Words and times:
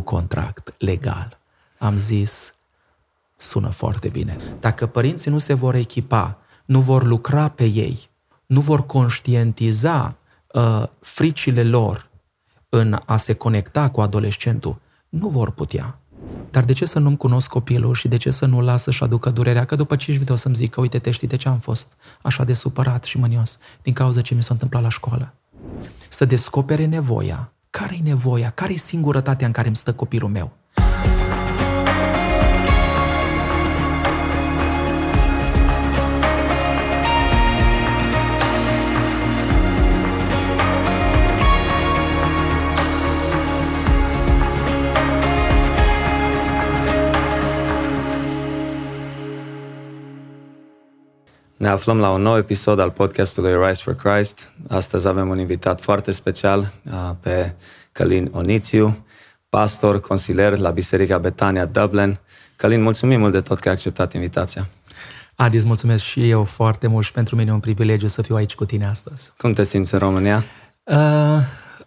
cu 0.00 0.14
contract 0.14 0.74
legal. 0.78 1.38
Am 1.78 1.96
zis, 1.96 2.54
sună 3.36 3.68
foarte 3.68 4.08
bine. 4.08 4.36
Dacă 4.60 4.86
părinții 4.86 5.30
nu 5.30 5.38
se 5.38 5.54
vor 5.54 5.74
echipa, 5.74 6.38
nu 6.64 6.80
vor 6.80 7.04
lucra 7.04 7.48
pe 7.48 7.64
ei, 7.64 8.08
nu 8.46 8.60
vor 8.60 8.86
conștientiza 8.86 10.16
uh, 10.52 10.82
fricile 11.00 11.64
lor 11.64 12.08
în 12.68 13.00
a 13.06 13.16
se 13.16 13.32
conecta 13.32 13.90
cu 13.90 14.00
adolescentul, 14.00 14.76
nu 15.08 15.28
vor 15.28 15.50
putea. 15.50 15.98
Dar 16.50 16.64
de 16.64 16.72
ce 16.72 16.84
să 16.84 16.98
nu-mi 16.98 17.16
cunosc 17.16 17.48
copilul 17.48 17.94
și 17.94 18.08
de 18.08 18.16
ce 18.16 18.30
să 18.30 18.46
nu 18.46 18.60
lasă 18.60 18.90
și 18.90 19.02
aducă 19.02 19.30
durerea? 19.30 19.64
Că 19.64 19.74
după 19.74 19.96
5 19.96 20.12
minute 20.12 20.32
o 20.32 20.36
să-mi 20.36 20.54
zică, 20.54 20.80
uite, 20.80 20.98
te 20.98 21.10
știi 21.10 21.28
de 21.28 21.36
ce 21.36 21.48
am 21.48 21.58
fost 21.58 21.92
așa 22.22 22.44
de 22.44 22.52
supărat 22.52 23.04
și 23.04 23.18
mânios? 23.18 23.58
Din 23.82 23.92
cauza 23.92 24.20
ce 24.20 24.34
mi 24.34 24.42
s-a 24.42 24.52
întâmplat 24.52 24.82
la 24.82 24.88
școală. 24.88 25.34
Să 26.08 26.24
descopere 26.24 26.84
nevoia. 26.84 27.52
Care-i 27.70 28.00
nevoia? 28.02 28.50
Care-i 28.50 28.76
singurătatea 28.76 29.46
în 29.46 29.52
care 29.52 29.66
îmi 29.66 29.76
stă 29.76 29.94
copilul 29.94 30.30
meu? 30.30 30.59
Ne 51.60 51.68
aflăm 51.68 51.98
la 51.98 52.10
un 52.10 52.22
nou 52.22 52.36
episod 52.36 52.78
al 52.78 52.90
podcastului 52.90 53.66
Rise 53.66 53.82
for 53.82 53.94
Christ. 53.94 54.52
Astăzi 54.68 55.08
avem 55.08 55.28
un 55.28 55.38
invitat 55.38 55.80
foarte 55.80 56.12
special 56.12 56.72
pe 57.20 57.54
Călin 57.92 58.30
Onițiu, 58.32 59.06
pastor, 59.48 60.00
consilier 60.00 60.58
la 60.58 60.70
Biserica 60.70 61.18
Betania 61.18 61.64
Dublin. 61.64 62.18
Călin, 62.56 62.82
mulțumim 62.82 63.20
mult 63.20 63.32
de 63.32 63.40
tot 63.40 63.58
că 63.58 63.68
ai 63.68 63.74
acceptat 63.74 64.12
invitația. 64.12 64.68
Adi, 65.34 65.56
îți 65.56 65.66
mulțumesc 65.66 66.04
și 66.04 66.28
eu 66.30 66.44
foarte 66.44 66.86
mult 66.86 67.04
și 67.04 67.12
pentru 67.12 67.36
mine 67.36 67.50
e 67.50 67.52
un 67.52 67.60
privilegiu 67.60 68.06
să 68.06 68.22
fiu 68.22 68.34
aici 68.34 68.54
cu 68.54 68.64
tine 68.64 68.86
astăzi. 68.86 69.32
Cum 69.36 69.52
te 69.52 69.62
simți 69.62 69.94
în 69.94 70.00
România? 70.00 70.44
Uh, 70.84 70.96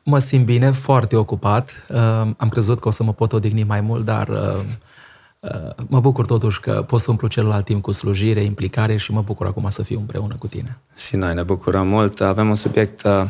mă 0.04 0.20
simt 0.20 0.46
bine, 0.46 0.72
foarte 0.72 1.16
ocupat. 1.16 1.86
Uh, 1.90 1.98
am 2.38 2.50
crezut 2.50 2.80
că 2.80 2.88
o 2.88 2.92
să 2.92 3.04
mă 3.04 3.14
pot 3.14 3.34
odihni 3.34 3.64
mai 3.64 3.82
mult, 3.82 4.06
dar 4.06 4.28
uh, 4.28 4.38
Uh, 4.38 4.62
mă 5.88 6.00
bucur 6.00 6.26
totuși 6.26 6.60
că 6.60 6.84
pot 6.88 7.00
să 7.00 7.12
umplu 7.12 7.28
celălalt 7.28 7.66
timp 7.66 7.82
cu 7.82 7.92
slujire, 7.92 8.44
implicare 8.44 8.96
și 8.96 9.12
mă 9.12 9.22
bucur 9.22 9.46
acum 9.46 9.70
să 9.70 9.84
fiu 9.84 10.00
împreună 10.00 10.36
cu 10.40 10.48
tine. 10.48 10.78
Și 10.96 11.16
noi 11.16 11.34
ne 11.34 11.44
bucurăm 11.44 11.88
mult. 11.88 12.22
Avem 12.22 12.50
un 12.50 12.56
subiect 12.56 13.04
uh, 13.04 13.24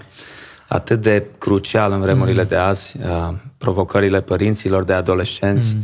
atât 0.68 1.02
de 1.02 1.26
crucial 1.38 1.92
în 1.92 2.02
vremurile 2.02 2.42
mm. 2.42 2.48
de 2.48 2.56
azi, 2.56 2.98
uh, 2.98 3.34
provocările 3.58 4.22
părinților 4.22 4.84
de 4.84 4.94
adolescenți. 4.94 5.76
Mm. 5.76 5.84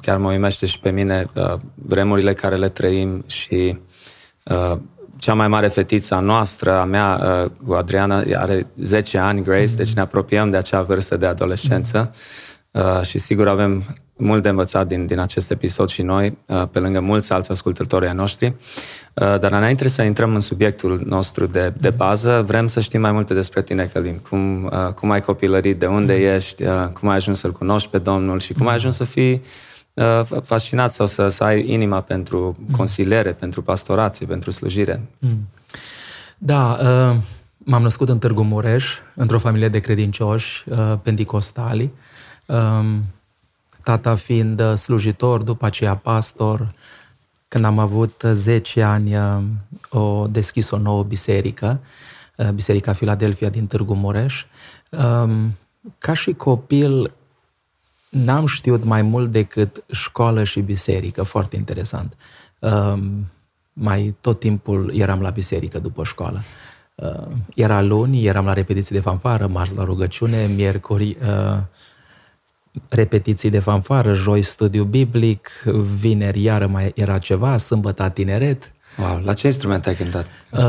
Chiar 0.00 0.18
mă 0.18 0.30
uimește 0.30 0.66
și 0.66 0.80
pe 0.80 0.90
mine 0.90 1.26
vremurile 1.74 2.32
care 2.32 2.56
le 2.56 2.68
trăim 2.68 3.24
și 3.26 3.78
cea 5.16 5.34
mai 5.34 5.48
mare 5.48 5.68
fetiță 5.68 6.14
a 6.14 6.20
noastră, 6.20 6.72
a 6.72 6.84
mea, 6.84 7.20
cu 7.66 7.72
Adriana, 7.72 8.16
are 8.16 8.66
10 8.82 9.18
ani, 9.18 9.42
Grace, 9.42 9.70
mm. 9.70 9.76
deci 9.76 9.92
ne 9.92 10.00
apropiem 10.00 10.50
de 10.50 10.56
acea 10.56 10.82
vârstă 10.82 11.16
de 11.16 11.26
adolescență 11.26 12.14
mm. 12.72 13.02
și 13.02 13.18
sigur 13.18 13.48
avem 13.48 13.84
mult 14.16 14.42
de 14.42 14.48
învățat 14.48 14.86
din, 14.86 15.06
din 15.06 15.18
acest 15.18 15.50
episod 15.50 15.88
și 15.88 16.02
noi, 16.02 16.38
uh, 16.46 16.62
pe 16.70 16.78
lângă 16.78 17.00
mulți 17.00 17.32
alți 17.32 17.50
ascultători 17.50 18.06
ai 18.06 18.14
noștri. 18.14 18.46
Uh, 18.46 19.38
dar 19.38 19.52
înainte 19.52 19.88
să 19.88 20.02
intrăm 20.02 20.34
în 20.34 20.40
subiectul 20.40 21.00
nostru 21.04 21.46
de, 21.46 21.72
de 21.80 21.90
bază, 21.90 22.44
vrem 22.46 22.66
să 22.66 22.80
știm 22.80 23.00
mai 23.00 23.12
multe 23.12 23.34
despre 23.34 23.62
tine, 23.62 23.84
Călin. 23.92 24.18
Cum, 24.18 24.64
uh, 24.64 24.92
cum 24.94 25.10
ai 25.10 25.20
copilărit, 25.20 25.78
de 25.78 25.86
unde 25.86 26.14
ești, 26.14 26.64
cum 26.92 27.08
ai 27.08 27.16
ajuns 27.16 27.38
să-L 27.38 27.52
cunoști 27.52 27.90
pe 27.90 27.98
Domnul 27.98 28.40
și 28.40 28.52
cum 28.52 28.66
ai 28.66 28.74
ajuns 28.74 28.96
să 28.96 29.04
fii 29.04 29.42
fascinat 30.42 30.90
sau 30.90 31.06
să, 31.06 31.28
să 31.28 31.44
ai 31.44 31.72
inima 31.72 32.00
pentru 32.00 32.56
consiliere, 32.70 33.32
pentru 33.32 33.62
pastorație, 33.62 34.26
pentru 34.26 34.50
slujire. 34.50 35.02
Da, 36.38 36.78
m-am 37.58 37.82
născut 37.82 38.08
în 38.08 38.18
Târgu 38.18 38.42
Mureș, 38.42 38.98
într-o 39.14 39.38
familie 39.38 39.68
de 39.68 39.78
credincioși 39.78 40.64
pentecostali. 41.02 41.90
Um, 42.46 43.02
tata 43.86 44.14
fiind 44.14 44.60
uh, 44.60 44.74
slujitor, 44.74 45.42
după 45.42 45.66
aceea 45.66 45.94
pastor. 45.94 46.72
Când 47.48 47.64
am 47.64 47.78
avut 47.78 48.22
10 48.32 48.82
ani, 48.82 49.16
uh, 49.16 49.42
o 49.90 50.26
deschis 50.26 50.70
o 50.70 50.78
nouă 50.78 51.02
biserică, 51.02 51.80
uh, 52.36 52.48
Biserica 52.48 52.92
Filadelfia 52.92 53.48
din 53.48 53.66
Târgu 53.66 53.94
Mureș. 53.94 54.44
Um, 54.90 55.56
ca 55.98 56.12
și 56.12 56.32
copil, 56.32 57.12
n-am 58.08 58.46
știut 58.46 58.84
mai 58.84 59.02
mult 59.02 59.32
decât 59.32 59.84
școală 59.90 60.44
și 60.44 60.60
biserică, 60.60 61.22
foarte 61.22 61.56
interesant. 61.56 62.16
Um, 62.58 63.26
mai 63.72 64.16
tot 64.20 64.40
timpul 64.40 64.92
eram 64.94 65.20
la 65.20 65.30
biserică 65.30 65.78
după 65.78 66.04
școală. 66.04 66.42
Era 67.54 67.82
luni, 67.82 68.24
eram 68.24 68.44
la 68.44 68.52
repetiții 68.52 68.94
de 68.94 69.00
fanfară, 69.00 69.46
marți 69.46 69.76
la 69.76 69.84
rugăciune, 69.84 70.46
miercuri 70.46 71.16
repetiții 72.88 73.50
de 73.50 73.58
fanfară, 73.58 74.14
joi 74.14 74.42
studiu 74.42 74.84
biblic, 74.84 75.48
vineri 75.98 76.42
iară 76.42 76.66
mai 76.66 76.92
era 76.94 77.18
ceva, 77.18 77.56
sâmbătă 77.56 78.08
tineret. 78.08 78.70
Wow, 78.98 79.20
la 79.24 79.32
ce 79.32 79.46
instrument 79.46 79.86
ai 79.86 79.94
cântat? 79.94 80.26
Uh, 80.50 80.60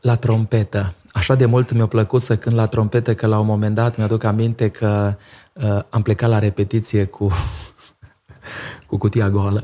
la 0.00 0.14
trompetă. 0.14 0.94
Așa 1.12 1.34
de 1.34 1.44
mult 1.44 1.72
mi-a 1.72 1.86
plăcut 1.86 2.22
să 2.22 2.36
cânt 2.36 2.54
la 2.54 2.66
trompetă 2.66 3.14
că 3.14 3.26
la 3.26 3.38
un 3.38 3.46
moment 3.46 3.74
dat 3.74 3.96
mi-aduc 3.96 4.24
aminte 4.24 4.68
că 4.68 5.14
uh, 5.52 5.78
am 5.90 6.02
plecat 6.02 6.28
la 6.28 6.38
repetiție 6.38 7.04
cu, 7.04 7.32
cu 8.88 8.96
cutia 8.96 9.30
goală. 9.30 9.62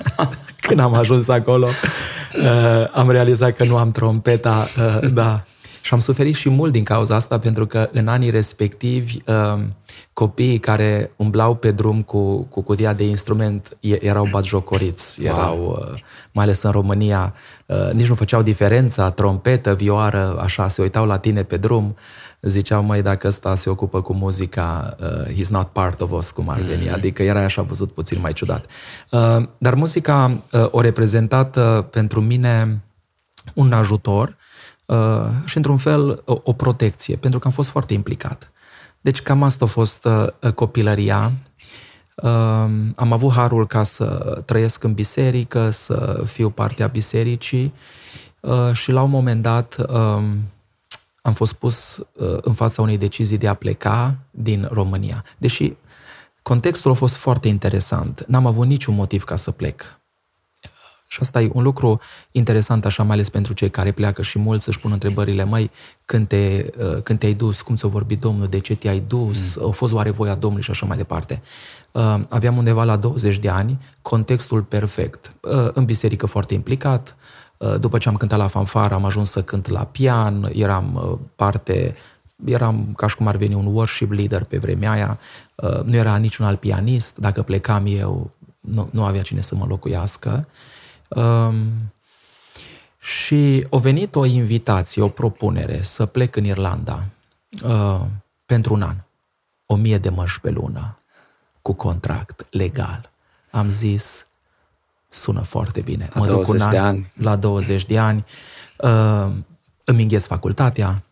Când 0.66 0.80
am 0.80 0.94
ajuns 0.94 1.28
acolo, 1.28 1.66
uh, 2.42 2.90
am 2.92 3.10
realizat 3.10 3.56
că 3.56 3.64
nu 3.64 3.76
am 3.76 3.92
trompeta, 3.92 4.68
uh, 4.78 5.10
da. 5.12 5.44
Și 5.80 5.94
am 5.94 6.00
suferit 6.00 6.34
și 6.34 6.48
mult 6.48 6.72
din 6.72 6.84
cauza 6.84 7.14
asta, 7.14 7.38
pentru 7.38 7.66
că 7.66 7.88
în 7.92 8.08
anii 8.08 8.30
respectivi 8.30 9.16
uh, 9.26 9.62
copiii 10.14 10.58
care 10.58 11.10
umblau 11.16 11.54
pe 11.54 11.70
drum 11.70 12.02
cu, 12.02 12.42
cu 12.42 12.62
cutia 12.62 12.92
de 12.92 13.06
instrument 13.06 13.76
erau 13.80 14.28
batjocoriți, 14.30 15.22
erau, 15.22 15.58
wow. 15.58 15.88
Uh, 15.92 16.00
mai 16.32 16.44
ales 16.44 16.62
în 16.62 16.70
România, 16.70 17.34
uh, 17.66 17.90
nici 17.92 18.08
nu 18.08 18.14
făceau 18.14 18.42
diferența, 18.42 19.10
trompetă, 19.10 19.74
vioară, 19.74 20.38
așa, 20.42 20.68
se 20.68 20.82
uitau 20.82 21.06
la 21.06 21.18
tine 21.18 21.42
pe 21.42 21.56
drum, 21.56 21.96
ziceau, 22.40 22.82
mai 22.82 23.02
dacă 23.02 23.26
ăsta 23.26 23.54
se 23.54 23.70
ocupă 23.70 24.02
cu 24.02 24.12
muzica, 24.12 24.96
uh, 25.00 25.32
he's 25.32 25.48
not 25.48 25.66
part 25.66 26.00
of 26.00 26.10
us, 26.10 26.30
cum 26.30 26.48
ar 26.48 26.60
veni, 26.60 26.86
mm. 26.86 26.94
adică 26.94 27.22
era 27.22 27.40
așa 27.40 27.62
văzut 27.62 27.92
puțin 27.92 28.20
mai 28.20 28.32
ciudat. 28.32 28.66
Uh, 29.10 29.42
dar 29.58 29.74
muzica 29.74 30.42
uh, 30.52 30.66
o 30.70 30.80
reprezentat 30.80 31.56
uh, 31.56 31.84
pentru 31.90 32.20
mine 32.20 32.82
un 33.54 33.72
ajutor 33.72 34.36
uh, 34.86 34.96
și, 35.44 35.56
într-un 35.56 35.76
fel, 35.76 36.22
o, 36.24 36.40
o 36.42 36.52
protecție, 36.52 37.16
pentru 37.16 37.38
că 37.38 37.46
am 37.46 37.52
fost 37.52 37.70
foarte 37.70 37.92
implicat. 37.92 38.52
Deci 39.04 39.22
cam 39.22 39.42
asta 39.42 39.64
a 39.64 39.68
fost 39.68 40.04
uh, 40.04 40.52
copilăria. 40.54 41.32
Uh, 42.16 42.30
am 42.96 43.12
avut 43.12 43.32
harul 43.32 43.66
ca 43.66 43.82
să 43.82 44.04
trăiesc 44.46 44.82
în 44.82 44.92
biserică, 44.94 45.70
să 45.70 46.22
fiu 46.26 46.50
parte 46.50 46.82
a 46.82 46.86
bisericii 46.86 47.74
uh, 48.40 48.72
și 48.72 48.90
la 48.90 49.02
un 49.02 49.10
moment 49.10 49.42
dat 49.42 49.76
uh, 49.88 50.22
am 51.22 51.32
fost 51.32 51.52
pus 51.52 51.96
uh, 51.96 52.38
în 52.40 52.52
fața 52.52 52.82
unei 52.82 52.98
decizii 52.98 53.38
de 53.38 53.48
a 53.48 53.54
pleca 53.54 54.16
din 54.30 54.68
România. 54.70 55.24
Deși 55.38 55.72
contextul 56.42 56.90
a 56.90 56.94
fost 56.94 57.16
foarte 57.16 57.48
interesant, 57.48 58.24
n-am 58.26 58.46
avut 58.46 58.66
niciun 58.66 58.94
motiv 58.94 59.24
ca 59.24 59.36
să 59.36 59.50
plec. 59.50 60.00
Și 61.14 61.20
asta 61.22 61.40
e 61.40 61.50
un 61.52 61.62
lucru 61.62 62.00
interesant, 62.30 62.84
așa, 62.84 63.02
mai 63.02 63.14
ales 63.14 63.28
pentru 63.28 63.52
cei 63.52 63.70
care 63.70 63.92
pleacă 63.92 64.22
și 64.22 64.38
mulți 64.38 64.64
să-și 64.64 64.80
pun 64.80 64.92
întrebările, 64.92 65.44
mai 65.44 65.70
când, 66.04 66.28
te, 66.28 66.66
uh, 66.78 67.02
când 67.02 67.18
te-ai 67.18 67.32
dus, 67.32 67.60
cum 67.60 67.74
ți-a 67.74 67.88
vorbit 67.88 68.20
Domnul, 68.20 68.46
de 68.46 68.58
ce 68.58 68.76
te-ai 68.76 69.00
dus, 69.06 69.56
mm. 69.56 69.68
a 69.68 69.70
fost 69.70 69.92
oare 69.92 70.10
voia 70.10 70.34
Domnului? 70.34 70.64
și 70.64 70.70
așa 70.70 70.86
mai 70.86 70.96
departe. 70.96 71.42
Uh, 71.92 72.20
aveam 72.28 72.56
undeva 72.56 72.84
la 72.84 72.96
20 72.96 73.38
de 73.38 73.48
ani, 73.48 73.78
contextul 74.02 74.62
perfect, 74.62 75.34
uh, 75.40 75.68
în 75.72 75.84
biserică 75.84 76.26
foarte 76.26 76.54
implicat, 76.54 77.16
după 77.80 77.98
ce 77.98 78.08
am 78.08 78.16
cântat 78.16 78.38
la 78.38 78.46
fanfară, 78.46 78.94
am 78.94 79.04
ajuns 79.04 79.30
să 79.30 79.42
cânt 79.42 79.68
la 79.68 79.84
pian, 79.84 80.50
eram 80.54 81.18
parte 81.36 81.94
eram 82.44 82.92
ca 82.96 83.06
și 83.06 83.16
cum 83.16 83.26
ar 83.26 83.36
veni 83.36 83.54
un 83.54 83.66
worship 83.66 84.12
leader 84.12 84.44
pe 84.44 84.58
vremea 84.58 84.90
aia, 84.90 85.18
nu 85.84 85.94
era 85.94 86.16
niciun 86.16 86.46
alt 86.46 86.60
pianist, 86.60 87.16
dacă 87.16 87.42
plecam 87.42 87.84
eu, 87.86 88.30
nu, 88.60 88.88
nu 88.90 89.04
avea 89.04 89.22
cine 89.22 89.40
să 89.40 89.54
mă 89.54 89.64
locuiască. 89.68 90.46
Um, 91.14 91.92
și 92.98 93.66
a 93.70 93.76
venit 93.76 94.14
o 94.14 94.24
invitație, 94.24 95.02
o 95.02 95.08
propunere 95.08 95.82
să 95.82 96.06
plec 96.06 96.36
în 96.36 96.44
Irlanda 96.44 97.04
uh, 97.64 98.00
pentru 98.46 98.74
un 98.74 98.82
an. 98.82 98.96
O 99.66 99.74
mie 99.74 99.98
de 99.98 100.08
mărși 100.08 100.40
pe 100.40 100.50
lună, 100.50 100.98
cu 101.62 101.72
contract 101.72 102.46
legal. 102.50 103.10
Am 103.50 103.70
zis, 103.70 104.26
sună 105.08 105.40
foarte 105.40 105.80
bine. 105.80 106.08
La 106.12 106.20
mă 106.20 106.26
duc 106.26 106.48
un 106.48 106.60
an, 106.60 106.70
de 106.70 106.78
ani. 106.78 107.12
La 107.14 107.36
20 107.36 107.86
de 107.86 107.98
ani. 107.98 108.24
Uh, 108.76 109.26
îmi 109.84 110.02
înghez 110.02 110.26
facultatea, 110.26 111.02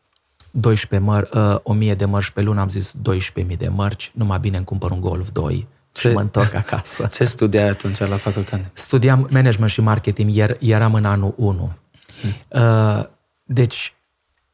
12 0.50 1.10
măr, 1.10 1.28
uh, 1.34 1.60
1000 1.62 1.94
de 1.94 2.04
mărci 2.04 2.30
pe 2.30 2.40
lună, 2.40 2.60
am 2.60 2.68
zis 2.68 2.94
12.000 3.42 3.56
de 3.56 3.68
mărci, 3.68 4.10
numai 4.14 4.38
bine 4.38 4.56
îmi 4.56 4.66
cumpăr 4.66 4.90
un 4.90 5.00
Golf 5.00 5.30
2 5.30 5.68
ce, 5.92 6.08
și 6.08 6.14
mă 6.14 6.20
întorc 6.20 6.54
acasă. 6.54 7.08
Ce 7.12 7.24
studiai 7.24 7.68
atunci 7.68 7.98
la 7.98 8.16
facultate? 8.16 8.70
Studiam 8.72 9.28
management 9.30 9.70
și 9.70 9.80
marketing, 9.80 10.34
iar 10.34 10.56
eram 10.60 10.94
în 10.94 11.04
anul 11.04 11.34
1. 11.36 11.72
Hmm. 12.20 12.32
Uh, 12.48 13.04
deci, 13.44 13.94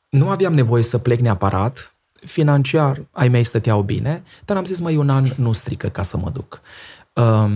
nu 0.08 0.28
aveam 0.28 0.54
nevoie 0.54 0.82
să 0.82 0.98
plec 0.98 1.20
neapărat, 1.20 1.92
financiar 2.24 3.00
ai 3.12 3.28
mei 3.28 3.44
stăteau 3.44 3.82
bine, 3.82 4.22
dar 4.44 4.56
am 4.56 4.64
zis, 4.64 4.80
măi, 4.80 4.96
un 4.96 5.08
an 5.08 5.32
nu 5.36 5.52
strică 5.52 5.88
ca 5.88 6.02
să 6.02 6.16
mă 6.16 6.30
duc. 6.30 6.60
Uh, 7.12 7.50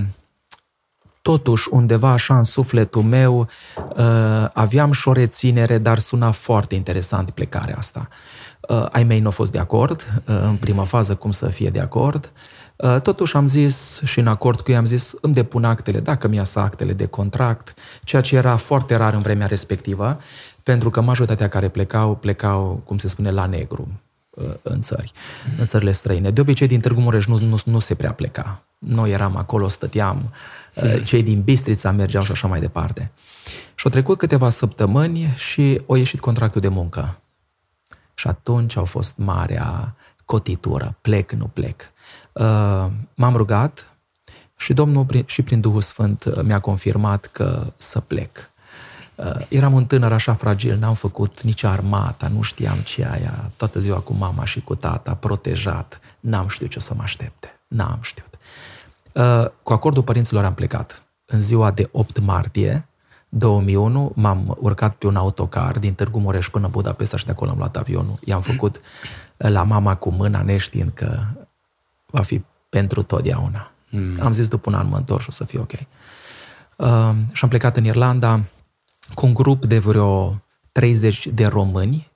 totuși, 1.22 1.68
undeva 1.70 2.10
așa 2.10 2.36
în 2.36 2.44
sufletul 2.44 3.02
meu, 3.02 3.48
uh, 3.96 4.48
aveam 4.52 4.92
și 4.92 5.08
o 5.08 5.12
reținere, 5.12 5.78
dar 5.78 5.98
suna 5.98 6.30
foarte 6.30 6.74
interesant 6.74 7.30
plecarea 7.30 7.76
asta. 7.76 8.08
Uh, 8.60 8.86
ai 8.90 9.04
mei 9.04 9.18
nu 9.18 9.24
au 9.24 9.30
fost 9.30 9.52
de 9.52 9.58
acord, 9.58 10.22
uh, 10.28 10.40
în 10.42 10.56
prima 10.56 10.84
fază 10.84 11.14
cum 11.14 11.30
să 11.30 11.48
fie 11.48 11.70
de 11.70 11.80
acord, 11.80 12.24
uh, 12.24 12.61
Totuși 13.02 13.36
am 13.36 13.46
zis 13.46 14.00
și 14.04 14.18
în 14.18 14.26
acord 14.26 14.60
cu 14.60 14.70
ei 14.70 14.76
am 14.76 14.86
zis 14.86 15.14
îmi 15.20 15.34
depun 15.34 15.64
actele, 15.64 16.00
dacă 16.00 16.28
mi 16.28 16.36
iasă 16.36 16.58
actele 16.60 16.92
de 16.92 17.06
contract, 17.06 17.74
ceea 18.04 18.22
ce 18.22 18.36
era 18.36 18.56
foarte 18.56 18.96
rar 18.96 19.14
în 19.14 19.22
vremea 19.22 19.46
respectivă, 19.46 20.20
pentru 20.62 20.90
că 20.90 21.00
majoritatea 21.00 21.48
care 21.48 21.68
plecau, 21.68 22.14
plecau, 22.16 22.82
cum 22.84 22.98
se 22.98 23.08
spune, 23.08 23.30
la 23.30 23.46
negru 23.46 23.88
uh, 24.30 24.54
în 24.62 24.80
țări, 24.80 25.12
în 25.58 25.66
țările 25.66 25.92
străine. 25.92 26.30
De 26.30 26.40
obicei 26.40 26.66
din 26.66 26.80
Târgu 26.80 27.00
Mureș 27.00 27.26
nu, 27.26 27.38
nu, 27.38 27.58
nu 27.64 27.78
se 27.78 27.94
prea 27.94 28.12
pleca. 28.12 28.62
Noi 28.78 29.10
eram 29.10 29.36
acolo, 29.36 29.68
stăteam, 29.68 30.32
mm. 30.74 31.02
cei 31.02 31.22
din 31.22 31.42
Bistrița 31.42 31.90
mergeau 31.90 32.24
și 32.24 32.32
așa 32.32 32.46
mai 32.46 32.60
departe. 32.60 33.10
Și 33.74 33.86
au 33.86 33.90
trecut 33.90 34.18
câteva 34.18 34.48
săptămâni 34.48 35.34
și 35.36 35.80
a 35.88 35.96
ieșit 35.96 36.20
contractul 36.20 36.60
de 36.60 36.68
muncă. 36.68 37.18
Și 38.14 38.26
atunci 38.28 38.76
au 38.76 38.84
fost 38.84 39.16
marea 39.16 39.94
cotitură, 40.24 40.96
plec, 41.00 41.32
nu 41.32 41.44
plec. 41.44 41.92
Uh, 42.32 42.86
m-am 43.14 43.36
rugat 43.36 43.96
și 44.56 44.72
Domnul 44.72 45.06
și 45.26 45.42
prin 45.42 45.60
Duhul 45.60 45.80
Sfânt 45.80 46.24
uh, 46.24 46.42
mi-a 46.42 46.60
confirmat 46.60 47.26
că 47.26 47.72
să 47.76 48.00
plec. 48.00 48.50
Eram 49.48 49.72
un 49.72 49.86
tânăr 49.86 50.12
așa 50.12 50.34
fragil, 50.34 50.76
n-am 50.78 50.94
făcut 50.94 51.42
nici 51.42 51.64
armata, 51.64 52.28
nu 52.28 52.42
știam 52.42 52.78
ce 52.78 53.08
aia, 53.12 53.50
toată 53.56 53.80
ziua 53.80 53.98
cu 53.98 54.12
mama 54.12 54.44
și 54.44 54.60
cu 54.60 54.74
tata, 54.74 55.14
protejat, 55.14 56.00
n-am 56.20 56.48
știut 56.48 56.70
ce 56.70 56.78
o 56.78 56.80
să 56.80 56.94
mă 56.96 57.02
aștepte, 57.02 57.60
n-am 57.68 57.98
știut. 58.02 58.38
Uh, 59.12 59.50
cu 59.62 59.72
acordul 59.72 60.02
părinților 60.02 60.44
am 60.44 60.54
plecat. 60.54 61.02
În 61.26 61.40
ziua 61.40 61.70
de 61.70 61.88
8 61.92 62.20
martie 62.20 62.86
2001 63.28 64.12
m-am 64.14 64.56
urcat 64.60 64.94
pe 64.94 65.06
un 65.06 65.16
autocar 65.16 65.78
din 65.78 65.94
Târgu 65.94 66.18
Mureș 66.18 66.48
până 66.48 66.68
Budapesta 66.68 67.16
și 67.16 67.24
de 67.24 67.30
acolo 67.30 67.50
am 67.50 67.56
luat 67.58 67.76
avionul. 67.76 68.18
I-am 68.24 68.40
făcut 68.40 68.80
la 69.36 69.62
mama 69.62 69.96
cu 69.96 70.10
mâna 70.10 70.42
neștiind 70.42 70.90
că 70.90 71.20
va 72.12 72.22
fi 72.22 72.42
pentru 72.68 73.02
totdeauna. 73.02 73.72
Mm. 73.90 74.18
Am 74.20 74.32
zis 74.32 74.48
după 74.48 74.70
un 74.70 74.76
an 74.76 74.88
mă 74.88 74.96
întorc 74.96 75.22
și 75.22 75.28
o 75.28 75.32
să 75.32 75.44
fie 75.44 75.58
ok. 75.58 75.72
Uh, 75.72 77.14
și 77.32 77.44
am 77.44 77.48
plecat 77.48 77.76
în 77.76 77.84
Irlanda 77.84 78.40
cu 79.14 79.26
un 79.26 79.34
grup 79.34 79.64
de 79.64 79.78
vreo 79.78 80.42
30 80.72 81.26
de 81.26 81.46
români 81.46 82.10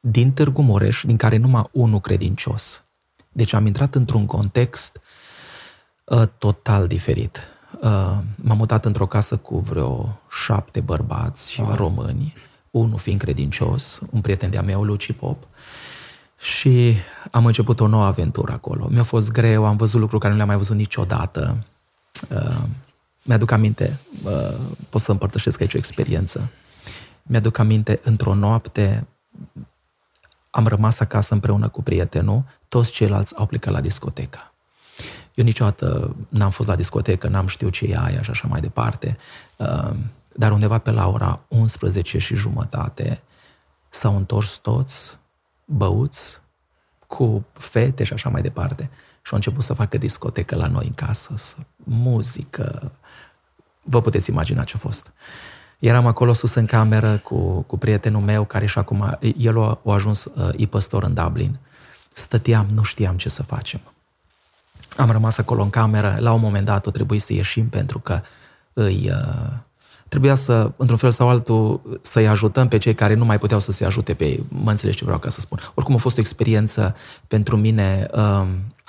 din 0.00 0.32
Târgu 0.32 0.62
Mureș, 0.62 1.02
din 1.06 1.16
care 1.16 1.36
numai 1.36 1.68
unul 1.72 2.00
credincios. 2.00 2.82
Deci 3.32 3.52
am 3.52 3.66
intrat 3.66 3.94
într-un 3.94 4.26
context 4.26 5.00
uh, 6.04 6.22
total 6.38 6.86
diferit. 6.86 7.42
Uh, 7.80 8.18
m-am 8.36 8.56
mutat 8.56 8.84
într-o 8.84 9.06
casă 9.06 9.36
cu 9.36 9.58
vreo 9.58 10.20
șapte 10.30 10.80
bărbați 10.80 11.60
ah. 11.60 11.74
români, 11.76 12.34
unul 12.70 12.98
fiind 12.98 13.20
credincios, 13.20 14.00
un 14.10 14.20
prieten 14.20 14.50
de-a 14.50 14.62
meu, 14.62 14.82
Luci 14.82 15.12
Pop, 15.12 15.46
și 16.38 16.96
am 17.30 17.46
început 17.46 17.80
o 17.80 17.86
nouă 17.86 18.04
aventură 18.04 18.52
acolo. 18.52 18.88
Mi-a 18.90 19.02
fost 19.02 19.32
greu, 19.32 19.64
am 19.64 19.76
văzut 19.76 20.00
lucruri 20.00 20.20
care 20.20 20.32
nu 20.32 20.36
le-am 20.36 20.48
mai 20.48 20.58
văzut 20.58 20.76
niciodată. 20.76 21.64
Uh, 22.30 22.62
mi-aduc 23.22 23.50
aminte, 23.50 24.00
uh, 24.24 24.54
pot 24.88 25.00
să 25.00 25.10
împărtășesc 25.10 25.60
aici 25.60 25.74
o 25.74 25.78
experiență. 25.78 26.50
Mi-aduc 27.22 27.58
aminte, 27.58 28.00
într-o 28.02 28.34
noapte 28.34 29.06
am 30.50 30.66
rămas 30.66 31.00
acasă 31.00 31.34
împreună 31.34 31.68
cu 31.68 31.82
prietenul, 31.82 32.44
toți 32.68 32.92
ceilalți 32.92 33.36
au 33.36 33.46
plecat 33.46 33.72
la 33.72 33.80
discotecă. 33.80 34.52
Eu 35.34 35.44
niciodată 35.44 36.16
n-am 36.28 36.50
fost 36.50 36.68
la 36.68 36.76
discotecă, 36.76 37.28
n-am 37.28 37.46
știut 37.46 37.72
ce 37.72 37.84
e 37.84 37.98
aia 37.98 38.22
și 38.22 38.30
așa 38.30 38.48
mai 38.48 38.60
departe, 38.60 39.16
uh, 39.56 39.90
dar 40.34 40.52
undeva 40.52 40.78
pe 40.78 40.90
la 40.90 41.08
ora 41.08 41.40
11 41.48 42.18
și 42.18 42.34
jumătate 42.34 43.22
s-au 43.88 44.16
întors 44.16 44.56
toți 44.56 45.18
băuți 45.70 46.40
cu 47.06 47.44
fete 47.52 48.04
și 48.04 48.12
așa 48.12 48.28
mai 48.28 48.42
departe 48.42 48.90
și 49.22 49.30
au 49.30 49.36
început 49.36 49.64
să 49.64 49.74
facă 49.74 49.98
discotecă 49.98 50.56
la 50.56 50.66
noi 50.66 50.86
în 50.86 50.94
casă, 50.94 51.34
muzică, 51.76 52.92
vă 53.82 54.00
puteți 54.00 54.30
imagina 54.30 54.64
ce 54.64 54.74
a 54.76 54.78
fost. 54.78 55.06
Eram 55.78 56.06
acolo 56.06 56.32
sus 56.32 56.54
în 56.54 56.66
cameră 56.66 57.16
cu, 57.16 57.62
cu 57.62 57.78
prietenul 57.78 58.20
meu, 58.20 58.44
care 58.44 58.66
și 58.66 58.78
acum, 58.78 59.18
el 59.36 59.62
a, 59.62 59.80
a 59.84 59.92
ajuns 59.92 60.24
uh, 60.24 60.48
ipăstor 60.56 61.02
în 61.02 61.14
Dublin. 61.14 61.58
Stăteam, 62.08 62.66
nu 62.72 62.82
știam 62.82 63.16
ce 63.16 63.28
să 63.28 63.42
facem. 63.42 63.80
Am 64.96 65.10
rămas 65.10 65.38
acolo 65.38 65.62
în 65.62 65.70
cameră, 65.70 66.16
la 66.20 66.32
un 66.32 66.40
moment 66.40 66.64
dat 66.64 66.86
o 66.86 66.90
trebuie 66.90 67.20
să 67.20 67.32
ieșim 67.32 67.68
pentru 67.68 67.98
că 67.98 68.20
îi, 68.72 69.10
uh, 69.10 69.52
trebuia 70.08 70.34
să, 70.34 70.70
într-un 70.76 70.98
fel 70.98 71.10
sau 71.10 71.28
altul, 71.28 71.98
să-i 72.02 72.28
ajutăm 72.28 72.68
pe 72.68 72.78
cei 72.78 72.94
care 72.94 73.14
nu 73.14 73.24
mai 73.24 73.38
puteau 73.38 73.60
să 73.60 73.72
se 73.72 73.84
ajute 73.84 74.14
pe 74.14 74.24
ei. 74.24 74.44
Mă 74.48 74.70
înțelegi 74.70 74.98
ce 74.98 75.04
vreau 75.04 75.18
ca 75.18 75.28
să 75.28 75.40
spun. 75.40 75.58
Oricum 75.74 75.94
a 75.94 75.98
fost 75.98 76.16
o 76.16 76.20
experiență 76.20 76.96
pentru 77.28 77.56
mine 77.56 78.06
uh, 78.12 78.46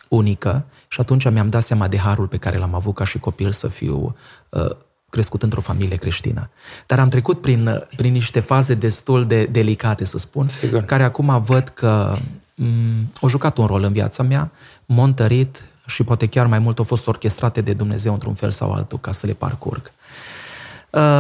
unică 0.08 0.66
și 0.88 1.00
atunci 1.02 1.30
mi-am 1.30 1.50
dat 1.50 1.64
seama 1.64 1.88
de 1.88 1.98
harul 1.98 2.28
pe 2.28 2.38
care 2.38 2.58
l-am 2.58 2.74
avut 2.74 2.96
ca 2.96 3.04
și 3.04 3.20
copil 3.20 3.52
să 3.52 3.68
fiu 3.68 4.16
uh, 4.50 4.70
crescut 5.10 5.44
într-o 5.44 5.62
familie 5.62 5.96
creștină. 5.96 6.50
Dar 6.86 7.00
am 7.00 7.10
trecut 7.10 7.42
prin, 7.42 7.88
prin 7.96 8.12
niște 8.12 8.40
faze 8.40 8.74
destul 8.74 9.28
de 9.28 9.46
delicate, 9.46 10.06
să 10.06 10.18
spun, 10.18 10.48
Sigur. 10.48 10.82
care 10.82 11.04
acum 11.04 11.44
văd 11.44 11.68
că 11.68 12.16
m- 12.16 12.22
mm, 12.56 13.12
au 13.22 13.30
jucat 13.30 13.58
un 13.58 13.66
rol 13.66 13.84
în 13.84 13.94
viața 13.94 14.24
mea, 14.24 14.52
m-au 14.86 15.06
întărit 15.06 15.64
și 15.86 16.04
poate 16.04 16.26
chiar 16.26 16.46
mai 16.46 16.60
mult 16.60 16.78
au 16.78 16.84
fost 16.84 17.08
orchestrate 17.08 17.62
de 17.62 17.74
Dumnezeu 17.74 18.14
într-un 18.14 18.34
fel 18.34 18.52
sau 18.52 18.72
altul 18.72 19.00
ca 19.00 19.12
să 19.12 19.26
le 19.26 19.34
parcurg. 19.34 19.82
Uh, 19.86 19.92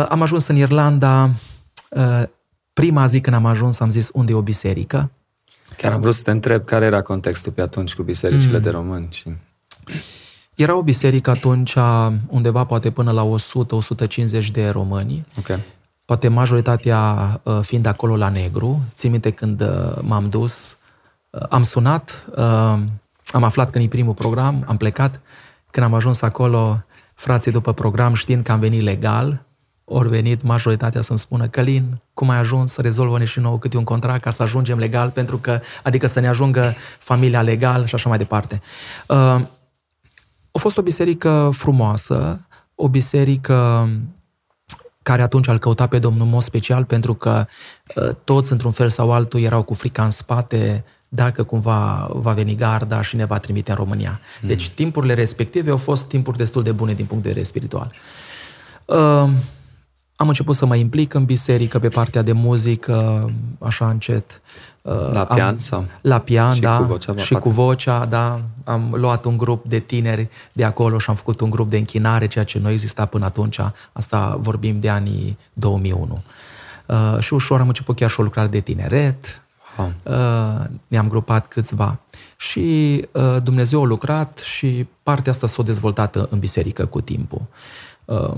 am 0.10 0.21
ajuns 0.21 0.48
în 0.48 0.56
Irlanda, 0.56 1.30
uh, 1.89 2.24
prima 2.74 3.06
zi 3.06 3.21
când 3.21 3.36
am 3.36 3.45
ajuns 3.45 3.80
am 3.80 3.89
zis 3.89 4.10
unde 4.13 4.31
e 4.31 4.36
o 4.36 4.42
biserică. 4.42 5.12
Chiar 5.77 5.92
am 5.92 6.01
vrut 6.01 6.16
să 6.16 6.24
te 6.24 6.31
întreb 6.31 6.66
care 6.66 6.86
era 6.86 7.01
contextul 7.01 7.51
pe 7.51 7.62
atunci 7.62 7.95
cu 7.95 8.04
bisericile 8.04 8.57
mm. 8.57 8.63
de 8.63 8.69
români. 8.69 9.07
Și... 9.12 9.30
Era 10.56 10.75
o 10.75 10.81
biserică 10.81 11.30
atunci 11.30 11.75
undeva 12.27 12.64
poate 12.64 12.92
până 12.92 13.11
la 13.11 13.28
100-150 14.42 14.47
de 14.52 14.69
români. 14.69 15.26
Okay. 15.38 15.59
Poate 16.06 16.28
majoritatea 16.28 17.16
uh, 17.44 17.59
fiind 17.61 17.85
acolo 17.85 18.16
la 18.16 18.30
negru. 18.30 18.81
Țin 18.94 19.11
minte 19.11 19.31
când 19.31 19.61
uh, 19.61 19.97
m-am 20.02 20.30
dus, 20.30 20.78
uh, 21.30 21.42
am 21.49 21.64
sunat, 21.64 22.26
am 23.31 23.44
aflat 23.44 23.69
când 23.69 23.85
e 23.85 23.88
primul 23.88 24.14
program, 24.14 24.64
am 24.68 24.78
plecat. 24.78 25.21
Când 25.71 25.85
am 25.85 25.94
ajuns 25.94 26.21
acolo, 26.21 26.83
frații 27.14 27.52
după 27.52 27.73
program, 27.73 28.14
știind 28.14 28.44
că 28.44 28.52
am 28.52 28.59
venit 28.59 28.81
legal, 28.81 29.44
ori 29.90 30.10
venit 30.10 30.42
majoritatea 30.42 31.02
să-mi 31.02 31.19
spună 31.19 31.48
Călin, 31.48 32.02
cum 32.14 32.30
ai 32.30 32.38
ajuns 32.38 32.72
să 32.72 32.81
rezolvă-ne 32.81 33.26
și 33.26 33.40
nouă 33.40 33.60
câte 33.60 33.78
un 33.78 33.84
contract 33.84 34.22
ca 34.22 34.30
să 34.30 34.44
ajungem 34.44 34.78
legal, 34.78 35.10
pentru 35.10 35.38
că, 35.38 35.60
adică 35.84 36.08
să 36.08 36.19
ne 36.19 36.28
ajungă 36.28 36.74
familia 37.00 37.42
legal 37.42 37.86
și 37.86 37.96
așa 37.96 38.10
mai 38.10 38.18
departe. 38.18 38.62
Uh, 39.08 39.18
a 40.52 40.60
fost 40.60 40.78
o 40.78 40.81
biserică 40.81 41.50
frumoasă, 41.54 42.48
o 42.76 42.88
biserică 42.88 43.90
care 45.02 45.22
atunci 45.22 45.48
îl 45.48 45.60
căuta 45.60 45.88
pe 45.88 46.00
Domnul 46.00 46.28
mod 46.28 46.42
special 46.42 46.84
pentru 46.84 47.14
că 47.14 47.46
uh, 47.96 48.10
toți, 48.24 48.52
într-un 48.52 48.72
fel 48.72 48.90
sau 48.90 49.12
altul, 49.12 49.40
erau 49.40 49.64
cu 49.64 49.74
frica 49.74 50.04
în 50.04 50.12
spate 50.12 50.84
dacă 51.08 51.44
cumva 51.44 52.10
va 52.14 52.34
veni 52.34 52.56
garda 52.56 53.02
și 53.02 53.16
ne 53.16 53.26
va 53.26 53.38
trimite 53.38 53.72
în 53.72 53.78
România. 53.78 54.19
Mm. 54.42 54.48
Deci 54.48 54.69
timpurile 54.69 55.14
respective 55.14 55.72
au 55.72 55.78
fost 55.78 56.08
timpuri 56.08 56.38
destul 56.38 56.64
de 56.64 56.72
bune 56.72 56.94
din 56.94 57.06
punct 57.06 57.24
de 57.24 57.30
vedere 57.30 57.46
spiritual. 57.46 57.92
Uh, 58.86 59.30
am 60.21 60.28
început 60.28 60.56
să 60.56 60.66
mă 60.66 60.76
implic 60.76 61.14
în 61.14 61.26
biserică 61.26 61.80
pe 61.80 61.90
partea 61.90 62.21
de 62.21 62.31
muzică, 62.31 63.30
așa 63.59 63.90
încet. 63.90 64.42
Uh, 64.81 65.11
la 65.11 65.26
pian 65.26 65.47
am, 65.47 65.57
sau? 65.57 65.85
La 66.02 66.19
pian, 66.19 66.54
și 66.54 66.61
da. 66.61 66.78
Cu 66.78 66.83
vocea, 66.83 67.16
și 67.16 67.33
fac. 67.33 67.42
cu 67.42 67.49
vocea, 67.49 68.06
da. 68.06 68.42
Am 68.64 68.94
luat 68.95 69.26
un 69.26 69.38
grup 69.38 69.66
de 69.66 69.80
tineri 69.80 70.30
de 70.52 70.64
acolo 70.64 70.97
și 70.97 71.09
am 71.09 71.16
făcut 71.16 71.40
un 71.40 71.49
grup 71.49 71.69
de 71.69 71.78
închinare, 71.78 72.28
ceea 72.28 72.44
ce 72.44 72.59
nu 72.59 72.69
exista 72.69 73.06
până 73.06 73.26
atunci. 73.26 73.59
Asta 73.92 74.38
vorbim 74.40 74.80
de 74.80 74.90
anii 74.90 75.38
2001. 75.54 76.23
Uh, 76.85 77.19
și 77.19 77.33
ușor 77.33 77.59
am 77.59 77.68
început 77.68 77.95
chiar 77.95 78.09
și 78.09 78.19
o 78.19 78.23
lucrare 78.23 78.47
de 78.47 78.59
tineret. 78.59 79.42
Uh, 80.04 80.66
ne-am 80.88 81.07
grupat 81.07 81.47
câțiva. 81.47 81.99
Și 82.38 83.07
uh, 83.11 83.38
Dumnezeu 83.44 83.83
a 83.83 83.85
lucrat 83.85 84.38
și 84.38 84.88
partea 85.04 85.31
asta 85.31 85.47
s-a 85.47 85.64
dezvoltat 85.64 86.16
în 86.16 86.40
biserică 86.40 86.85
cu 86.85 87.02
timpul. 87.02 87.42
Uh, 88.06 88.33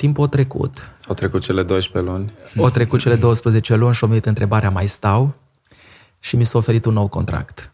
timpul 0.00 0.24
a 0.24 0.28
trecut. 0.28 0.90
Au 1.06 1.14
trecut 1.14 1.40
cele 1.42 1.62
12 1.62 2.12
luni. 2.12 2.32
Au 2.56 2.70
trecut 2.70 3.00
cele 3.00 3.16
12 3.16 3.74
luni 3.74 3.94
și 3.94 4.04
am 4.04 4.10
venit 4.10 4.26
întrebarea, 4.26 4.70
mai 4.70 4.86
stau? 4.86 5.34
Și 6.20 6.36
mi 6.36 6.44
s-a 6.44 6.58
oferit 6.58 6.84
un 6.84 6.92
nou 6.92 7.08
contract. 7.08 7.72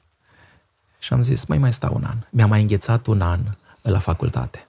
Și 0.98 1.12
am 1.12 1.22
zis, 1.22 1.44
mai 1.44 1.58
mai 1.58 1.72
stau 1.72 1.94
un 1.94 2.04
an. 2.04 2.16
Mi-a 2.30 2.46
mai 2.46 2.60
înghețat 2.60 3.06
un 3.06 3.20
an 3.20 3.40
la 3.82 3.98
facultate. 3.98 4.66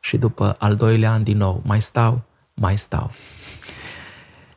Și 0.00 0.16
după 0.16 0.56
al 0.58 0.76
doilea 0.76 1.12
an 1.12 1.22
din 1.22 1.36
nou, 1.36 1.62
mai 1.64 1.80
stau, 1.80 2.22
mai 2.54 2.76
stau. 2.76 3.10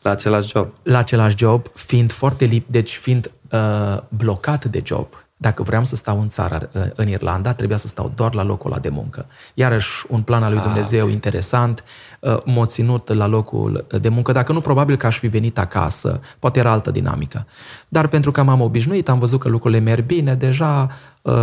La 0.01 0.09
același 0.11 0.47
job. 0.47 0.73
La 0.83 0.97
același 0.97 1.37
job, 1.37 1.67
fiind 1.73 2.11
foarte 2.11 2.45
lip, 2.45 2.67
deci 2.69 2.95
fiind 2.95 3.31
uh, 3.51 3.97
blocat 4.09 4.65
de 4.65 4.81
job. 4.85 5.07
Dacă 5.43 5.63
vreau 5.63 5.83
să 5.83 5.95
stau 5.95 6.21
în 6.21 6.27
țară, 6.27 6.69
uh, 6.73 6.81
în 6.95 7.07
Irlanda, 7.07 7.53
trebuia 7.53 7.77
să 7.77 7.87
stau 7.87 8.11
doar 8.15 8.33
la 8.33 8.43
locul 8.43 8.71
ăla 8.71 8.79
de 8.79 8.89
muncă. 8.89 9.25
Iarăși, 9.53 10.05
un 10.09 10.21
plan 10.21 10.43
al 10.43 10.49
lui 10.49 10.59
ah, 10.59 10.63
Dumnezeu 10.63 10.99
ah, 10.99 11.03
okay. 11.03 11.13
interesant, 11.13 11.83
uh, 12.19 12.43
m-a 12.45 12.65
ținut 12.65 13.13
la 13.13 13.25
locul 13.25 13.85
de 14.01 14.09
muncă, 14.09 14.31
dacă 14.31 14.51
nu, 14.51 14.61
probabil 14.61 14.95
că 14.95 15.05
aș 15.05 15.17
fi 15.17 15.27
venit 15.27 15.57
acasă, 15.57 16.19
poate 16.39 16.59
era 16.59 16.71
altă 16.71 16.91
dinamică. 16.91 17.45
Dar 17.87 18.07
pentru 18.07 18.31
că 18.31 18.43
m-am 18.43 18.61
obișnuit, 18.61 19.09
am 19.09 19.19
văzut 19.19 19.39
că 19.39 19.47
lucrurile 19.49 19.79
merg 19.79 20.05
bine, 20.05 20.35
deja 20.35 20.89
uh, 21.21 21.33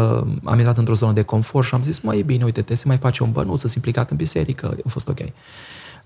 am 0.44 0.56
intrat 0.56 0.78
într-o 0.78 0.94
zonă 0.94 1.12
de 1.12 1.22
confort 1.22 1.66
și 1.66 1.74
am 1.74 1.82
zis, 1.82 2.00
mai 2.00 2.18
e 2.18 2.22
bine, 2.22 2.44
uite-te, 2.44 2.74
se 2.74 2.84
mai 2.86 2.96
face 2.96 3.22
un 3.22 3.32
bănuț, 3.32 3.60
să 3.60 3.72
implicat 3.74 4.10
în 4.10 4.16
biserică, 4.16 4.76
a 4.86 4.88
fost 4.88 5.08
ok. 5.08 5.20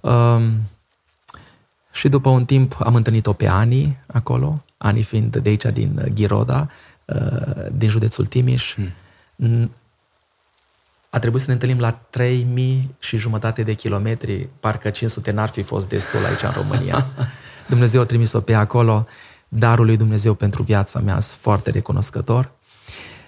Uh, 0.00 0.42
și 1.92 2.08
după 2.08 2.28
un 2.28 2.44
timp 2.44 2.76
am 2.84 2.94
întâlnit-o 2.94 3.32
pe 3.32 3.48
Ani 3.48 3.98
acolo, 4.06 4.62
Ani 4.76 5.02
fiind 5.02 5.36
de 5.36 5.48
aici 5.48 5.64
din 5.64 6.10
Ghiroda, 6.14 6.60
uh, 6.60 6.93
din 7.72 7.88
județul 7.88 8.26
Timiș. 8.26 8.74
Hmm. 9.36 9.70
A 11.10 11.18
trebuit 11.18 11.40
să 11.40 11.46
ne 11.46 11.52
întâlnim 11.52 11.80
la 11.80 11.90
3000 11.90 12.94
și 12.98 13.16
jumătate 13.16 13.62
de 13.62 13.74
kilometri, 13.74 14.48
parcă 14.60 14.90
500 14.90 15.30
n-ar 15.30 15.48
fi 15.48 15.62
fost 15.62 15.88
destul 15.88 16.24
aici 16.24 16.42
în 16.42 16.52
România. 16.56 17.06
Dumnezeu 17.68 18.00
a 18.00 18.04
trimis-o 18.04 18.40
pe 18.40 18.54
acolo, 18.54 19.06
darul 19.48 19.84
lui 19.84 19.96
Dumnezeu 19.96 20.34
pentru 20.34 20.62
viața 20.62 21.00
mea, 21.00 21.20
sunt 21.20 21.40
foarte 21.40 21.70
recunoscător. 21.70 22.50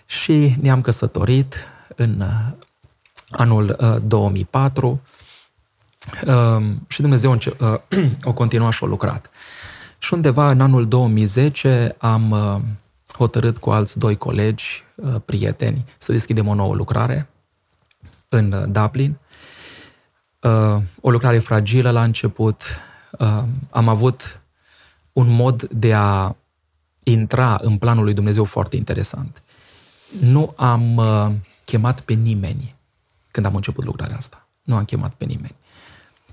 Și 0.06 0.56
ne-am 0.60 0.80
căsătorit 0.80 1.66
în 1.96 2.20
uh, 2.20 2.52
anul 3.30 3.76
2004 4.06 5.00
Ehm, 6.26 6.84
și 6.88 7.00
Dumnezeu 7.00 7.30
înce- 7.30 7.56
uh, 7.60 8.04
o 8.24 8.32
continua 8.32 8.70
și 8.70 8.84
o 8.84 8.86
lucrat. 8.86 9.30
Și 9.98 10.14
undeva 10.14 10.50
în 10.50 10.60
anul 10.60 10.88
2010 10.88 11.94
am 11.98 12.30
uh, 12.30 12.60
hotărât 13.16 13.58
cu 13.58 13.70
alți 13.70 13.98
doi 13.98 14.16
colegi, 14.16 14.84
uh, 14.94 15.14
prieteni, 15.24 15.84
să 15.98 16.12
deschidem 16.12 16.48
o 16.48 16.54
nouă 16.54 16.74
lucrare 16.74 17.28
în 18.28 18.72
Dublin. 18.72 19.18
O 21.00 21.10
lucrare 21.10 21.38
fragilă 21.38 21.90
la 21.90 22.02
început. 22.02 22.62
Am 23.70 23.88
avut 23.88 24.40
un 25.12 25.28
mod 25.28 25.62
de 25.62 25.94
a 25.94 26.36
intra 27.02 27.58
în 27.62 27.76
planul 27.76 28.04
lui 28.04 28.14
Dumnezeu 28.14 28.44
foarte 28.44 28.76
interesant. 28.76 29.42
Nu 30.20 30.52
am 30.56 31.00
chemat 31.64 32.00
pe 32.00 32.12
nimeni 32.12 32.74
când 33.30 33.46
am 33.46 33.54
început 33.54 33.84
lucrarea 33.84 34.16
asta. 34.16 34.46
Nu 34.62 34.76
am 34.76 34.84
chemat 34.84 35.14
pe 35.14 35.24
nimeni. 35.24 35.54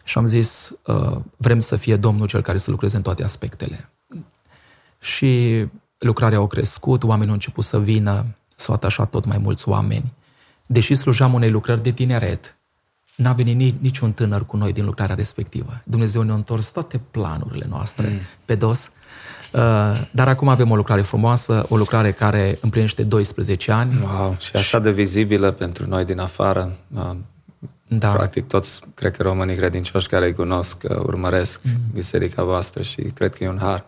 Și 0.03 0.17
am 0.17 0.25
zis, 0.25 0.71
uh, 0.85 1.17
vrem 1.37 1.59
să 1.59 1.75
fie 1.75 1.95
Domnul 1.95 2.27
cel 2.27 2.41
care 2.41 2.57
să 2.57 2.71
lucreze 2.71 2.95
în 2.95 3.01
toate 3.01 3.23
aspectele. 3.23 3.89
Și 4.99 5.65
lucrarea 6.03 6.39
a 6.39 6.47
crescut, 6.47 7.03
oamenii 7.03 7.27
au 7.27 7.33
început 7.33 7.63
să 7.63 7.79
vină, 7.79 8.25
s-au 8.55 8.73
atașat 8.75 9.09
tot 9.09 9.25
mai 9.25 9.37
mulți 9.37 9.69
oameni. 9.69 10.13
Deși 10.65 10.95
slujam 10.95 11.33
unei 11.33 11.49
lucrări 11.49 11.83
de 11.83 11.91
tineret, 11.91 12.57
n-a 13.15 13.33
venit 13.33 13.81
niciun 13.81 14.11
tânăr 14.11 14.45
cu 14.45 14.57
noi 14.57 14.71
din 14.71 14.85
lucrarea 14.85 15.15
respectivă. 15.15 15.81
Dumnezeu 15.83 16.21
ne-a 16.21 16.33
întors 16.33 16.69
toate 16.69 17.01
planurile 17.11 17.65
noastre 17.69 18.07
mm. 18.07 18.19
pe 18.45 18.55
dos. 18.55 18.91
Uh, 19.51 19.61
dar 20.11 20.27
acum 20.27 20.47
avem 20.47 20.71
o 20.71 20.75
lucrare 20.75 21.01
frumoasă, 21.01 21.65
o 21.69 21.77
lucrare 21.77 22.11
care 22.11 22.57
împlinește 22.61 23.03
12 23.03 23.71
ani. 23.71 23.99
Wow, 24.01 24.35
și 24.39 24.55
așa 24.55 24.79
de 24.79 24.91
vizibilă 24.91 25.51
pentru 25.51 25.87
noi 25.87 26.05
din 26.05 26.19
afară. 26.19 26.77
Uh, 26.93 27.11
da. 27.87 28.11
Practic 28.11 28.47
toți, 28.47 28.81
cred 28.93 29.15
că 29.15 29.23
românii 29.23 29.55
credincioși 29.55 30.07
care 30.07 30.25
îi 30.25 30.33
cunosc, 30.33 30.77
uh, 30.89 30.97
urmăresc 30.97 31.61
mm. 31.63 31.71
biserica 31.93 32.43
voastră 32.43 32.81
și 32.81 33.01
cred 33.01 33.35
că 33.35 33.43
e 33.43 33.49
un 33.49 33.59
har. 33.61 33.85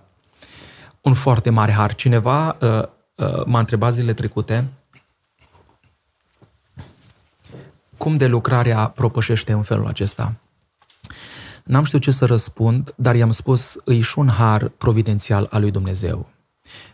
Un 1.05 1.13
foarte 1.13 1.49
mare 1.49 1.71
har. 1.71 1.95
Cineva 1.95 2.57
uh, 2.61 2.81
uh, 3.15 3.45
m-a 3.45 3.59
întrebat 3.59 3.93
zilele 3.93 4.13
trecute 4.13 4.67
cum 7.97 8.15
de 8.17 8.27
lucrarea 8.27 8.87
propășește 8.87 9.51
în 9.51 9.63
felul 9.63 9.87
acesta. 9.87 10.33
N-am 11.63 11.83
știut 11.83 12.01
ce 12.01 12.11
să 12.11 12.25
răspund, 12.25 12.93
dar 12.95 13.15
i-am 13.15 13.31
spus, 13.31 13.77
îi 13.83 13.99
și 13.99 14.19
un 14.19 14.29
har 14.29 14.67
providențial 14.67 15.47
al 15.51 15.61
lui 15.61 15.71
Dumnezeu. 15.71 16.29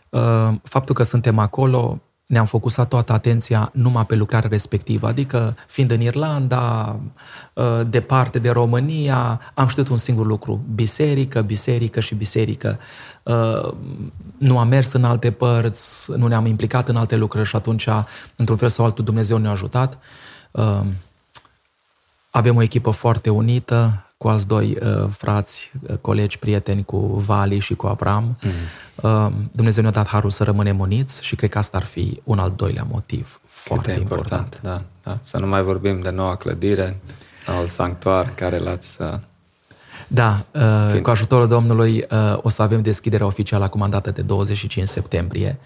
Uh, 0.08 0.54
faptul 0.62 0.94
că 0.94 1.02
suntem 1.02 1.38
acolo 1.38 2.00
ne-am 2.26 2.46
focusat 2.46 2.88
toată 2.88 3.12
atenția 3.12 3.70
numai 3.72 4.06
pe 4.06 4.14
lucrarea 4.14 4.48
respectivă, 4.48 5.06
adică 5.06 5.56
fiind 5.66 5.90
în 5.90 6.00
Irlanda, 6.00 6.96
ă, 7.56 7.82
departe 7.82 8.38
de 8.38 8.50
România, 8.50 9.40
am 9.54 9.66
știut 9.66 9.88
un 9.88 9.96
singur 9.96 10.26
lucru, 10.26 10.64
biserică, 10.74 11.40
biserică 11.40 12.00
și 12.00 12.14
biserică. 12.14 12.78
Ă, 13.26 13.74
nu 14.38 14.58
am 14.58 14.68
mers 14.68 14.92
în 14.92 15.04
alte 15.04 15.30
părți, 15.30 16.10
nu 16.10 16.26
ne-am 16.26 16.46
implicat 16.46 16.88
în 16.88 16.96
alte 16.96 17.16
lucrări 17.16 17.48
și 17.48 17.56
atunci, 17.56 17.88
într-un 18.36 18.56
fel 18.56 18.68
sau 18.68 18.84
altul, 18.84 19.04
Dumnezeu 19.04 19.36
ne-a 19.36 19.50
ajutat. 19.50 19.98
Ă, 20.54 20.84
avem 22.30 22.56
o 22.56 22.62
echipă 22.62 22.90
foarte 22.90 23.30
unită, 23.30 24.06
cu 24.22 24.28
alți 24.28 24.46
doi 24.46 24.76
uh, 24.82 25.08
frați, 25.10 25.72
uh, 25.88 25.96
colegi, 26.00 26.38
prieteni, 26.38 26.84
cu 26.84 26.96
Vali 26.98 27.58
și 27.58 27.74
cu 27.74 27.86
Avram. 27.86 28.38
Mm. 28.42 28.50
Uh, 29.10 29.32
Dumnezeu 29.52 29.82
ne-a 29.82 29.92
dat 29.92 30.06
harul 30.06 30.30
să 30.30 30.44
rămânem 30.44 30.78
uniți 30.78 31.24
și 31.24 31.36
cred 31.36 31.50
că 31.50 31.58
asta 31.58 31.76
ar 31.76 31.84
fi 31.84 32.20
un 32.24 32.38
al 32.38 32.52
doilea 32.56 32.86
motiv 32.90 33.40
foarte 33.44 33.90
important. 33.90 34.54
important. 34.54 34.60
Da, 34.62 35.10
da. 35.10 35.18
Să 35.22 35.38
nu 35.38 35.46
mai 35.46 35.62
vorbim 35.62 36.00
de 36.00 36.10
noua 36.10 36.36
clădire, 36.36 37.00
noul 37.46 37.66
sanctuar 37.66 38.34
care 38.34 38.58
l-ați... 38.58 39.02
Uh... 39.02 39.14
Da, 40.08 40.44
uh, 40.50 41.00
cu 41.00 41.10
ajutorul 41.10 41.48
Domnului 41.48 42.06
uh, 42.10 42.38
o 42.42 42.48
să 42.48 42.62
avem 42.62 42.82
deschiderea 42.82 43.26
oficială 43.26 43.64
acum 43.64 43.86
dată 43.90 44.10
de 44.10 44.22
25 44.22 44.88
septembrie 44.88 45.58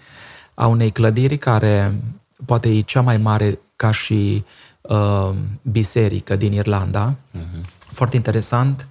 a 0.53 0.67
unei 0.67 0.91
clădiri 0.91 1.37
care 1.37 2.01
poate 2.45 2.69
e 2.69 2.81
cea 2.81 3.01
mai 3.01 3.17
mare 3.17 3.59
ca 3.75 3.91
și 3.91 4.45
uh, 4.81 5.29
biserică 5.61 6.35
din 6.35 6.53
Irlanda. 6.53 7.13
Uh-huh 7.13 7.75
foarte 7.91 8.15
interesant, 8.15 8.87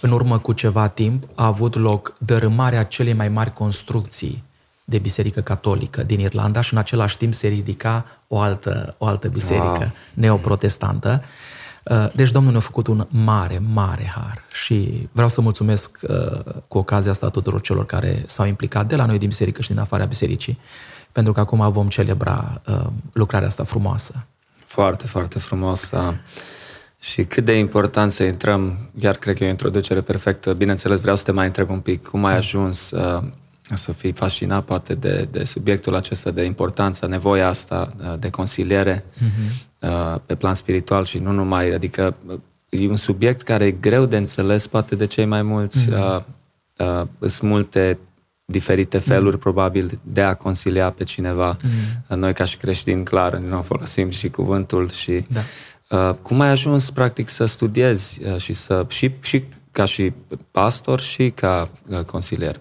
în 0.00 0.10
urmă 0.10 0.38
cu 0.38 0.52
ceva 0.52 0.88
timp 0.88 1.24
a 1.34 1.46
avut 1.46 1.74
loc 1.74 2.14
dărâmarea 2.18 2.84
celei 2.84 3.12
mai 3.12 3.28
mari 3.28 3.52
construcții 3.52 4.44
de 4.84 4.98
biserică 4.98 5.40
catolică 5.40 6.02
din 6.02 6.20
Irlanda 6.20 6.60
și 6.60 6.72
în 6.72 6.78
același 6.78 7.16
timp 7.16 7.34
se 7.34 7.48
ridica 7.48 8.04
o 8.28 8.40
altă, 8.40 8.94
o 8.98 9.06
altă 9.06 9.28
biserică 9.28 9.66
wow. 9.66 9.92
neoprotestantă. 10.14 11.22
Uh, 11.82 12.06
deci 12.14 12.30
Domnul 12.30 12.52
ne-a 12.52 12.60
făcut 12.60 12.86
un 12.86 13.06
mare, 13.08 13.58
mare 13.72 14.12
har 14.14 14.44
și 14.52 15.08
vreau 15.12 15.28
să 15.28 15.40
mulțumesc 15.40 15.98
uh, 16.02 16.40
cu 16.68 16.78
ocazia 16.78 17.10
asta 17.10 17.28
tuturor 17.28 17.60
celor 17.60 17.86
care 17.86 18.22
s-au 18.26 18.46
implicat 18.46 18.86
de 18.86 18.96
la 18.96 19.04
noi 19.04 19.18
din 19.18 19.28
biserică 19.28 19.62
și 19.62 19.68
din 19.68 19.78
afara 19.78 20.04
bisericii, 20.04 20.58
pentru 21.12 21.32
că 21.32 21.40
acum 21.40 21.72
vom 21.72 21.88
celebra 21.88 22.60
uh, 22.66 22.86
lucrarea 23.12 23.48
asta 23.48 23.64
frumoasă. 23.64 24.26
Foarte, 24.64 25.06
foarte 25.06 25.38
frumos. 25.38 25.90
Și 27.00 27.24
cât 27.24 27.44
de 27.44 27.58
important 27.58 28.12
să 28.12 28.22
intrăm, 28.22 28.90
chiar 29.00 29.16
cred 29.16 29.36
că 29.36 29.44
e 29.44 29.46
o 29.46 29.50
introducere 29.50 30.00
perfectă. 30.00 30.52
Bineînțeles, 30.52 31.00
vreau 31.00 31.16
să 31.16 31.24
te 31.24 31.32
mai 31.32 31.46
întreb 31.46 31.70
un 31.70 31.80
pic 31.80 32.06
cum 32.06 32.24
ai 32.24 32.36
ajuns 32.36 32.90
uh, 32.90 33.22
să 33.74 33.92
fii 33.92 34.12
fascinat 34.12 34.64
poate 34.64 34.94
de, 34.94 35.28
de 35.30 35.44
subiectul 35.44 35.94
acesta, 35.94 36.30
de 36.30 36.42
importanța, 36.42 37.06
nevoia 37.06 37.48
asta 37.48 37.94
uh, 38.00 38.14
de 38.18 38.30
consiliere 38.30 39.04
uh-huh. 39.04 39.78
uh, 39.78 40.20
pe 40.26 40.34
plan 40.34 40.54
spiritual 40.54 41.04
și 41.04 41.18
nu 41.18 41.32
numai, 41.32 41.70
adică 41.70 42.16
uh, 42.26 42.38
e 42.68 42.88
un 42.88 42.96
subiect 42.96 43.42
care 43.42 43.64
e 43.64 43.70
greu 43.70 44.06
de 44.06 44.16
înțeles 44.16 44.66
poate 44.66 44.94
de 44.94 45.06
cei 45.06 45.24
mai 45.24 45.42
mulți. 45.42 45.86
Uh-huh. 45.86 46.22
Uh, 46.76 47.02
uh, 47.20 47.28
sunt 47.28 47.50
multe 47.50 47.98
diferite 48.44 48.98
feluri, 48.98 49.34
mm. 49.34 49.40
probabil, 49.40 49.98
de 50.02 50.22
a 50.22 50.34
consilia 50.34 50.90
pe 50.90 51.04
cineva. 51.04 51.58
Mm. 52.08 52.18
Noi, 52.18 52.34
ca 52.34 52.44
și 52.44 52.56
creștini, 52.56 53.04
clar, 53.04 53.36
nu 53.36 53.62
folosim 53.62 54.10
și 54.10 54.30
cuvântul 54.30 54.90
și 54.90 55.24
da. 55.28 55.40
Uh, 55.88 56.14
cum 56.22 56.40
ai 56.40 56.48
ajuns, 56.48 56.90
practic, 56.90 57.28
să 57.28 57.44
studiezi 57.44 58.24
uh, 58.24 58.36
și, 58.36 58.52
să, 58.52 58.86
și, 58.88 59.12
și 59.20 59.44
ca 59.72 59.84
și 59.84 60.12
pastor 60.50 61.00
și 61.00 61.30
ca 61.30 61.70
uh, 61.88 62.00
consilier? 62.00 62.60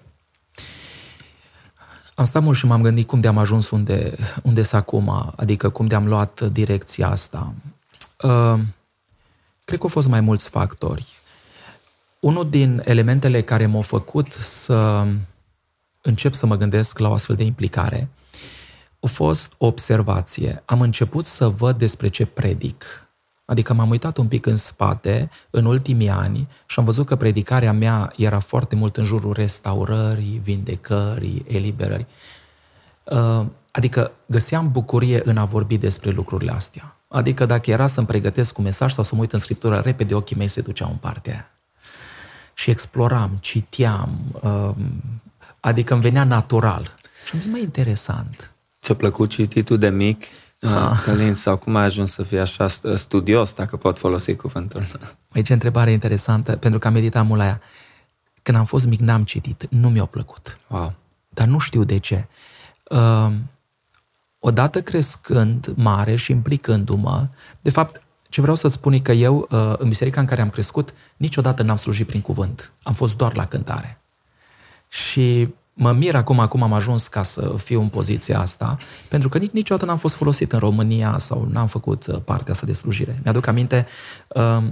Am 2.16 2.26
stat 2.26 2.44
mult 2.44 2.58
și 2.58 2.66
m-am 2.66 2.82
gândit 2.82 3.08
cum 3.08 3.20
de-am 3.20 3.38
ajuns 3.38 3.70
unde, 3.70 4.16
unde 4.44 4.62
sunt 4.62 4.82
acum, 4.82 5.34
adică 5.36 5.70
cum 5.70 5.88
de-am 5.88 6.08
luat 6.08 6.42
direcția 6.42 7.10
asta. 7.10 7.54
Uh, 8.22 8.60
cred 9.66 9.80
că 9.80 9.84
au 9.84 9.90
fost 9.90 10.08
mai 10.08 10.22
mulți 10.22 10.50
factori. 10.50 11.16
Unul 12.20 12.50
din 12.50 12.82
elementele 12.86 13.42
care 13.42 13.66
m-au 13.66 13.82
făcut 13.82 14.34
să 14.34 15.06
încep 16.02 16.34
să 16.34 16.46
mă 16.46 16.56
gândesc 16.56 16.98
la 17.00 17.10
o 17.10 17.14
astfel 17.14 17.36
de 17.36 17.44
implicare 17.44 18.10
a 19.00 19.08
fost 19.08 19.52
o 19.58 19.66
observație. 19.66 20.64
Am 20.66 20.82
început 20.82 21.26
să 21.26 21.48
văd 21.48 21.78
despre 21.78 22.08
ce 22.08 22.26
predic 22.26 23.07
Adică 23.50 23.74
m-am 23.74 23.90
uitat 23.90 24.18
un 24.18 24.28
pic 24.28 24.46
în 24.46 24.58
spate 24.58 25.30
în 25.50 25.66
ultimii 25.66 26.10
ani 26.10 26.48
și 26.66 26.80
am 26.80 26.86
văzut 26.86 27.06
că 27.06 27.16
predicarea 27.16 27.74
mea 27.74 28.14
era 28.18 28.40
foarte 28.40 28.76
mult 28.76 28.98
în 28.98 29.04
jurul 29.04 29.34
restaurării, 29.34 30.42
vindecării, 30.44 31.46
eliberării. 31.48 32.08
Uh, 33.04 33.46
adică 33.72 34.12
găseam 34.26 34.72
bucurie 34.72 35.22
în 35.24 35.38
a 35.38 35.46
vorbi 35.46 35.78
despre 35.78 36.10
lucrurile 36.10 36.52
astea. 36.52 36.96
Adică 37.08 37.46
dacă 37.46 37.72
era 37.72 37.88
să-mi 37.88 38.08
pregătesc 38.08 38.58
un 38.58 38.64
mesaj 38.64 38.92
sau 38.92 39.04
să 39.04 39.16
mă 39.16 39.22
uit 39.22 39.34
în 39.34 39.40
scriptură, 39.40 39.80
repede 39.80 40.16
ochii 40.16 40.36
mei 40.36 40.48
se 40.48 40.62
duceau 40.62 40.90
în 40.90 40.98
partea 40.98 41.34
aia. 41.34 41.52
Și 42.54 42.70
exploram, 42.70 43.38
citeam, 43.40 44.18
um, 44.42 45.04
adică 45.60 45.94
îmi 45.94 46.02
venea 46.02 46.24
natural. 46.24 46.98
Și 47.26 47.32
am 47.34 47.40
zis, 47.40 47.52
mai 47.52 47.62
interesant. 47.62 48.52
Ți-a 48.82 48.96
plăcut 48.96 49.30
cititul 49.30 49.78
de 49.78 49.90
mic, 49.90 50.24
uh, 50.62 51.02
Călin, 51.04 51.34
sau 51.34 51.58
cum 51.58 51.76
ai 51.76 51.84
ajuns 51.84 52.12
să 52.12 52.24
fii 52.24 52.40
așa 52.40 52.68
studios, 52.96 53.54
dacă 53.54 53.78
pot 53.78 53.98
folosi 53.98 54.36
cuvântul? 54.36 54.88
Aici 55.30 55.50
e 55.50 55.54
întrebare 55.54 55.92
interesantă, 55.92 56.56
pentru 56.56 56.80
că 56.80 56.88
am 56.88 56.94
meditat 56.94 57.26
mult 57.26 57.40
la 57.40 57.46
ea. 57.46 57.62
Când 58.42 58.58
am 58.58 58.66
fost 58.66 58.86
mic, 58.86 59.00
n-am 59.00 59.24
citit, 59.24 59.68
nu 59.70 59.90
mi-a 59.90 60.06
plăcut. 60.06 60.58
Wow. 60.68 60.94
Dar 61.30 61.48
nu 61.48 61.60
știu 61.60 61.84
de 61.84 61.98
ce. 61.98 62.28
Uh, 62.84 63.32
odată 64.40 64.82
crescând 64.82 65.74
mare 65.76 66.16
și 66.16 66.32
implicându-mă, 66.32 67.28
de 67.62 67.70
fapt, 67.70 68.02
ce 68.30 68.42
vreau 68.42 68.56
să 68.56 68.68
spun 68.68 68.94
e 68.94 69.00
că 69.00 69.12
eu, 69.12 69.48
uh, 69.52 69.74
în 69.78 69.88
biserica 69.88 70.20
în 70.20 70.26
care 70.26 70.42
am 70.42 70.50
crescut, 70.50 70.94
niciodată 71.18 71.64
n-am 71.64 71.76
slujit 71.76 72.08
prin 72.08 72.22
cuvânt. 72.22 72.72
Am 72.84 72.94
fost 72.94 73.18
doar 73.18 73.36
la 73.36 73.46
cântare. 73.46 74.02
Și 74.88 75.54
mă 75.78 75.92
mir 75.92 76.16
acum, 76.16 76.40
acum 76.40 76.64
am 76.64 76.74
ajuns 76.74 77.08
ca 77.08 77.24
să 77.24 77.54
fiu 77.58 77.82
în 77.82 77.88
poziția 77.88 78.40
asta, 78.40 78.78
pentru 79.08 79.30
că 79.30 79.38
niciodată 79.52 79.86
n-am 79.86 79.98
fost 79.98 80.16
folosit 80.16 80.52
în 80.52 80.60
România 80.60 81.16
sau 81.20 81.48
n-am 81.52 81.68
făcut 81.68 82.08
uh, 82.08 82.20
partea 82.26 82.54
asta 82.54 82.66
de 82.66 82.74
slujire. 82.74 83.20
Mi-aduc 83.24 83.48
aminte, 83.48 83.88
uh, 84.28 84.64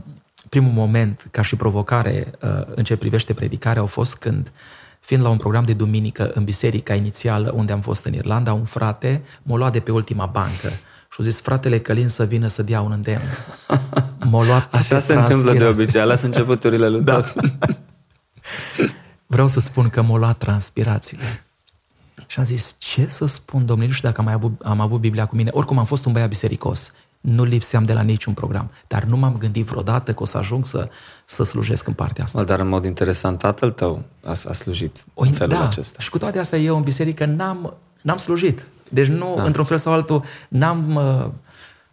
primul 0.50 0.72
moment 0.72 1.28
ca 1.32 1.42
și 1.42 1.56
provocare 1.56 2.32
în 2.76 2.84
ce 2.84 2.96
privește 2.96 3.34
predicarea 3.34 3.82
au 3.82 3.88
fost 3.88 4.16
când 4.16 4.52
fiind 5.00 5.24
la 5.24 5.30
un 5.30 5.38
program 5.38 5.64
de 5.64 5.74
duminică 5.74 6.32
în 6.34 6.44
biserica 6.44 6.94
inițială 6.94 7.54
unde 7.56 7.72
am 7.72 7.82
fost 7.82 8.06
în 8.06 8.14
Irlanda, 8.14 8.54
un 8.54 8.64
frate 8.64 9.22
m-a 9.44 9.56
luat 9.56 9.72
de 9.72 9.80
pe 9.80 9.92
ultima 9.92 10.26
bancă 10.26 10.70
și 11.12 11.22
a 11.22 11.24
zis, 11.24 11.42
fratele 11.42 11.80
Călin 11.80 12.08
să 12.08 12.24
vină 12.24 12.48
să 12.48 12.64
dea 12.64 12.82
un 12.82 12.92
îndemn. 12.92 13.22
M-a 14.30 14.46
luat 14.46 14.74
Așa 14.74 15.00
se 15.00 15.14
întâmplă 15.14 15.54
de 15.54 15.66
obicei, 15.66 16.02
alea 16.02 16.16
sunt 16.16 16.36
începuturile 16.36 16.88
lui 16.88 17.02
da. 17.02 17.24
Vreau 19.26 19.48
să 19.48 19.60
spun 19.60 19.90
că 19.90 20.02
m-a 20.02 20.18
luat 20.18 20.38
transpirațiile. 20.38 21.46
Și 22.28 22.40
am 22.40 22.46
zis, 22.46 22.76
ce 22.78 23.08
să 23.08 23.26
spun, 23.26 23.66
domnule, 23.66 23.88
nu 23.88 23.94
știu 23.94 24.10
dacă 24.10 24.22
am, 24.22 24.28
avut, 24.28 24.62
am 24.64 24.80
avut 24.80 25.00
Biblia 25.00 25.26
cu 25.26 25.36
mine. 25.36 25.50
Oricum 25.54 25.78
am 25.78 25.86
fost 25.86 26.06
un 26.06 26.12
băiat 26.12 26.30
bisericos 26.30 26.92
nu 27.26 27.44
lipseam 27.44 27.86
de 27.86 27.94
la 27.94 28.02
niciun 28.02 28.34
program. 28.34 28.72
Dar 28.88 29.04
nu 29.04 29.18
m-am 29.18 29.38
gândit 29.38 29.66
vreodată 29.66 30.14
că 30.14 30.22
o 30.22 30.26
să 30.26 30.38
ajung 30.38 30.66
să, 30.66 30.90
să 31.26 31.44
slujesc 31.44 31.88
în 31.88 31.94
partea 31.94 32.24
asta. 32.24 32.44
Dar 32.44 32.60
în 32.60 32.68
mod 32.68 32.86
interesant, 32.86 33.38
tatăl 33.38 33.72
tău 33.72 34.04
a, 34.24 34.30
a 34.30 34.54
slujit 34.54 35.06
o, 35.14 35.24
în 35.24 35.32
felul 35.32 35.54
da, 35.54 35.64
acesta. 35.64 36.00
și 36.00 36.10
cu 36.10 36.18
toate 36.18 36.40
astea 36.40 36.60
eu 36.60 36.76
în 36.76 36.82
biserică 36.82 37.26
n-am, 37.26 37.74
n-am 38.02 38.18
slujit. 38.18 38.66
Deci 38.90 39.08
nu, 39.08 39.34
da. 39.36 39.44
într-un 39.44 39.66
fel 39.66 39.78
sau 39.78 39.94
altul, 39.94 40.24
n-am... 40.48 40.96
Uh, 40.96 41.32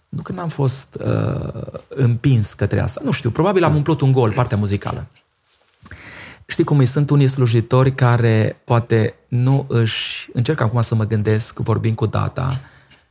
nu 0.09 0.23
că 0.23 0.33
n-am 0.33 0.49
fost 0.49 0.99
uh, 1.05 1.63
împins 1.89 2.53
către 2.53 2.81
asta. 2.81 3.01
Nu 3.05 3.11
știu, 3.11 3.31
probabil 3.31 3.65
am 3.65 3.71
da. 3.71 3.77
umplut 3.77 4.01
un 4.01 4.13
gol, 4.13 4.33
partea 4.33 4.57
muzicală. 4.57 5.07
Știi 6.53 6.65
cum 6.65 6.79
îi 6.79 6.87
sunt 6.87 7.11
unii 7.11 7.27
slujitori 7.27 7.95
care 7.95 8.61
poate 8.65 9.15
nu 9.29 9.65
își... 9.69 10.29
Încerc 10.33 10.61
acum 10.61 10.81
să 10.81 10.95
mă 10.95 11.05
gândesc, 11.05 11.59
vorbind 11.59 11.97
cu 11.97 12.07
data, 12.07 12.61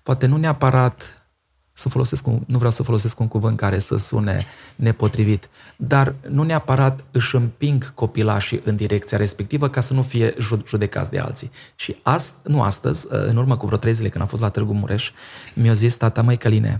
poate 0.03 0.25
nu 0.25 0.37
neapărat 0.37 1.25
să 1.73 1.89
folosesc 1.89 2.27
un, 2.27 2.41
nu 2.45 2.57
vreau 2.57 2.71
să 2.71 2.83
folosesc 2.83 3.19
un 3.19 3.27
cuvânt 3.27 3.57
care 3.57 3.79
să 3.79 3.97
sune 3.97 4.45
nepotrivit, 4.75 5.49
dar 5.75 6.15
nu 6.29 6.43
neapărat 6.43 7.03
își 7.11 7.35
împing 7.35 7.93
copilașii 7.93 8.61
în 8.63 8.75
direcția 8.75 9.17
respectivă 9.17 9.69
ca 9.69 9.81
să 9.81 9.93
nu 9.93 10.01
fie 10.01 10.35
judecați 10.67 11.09
de 11.09 11.19
alții. 11.19 11.51
Și 11.75 11.95
ast, 12.01 12.35
nu 12.43 12.61
astăzi, 12.61 13.07
uh, 13.11 13.25
în 13.25 13.37
urmă 13.37 13.57
cu 13.57 13.65
vreo 13.65 13.77
trei 13.77 13.93
zile 13.93 14.09
când 14.09 14.23
am 14.23 14.29
fost 14.29 14.41
la 14.41 14.49
Târgu 14.49 14.73
Mureș, 14.73 15.11
mi-a 15.55 15.73
zis 15.73 15.97
tata, 15.97 16.21
măi 16.21 16.37
Căline, 16.37 16.79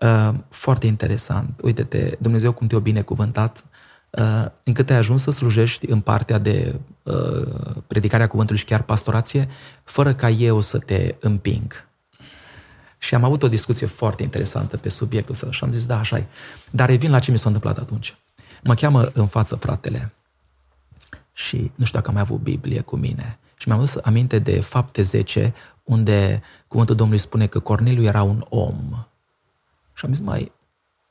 uh, 0.00 0.34
foarte 0.48 0.86
interesant, 0.86 1.60
uite-te, 1.62 2.16
Dumnezeu 2.18 2.52
cum 2.52 2.66
te-a 2.66 2.78
binecuvântat, 2.78 3.56
uh, 3.56 3.73
încât 4.62 4.90
ai 4.90 4.96
ajuns 4.96 5.22
să 5.22 5.30
slujești 5.30 5.90
în 5.90 6.00
partea 6.00 6.38
de 6.38 6.80
predicarea 7.86 8.28
cuvântului 8.28 8.60
și 8.60 8.66
chiar 8.66 8.82
pastorație, 8.82 9.48
fără 9.84 10.14
ca 10.14 10.28
eu 10.28 10.60
să 10.60 10.78
te 10.78 11.14
împing 11.20 11.88
și 13.04 13.14
am 13.14 13.24
avut 13.24 13.42
o 13.42 13.48
discuție 13.48 13.86
foarte 13.86 14.22
interesantă 14.22 14.76
pe 14.76 14.88
subiectul 14.88 15.34
ăsta 15.34 15.50
și 15.50 15.64
am 15.64 15.72
zis, 15.72 15.86
da, 15.86 15.98
așa 15.98 16.18
e. 16.18 16.26
Dar 16.70 16.88
revin 16.88 17.10
la 17.10 17.18
ce 17.18 17.30
mi 17.30 17.38
s-a 17.38 17.46
întâmplat 17.46 17.78
atunci. 17.78 18.16
Mă 18.62 18.74
cheamă 18.74 19.10
în 19.12 19.26
față 19.26 19.56
fratele 19.56 20.12
și 21.32 21.56
nu 21.56 21.84
știu 21.84 21.98
dacă 21.98 22.08
am 22.08 22.14
mai 22.14 22.22
avut 22.22 22.40
Biblie 22.40 22.80
cu 22.80 22.96
mine. 22.96 23.38
Și 23.56 23.68
mi-am 23.68 23.80
dus 23.80 23.96
aminte 24.02 24.38
de 24.38 24.60
fapte 24.60 25.02
10, 25.02 25.54
unde 25.82 26.42
cuvântul 26.68 26.96
Domnului 26.96 27.20
spune 27.20 27.46
că 27.46 27.58
Corneliu 27.58 28.02
era 28.02 28.22
un 28.22 28.44
om. 28.48 29.06
Și 29.92 30.04
am 30.04 30.14
zis, 30.14 30.24
mai, 30.24 30.52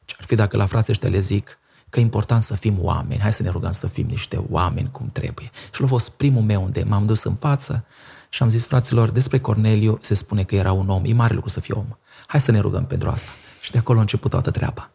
ce 0.06 0.16
ar 0.20 0.26
fi 0.26 0.36
dacă 0.36 0.58
la 0.58 0.66
frații 0.66 0.92
ăștia 0.92 1.10
le 1.10 1.20
zic 1.20 1.58
că 1.94 2.00
e 2.00 2.02
important 2.02 2.44
să 2.44 2.56
fim 2.56 2.78
oameni, 2.82 3.22
hai 3.22 3.34
să 3.34 3.44
ne 3.44 3.50
rugăm 3.50 3.72
să 3.72 3.88
fim 3.88 4.06
niște 4.08 4.44
oameni 4.50 4.90
cum 4.92 5.10
trebuie. 5.12 5.52
Și 5.74 5.84
a 5.84 5.88
fost 5.88 6.10
primul 6.10 6.42
meu 6.42 6.64
unde 6.64 6.84
m-am 6.88 7.06
dus 7.06 7.24
în 7.24 7.36
față 7.36 7.86
și 8.30 8.44
am 8.44 8.50
zis, 8.50 8.66
fraților, 8.66 9.10
despre 9.10 9.40
Corneliu 9.40 9.98
se 10.02 10.14
spune 10.14 10.44
că 10.44 10.56
era 10.56 10.72
un 10.72 10.90
om. 10.90 11.02
E 11.06 11.14
mare 11.14 11.34
lucru 11.34 11.50
să 11.50 11.60
fie 11.60 11.74
om. 11.74 11.86
Hai 12.28 12.40
să 12.40 12.52
ne 12.52 12.60
rugăm 12.60 12.86
pentru 12.86 13.10
asta. 13.10 13.30
Și 13.62 13.72
de 13.72 13.78
acolo 13.78 13.98
a 13.98 14.02
început 14.02 14.32
toată 14.32 14.52
treaba. 14.52 14.92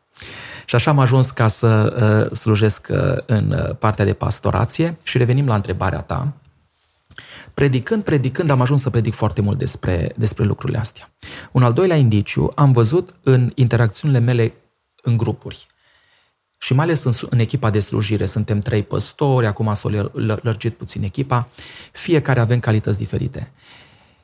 Și 0.66 0.74
așa 0.74 0.90
am 0.90 0.98
ajuns 0.98 1.30
ca 1.30 1.48
să 1.48 1.68
uh, 2.30 2.37
slujesc 2.37 2.88
uh, 2.90 2.98
în 3.26 3.50
uh, 3.50 3.76
partea 3.76 4.04
de 4.04 4.12
pastorație 4.12 4.98
și 5.02 5.18
revenim 5.18 5.46
la 5.46 5.54
întrebarea 5.54 6.00
ta. 6.00 6.32
Predicând, 7.54 8.02
predicând, 8.02 8.50
am 8.50 8.61
ajuns 8.61 8.82
să 8.82 8.90
predic 8.90 9.14
foarte 9.14 9.40
mult 9.40 9.58
despre, 9.58 10.12
despre 10.16 10.44
lucrurile 10.44 10.78
astea. 10.78 11.11
Un 11.52 11.62
al 11.62 11.72
doilea 11.72 11.96
indiciu 11.96 12.50
am 12.54 12.72
văzut 12.72 13.14
în 13.22 13.52
interacțiunile 13.54 14.18
mele 14.18 14.54
în 15.02 15.16
grupuri. 15.16 15.66
Și 16.58 16.74
mai 16.74 16.84
ales 16.84 17.04
în, 17.04 17.12
în 17.30 17.38
echipa 17.38 17.70
de 17.70 17.80
slujire, 17.80 18.26
suntem 18.26 18.60
trei 18.60 18.82
păstori, 18.82 19.46
acum 19.46 19.74
s-a 19.74 20.10
lărgit 20.42 20.76
puțin 20.76 21.02
echipa, 21.02 21.48
fiecare 21.92 22.40
avem 22.40 22.60
calități 22.60 22.98
diferite. 22.98 23.52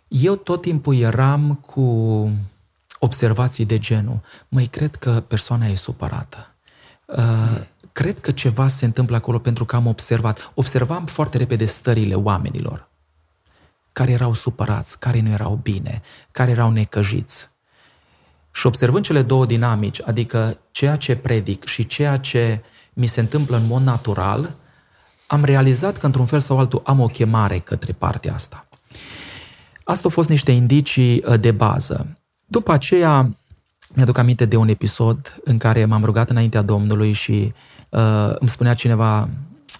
Eu 0.09 0.37
tot 0.37 0.61
timpul 0.61 0.97
eram 0.97 1.55
cu 1.55 1.83
observații 2.99 3.65
de 3.65 3.79
genul, 3.79 4.21
măi, 4.49 4.67
cred 4.67 4.95
că 4.95 5.23
persoana 5.27 5.67
e 5.67 5.75
supărată. 5.75 6.55
Uh, 7.07 7.61
cred 7.93 8.19
că 8.19 8.31
ceva 8.31 8.69
se 8.69 8.85
întâmplă 8.85 9.17
acolo 9.17 9.39
pentru 9.39 9.65
că 9.65 9.77
am 9.77 9.87
observat. 9.87 10.53
Observam 10.55 11.07
foarte 11.07 11.39
repede 11.39 11.65
stările 11.65 12.15
oamenilor 12.15 12.89
care 13.95 14.11
erau 14.11 14.33
supărați, 14.33 14.99
care 14.99 15.21
nu 15.21 15.31
erau 15.31 15.61
bine, 15.63 16.03
care 16.31 16.51
erau 16.51 16.71
necăjiți. 16.71 17.49
Și 18.57 18.67
observând 18.67 19.05
cele 19.05 19.23
două 19.23 19.47
dinamici, 19.47 20.01
adică 20.05 20.59
ceea 20.71 20.97
ce 20.97 21.17
predic 21.17 21.65
și 21.65 21.87
ceea 21.87 22.17
ce 22.17 22.63
mi 22.93 23.07
se 23.07 23.21
întâmplă 23.21 23.57
în 23.57 23.67
mod 23.67 23.83
natural, 23.83 24.55
am 25.27 25.45
realizat 25.45 25.97
că 25.97 26.07
într-un 26.07 26.27
fel 26.27 26.41
sau 26.41 26.59
altul 26.59 26.83
am 26.85 27.01
o 27.01 27.07
chemare 27.07 27.59
către 27.59 27.93
partea 27.93 28.35
asta. 28.35 28.67
Asta 29.85 30.03
au 30.05 30.11
fost 30.11 30.29
niște 30.29 30.53
indicii 30.53 31.23
uh, 31.27 31.41
de 31.41 31.51
bază. 31.51 32.19
După 32.45 32.73
aceea, 32.73 33.37
mi-aduc 33.95 34.19
aminte 34.19 34.45
de 34.45 34.57
un 34.57 34.69
episod 34.69 35.41
în 35.45 35.59
care 35.59 35.85
m-am 35.85 36.05
rugat 36.05 36.31
înaintea 36.31 36.63
Domnului 36.63 37.13
și 37.13 37.53
uh, 37.89 38.33
îmi 38.35 38.49
spunea 38.49 38.75
cineva, 38.75 39.29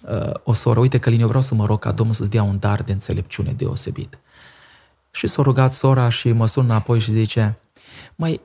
uh, 0.09 0.31
o 0.43 0.53
soră, 0.53 0.79
uite 0.79 0.97
Călin, 0.97 1.21
eu 1.21 1.27
vreau 1.27 1.41
să 1.41 1.55
mă 1.55 1.65
rog 1.65 1.79
ca 1.79 1.91
Domnul 1.91 2.15
să-ți 2.15 2.29
dea 2.29 2.43
un 2.43 2.59
dar 2.59 2.81
de 2.81 2.91
înțelepciune 2.91 3.51
deosebit. 3.51 4.19
Și 5.11 5.27
s-a 5.27 5.41
rugat 5.41 5.73
sora 5.73 6.09
și 6.09 6.31
mă 6.31 6.47
sună 6.47 6.65
înapoi 6.65 6.99
și 6.99 7.11
zice, 7.11 7.57
mai 8.15 8.41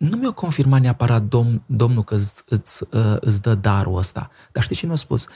nu 0.00 0.16
mi-a 0.16 0.30
confirmat 0.30 0.80
neapărat 0.80 1.22
domn, 1.22 1.62
Domnul 1.66 2.02
că 2.02 2.14
îți, 2.14 2.42
îți, 2.48 2.84
uh, 2.90 3.16
îți 3.20 3.42
dă 3.42 3.54
darul 3.54 3.96
ăsta. 3.96 4.30
Dar 4.52 4.62
știi 4.62 4.76
ce 4.76 4.86
mi-a 4.86 4.96
spus? 4.96 5.26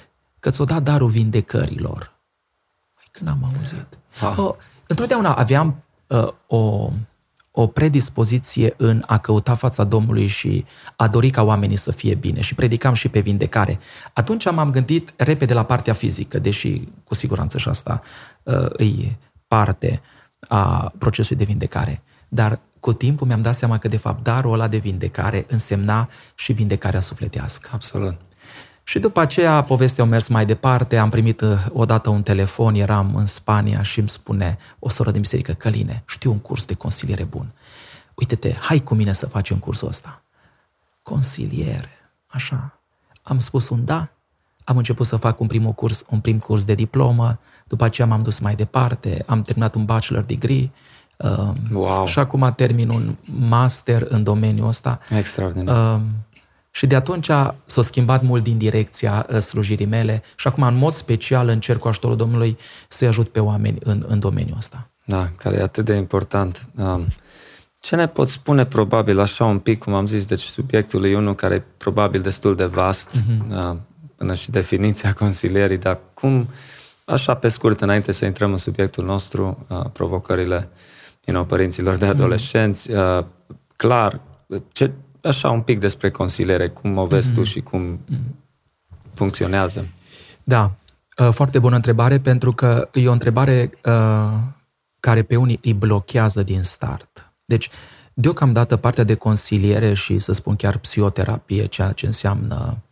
Că 0.41 0.51
ți-o 0.51 0.65
dat 0.65 0.83
darul 0.83 1.09
vindecărilor. 1.09 2.15
Mai 2.95 3.05
când 3.11 3.29
am 3.29 3.51
auzit? 3.57 3.87
Ah. 4.21 4.39
Oh, 4.39 4.55
întotdeauna 4.87 5.35
aveam 5.35 5.83
uh, 6.07 6.29
o, 6.47 6.91
o 7.51 7.67
predispoziție 7.67 8.75
în 8.77 9.03
a 9.07 9.19
căuta 9.19 9.55
fața 9.55 9.85
Domnului 9.85 10.27
și 10.27 10.65
a 10.97 11.09
dori 11.09 11.31
ca 11.31 11.43
oamenii 11.43 11.77
să 11.77 11.91
fie 11.91 12.15
bine 12.15 12.41
și 12.41 12.55
predicam 12.55 12.95
și 12.95 13.09
pe 13.09 13.21
vindecare. 13.21 13.79
Atunci 14.13 14.51
m-am 14.51 14.71
gândit 14.71 15.13
repede 15.17 15.55
la 15.55 15.65
partea 15.65 15.93
fizică, 15.93 16.39
deși 16.39 16.89
cu 17.05 17.15
siguranță 17.15 17.59
și 17.59 17.69
asta 17.69 18.03
uh, 18.43 18.67
îi 18.69 19.19
parte 19.47 20.03
a 20.49 20.93
procesului 20.99 21.45
de 21.45 21.51
vindecare. 21.51 22.03
Dar 22.29 22.61
cu 22.85 22.93
timpul 22.93 23.27
mi-am 23.27 23.41
dat 23.41 23.55
seama 23.55 23.79
că, 23.79 23.89
de 23.89 23.97
fapt, 23.97 24.23
darul 24.23 24.53
ăla 24.53 24.69
de 24.69 24.77
vindecare 24.77 25.45
însemna 25.49 26.09
și 26.35 26.53
vindecarea 26.53 27.01
sufletească. 27.01 27.69
Absolut. 27.73 28.17
Și 28.83 28.99
după 28.99 29.21
aceea, 29.21 29.63
povestea 29.63 30.05
a 30.05 30.07
mers 30.07 30.29
mai 30.29 30.47
departe, 30.47 30.97
am 30.97 31.11
primit 31.11 31.41
uh, 31.41 31.67
odată 31.73 32.11
un 32.11 32.23
telefon, 32.23 32.75
eram 32.75 33.15
în 33.15 33.27
Spania 33.27 33.83
și 33.83 33.99
îmi 33.99 34.09
spune 34.09 34.59
o 34.79 34.89
soră 34.89 35.11
din 35.11 35.21
biserică, 35.21 35.53
Căline, 35.53 36.03
știu 36.07 36.31
un 36.31 36.39
curs 36.39 36.65
de 36.65 36.75
consiliere 36.75 37.25
bun. 37.25 37.53
Uite-te, 38.15 38.53
hai 38.53 38.79
cu 38.79 38.95
mine 38.95 39.13
să 39.13 39.27
faci 39.27 39.51
un 39.51 39.59
cursul 39.59 39.89
ăsta. 39.89 40.23
consiliere, 41.03 41.91
așa. 42.27 42.81
Am 43.23 43.39
spus 43.39 43.69
un 43.69 43.85
da, 43.85 44.09
am 44.65 44.77
început 44.77 45.07
să 45.07 45.17
fac 45.17 45.41
un 45.41 45.47
prim 45.47 45.73
curs, 45.73 46.05
un 46.11 46.21
prim 46.21 46.39
curs 46.39 46.65
de 46.65 46.75
diplomă, 46.75 47.39
după 47.67 47.85
aceea 47.85 48.07
m-am 48.07 48.23
dus 48.23 48.39
mai 48.39 48.55
departe, 48.55 49.23
am 49.27 49.43
terminat 49.43 49.75
un 49.75 49.85
bachelor 49.85 50.23
degree, 50.23 50.63
uh, 50.63 50.94
Wow. 51.73 52.07
și 52.07 52.19
acum 52.19 52.53
termin 52.57 52.89
un 52.89 53.15
master 53.25 54.07
în 54.09 54.23
domeniul 54.23 54.69
ăsta. 54.69 55.01
Extraordinar. 55.19 55.95
Uh, 55.95 56.01
și 56.71 56.87
de 56.87 56.95
atunci 56.95 57.27
s-a 57.65 57.83
schimbat 57.83 58.23
mult 58.23 58.43
din 58.43 58.59
direcția 58.59 59.27
uh, 59.31 59.39
slujirii 59.39 59.87
mele 59.87 60.23
și 60.37 60.47
acum, 60.47 60.63
în 60.63 60.77
mod 60.77 60.93
special, 60.93 61.49
încerc 61.49 61.79
cu 61.79 61.89
ajutorul 61.89 62.17
Domnului 62.17 62.59
să-i 62.89 63.09
ajut 63.09 63.29
pe 63.29 63.41
oameni 63.41 63.79
în, 63.81 64.05
în 64.07 64.19
domeniul 64.19 64.57
ăsta. 64.57 64.89
Da, 65.05 65.31
care 65.37 65.57
e 65.57 65.63
atât 65.63 65.85
de 65.85 65.95
important. 65.95 66.69
Um, 66.77 67.07
Ce 67.81 67.97
ne 67.97 68.09
poți 68.09 68.33
spune 68.33 68.65
probabil 68.65 69.21
așa 69.21 69.45
un 69.45 69.59
pic, 69.59 69.79
cum 69.79 69.95
am 69.95 70.07
zis, 70.07 70.27
deci 70.27 70.41
subiectul 70.41 71.05
e 71.05 71.17
unul 71.17 71.35
care 71.35 71.55
e 71.55 71.63
probabil 71.77 72.21
destul 72.21 72.57
de 72.57 72.65
vast, 72.65 73.09
uh, 73.51 73.77
până 74.17 74.35
și 74.35 74.51
definiția 74.51 75.13
consilierii, 75.23 75.79
dar 75.79 75.99
cum, 76.15 76.49
așa 77.05 77.35
pe 77.35 77.49
scurt, 77.49 77.81
înainte 77.81 78.13
să 78.13 78.25
intrăm 78.25 78.51
în 78.51 78.57
subiectul 78.57 79.05
nostru, 79.05 79.67
uh, 79.69 79.81
provocările 79.93 80.69
you 81.27 81.37
know, 81.37 81.45
părinților 81.45 81.97
de 81.97 82.07
adolescenți, 82.07 82.91
uh, 82.91 83.25
clar, 83.77 84.21
ce, 84.73 84.91
așa 85.23 85.51
un 85.51 85.61
pic 85.61 85.79
despre 85.79 86.11
consiliere, 86.11 86.69
cum 86.69 86.97
o 86.97 87.07
vezi 87.07 87.33
tu 87.33 87.43
și 87.43 87.61
cum 87.61 88.01
funcționează. 89.15 89.87
Da, 90.45 90.71
uh, 91.19 91.29
foarte 91.33 91.59
bună 91.59 91.77
întrebare, 91.77 92.21
pentru 92.21 92.53
că 92.53 92.89
e 92.93 93.09
o 93.09 93.13
întrebare 93.13 93.71
uh, 93.85 94.39
care 95.01 95.23
pe 95.23 95.37
unii 95.37 95.59
îi 95.63 95.73
blochează 95.73 96.43
din 96.43 96.63
start. 96.63 97.33
Deci, 97.45 97.71
deocamdată 98.15 98.77
partea 98.77 99.05
de 99.05 99.15
consiliere 99.15 99.95
și, 99.95 100.19
să 100.19 100.33
spun 100.33 100.57
chiar, 100.57 100.79
psihoterapie, 100.79 101.67
ceea 101.67 101.93
ce 101.93 102.07
înseamnă, 102.07 102.83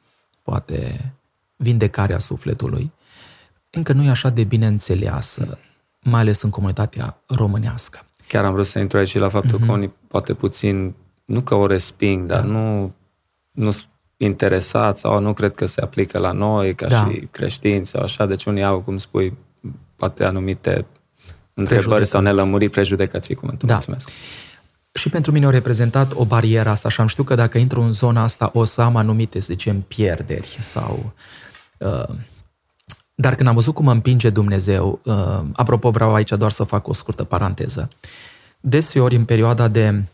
poate, 0.43 1.13
vindecarea 1.57 2.19
sufletului, 2.19 2.93
încă 3.71 3.93
nu 3.93 4.03
e 4.03 4.11
așa 4.11 4.29
de 4.29 4.45
bine 4.45 4.67
înțeleasă, 4.67 5.59
mai 6.03 6.21
ales 6.21 6.43
în 6.43 6.51
comunitatea 6.51 7.23
românească. 7.27 8.07
Chiar 8.33 8.45
am 8.45 8.53
vrut 8.53 8.67
să 8.67 8.79
intru 8.79 8.99
aici 8.99 9.09
și 9.09 9.19
la 9.19 9.29
faptul 9.29 9.59
Mhm. 9.59 9.67
că 9.67 9.73
unii 9.73 9.93
poate 10.09 10.35
puțin, 10.35 10.95
nu 11.25 11.41
că 11.41 11.55
o 11.55 11.67
resping, 11.67 12.27
dar 12.27 12.41
Da. 12.41 12.47
nu, 12.47 12.95
nu 13.51 13.71
sunt 13.71 13.89
interesați 14.17 15.01
sau 15.01 15.21
nu 15.21 15.33
cred 15.33 15.55
că 15.55 15.67
se 15.67 15.81
aplică 15.81 16.19
la 16.19 16.33
noi 16.33 16.75
ca 16.75 16.87
Da. 16.87 17.05
și 17.11 17.29
creștinți 17.31 17.91
sau 17.91 18.03
așa, 18.03 18.27
deci 18.27 18.45
unii 18.45 18.63
au, 18.63 18.81
cum 18.81 18.97
spui, 18.97 19.37
poate 19.97 20.25
anumite 20.25 20.87
întrebări 21.55 21.85
sau 21.87 21.97
Prejudecăți. 21.97 22.23
nelămuriri, 22.23 22.71
prejudecății, 22.71 23.35
cuvântul. 23.35 23.69
Da. 23.69 23.75
Mulțumesc. 23.75 24.09
Și 24.93 25.09
pentru 25.09 25.33
mine 25.33 25.45
au 25.45 25.51
reprezentat 25.51 26.13
o 26.15 26.25
barieră 26.25 26.69
asta 26.69 26.89
și 26.89 27.01
am 27.01 27.07
știut 27.07 27.27
că 27.27 27.35
dacă 27.35 27.59
intru 27.59 27.81
în 27.81 27.93
zona 27.93 28.23
asta 28.23 28.51
o 28.55 28.65
să 28.65 28.81
am 28.81 28.97
anumite, 28.97 29.41
să 29.41 29.47
zicem, 29.53 29.81
pierderi 29.81 30.57
sau... 30.61 31.13
Uh, 31.79 32.15
dar 33.23 33.35
când 33.35 33.49
am 33.49 33.55
văzut 33.55 33.75
cum 33.75 33.85
mă 33.85 33.93
împinge 33.93 34.31
Dumnezeu, 34.31 35.01
uh, 35.05 35.41
apropo 35.53 35.91
vreau 35.91 36.15
aici 36.15 36.31
doar 36.31 36.51
să 36.51 36.65
fac 36.65 36.89
o 36.89 36.93
scurtă 36.93 37.25
paranteză, 37.25 37.89
deseori 38.61 39.17
în 39.17 39.25
perioada 39.25 39.69
de 39.69 40.05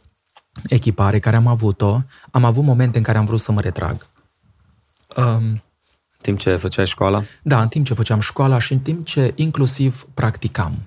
echipare 0.67 1.19
care 1.19 1.37
am 1.37 1.47
avut-o, 1.47 2.01
am 2.31 2.45
avut 2.45 2.65
momente 2.65 2.99
în 2.99 3.05
care 3.05 3.19
am 3.19 3.25
vrut 3.25 3.41
să 3.41 3.53
mă 3.53 3.61
retrag. 3.61 4.07
Um, 5.17 5.25
În 5.25 5.61
timp 6.21 6.39
ce 6.39 6.57
făceai 6.57 6.87
școala, 6.87 7.23
da, 7.43 7.61
în 7.61 7.69
timp 7.69 7.87
ce 7.87 7.95
făceam 7.95 8.21
școala 8.21 8.59
și 8.59 8.73
în 8.73 8.79
timp 8.79 9.07
ce 9.07 9.33
inclusiv 9.35 10.07
practicam. 10.15 10.79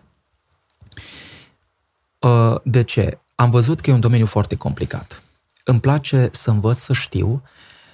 Uh, 2.20 2.56
De 2.64 2.84
ce? 2.84 3.18
Am 3.36 3.50
văzut 3.50 3.80
că 3.80 3.90
e 3.90 3.94
un 3.94 4.00
domeniu 4.00 4.26
foarte 4.26 4.56
complicat. 4.56 5.24
Îmi 5.64 5.80
place 5.80 6.30
să 6.32 6.50
învăț 6.50 6.78
să 6.78 6.94
știu 6.94 7.42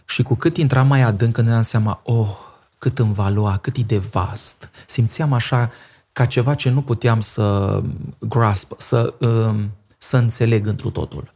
și 0.05 0.23
cu 0.23 0.35
cât 0.35 0.57
intram 0.57 0.87
mai 0.87 1.01
adânc, 1.01 1.37
îmi 1.37 1.45
dădeam 1.45 1.63
seama, 1.63 2.01
oh, 2.03 2.46
cât 2.77 2.99
îmi 2.99 3.13
va 3.13 3.29
lua, 3.29 3.57
cât 3.57 3.77
e 3.77 3.81
de 3.81 3.97
vast. 3.97 4.69
Simțeam 4.87 5.33
așa 5.33 5.71
ca 6.11 6.25
ceva 6.25 6.53
ce 6.53 6.69
nu 6.69 6.81
puteam 6.81 7.19
să 7.19 7.81
grasp, 8.19 8.73
să, 8.77 9.13
um, 9.19 9.71
să 9.97 10.17
înțeleg 10.17 10.67
întru 10.67 10.89
totul. 10.89 11.33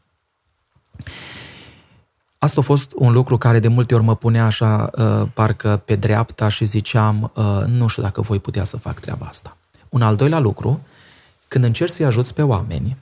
Asta 2.37 2.59
a 2.59 2.63
fost 2.63 2.91
un 2.95 3.11
lucru 3.11 3.37
care 3.37 3.59
de 3.59 3.67
multe 3.67 3.95
ori 3.95 4.03
mă 4.03 4.15
punea 4.15 4.45
așa, 4.45 4.89
uh, 4.93 5.27
parcă 5.33 5.81
pe 5.85 5.95
dreapta 5.95 6.47
și 6.47 6.65
ziceam, 6.65 7.31
uh, 7.35 7.63
nu 7.67 7.87
știu 7.87 8.03
dacă 8.03 8.21
voi 8.21 8.39
putea 8.39 8.63
să 8.63 8.77
fac 8.77 8.99
treaba 8.99 9.25
asta. 9.25 9.57
Un 9.89 10.01
al 10.01 10.15
doilea 10.15 10.39
lucru, 10.39 10.81
când 11.47 11.63
încerci 11.63 11.91
să-i 11.91 12.05
ajuți 12.05 12.33
pe 12.33 12.41
oameni, 12.41 12.97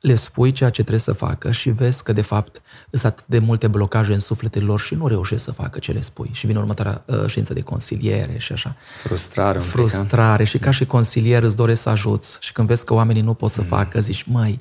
le 0.00 0.14
spui 0.14 0.50
ceea 0.50 0.70
ce 0.70 0.80
trebuie 0.80 1.00
să 1.00 1.12
facă 1.12 1.50
și 1.50 1.70
vezi 1.70 2.02
că, 2.02 2.12
de 2.12 2.20
fapt, 2.20 2.62
sunt 2.90 3.04
atât 3.12 3.24
de 3.26 3.38
multe 3.38 3.66
blocaje 3.68 4.12
în 4.12 4.20
sufletele 4.20 4.64
lor 4.64 4.80
și 4.80 4.94
nu 4.94 5.06
reușesc 5.06 5.44
să 5.44 5.52
facă 5.52 5.78
ce 5.78 5.92
le 5.92 6.00
spui. 6.00 6.30
Și 6.32 6.46
vine 6.46 6.58
următoarea 6.58 7.04
uh, 7.06 7.26
ședință 7.26 7.52
de 7.52 7.60
consiliere 7.60 8.38
și 8.38 8.52
așa. 8.52 8.76
frustrare 9.02 9.58
un 9.58 9.64
pic, 9.64 9.72
ha? 9.72 9.78
Frustrare 9.78 10.44
și 10.44 10.58
ca 10.58 10.70
și 10.70 10.84
consilier 10.86 11.42
îți 11.42 11.56
doresc 11.56 11.82
să 11.82 11.88
ajuți 11.88 12.36
și 12.40 12.52
când 12.52 12.68
vezi 12.68 12.84
că 12.84 12.94
oamenii 12.94 13.22
nu 13.22 13.34
pot 13.34 13.50
să 13.50 13.60
Mm. 13.60 13.66
facă, 13.66 14.00
zici, 14.00 14.22
măi, 14.22 14.60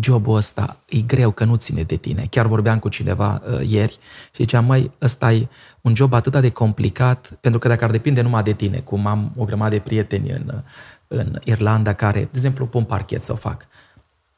jobul 0.00 0.36
ăsta 0.36 0.76
e 0.86 1.00
greu 1.00 1.30
că 1.30 1.44
nu 1.44 1.54
ține 1.56 1.82
de 1.82 1.96
tine. 1.96 2.26
Chiar 2.30 2.46
vorbeam 2.46 2.78
cu 2.78 2.88
cineva 2.88 3.42
uh, 3.46 3.68
ieri 3.68 3.92
și 4.32 4.42
ziceam, 4.42 4.64
măi, 4.64 4.90
ăsta 5.02 5.32
e 5.32 5.48
un 5.80 5.94
job 5.96 6.12
atât 6.12 6.40
de 6.40 6.50
complicat, 6.50 7.38
pentru 7.40 7.60
că 7.60 7.68
dacă 7.68 7.84
ar 7.84 7.90
depinde 7.90 8.20
numai 8.20 8.42
de 8.42 8.52
tine, 8.52 8.78
cum 8.78 9.06
am 9.06 9.32
o 9.36 9.44
grămadă 9.44 9.70
de 9.70 9.78
prieteni 9.80 10.30
în, 10.30 10.62
în 11.08 11.38
Irlanda 11.44 11.92
care, 11.92 12.18
de 12.20 12.28
exemplu, 12.32 12.66
pun 12.66 12.84
parchet 12.84 13.22
să 13.22 13.32
o 13.32 13.36
fac. 13.36 13.66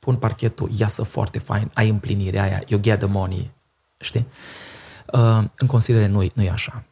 Pun 0.05 0.17
parchetul, 0.17 0.71
iasă 0.77 1.03
foarte 1.03 1.39
fain, 1.39 1.71
ai 1.75 1.89
împlinirea 1.89 2.43
aia, 2.43 2.63
you 2.67 2.81
get 2.81 2.99
the 2.99 3.09
money, 3.09 3.51
știi? 4.01 4.27
Uh, 5.13 5.45
în 5.57 5.67
considerare 5.67 6.09
nu, 6.09 6.31
nu 6.35 6.43
e 6.43 6.51
așa. 6.51 6.85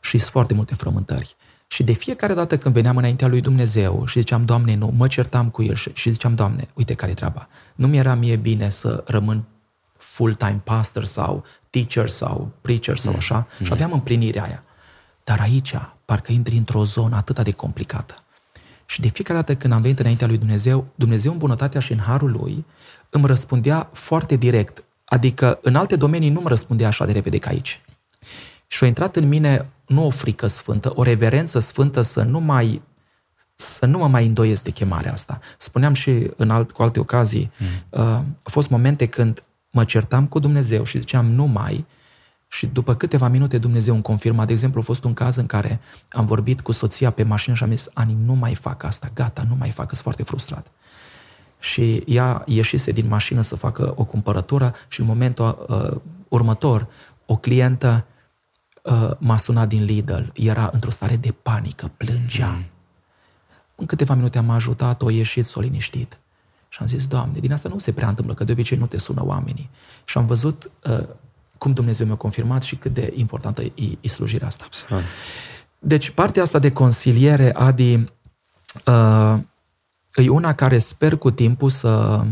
Și 0.00 0.18
sunt 0.18 0.30
foarte 0.30 0.54
multe 0.54 0.74
frământări. 0.74 1.36
Și 1.66 1.82
de 1.82 1.92
fiecare 1.92 2.34
dată 2.34 2.58
când 2.58 2.74
veneam 2.74 2.96
înaintea 2.96 3.28
lui 3.28 3.40
Dumnezeu 3.40 4.06
și 4.06 4.18
ziceam, 4.18 4.44
Doamne, 4.44 4.74
nu, 4.74 4.92
mă 4.96 5.06
certam 5.06 5.48
cu 5.50 5.62
el 5.62 5.74
și, 5.74 5.90
și 5.94 6.10
ziceam, 6.10 6.34
Doamne, 6.34 6.68
uite 6.74 6.94
care 6.94 7.10
e 7.10 7.14
treaba. 7.14 7.48
Nu 7.74 7.86
mi-era 7.86 8.14
mie 8.14 8.36
bine 8.36 8.68
să 8.68 9.04
rămân 9.06 9.44
full-time 9.96 10.60
pastor 10.64 11.04
sau 11.04 11.44
teacher 11.70 12.08
sau 12.08 12.52
preacher 12.60 12.96
sau 12.96 13.14
așa 13.14 13.46
și 13.62 13.72
aveam 13.72 13.92
împlinirea 13.92 14.42
aia. 14.42 14.62
Dar 15.24 15.40
aici, 15.40 15.74
parcă 16.04 16.32
intri 16.32 16.56
într-o 16.56 16.84
zonă 16.84 17.16
atât 17.16 17.38
de 17.38 17.52
complicată. 17.52 18.14
Și 18.86 19.00
de 19.00 19.08
fiecare 19.08 19.38
dată 19.38 19.54
când 19.54 19.72
am 19.72 19.82
venit 19.82 19.98
înaintea 19.98 20.26
lui 20.26 20.38
Dumnezeu, 20.38 20.86
Dumnezeu 20.94 21.32
în 21.32 21.38
bunătatea 21.38 21.80
și 21.80 21.92
în 21.92 21.98
harul 21.98 22.30
lui 22.30 22.64
îmi 23.10 23.26
răspundea 23.26 23.90
foarte 23.92 24.36
direct. 24.36 24.84
Adică 25.04 25.58
în 25.62 25.74
alte 25.74 25.96
domenii 25.96 26.30
nu 26.30 26.38
îmi 26.38 26.48
răspundea 26.48 26.86
așa 26.86 27.04
de 27.04 27.12
repede 27.12 27.38
ca 27.38 27.50
aici. 27.50 27.80
Și 28.66 28.84
a 28.84 28.86
intrat 28.86 29.16
în 29.16 29.28
mine 29.28 29.66
nu 29.86 30.06
o 30.06 30.10
frică 30.10 30.46
sfântă, 30.46 30.92
o 30.94 31.02
reverență 31.02 31.58
sfântă 31.58 32.00
să 32.00 32.22
nu 32.22 32.40
mai 32.40 32.82
să 33.56 33.86
nu 33.86 33.98
mă 33.98 34.08
mai 34.08 34.26
îndoiesc 34.26 34.64
de 34.64 34.70
chemarea 34.70 35.12
asta. 35.12 35.38
Spuneam 35.58 35.92
și 35.92 36.30
în 36.36 36.50
alt, 36.50 36.72
cu 36.72 36.82
alte 36.82 37.00
ocazii, 37.00 37.50
mm. 37.58 37.66
uh, 37.90 38.00
au 38.00 38.26
fost 38.42 38.68
momente 38.68 39.06
când 39.06 39.42
mă 39.70 39.84
certam 39.84 40.26
cu 40.26 40.38
Dumnezeu 40.38 40.84
și 40.84 40.98
ziceam 40.98 41.26
nu 41.26 41.44
mai 41.44 41.84
și 42.56 42.66
după 42.66 42.94
câteva 42.94 43.28
minute 43.28 43.58
Dumnezeu 43.58 43.94
îmi 43.94 44.02
confirma. 44.02 44.44
De 44.44 44.52
exemplu, 44.52 44.80
a 44.80 44.82
fost 44.82 45.04
un 45.04 45.14
caz 45.14 45.36
în 45.36 45.46
care 45.46 45.80
am 46.08 46.26
vorbit 46.26 46.60
cu 46.60 46.72
soția 46.72 47.10
pe 47.10 47.22
mașină 47.22 47.54
și 47.54 47.62
am 47.62 47.70
zis, 47.70 47.88
Ani, 47.92 48.16
nu 48.24 48.34
mai 48.34 48.54
fac 48.54 48.82
asta, 48.82 49.10
gata, 49.14 49.44
nu 49.48 49.54
mai 49.54 49.70
fac, 49.70 49.88
sunt 49.88 50.00
foarte 50.00 50.22
frustrat. 50.22 50.66
Și 51.58 52.02
ea 52.06 52.42
ieșise 52.46 52.90
din 52.90 53.08
mașină 53.08 53.40
să 53.40 53.56
facă 53.56 53.92
o 53.96 54.04
cumpărătură 54.04 54.74
și 54.88 55.00
în 55.00 55.06
momentul 55.06 55.66
uh, 55.68 56.00
următor 56.28 56.86
o 57.26 57.36
clientă 57.36 58.06
uh, 58.82 59.10
m-a 59.18 59.36
sunat 59.36 59.68
din 59.68 59.84
Lidl, 59.84 60.22
era 60.34 60.70
într-o 60.72 60.90
stare 60.90 61.16
de 61.16 61.34
panică, 61.42 61.90
plângea. 61.96 62.50
Mm. 62.50 62.64
În 63.74 63.86
câteva 63.86 64.14
minute 64.14 64.38
am 64.38 64.50
ajutat, 64.50 65.02
o 65.02 65.10
ieșit, 65.10 65.44
s-o 65.44 65.60
liniștit. 65.60 66.18
Și 66.68 66.78
am 66.80 66.86
zis, 66.86 67.06
Doamne, 67.06 67.38
din 67.38 67.52
asta 67.52 67.68
nu 67.68 67.78
se 67.78 67.92
prea 67.92 68.08
întâmplă, 68.08 68.34
că 68.34 68.44
de 68.44 68.52
obicei 68.52 68.78
nu 68.78 68.86
te 68.86 68.98
sună 68.98 69.24
oamenii. 69.24 69.70
Și 70.04 70.18
am 70.18 70.26
văzut 70.26 70.70
uh, 70.90 71.08
cum 71.58 71.72
Dumnezeu 71.72 72.06
mi-a 72.06 72.14
confirmat 72.14 72.62
și 72.62 72.76
cât 72.76 72.94
de 72.94 73.12
importantă 73.16 73.62
e, 73.62 73.72
e 74.00 74.08
slujirea 74.08 74.46
asta. 74.46 74.64
Absolut. 74.66 75.02
Deci 75.78 76.10
partea 76.10 76.42
asta 76.42 76.58
de 76.58 76.72
consiliere, 76.72 77.54
Adi, 77.54 77.94
uh, 78.84 79.38
e 80.14 80.28
una 80.28 80.54
care 80.54 80.78
sper 80.78 81.16
cu 81.16 81.30
timpul 81.30 81.70
să 81.70 82.22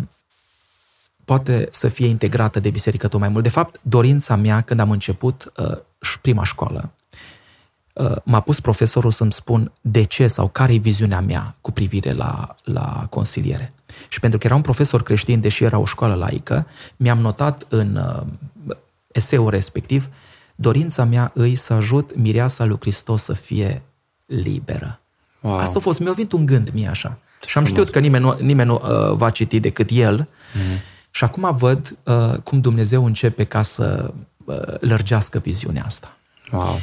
poate 1.25 1.69
să 1.71 1.89
fie 1.89 2.07
integrată 2.07 2.61
de 2.61 2.71
biserică 2.71 3.09
tot 3.09 3.21
mai 3.21 3.29
mult. 3.29 3.43
De 3.43 3.49
fapt, 3.49 3.81
dorința 3.83 4.37
mea 4.37 4.61
când 4.61 4.81
am 4.81 4.91
început 4.91 5.53
uh, 5.57 5.77
și 6.01 6.21
prima 6.21 6.45
școală, 6.45 6.91
uh, 7.93 8.17
m-a 8.25 8.41
pus 8.41 8.61
profesorul 8.61 9.11
să-mi 9.11 9.33
spun 9.33 9.73
de 9.81 10.03
ce 10.03 10.27
sau 10.27 10.49
care 10.49 10.75
e 10.75 10.79
viziunea 10.79 11.21
mea 11.21 11.55
cu 11.61 11.73
privire 11.73 12.13
la, 12.13 12.57
la 12.65 13.07
consiliere. 13.11 13.73
Și 14.09 14.21
pentru 14.21 14.39
că 14.39 14.47
era 14.47 14.55
un 14.55 14.63
profesor 14.63 15.03
creștin, 15.03 15.41
deși 15.41 15.65
era 15.65 15.79
o 15.79 15.85
școală 15.85 16.15
laică, 16.15 16.67
mi-am 16.97 17.19
notat 17.19 17.67
în 17.69 17.97
uh, 17.97 18.27
eseul 19.14 19.50
respectiv, 19.50 20.09
dorința 20.55 21.05
mea 21.05 21.31
îi 21.35 21.55
să 21.55 21.72
ajut 21.72 22.16
mireasa 22.16 22.64
lui 22.64 22.77
Hristos 22.81 23.22
să 23.22 23.33
fie 23.33 23.83
liberă. 24.27 25.00
Wow. 25.40 25.59
Asta 25.59 25.79
a 25.79 25.81
fost, 25.81 25.98
mi-a 25.98 26.12
venit 26.12 26.33
un 26.33 26.46
gând 26.46 26.70
mie 26.72 26.88
așa. 26.88 27.18
Și 27.46 27.59
am 27.59 27.64
știut 27.64 27.90
că 27.90 27.98
nimeni 27.98 28.24
nu, 28.24 28.37
nimeni 28.40 28.68
nu 28.68 28.83
uh, 28.83 29.16
va 29.16 29.31
citi 29.31 29.61
decât 29.61 29.90
el. 29.92 30.29
Mm. 30.55 30.79
Și 31.11 31.24
acum 31.24 31.57
văd 31.57 31.96
uh, 32.03 32.38
cum 32.44 32.61
Dumnezeu 32.61 33.05
începe 33.05 33.44
ca 33.44 33.62
să 33.62 34.12
uh, 34.44 34.57
lărgească 34.81 35.38
viziunea 35.38 35.85
asta. 35.85 36.16
Wow. 36.53 36.81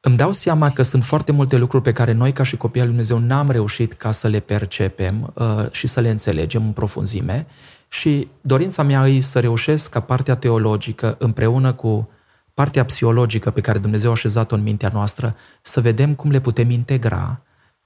Îmi 0.00 0.16
dau 0.16 0.32
seama 0.32 0.70
că 0.70 0.82
sunt 0.82 1.04
foarte 1.04 1.32
multe 1.32 1.56
lucruri 1.56 1.82
pe 1.82 1.92
care 1.92 2.12
noi, 2.12 2.32
ca 2.32 2.42
și 2.42 2.56
copii 2.56 2.80
al 2.80 2.86
Lui 2.86 2.96
Dumnezeu, 2.96 3.26
n-am 3.26 3.50
reușit 3.50 3.92
ca 3.92 4.10
să 4.10 4.28
le 4.28 4.40
percepem 4.40 5.32
uh, 5.34 5.70
și 5.70 5.86
să 5.86 6.00
le 6.00 6.10
înțelegem 6.10 6.62
în 6.62 6.72
profunzime 6.72 7.46
și 7.92 8.28
dorința 8.40 8.82
mea 8.82 9.08
e 9.08 9.20
să 9.20 9.40
reușesc 9.40 9.90
ca 9.90 10.00
partea 10.00 10.36
teologică, 10.36 11.16
împreună 11.18 11.72
cu 11.72 12.10
partea 12.54 12.84
psihologică 12.84 13.50
pe 13.50 13.60
care 13.60 13.78
Dumnezeu 13.78 14.10
a 14.10 14.12
așezat-o 14.12 14.54
în 14.54 14.62
mintea 14.62 14.90
noastră, 14.92 15.36
să 15.62 15.80
vedem 15.80 16.14
cum 16.14 16.30
le 16.30 16.40
putem 16.40 16.70
integra 16.70 17.40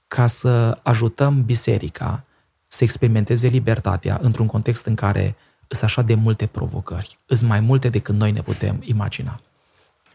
ca 0.07 0.27
să 0.27 0.77
ajutăm 0.83 1.43
biserica 1.43 2.23
să 2.67 2.83
experimenteze 2.83 3.47
libertatea 3.47 4.19
într-un 4.21 4.45
context 4.45 4.85
în 4.85 4.95
care 4.95 5.35
sunt 5.67 5.83
așa 5.83 6.01
de 6.01 6.13
multe 6.13 6.45
provocări. 6.45 7.19
Sunt 7.27 7.49
mai 7.49 7.59
multe 7.59 7.89
decât 7.89 8.15
noi 8.15 8.31
ne 8.31 8.41
putem 8.41 8.81
imagina. 8.83 9.39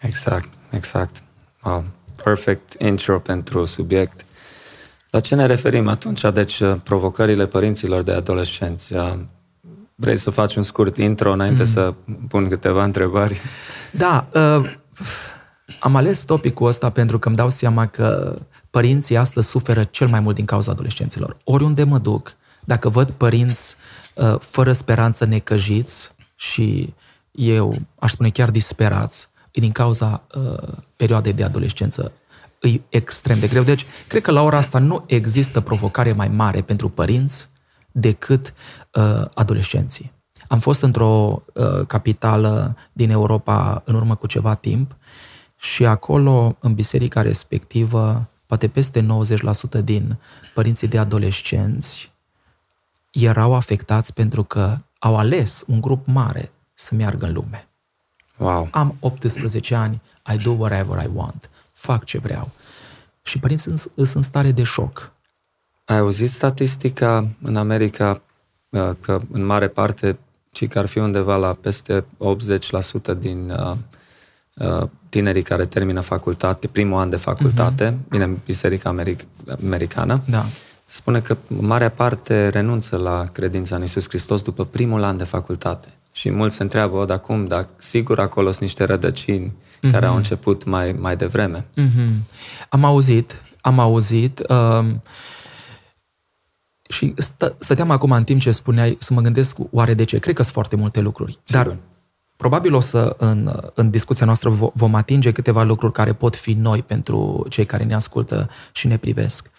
Exact, 0.00 0.48
exact. 0.70 1.22
Wow. 1.62 1.84
Perfect 2.24 2.74
intro 2.78 3.18
pentru 3.18 3.64
subiect. 3.64 4.24
La 5.10 5.20
ce 5.20 5.34
ne 5.34 5.46
referim 5.46 5.88
atunci? 5.88 6.20
Deci, 6.32 6.62
provocările 6.82 7.46
părinților 7.46 8.02
de 8.02 8.12
adolescenți. 8.12 8.94
Vrei 10.00 10.16
să 10.16 10.30
faci 10.30 10.56
un 10.56 10.62
scurt 10.62 10.96
intro 10.96 11.32
înainte 11.32 11.62
mm. 11.62 11.68
să 11.68 11.94
pun 12.28 12.48
câteva 12.48 12.84
întrebări? 12.84 13.40
Da, 13.90 14.26
uh, 14.34 14.72
am 15.80 15.96
ales 15.96 16.22
topicul 16.22 16.66
ăsta 16.66 16.90
pentru 16.90 17.18
că 17.18 17.28
îmi 17.28 17.36
dau 17.36 17.50
seama 17.50 17.86
că 17.86 18.38
părinții 18.70 19.16
astăzi 19.16 19.48
suferă 19.48 19.84
cel 19.84 20.08
mai 20.08 20.20
mult 20.20 20.34
din 20.34 20.44
cauza 20.44 20.70
adolescenților. 20.70 21.36
Oriunde 21.44 21.84
mă 21.84 21.98
duc, 21.98 22.36
dacă 22.64 22.88
văd 22.88 23.10
părinți 23.10 23.76
uh, 24.14 24.34
fără 24.38 24.72
speranță 24.72 25.24
necăjiți 25.24 26.12
și 26.36 26.94
eu 27.30 27.78
aș 27.98 28.10
spune 28.10 28.30
chiar 28.30 28.50
disperați, 28.50 29.28
e 29.50 29.60
din 29.60 29.72
cauza 29.72 30.22
uh, 30.34 30.68
perioadei 30.96 31.32
de 31.32 31.44
adolescență. 31.44 32.12
E 32.60 32.80
extrem 32.88 33.38
de 33.38 33.46
greu. 33.46 33.62
Deci, 33.62 33.86
cred 34.06 34.22
că 34.22 34.30
la 34.30 34.42
ora 34.42 34.56
asta 34.56 34.78
nu 34.78 35.04
există 35.06 35.60
provocare 35.60 36.12
mai 36.12 36.28
mare 36.28 36.60
pentru 36.60 36.88
părinți 36.88 37.48
decât 37.92 38.54
uh, 38.94 39.24
adolescenții. 39.34 40.12
Am 40.48 40.58
fost 40.58 40.82
într-o 40.82 41.42
uh, 41.54 41.86
capitală 41.86 42.76
din 42.92 43.10
Europa 43.10 43.82
în 43.84 43.94
urmă 43.94 44.14
cu 44.14 44.26
ceva 44.26 44.54
timp 44.54 44.96
și 45.56 45.86
acolo, 45.86 46.56
în 46.60 46.74
biserica 46.74 47.22
respectivă, 47.22 48.28
poate 48.46 48.68
peste 48.68 49.06
90% 49.80 49.84
din 49.84 50.18
părinții 50.54 50.88
de 50.88 50.98
adolescenți 50.98 52.12
erau 53.10 53.54
afectați 53.54 54.14
pentru 54.14 54.44
că 54.44 54.78
au 54.98 55.16
ales 55.16 55.64
un 55.66 55.80
grup 55.80 56.06
mare 56.06 56.52
să 56.74 56.94
meargă 56.94 57.26
în 57.26 57.32
lume. 57.32 57.68
Wow. 58.36 58.68
Am 58.70 58.96
18 59.00 59.74
ani, 59.74 60.00
I 60.34 60.36
do 60.36 60.50
whatever 60.50 61.04
I 61.04 61.08
want, 61.14 61.50
fac 61.72 62.04
ce 62.04 62.18
vreau. 62.18 62.50
Și 63.22 63.38
părinții 63.38 63.78
sunt 63.78 64.14
în 64.14 64.22
stare 64.22 64.52
de 64.52 64.62
șoc. 64.62 65.12
Ai 65.90 65.98
auzit 65.98 66.30
statistica 66.30 67.28
în 67.42 67.56
America 67.56 68.22
uh, 68.68 68.90
că 69.00 69.20
în 69.30 69.44
mare 69.44 69.68
parte 69.68 70.18
ci 70.52 70.68
că 70.68 70.78
ar 70.78 70.86
fi 70.86 70.98
undeva 70.98 71.36
la 71.36 71.56
peste 71.60 72.04
80% 73.14 73.18
din 73.18 73.50
uh, 73.50 73.72
uh, 74.54 74.88
tinerii 75.08 75.42
care 75.42 75.64
termină 75.64 76.00
facultate, 76.00 76.66
primul 76.66 76.98
an 76.98 77.10
de 77.10 77.16
facultate, 77.16 77.90
uh-huh. 77.90 78.08
bine, 78.08 78.38
Biserica 78.44 78.94
Americ- 78.94 79.26
Americană, 79.64 80.20
da. 80.28 80.46
spune 80.84 81.20
că 81.20 81.36
marea 81.46 81.90
parte 81.90 82.48
renunță 82.48 82.96
la 82.96 83.28
credința 83.32 83.76
în 83.76 83.82
Isus 83.82 84.08
Hristos 84.08 84.42
după 84.42 84.64
primul 84.64 85.02
an 85.02 85.16
de 85.16 85.24
facultate. 85.24 85.88
Și 86.12 86.30
mulți 86.30 86.56
se 86.56 86.62
întreabă, 86.62 86.96
o, 86.96 87.04
dar 87.04 87.20
cum, 87.20 87.46
dar 87.46 87.66
sigur 87.76 88.20
acolo 88.20 88.46
sunt 88.46 88.60
niște 88.60 88.84
rădăcini 88.84 89.52
uh-huh. 89.52 89.92
care 89.92 90.06
au 90.06 90.16
început 90.16 90.64
mai, 90.64 90.92
mai 90.92 91.16
devreme. 91.16 91.66
Uh-huh. 91.76 92.10
Am 92.68 92.84
auzit, 92.84 93.42
am 93.60 93.78
auzit... 93.78 94.42
Uh, 94.48 94.84
și 96.90 97.14
stă, 97.16 97.54
stăteam 97.58 97.90
acum 97.90 98.10
în 98.10 98.24
timp 98.24 98.40
ce 98.40 98.50
spuneai 98.50 98.96
să 99.00 99.14
mă 99.14 99.20
gândesc 99.20 99.56
oare 99.70 99.94
de 99.94 100.04
ce. 100.04 100.18
Cred 100.18 100.34
că 100.34 100.42
sunt 100.42 100.54
foarte 100.54 100.76
multe 100.76 101.00
lucruri. 101.00 101.38
Sigur. 101.44 101.64
Dar 101.64 101.76
probabil 102.36 102.74
o 102.74 102.80
să 102.80 103.16
în, 103.18 103.60
în 103.74 103.90
discuția 103.90 104.26
noastră 104.26 104.50
vom 104.74 104.94
atinge 104.94 105.32
câteva 105.32 105.62
lucruri 105.62 105.92
care 105.92 106.12
pot 106.12 106.36
fi 106.36 106.52
noi 106.52 106.82
pentru 106.82 107.46
cei 107.48 107.64
care 107.64 107.84
ne 107.84 107.94
ascultă 107.94 108.50
și 108.72 108.86
ne 108.86 108.98
privesc. 108.98 109.50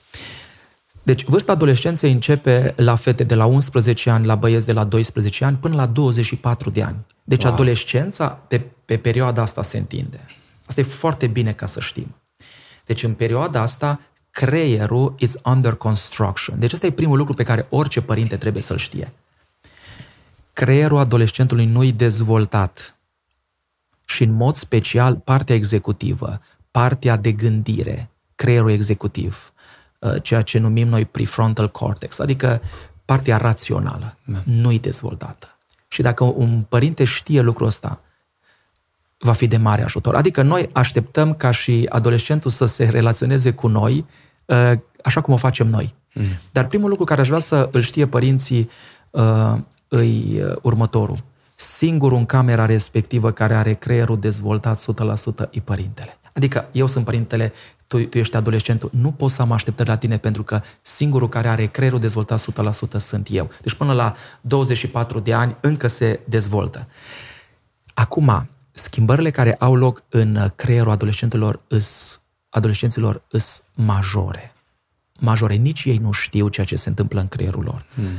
Deci 1.04 1.24
vârsta 1.24 1.52
adolescenței 1.52 2.12
începe 2.12 2.74
la 2.78 2.96
fete 2.96 3.24
de 3.24 3.36
la 3.36 3.46
11 3.46 4.10
ani, 4.10 4.26
la 4.26 4.36
băieți 4.36 4.66
de 4.66 4.74
la 4.74 4.84
12 4.84 5.46
ani, 5.46 5.58
până 5.58 5.76
la 5.76 5.86
24 5.86 6.70
de 6.70 6.84
ani. 6.84 7.06
Deci 7.24 7.44
wow. 7.44 7.54
adolescența 7.54 8.28
pe, 8.28 8.62
pe 8.86 8.98
perioada 8.98 9.42
asta 9.42 9.62
se 9.62 9.78
întinde. 9.78 10.20
Asta 10.66 10.82
e 10.82 10.84
foarte 10.84 11.28
bine 11.28 11.52
ca 11.52 11.66
să 11.66 11.80
știm. 11.80 12.16
Deci 12.86 13.04
în 13.04 13.14
perioada 13.14 13.62
asta 13.62 14.00
creierul 14.32 15.16
is 15.18 15.36
under 15.44 15.76
construction. 15.76 16.60
Deci 16.60 16.74
ăsta 16.74 16.86
e 16.86 16.92
primul 16.92 17.18
lucru 17.18 17.34
pe 17.34 17.44
care 17.44 17.68
orice 17.70 18.02
părinte 18.02 18.38
trebuie 18.38 18.62
să-l 18.62 18.78
știe. 18.78 19.14
Creierul 20.54 20.98
adolescentului 20.98 21.66
nu 21.66 21.84
e 21.84 21.92
dezvoltat 21.92 22.96
și 24.06 24.24
în 24.24 24.32
mod 24.32 24.56
special 24.56 25.16
partea 25.16 25.56
executivă, 25.56 26.42
partea 26.72 27.18
de 27.18 27.32
gândire, 27.32 28.10
creierul 28.36 28.72
executiv, 28.72 29.54
uh, 30.00 30.22
ceea 30.22 30.42
ce 30.42 30.58
numim 30.58 30.88
noi 30.88 31.06
prefrontal 31.06 31.70
cortex, 31.70 32.20
adică 32.20 32.62
partea 33.06 33.38
rațională, 33.38 34.18
da. 34.24 34.42
nu 34.46 34.72
e 34.72 34.78
dezvoltată. 34.78 35.58
Și 35.88 36.02
dacă 36.02 36.24
un 36.24 36.66
părinte 36.70 37.04
știe 37.04 37.42
lucrul 37.42 37.68
ăsta, 37.68 38.02
va 39.22 39.34
fi 39.34 39.48
de 39.48 39.58
mare 39.58 39.84
ajutor. 39.84 40.16
Adică 40.16 40.42
noi 40.42 40.70
așteptăm 40.74 41.34
ca 41.34 41.52
și 41.52 41.86
adolescentul 41.90 42.52
să 42.52 42.66
se 42.66 42.84
relaționeze 42.84 43.52
cu 43.52 43.68
noi 43.68 44.06
uh, 44.46 44.72
așa 45.04 45.22
cum 45.22 45.34
o 45.34 45.38
facem 45.38 45.68
noi. 45.68 45.94
Mm. 46.14 46.26
Dar 46.52 46.68
primul 46.68 46.90
lucru 46.90 47.04
care 47.04 47.22
aș 47.22 47.28
vrea 47.28 47.40
să 47.40 47.70
îl 47.72 47.82
știe 47.82 48.08
părinții 48.08 48.70
uh, 49.10 49.54
îi 49.88 50.42
uh, 50.44 50.56
următorul. 50.62 51.24
Singurul 51.56 52.18
în 52.18 52.26
camera 52.26 52.66
respectivă 52.66 53.32
care 53.32 53.56
are 53.56 53.74
creierul 53.74 54.20
dezvoltat 54.20 54.86
100% 55.46 55.50
e 55.50 55.60
părintele. 55.60 56.18
Adică 56.34 56.68
eu 56.72 56.88
sunt 56.88 57.06
părintele, 57.06 57.54
tu, 57.88 58.00
tu 58.00 58.18
ești 58.18 58.36
adolescentul, 58.36 58.90
nu 58.94 59.12
pot 59.12 59.32
să 59.32 59.42
am 59.42 59.52
așteptări 59.52 59.90
la 59.90 59.98
tine 59.98 60.18
pentru 60.18 60.44
că 60.44 60.62
singurul 60.82 61.30
care 61.30 61.48
are 61.48 61.66
creierul 61.66 62.00
dezvoltat 62.00 62.46
100% 62.96 62.98
sunt 62.98 63.28
eu. 63.32 63.50
Deci 63.62 63.74
până 63.74 63.94
la 63.94 64.16
24 64.42 65.20
de 65.20 65.34
ani 65.34 65.56
încă 65.62 65.88
se 65.88 66.20
dezvoltă. 66.26 66.88
Acum, 67.94 68.48
schimbările 68.72 69.30
care 69.30 69.54
au 69.54 69.76
loc 69.76 70.04
în 70.10 70.52
creierul 70.56 70.92
adolescenților 70.92 71.62
îs, 71.68 72.22
adolescenților 72.50 73.22
îs 73.30 73.64
majore. 73.74 74.54
Majore. 75.20 75.56
Nici 75.56 75.86
ei 75.86 75.98
nu 75.98 76.12
știu 76.12 76.48
ceea 76.48 76.66
ce 76.66 76.76
se 76.76 76.90
întâmplă 76.90 77.20
în 77.20 77.28
creierul 77.28 77.64
lor. 77.64 77.86
Hmm. 77.94 78.18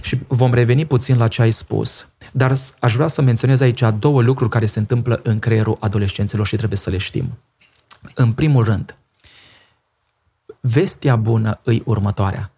Și 0.00 0.18
vom 0.26 0.52
reveni 0.52 0.84
puțin 0.84 1.16
la 1.16 1.28
ce 1.28 1.42
ai 1.42 1.50
spus. 1.50 2.06
Dar 2.32 2.54
aș 2.78 2.94
vrea 2.94 3.06
să 3.06 3.22
menționez 3.22 3.60
aici 3.60 3.82
două 3.98 4.22
lucruri 4.22 4.50
care 4.50 4.66
se 4.66 4.78
întâmplă 4.78 5.20
în 5.22 5.38
creierul 5.38 5.76
adolescenților 5.80 6.46
și 6.46 6.56
trebuie 6.56 6.78
să 6.78 6.90
le 6.90 6.96
știm. 6.96 7.38
În 8.14 8.32
primul 8.32 8.64
rând, 8.64 8.96
vestia 10.60 11.16
bună 11.16 11.60
îi 11.64 11.82
următoarea. 11.84 12.50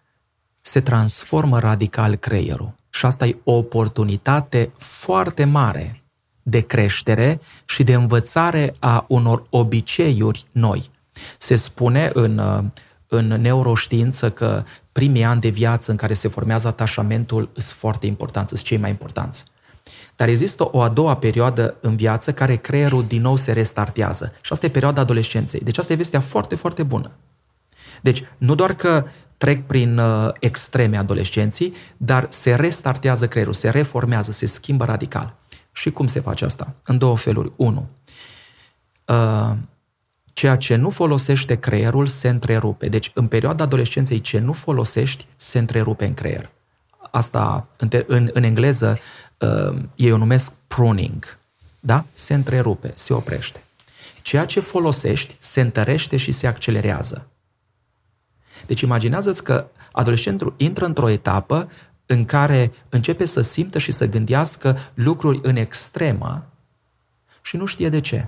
Se 0.61 0.81
transformă 0.81 1.59
radical 1.59 2.15
creierul. 2.15 2.73
Și 2.89 3.05
asta 3.05 3.25
e 3.25 3.37
o 3.43 3.51
oportunitate 3.51 4.71
foarte 4.77 5.43
mare 5.43 6.04
de 6.47 6.59
creștere 6.59 7.39
și 7.65 7.83
de 7.83 7.93
învățare 7.93 8.75
a 8.79 9.05
unor 9.07 9.43
obiceiuri 9.49 10.45
noi. 10.51 10.89
Se 11.37 11.55
spune 11.55 12.11
în, 12.13 12.41
în 13.07 13.27
neuroștiință 13.27 14.31
că 14.31 14.63
primii 14.91 15.23
ani 15.23 15.41
de 15.41 15.49
viață 15.49 15.91
în 15.91 15.97
care 15.97 16.13
se 16.13 16.27
formează 16.27 16.67
atașamentul 16.67 17.49
sunt 17.53 17.77
foarte 17.77 18.05
importanți, 18.05 18.53
sunt 18.53 18.67
cei 18.67 18.77
mai 18.77 18.89
importanți. 18.89 19.45
Dar 20.15 20.27
există 20.27 20.67
o 20.71 20.81
a 20.81 20.89
doua 20.89 21.15
perioadă 21.15 21.75
în 21.81 21.95
viață 21.95 22.33
care 22.33 22.55
creierul 22.55 23.05
din 23.05 23.21
nou 23.21 23.35
se 23.35 23.51
restartează. 23.51 24.33
Și 24.41 24.53
asta 24.53 24.65
e 24.65 24.69
perioada 24.69 25.01
adolescenței. 25.01 25.59
Deci 25.59 25.77
asta 25.77 25.93
e 25.93 25.95
vestea 25.95 26.19
foarte, 26.19 26.55
foarte 26.55 26.83
bună. 26.83 27.11
Deci, 28.01 28.23
nu 28.37 28.55
doar 28.55 28.73
că 28.73 29.05
trec 29.37 29.65
prin 29.65 29.97
uh, 29.97 30.29
extreme 30.39 30.97
adolescenții, 30.97 31.73
dar 31.97 32.27
se 32.29 32.55
restartează 32.55 33.27
creierul, 33.27 33.53
se 33.53 33.69
reformează, 33.69 34.31
se 34.31 34.45
schimbă 34.45 34.85
radical. 34.85 35.35
Și 35.77 35.91
cum 35.91 36.07
se 36.07 36.19
face 36.19 36.45
asta? 36.45 36.73
În 36.85 36.97
două 36.97 37.17
feluri. 37.17 37.51
Unu, 37.55 37.89
uh, 39.05 39.51
ceea 40.33 40.55
ce 40.55 40.75
nu 40.75 40.89
folosește 40.89 41.55
creierul 41.55 42.07
se 42.07 42.29
întrerupe. 42.29 42.89
Deci, 42.89 43.11
în 43.13 43.27
perioada 43.27 43.63
adolescenței, 43.63 44.21
ce 44.21 44.39
nu 44.39 44.53
folosești 44.53 45.27
se 45.35 45.59
întrerupe 45.59 46.05
în 46.05 46.13
creier. 46.13 46.49
Asta, 47.11 47.67
în, 47.77 47.89
în, 48.07 48.29
în 48.33 48.43
engleză, 48.43 48.99
uh, 49.37 49.77
ei 49.95 50.11
o 50.11 50.17
numesc 50.17 50.53
pruning. 50.67 51.37
Da? 51.79 52.05
Se 52.13 52.33
întrerupe, 52.33 52.91
se 52.95 53.13
oprește. 53.13 53.63
Ceea 54.21 54.45
ce 54.45 54.59
folosești 54.59 55.35
se 55.39 55.61
întărește 55.61 56.17
și 56.17 56.31
se 56.31 56.47
accelerează. 56.47 57.27
Deci 58.65 58.81
imaginează-ți 58.81 59.43
că 59.43 59.67
adolescentul 59.91 60.53
intră 60.57 60.85
într-o 60.85 61.09
etapă 61.09 61.69
în 62.05 62.25
care 62.25 62.71
începe 62.89 63.25
să 63.25 63.41
simtă 63.41 63.77
și 63.77 63.91
să 63.91 64.05
gândească 64.05 64.77
lucruri 64.93 65.39
în 65.43 65.55
extremă 65.55 66.45
Și 67.41 67.57
nu 67.57 67.65
știe 67.65 67.89
de 67.89 67.99
ce. 67.99 68.27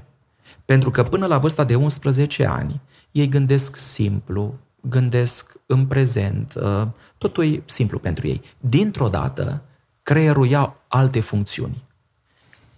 Pentru 0.66 0.92
că 0.92 1.04
până 1.04 1.26
la 1.26 1.38
vârsta 1.38 1.64
de 1.64 1.76
11 1.76 2.46
ani, 2.46 2.82
ei 3.12 3.28
gândesc 3.28 3.78
simplu, 3.78 4.60
gândesc 4.82 5.54
în 5.66 5.86
prezent, 5.86 6.54
uh, 6.56 6.88
totul 7.18 7.54
e 7.54 7.64
simplu 7.66 8.00
pentru 8.00 8.28
ei. 8.28 8.42
Dintr-o 8.60 9.08
dată, 9.08 9.62
creierul 10.04 10.48
ia 10.48 10.76
alte 10.88 11.20
funcțiuni. 11.20 11.84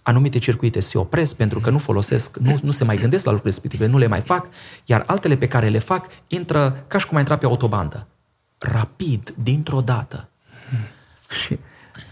Anumite 0.02 0.38
circuite 0.38 0.80
se 0.80 0.98
opresc 0.98 1.36
pentru 1.36 1.60
că 1.60 1.70
nu 1.70 1.78
folosesc, 1.78 2.36
nu, 2.36 2.58
nu 2.62 2.70
se 2.70 2.84
mai 2.84 2.96
gândesc 2.96 3.24
la 3.24 3.30
lucruri 3.30 3.52
respective, 3.52 3.86
nu 3.86 3.98
le 3.98 4.06
mai 4.06 4.20
fac, 4.20 4.48
iar 4.84 5.02
altele 5.06 5.36
pe 5.36 5.48
care 5.48 5.68
le 5.68 5.78
fac 5.78 6.06
intră 6.26 6.84
ca 6.86 6.98
și 6.98 7.06
cum 7.06 7.14
ai 7.14 7.20
intra 7.20 7.38
pe 7.38 7.46
autobandă. 7.46 8.06
Rapid, 8.58 9.34
dintr-o 9.42 9.80
dată. 9.80 10.28
Și 11.44 11.58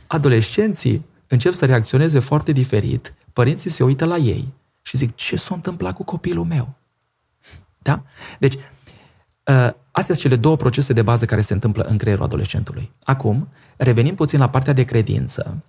adolescenții 0.07 1.05
încep 1.27 1.53
să 1.53 1.67
reacționeze 1.67 2.19
foarte 2.19 2.53
diferit, 2.53 3.15
părinții 3.33 3.71
se 3.71 3.85
uită 3.85 4.05
la 4.05 4.17
ei 4.17 4.53
și 4.83 4.97
zic, 4.97 5.15
ce 5.15 5.37
s-a 5.37 5.55
întâmplat 5.55 5.95
cu 5.95 6.05
copilul 6.05 6.45
meu? 6.45 6.75
Da? 7.79 8.03
Deci, 8.39 8.55
ă, 9.47 9.77
astea 9.91 10.15
sunt 10.15 10.19
cele 10.19 10.37
două 10.37 10.57
procese 10.57 10.93
de 10.93 11.03
bază 11.03 11.25
care 11.25 11.41
se 11.41 11.53
întâmplă 11.53 11.83
în 11.83 11.97
creierul 11.97 12.25
adolescentului. 12.25 12.93
Acum, 13.05 13.49
revenim 13.77 14.15
puțin 14.15 14.39
la 14.39 14.49
partea 14.49 14.73
de 14.73 14.83
credință. 14.83 15.63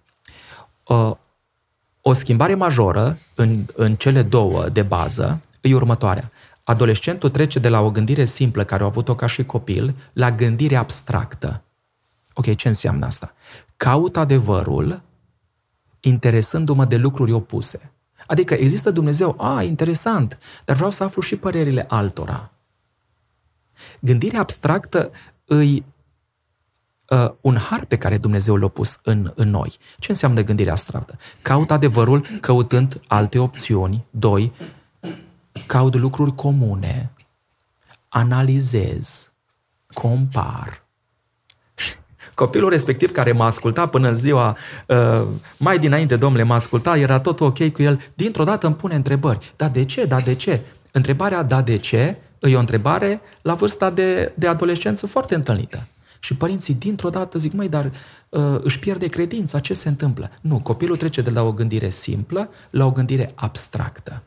Ă, 0.89 1.17
o 2.01 2.13
schimbare 2.13 2.55
majoră 2.55 3.17
în, 3.35 3.65
în 3.75 3.95
cele 3.95 4.21
două 4.21 4.69
de 4.69 4.81
bază 4.81 5.41
e 5.61 5.75
următoarea. 5.75 6.31
Adolescentul 6.63 7.29
trece 7.29 7.59
de 7.59 7.69
la 7.69 7.81
o 7.81 7.91
gândire 7.91 8.25
simplă, 8.25 8.63
care 8.63 8.83
a 8.83 8.85
avut-o 8.85 9.15
ca 9.15 9.25
și 9.25 9.45
copil, 9.45 9.95
la 10.13 10.31
gândire 10.31 10.75
abstractă. 10.75 11.63
Ok, 12.39 12.55
ce 12.55 12.67
înseamnă 12.67 13.05
asta? 13.05 13.33
Caut 13.77 14.17
adevărul 14.17 15.01
interesându-mă 15.99 16.85
de 16.85 16.97
lucruri 16.97 17.31
opuse. 17.31 17.91
Adică 18.27 18.53
există 18.53 18.91
Dumnezeu, 18.91 19.41
a, 19.41 19.63
interesant, 19.63 20.39
dar 20.65 20.75
vreau 20.75 20.91
să 20.91 21.03
aflu 21.03 21.21
și 21.21 21.35
părerile 21.35 21.85
altora. 21.89 22.51
Gândirea 23.99 24.39
abstractă 24.39 25.11
îi 25.45 25.85
uh, 27.09 27.31
un 27.41 27.57
har 27.57 27.85
pe 27.85 27.97
care 27.97 28.17
Dumnezeu 28.17 28.55
l-a 28.55 28.67
pus 28.67 28.99
în, 29.03 29.31
în 29.35 29.49
noi. 29.49 29.77
Ce 29.97 30.11
înseamnă 30.11 30.41
gândirea 30.41 30.71
abstractă? 30.71 31.17
Caut 31.41 31.71
adevărul 31.71 32.25
căutând 32.41 33.01
alte 33.07 33.39
opțiuni. 33.39 34.05
Doi, 34.09 34.51
caut 35.67 35.95
lucruri 35.95 36.35
comune. 36.35 37.11
Analizez. 38.07 39.31
Compar. 39.93 40.87
Copilul 42.39 42.69
respectiv 42.69 43.11
care 43.11 43.31
m-a 43.31 43.45
ascultat 43.45 43.89
până 43.89 44.09
în 44.09 44.15
ziua, 44.15 44.57
uh, 44.85 45.27
mai 45.57 45.79
dinainte, 45.79 46.15
domnule, 46.15 46.43
m-a 46.43 46.55
ascultat, 46.55 46.97
era 46.97 47.19
tot 47.19 47.41
ok 47.41 47.71
cu 47.71 47.81
el, 47.81 48.01
dintr-o 48.13 48.43
dată 48.43 48.65
îmi 48.65 48.75
pune 48.75 48.95
întrebări. 48.95 49.53
Da, 49.55 49.67
de 49.67 49.85
ce? 49.85 50.05
Da, 50.05 50.19
de 50.19 50.35
ce? 50.35 50.61
Întrebarea 50.91 51.43
da, 51.43 51.61
de 51.61 51.77
ce? 51.77 52.17
E 52.39 52.55
o 52.55 52.59
întrebare 52.59 53.21
la 53.41 53.53
vârsta 53.53 53.89
de, 53.89 54.31
de 54.35 54.47
adolescență 54.47 55.07
foarte 55.07 55.35
întâlnită. 55.35 55.87
Și 56.19 56.35
părinții 56.35 56.73
dintr-o 56.73 57.09
dată 57.09 57.37
zic, 57.37 57.53
măi, 57.53 57.69
dar 57.69 57.91
uh, 58.29 58.41
își 58.61 58.79
pierde 58.79 59.07
credința, 59.07 59.59
ce 59.59 59.73
se 59.73 59.89
întâmplă? 59.89 60.31
Nu, 60.41 60.59
copilul 60.59 60.97
trece 60.97 61.21
de 61.21 61.29
la 61.29 61.43
o 61.43 61.51
gândire 61.51 61.89
simplă 61.89 62.49
la 62.69 62.85
o 62.85 62.91
gândire 62.91 63.31
abstractă. 63.35 64.21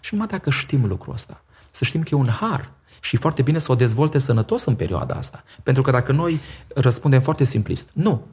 Și 0.00 0.14
numai 0.14 0.28
dacă 0.28 0.50
știm 0.50 0.86
lucrul 0.86 1.12
ăsta, 1.12 1.42
să 1.70 1.84
știm 1.84 2.02
că 2.02 2.08
e 2.12 2.16
un 2.16 2.28
har 2.28 2.70
și 3.04 3.16
foarte 3.16 3.42
bine 3.42 3.58
să 3.58 3.72
o 3.72 3.74
dezvolte 3.74 4.18
sănătos 4.18 4.64
în 4.64 4.74
perioada 4.74 5.14
asta. 5.14 5.44
Pentru 5.62 5.82
că 5.82 5.90
dacă 5.90 6.12
noi 6.12 6.40
răspundem 6.74 7.20
foarte 7.20 7.44
simplist, 7.44 7.88
nu, 7.92 8.26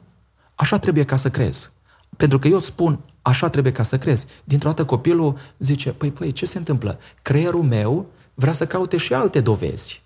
așa 0.54 0.78
trebuie 0.78 1.04
ca 1.04 1.16
să 1.16 1.30
crezi. 1.30 1.70
Pentru 2.16 2.38
că 2.38 2.48
eu 2.48 2.56
îți 2.56 2.66
spun, 2.66 2.98
așa 3.22 3.48
trebuie 3.48 3.72
ca 3.72 3.82
să 3.82 3.98
crezi. 3.98 4.26
Dintr-o 4.44 4.68
dată 4.68 4.84
copilul 4.84 5.38
zice, 5.58 5.90
păi, 5.90 6.10
păi, 6.10 6.32
ce 6.32 6.46
se 6.46 6.58
întâmplă? 6.58 6.98
Creierul 7.22 7.62
meu 7.62 8.06
vrea 8.34 8.52
să 8.52 8.66
caute 8.66 8.96
și 8.96 9.14
alte 9.14 9.40
dovezi. 9.40 10.02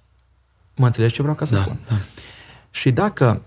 Mă 0.76 0.86
înțelegi 0.86 1.14
ce 1.14 1.22
vreau 1.22 1.36
ca 1.36 1.44
să 1.44 1.54
da, 1.54 1.60
spun? 1.60 1.78
Da. 1.88 1.94
Și 2.70 2.90
dacă 2.90 3.42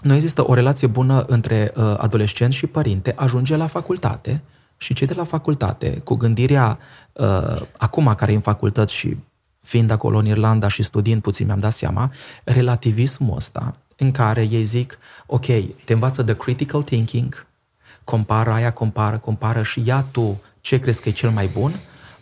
nu 0.00 0.14
există 0.14 0.48
o 0.48 0.54
relație 0.54 0.86
bună 0.86 1.24
între 1.28 1.72
uh, 1.76 1.94
adolescent 1.98 2.52
și 2.52 2.66
părinte, 2.66 3.12
ajunge 3.16 3.56
la 3.56 3.66
facultate 3.66 4.42
și 4.76 4.94
cei 4.94 5.06
de 5.06 5.14
la 5.14 5.24
facultate, 5.24 5.90
cu 5.90 6.14
gândirea 6.14 6.78
uh, 7.12 7.62
acum 7.76 8.14
care 8.14 8.32
e 8.32 8.34
în 8.34 8.40
facultăți 8.40 8.94
și 8.94 9.16
fiind 9.62 9.90
acolo 9.90 10.18
în 10.18 10.26
Irlanda 10.26 10.68
și 10.68 10.82
studiind 10.82 11.22
puțin, 11.22 11.46
mi-am 11.46 11.60
dat 11.60 11.72
seama, 11.72 12.12
relativismul 12.44 13.36
ăsta 13.36 13.76
în 13.96 14.10
care 14.10 14.42
ei 14.42 14.64
zic, 14.64 14.98
ok, 15.26 15.46
te 15.84 15.92
învață 15.92 16.22
de 16.22 16.36
critical 16.36 16.82
thinking, 16.82 17.46
compară 18.04 18.50
aia, 18.50 18.72
compară, 18.72 19.18
compară 19.18 19.62
și 19.62 19.82
ia 19.84 20.02
tu 20.02 20.40
ce 20.60 20.78
crezi 20.78 21.02
că 21.02 21.08
e 21.08 21.12
cel 21.12 21.30
mai 21.30 21.46
bun, 21.46 21.74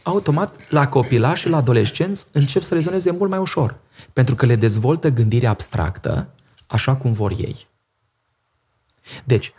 automat 0.02 0.56
la 0.68 0.88
copilași 0.88 1.40
și 1.40 1.48
la 1.48 1.56
adolescenți 1.56 2.26
încep 2.32 2.62
să 2.62 2.74
rezoneze 2.74 3.10
mult 3.10 3.30
mai 3.30 3.38
ușor, 3.38 3.76
pentru 4.12 4.34
că 4.34 4.46
le 4.46 4.56
dezvoltă 4.56 5.08
gândirea 5.08 5.50
abstractă 5.50 6.28
așa 6.66 6.96
cum 6.96 7.12
vor 7.12 7.30
ei. 7.30 7.66
Deci, 9.24 9.52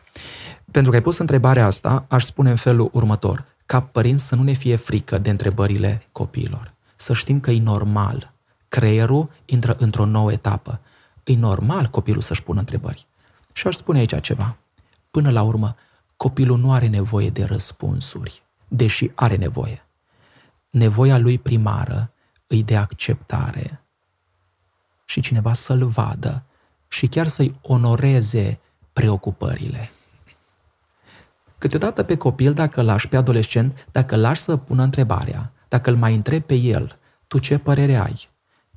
pentru 0.71 0.91
că 0.91 0.97
ai 0.97 1.03
pus 1.03 1.17
întrebarea 1.17 1.65
asta, 1.65 2.05
aș 2.07 2.23
spune 2.23 2.49
în 2.49 2.55
felul 2.55 2.89
următor. 2.93 3.45
Ca 3.65 3.81
părinți 3.81 4.27
să 4.27 4.35
nu 4.35 4.43
ne 4.43 4.53
fie 4.53 4.75
frică 4.75 5.17
de 5.17 5.29
întrebările 5.29 6.07
copiilor. 6.11 6.73
Să 7.01 7.13
știm 7.13 7.39
că 7.39 7.51
e 7.51 7.61
normal. 7.61 8.33
Creierul 8.67 9.29
intră 9.45 9.75
într-o 9.77 10.05
nouă 10.05 10.31
etapă. 10.31 10.81
E 11.23 11.35
normal 11.35 11.85
copilul 11.85 12.21
să-și 12.21 12.43
pună 12.43 12.59
întrebări. 12.59 13.07
Și 13.53 13.67
aș 13.67 13.75
spune 13.75 13.99
aici 13.99 14.21
ceva. 14.21 14.57
Până 15.11 15.31
la 15.31 15.41
urmă, 15.41 15.75
copilul 16.17 16.57
nu 16.57 16.71
are 16.71 16.87
nevoie 16.87 17.29
de 17.29 17.43
răspunsuri, 17.43 18.43
deși 18.67 19.11
are 19.15 19.35
nevoie. 19.35 19.85
Nevoia 20.69 21.17
lui 21.17 21.37
primară 21.37 22.11
îi 22.47 22.63
de 22.63 22.77
acceptare 22.77 23.83
și 25.05 25.21
cineva 25.21 25.53
să-l 25.53 25.85
vadă 25.85 26.43
și 26.87 27.07
chiar 27.07 27.27
să-i 27.27 27.59
onoreze 27.61 28.59
preocupările. 28.93 29.91
Câteodată 31.57 32.03
pe 32.03 32.17
copil, 32.17 32.53
dacă 32.53 32.81
lași 32.81 33.07
pe 33.07 33.17
adolescent, 33.17 33.87
dacă 33.91 34.15
lași 34.15 34.41
să 34.41 34.57
pună 34.57 34.83
întrebarea, 34.83 35.53
dacă 35.69 35.89
îl 35.89 35.95
mai 35.95 36.15
întrebi 36.15 36.45
pe 36.45 36.55
el, 36.55 36.99
tu 37.27 37.37
ce 37.37 37.57
părere 37.57 37.95
ai? 37.95 38.29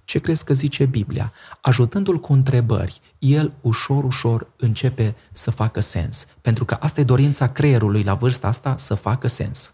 Ce 0.05 0.19
crezi 0.19 0.45
că 0.45 0.53
zice 0.53 0.85
Biblia? 0.85 1.33
Ajutându-l 1.61 2.21
cu 2.21 2.33
întrebări, 2.33 3.01
el 3.19 3.55
ușor, 3.61 4.05
ușor 4.05 4.53
începe 4.57 5.17
să 5.33 5.51
facă 5.51 5.81
sens. 5.81 6.27
Pentru 6.41 6.65
că 6.65 6.77
asta 6.81 7.01
e 7.01 7.05
dorința 7.05 7.49
creierului 7.49 8.03
la 8.03 8.15
vârsta 8.15 8.49
asta, 8.49 8.75
să 8.79 8.95
facă 8.95 9.27
sens. 9.27 9.73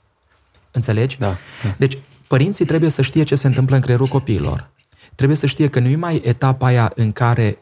Înțelegi? 0.70 1.18
Da. 1.18 1.37
Deci, 1.78 1.98
părinții 2.26 2.64
trebuie 2.64 2.90
să 2.90 3.02
știe 3.02 3.22
ce 3.22 3.35
se 3.35 3.46
întâmplă 3.46 3.74
în 3.74 3.81
creierul 3.81 4.07
copiilor. 4.07 4.70
Trebuie 5.14 5.37
să 5.37 5.46
știe 5.46 5.68
că 5.68 5.81
nu 5.81 5.88
e 5.88 5.96
mai 5.96 6.22
etapa 6.24 6.66
aia 6.66 6.92
în 6.94 7.12
care 7.12 7.59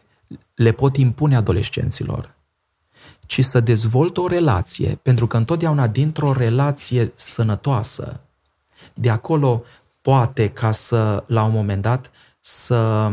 le 0.54 0.72
pot 0.72 0.96
impune 0.96 1.36
adolescenților, 1.36 2.34
ci 3.26 3.44
să 3.44 3.60
dezvoltă 3.60 4.20
o 4.20 4.26
relație, 4.26 4.98
pentru 5.02 5.26
că 5.26 5.36
întotdeauna 5.36 5.86
dintr-o 5.86 6.32
relație 6.32 7.12
sănătoasă, 7.14 8.25
de 8.94 9.10
acolo 9.10 9.62
poate 10.00 10.48
ca 10.48 10.70
să, 10.70 11.24
la 11.26 11.44
un 11.44 11.52
moment 11.52 11.82
dat, 11.82 12.10
să... 12.40 13.10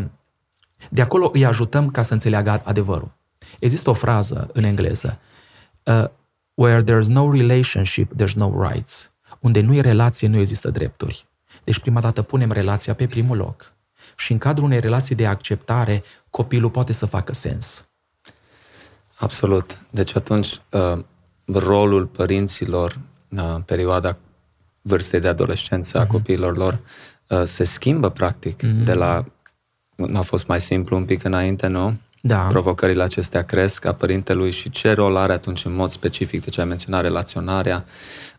De 0.89 1.01
acolo 1.01 1.29
îi 1.33 1.45
ajutăm 1.45 1.91
ca 1.91 2.01
să 2.01 2.13
înțeleagă 2.13 2.61
adevărul. 2.63 3.11
Există 3.59 3.89
o 3.89 3.93
frază 3.93 4.49
în 4.53 4.63
engleză, 4.63 5.19
uh, 5.83 6.05
where 6.53 6.83
there's 6.83 7.07
no 7.07 7.31
relationship, 7.31 8.11
there's 8.23 8.33
no 8.35 8.67
rights. 8.69 9.11
Unde 9.39 9.61
nu 9.61 9.73
e 9.73 9.81
relație, 9.81 10.27
nu 10.27 10.37
există 10.37 10.69
drepturi. 10.69 11.27
Deci 11.63 11.79
prima 11.79 12.01
dată 12.01 12.21
punem 12.21 12.51
relația 12.51 12.93
pe 12.93 13.07
primul 13.07 13.37
loc 13.37 13.73
și 14.15 14.31
în 14.31 14.37
cadrul 14.37 14.65
unei 14.65 14.79
relații 14.79 15.15
de 15.15 15.27
acceptare, 15.27 16.03
copilul 16.29 16.69
poate 16.69 16.93
să 16.93 17.05
facă 17.05 17.33
sens. 17.33 17.85
Absolut. 19.15 19.79
Deci 19.89 20.15
atunci 20.15 20.61
uh, 20.71 21.03
rolul 21.45 22.05
părinților 22.05 22.99
în 23.29 23.61
perioada 23.61 24.17
vârstei 24.83 25.19
de 25.19 25.27
adolescență 25.27 25.99
a 25.99 26.05
uh-huh. 26.05 26.07
copiilor 26.07 26.57
lor 26.57 26.79
uh, 27.27 27.43
se 27.43 27.63
schimbă 27.63 28.09
practic 28.09 28.63
uh-huh. 28.63 28.83
de 28.83 28.93
la 28.93 29.25
a 30.13 30.21
fost 30.21 30.47
mai 30.47 30.61
simplu 30.61 30.95
un 30.95 31.05
pic 31.05 31.23
înainte, 31.23 31.67
nu? 31.67 31.95
Da. 32.21 32.37
Provocările 32.37 33.03
acestea 33.03 33.43
cresc 33.43 33.85
a 33.85 33.93
părintelui 33.93 34.51
și 34.51 34.69
ce 34.69 34.91
rol 34.91 35.15
are 35.15 35.33
atunci 35.33 35.65
în 35.65 35.73
mod 35.73 35.91
specific, 35.91 36.43
de 36.43 36.49
ce 36.49 36.61
ai 36.61 36.67
menționat 36.67 37.01
relaționarea. 37.01 37.85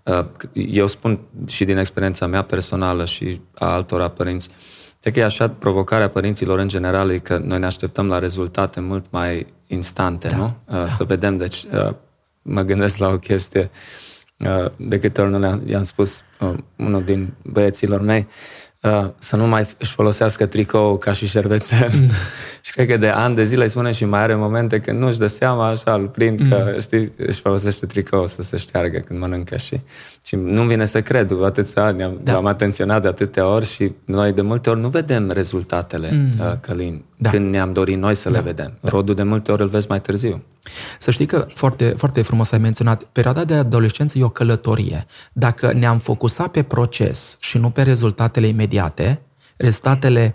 Uh, 0.03 0.25
eu 0.53 0.87
spun 0.87 1.21
și 1.47 1.65
din 1.65 1.77
experiența 1.77 2.27
mea 2.27 2.43
personală 2.43 3.05
și 3.05 3.41
a 3.55 3.67
altora 3.67 4.09
părinți, 4.09 4.51
Cred 5.01 5.17
că 5.17 5.23
e 5.23 5.25
așa 5.25 5.51
provocarea 5.51 6.09
părinților 6.09 6.59
în 6.59 6.69
general, 6.69 7.11
e 7.11 7.19
că 7.19 7.39
noi 7.39 7.59
ne 7.59 7.67
așteptăm 7.67 8.07
la 8.07 8.19
rezultate 8.19 8.81
mult 8.81 9.05
mai 9.11 9.47
instante, 9.67 10.29
da, 10.29 10.37
nu? 10.37 10.45
Uh, 10.45 10.75
da. 10.75 10.87
Să 10.87 11.05
vedem, 11.05 11.37
deci 11.37 11.65
uh, 11.73 11.95
mă 12.43 12.63
gândesc 12.63 12.99
la 12.99 13.09
o 13.09 13.19
chestie, 13.19 13.61
uh, 13.61 14.14
de 14.77 14.99
câte 14.99 15.21
ori 15.21 15.31
nu 15.31 15.39
le-am, 15.39 15.63
i-am 15.67 15.83
spus 15.83 16.25
unul 16.77 17.05
din 17.05 17.35
băieților 17.43 18.01
mei, 18.01 18.27
să 19.19 19.37
nu 19.37 19.47
mai 19.47 19.67
își 19.79 19.93
folosească 19.93 20.47
tricou 20.47 20.99
ca 20.99 21.13
și 21.13 21.27
șervețel 21.27 21.91
și 22.65 22.73
cred 22.73 22.89
că 22.89 22.97
de 22.97 23.09
ani 23.09 23.35
de 23.35 23.45
zile 23.45 23.63
îi 23.63 23.71
spune 23.71 23.93
și 23.93 24.05
mai 24.05 24.21
are 24.21 24.35
momente 24.35 24.79
când 24.79 25.03
nu-și 25.03 25.19
dă 25.19 25.27
seama, 25.27 25.69
așa, 25.69 25.95
îl 25.95 26.07
prind 26.07 26.41
mm. 26.41 26.49
că, 26.49 26.77
știi, 26.81 27.13
își 27.17 27.41
folosește 27.41 27.87
tricou 27.87 28.27
să 28.27 28.43
se 28.43 28.57
șteargă 28.57 28.99
când 28.99 29.21
mănâncă 29.21 29.57
și, 29.57 29.81
și 30.25 30.37
nu 30.37 30.63
vine 30.63 30.85
să 30.85 31.03
cred, 31.03 31.43
atâția 31.43 31.85
ani 31.85 32.03
am, 32.03 32.21
da. 32.23 32.35
am 32.35 32.47
atenționat 32.47 33.03
de 33.03 33.09
atâtea 33.09 33.47
ori 33.47 33.67
și 33.67 33.93
noi 34.05 34.33
de 34.33 34.41
multe 34.41 34.71
ori 34.71 34.81
nu 34.81 34.89
vedem 34.89 35.31
rezultatele, 35.31 36.11
mm. 36.13 36.47
uh, 36.47 36.53
Călin, 36.61 37.05
da. 37.17 37.31
când 37.31 37.51
ne-am 37.51 37.73
dorit 37.73 37.99
noi 37.99 38.15
să 38.15 38.31
da. 38.31 38.39
le 38.39 38.45
vedem. 38.45 38.79
Da. 38.81 38.89
Rodul 38.89 39.15
de 39.15 39.23
multe 39.23 39.53
ori 39.53 39.63
îl 39.63 39.69
vezi 39.69 39.87
mai 39.89 40.01
târziu. 40.01 40.43
Să 40.99 41.11
știi 41.11 41.27
că 41.27 41.47
foarte, 41.55 41.89
foarte 41.89 42.23
frumos 42.23 42.53
ai 42.53 42.59
menționat, 42.59 43.03
perioada 43.03 43.45
de 43.45 43.55
adolescență 43.55 44.19
e 44.19 44.25
o 44.25 44.29
călătorie. 44.29 45.07
Dacă 45.33 45.73
ne-am 45.73 45.99
focusat 45.99 46.49
pe 46.49 46.63
proces 46.63 47.37
și 47.41 47.59
nu 47.59 47.71
pe 47.71 47.83
rezultatele 47.83 48.47
imediate, 48.47 49.21
rezultatele 49.57 50.35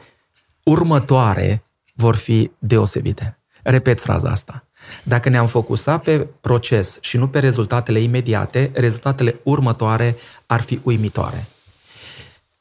următoare 0.63 1.63
vor 1.99 2.15
fi 2.15 2.51
deosebite. 2.59 3.37
Repet 3.63 3.99
fraza 3.99 4.29
asta. 4.29 4.63
Dacă 5.03 5.29
ne-am 5.29 5.47
focusat 5.47 6.03
pe 6.03 6.27
proces 6.41 6.97
și 7.01 7.17
nu 7.17 7.27
pe 7.27 7.39
rezultatele 7.39 7.99
imediate, 7.99 8.71
rezultatele 8.73 9.39
următoare 9.43 10.15
ar 10.45 10.61
fi 10.61 10.79
uimitoare. 10.83 11.47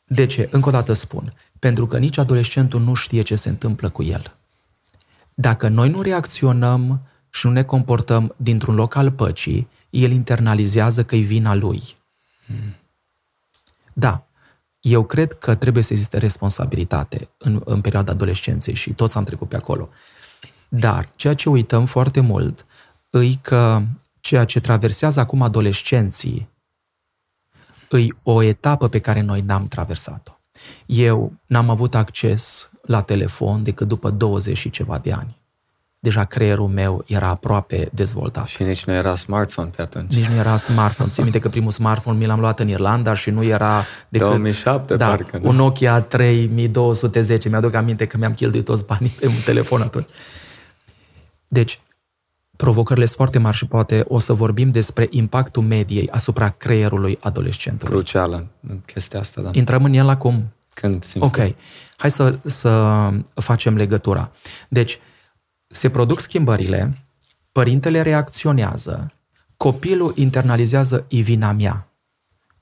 De 0.04 0.26
ce? 0.26 0.48
Încă 0.50 0.68
o 0.68 0.72
dată 0.72 0.92
spun. 0.92 1.34
Pentru 1.58 1.86
că 1.86 1.98
nici 1.98 2.18
adolescentul 2.18 2.80
nu 2.80 2.94
știe 2.94 3.22
ce 3.22 3.34
se 3.34 3.48
întâmplă 3.48 3.88
cu 3.88 4.02
el. 4.02 4.36
Dacă 5.34 5.68
noi 5.68 5.88
nu 5.88 6.02
reacționăm 6.02 7.00
și 7.30 7.46
nu 7.46 7.52
ne 7.52 7.62
comportăm 7.62 8.34
dintr-un 8.36 8.74
loc 8.74 8.94
al 8.94 9.10
păcii, 9.10 9.68
el 9.90 10.10
internalizează 10.10 11.04
că 11.04 11.16
e 11.16 11.20
vina 11.20 11.54
lui. 11.54 11.82
Da, 13.92 14.26
eu 14.80 15.04
cred 15.04 15.32
că 15.32 15.54
trebuie 15.54 15.82
să 15.82 15.92
existe 15.92 16.18
responsabilitate 16.18 17.28
în, 17.38 17.60
în 17.64 17.80
perioada 17.80 18.12
adolescenței 18.12 18.74
și 18.74 18.92
toți 18.92 19.16
am 19.16 19.24
trecut 19.24 19.48
pe 19.48 19.56
acolo. 19.56 19.88
Dar 20.68 21.08
ceea 21.16 21.34
ce 21.34 21.48
uităm 21.48 21.84
foarte 21.84 22.20
mult 22.20 22.66
îi 23.10 23.38
că 23.42 23.82
ceea 24.20 24.44
ce 24.44 24.60
traversează 24.60 25.20
acum 25.20 25.42
adolescenții 25.42 26.48
îi 27.88 28.14
o 28.22 28.42
etapă 28.42 28.88
pe 28.88 28.98
care 28.98 29.20
noi 29.20 29.40
n-am 29.40 29.68
traversat-o. 29.68 30.32
Eu 30.86 31.32
n-am 31.46 31.70
avut 31.70 31.94
acces 31.94 32.70
la 32.82 33.02
telefon 33.02 33.62
decât 33.62 33.88
după 33.88 34.10
20 34.10 34.56
și 34.56 34.70
ceva 34.70 34.98
de 34.98 35.12
ani 35.12 35.37
deja 35.98 36.24
creierul 36.24 36.68
meu 36.68 37.04
era 37.06 37.28
aproape 37.28 37.88
dezvoltat. 37.92 38.46
Și 38.46 38.62
nici 38.62 38.84
nu 38.84 38.92
era 38.92 39.14
smartphone 39.14 39.70
pe 39.76 39.82
atunci. 39.82 40.14
Nici 40.14 40.26
nu 40.26 40.36
era 40.36 40.56
smartphone. 40.56 41.10
Țin 41.10 41.22
minte 41.22 41.38
că 41.38 41.48
primul 41.48 41.70
smartphone 41.70 42.18
mi 42.18 42.26
l-am 42.26 42.40
luat 42.40 42.60
în 42.60 42.68
Irlanda 42.68 43.14
și 43.14 43.30
nu 43.30 43.42
era 43.42 43.84
decât... 44.08 44.28
2007, 44.28 44.96
da, 44.96 45.06
parcă. 45.06 45.40
Un 45.42 45.56
Nokia 45.56 46.00
3210. 46.00 47.48
Mi-aduc 47.48 47.74
aminte 47.74 48.06
că 48.06 48.16
mi-am 48.16 48.34
cheltuit 48.34 48.64
toți 48.64 48.84
banii 48.84 49.16
pe 49.20 49.26
un 49.26 49.40
telefon 49.44 49.80
atunci. 49.80 50.06
Deci, 51.48 51.80
provocările 52.56 53.04
sunt 53.04 53.16
foarte 53.16 53.38
mari 53.38 53.56
și 53.56 53.66
poate 53.66 54.04
o 54.08 54.18
să 54.18 54.32
vorbim 54.32 54.70
despre 54.70 55.06
impactul 55.10 55.62
mediei 55.62 56.08
asupra 56.10 56.48
creierului 56.48 57.18
adolescentului. 57.20 57.94
Crucială 57.94 58.46
în 58.68 58.80
chestia 58.86 59.20
asta, 59.20 59.40
da. 59.40 59.50
Intrăm 59.52 59.84
în 59.84 59.92
el 59.92 60.08
acum? 60.08 60.52
Când 60.70 61.04
simți 61.04 61.26
Ok. 61.26 61.54
Hai 61.96 62.10
să, 62.10 62.38
să 62.44 63.10
facem 63.34 63.76
legătura. 63.76 64.30
Deci, 64.68 64.98
se 65.68 65.90
produc 65.90 66.20
schimbările, 66.20 66.98
părintele 67.52 68.02
reacționează, 68.02 69.12
copilul 69.56 70.12
internalizează 70.16 71.04
e 71.08 71.20
vina 71.20 71.52
mea, 71.52 71.88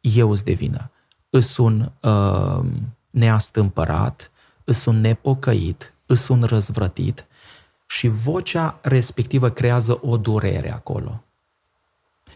eu 0.01 0.31
îți 0.31 0.45
devină. 0.45 0.91
Îs 1.31 1.57
un 1.57 1.93
uh, 2.01 2.65
neastâmpărat, 3.11 4.31
îs 4.65 4.85
un 4.85 5.01
nepocăit, 5.01 5.95
îs 6.07 6.29
un 6.29 6.43
răzvrătit 6.43 7.27
și 7.87 8.09
vocea 8.09 8.79
respectivă 8.83 9.51
creează 9.51 9.99
o 10.03 10.17
durere 10.17 10.73
acolo. 10.73 11.25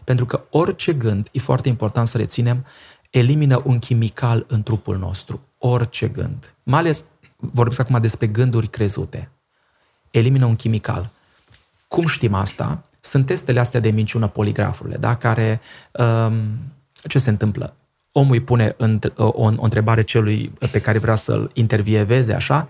Pentru 0.03 0.25
că 0.25 0.43
orice 0.49 0.93
gând, 0.93 1.29
e 1.31 1.39
foarte 1.39 1.69
important 1.69 2.07
să 2.07 2.17
reținem, 2.17 2.65
elimină 3.09 3.61
un 3.65 3.79
chimical 3.79 4.45
în 4.47 4.63
trupul 4.63 4.97
nostru. 4.97 5.41
Orice 5.57 6.07
gând. 6.07 6.55
Mai 6.63 6.79
ales 6.79 7.05
vorbesc 7.35 7.79
acum 7.79 8.01
despre 8.01 8.27
gânduri 8.27 8.67
crezute 8.67 9.31
elimină 10.11 10.45
un 10.45 10.55
chimical. 10.55 11.09
Cum 11.87 12.07
știm 12.07 12.33
asta? 12.33 12.83
Sunt 12.99 13.25
testele 13.25 13.59
astea 13.59 13.79
de 13.79 13.91
minciună, 13.91 14.27
poligrafurile, 14.27 14.97
da? 14.97 15.15
care, 15.15 15.61
um, 15.91 16.33
ce 17.07 17.19
se 17.19 17.29
întâmplă? 17.29 17.75
Omul 18.11 18.33
îi 18.33 18.39
pune 18.39 18.75
o, 19.15 19.23
o, 19.23 19.31
o 19.33 19.63
întrebare 19.63 20.01
celui 20.01 20.53
pe 20.71 20.81
care 20.81 20.97
vrea 20.97 21.15
să-l 21.15 21.51
intervieveze, 21.53 22.33
așa, 22.33 22.67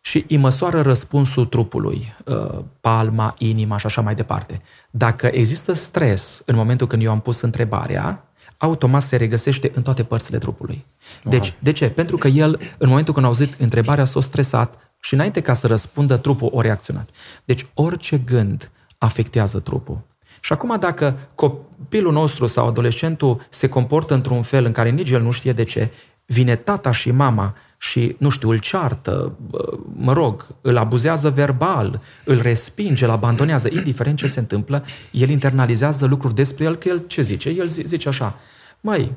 și 0.00 0.24
îi 0.28 0.36
măsoară 0.36 0.82
răspunsul 0.82 1.46
trupului, 1.46 2.14
uh, 2.24 2.58
palma, 2.80 3.34
inima 3.38 3.76
și 3.76 3.86
așa 3.86 4.00
mai 4.00 4.14
departe. 4.14 4.62
Dacă 4.90 5.26
există 5.26 5.72
stres 5.72 6.42
în 6.44 6.56
momentul 6.56 6.86
când 6.86 7.02
eu 7.02 7.10
am 7.10 7.20
pus 7.20 7.40
întrebarea, 7.40 8.27
automat 8.58 9.02
se 9.02 9.16
regăsește 9.16 9.70
în 9.74 9.82
toate 9.82 10.04
părțile 10.04 10.38
trupului. 10.38 10.86
Deci, 11.24 11.54
de 11.58 11.72
ce? 11.72 11.88
Pentru 11.90 12.16
că 12.16 12.28
el, 12.28 12.60
în 12.78 12.88
momentul 12.88 13.14
când 13.14 13.26
a 13.26 13.28
auzit 13.28 13.54
întrebarea, 13.58 14.04
s-a 14.04 14.20
stresat, 14.20 14.92
și 15.00 15.14
înainte 15.14 15.40
ca 15.40 15.52
să 15.52 15.66
răspundă, 15.66 16.16
trupul 16.16 16.50
o 16.52 16.60
reacționat. 16.60 17.10
Deci 17.44 17.66
orice 17.74 18.18
gând 18.18 18.70
afectează 18.98 19.58
trupul. 19.58 20.00
Și 20.40 20.52
acum 20.52 20.76
dacă 20.78 21.18
copilul 21.34 22.12
nostru 22.12 22.46
sau 22.46 22.66
adolescentul 22.66 23.46
se 23.48 23.68
comportă 23.68 24.14
într-un 24.14 24.42
fel 24.42 24.64
în 24.64 24.72
care 24.72 24.90
nici 24.90 25.10
el 25.10 25.22
nu 25.22 25.30
știe 25.30 25.52
de 25.52 25.62
ce, 25.62 25.90
vine 26.26 26.56
tata 26.56 26.92
și 26.92 27.10
mama 27.10 27.54
și, 27.78 28.16
nu 28.18 28.28
știu, 28.28 28.50
îl 28.50 28.58
ceartă, 28.58 29.36
mă 29.96 30.12
rog, 30.12 30.46
îl 30.60 30.76
abuzează 30.76 31.30
verbal, 31.30 32.00
îl 32.24 32.40
respinge, 32.40 33.04
îl 33.04 33.10
abandonează, 33.10 33.68
indiferent 33.72 34.18
ce 34.18 34.26
se 34.26 34.38
întâmplă, 34.38 34.84
el 35.10 35.28
internalizează 35.28 36.06
lucruri 36.06 36.34
despre 36.34 36.64
el, 36.64 36.76
că 36.76 36.88
el 36.88 37.06
ce 37.06 37.22
zice? 37.22 37.48
El 37.48 37.66
zice 37.66 38.08
așa, 38.08 38.38
măi, 38.80 39.12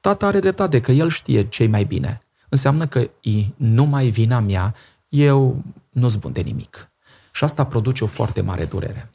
tata 0.00 0.26
are 0.26 0.38
dreptate, 0.38 0.80
că 0.80 0.92
el 0.92 1.08
știe 1.08 1.48
ce 1.48 1.66
mai 1.66 1.84
bine. 1.84 2.20
Înseamnă 2.48 2.86
că 2.86 2.98
e 3.20 3.44
numai 3.56 4.08
vina 4.08 4.40
mea 4.40 4.74
eu 5.10 5.62
nu-s 5.90 6.14
bun 6.14 6.32
de 6.32 6.40
nimic. 6.40 6.90
Și 7.32 7.44
asta 7.44 7.64
produce 7.64 8.04
o 8.04 8.06
foarte 8.06 8.40
mare 8.40 8.64
durere. 8.64 9.10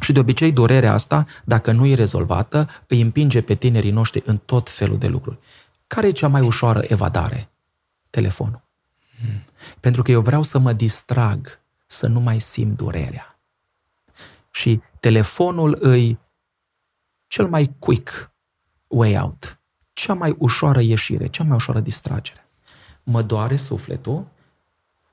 Și 0.00 0.12
de 0.12 0.18
obicei 0.18 0.52
durerea 0.52 0.92
asta, 0.92 1.26
dacă 1.44 1.72
nu 1.72 1.86
e 1.86 1.94
rezolvată, 1.94 2.68
îi 2.86 3.00
împinge 3.00 3.40
pe 3.40 3.54
tinerii 3.54 3.90
noștri 3.90 4.22
în 4.24 4.36
tot 4.44 4.70
felul 4.70 4.98
de 4.98 5.06
lucruri. 5.06 5.38
Care 5.86 6.06
e 6.06 6.10
cea 6.10 6.28
mai 6.28 6.40
ușoară 6.40 6.84
evadare? 6.88 7.53
Telefonul. 8.14 8.62
Hmm. 9.20 9.44
Pentru 9.80 10.02
că 10.02 10.10
eu 10.10 10.20
vreau 10.20 10.42
să 10.42 10.58
mă 10.58 10.72
distrag, 10.72 11.60
să 11.86 12.06
nu 12.06 12.20
mai 12.20 12.40
simt 12.40 12.76
durerea. 12.76 13.38
Și 14.50 14.80
telefonul 15.00 15.78
îi 15.80 16.18
cel 17.26 17.46
mai 17.46 17.74
quick 17.78 18.30
way 18.86 19.18
out, 19.20 19.60
cea 19.92 20.14
mai 20.14 20.34
ușoară 20.38 20.80
ieșire, 20.80 21.26
cea 21.26 21.44
mai 21.44 21.56
ușoară 21.56 21.80
distragere. 21.80 22.48
Mă 23.02 23.22
doare 23.22 23.56
sufletul, 23.56 24.26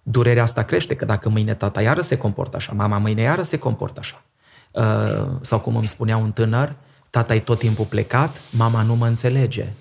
durerea 0.04 0.44
asta 0.44 0.64
crește, 0.64 0.96
că 0.96 1.06
dacă 1.06 1.30
mâine 1.30 1.56
tata 1.56 1.82
iară 1.82 2.02
se 2.02 2.18
comportă 2.18 2.56
așa, 2.56 2.74
mama 2.74 2.98
mâine 2.98 3.22
iară 3.22 3.42
se 3.42 3.58
comportă 3.58 4.00
așa. 4.00 4.24
Uh, 4.72 5.38
sau 5.42 5.60
cum 5.60 5.76
îmi 5.76 5.88
spunea 5.88 6.18
un 6.18 6.32
tânăr, 6.32 6.76
tata 7.10 7.36
e 7.36 7.40
tot 7.40 7.60
timpul 7.60 7.86
plecat, 7.86 8.42
mama 8.52 8.82
nu 8.82 8.96
mă 8.96 9.08
înțelege. 9.08 9.74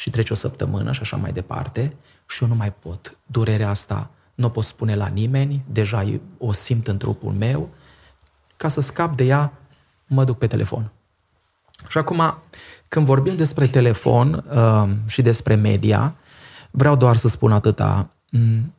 Și 0.00 0.10
trece 0.10 0.32
o 0.32 0.36
săptămână 0.36 0.92
și 0.92 1.00
așa 1.00 1.16
mai 1.16 1.32
departe 1.32 1.96
și 2.26 2.42
eu 2.42 2.48
nu 2.48 2.54
mai 2.54 2.72
pot. 2.72 3.18
Durerea 3.26 3.68
asta 3.68 4.10
nu 4.34 4.46
o 4.46 4.48
pot 4.48 4.64
spune 4.64 4.94
la 4.94 5.06
nimeni, 5.06 5.64
deja 5.66 6.04
o 6.38 6.52
simt 6.52 6.88
în 6.88 6.96
trupul 6.96 7.32
meu. 7.32 7.68
Ca 8.56 8.68
să 8.68 8.80
scap 8.80 9.16
de 9.16 9.24
ea, 9.24 9.52
mă 10.06 10.24
duc 10.24 10.38
pe 10.38 10.46
telefon. 10.46 10.90
Și 11.88 11.98
acum, 11.98 12.42
când 12.88 13.06
vorbim 13.06 13.36
despre 13.36 13.66
telefon 13.66 14.44
uh, 14.54 14.88
și 15.06 15.22
despre 15.22 15.54
media, 15.54 16.14
vreau 16.70 16.96
doar 16.96 17.16
să 17.16 17.28
spun 17.28 17.52
atâta. 17.52 18.10
Mm, 18.30 18.74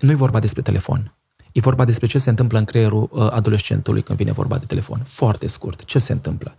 nu 0.00 0.10
e 0.10 0.14
vorba 0.14 0.38
despre 0.38 0.62
telefon. 0.62 1.14
E 1.52 1.60
vorba 1.60 1.84
despre 1.84 2.06
ce 2.06 2.18
se 2.18 2.30
întâmplă 2.30 2.58
în 2.58 2.64
creierul 2.64 3.08
uh, 3.12 3.30
adolescentului 3.30 4.02
când 4.02 4.18
vine 4.18 4.32
vorba 4.32 4.58
de 4.58 4.66
telefon. 4.66 5.02
Foarte 5.04 5.46
scurt. 5.46 5.84
Ce 5.84 5.98
se 5.98 6.12
întâmplă? 6.12 6.54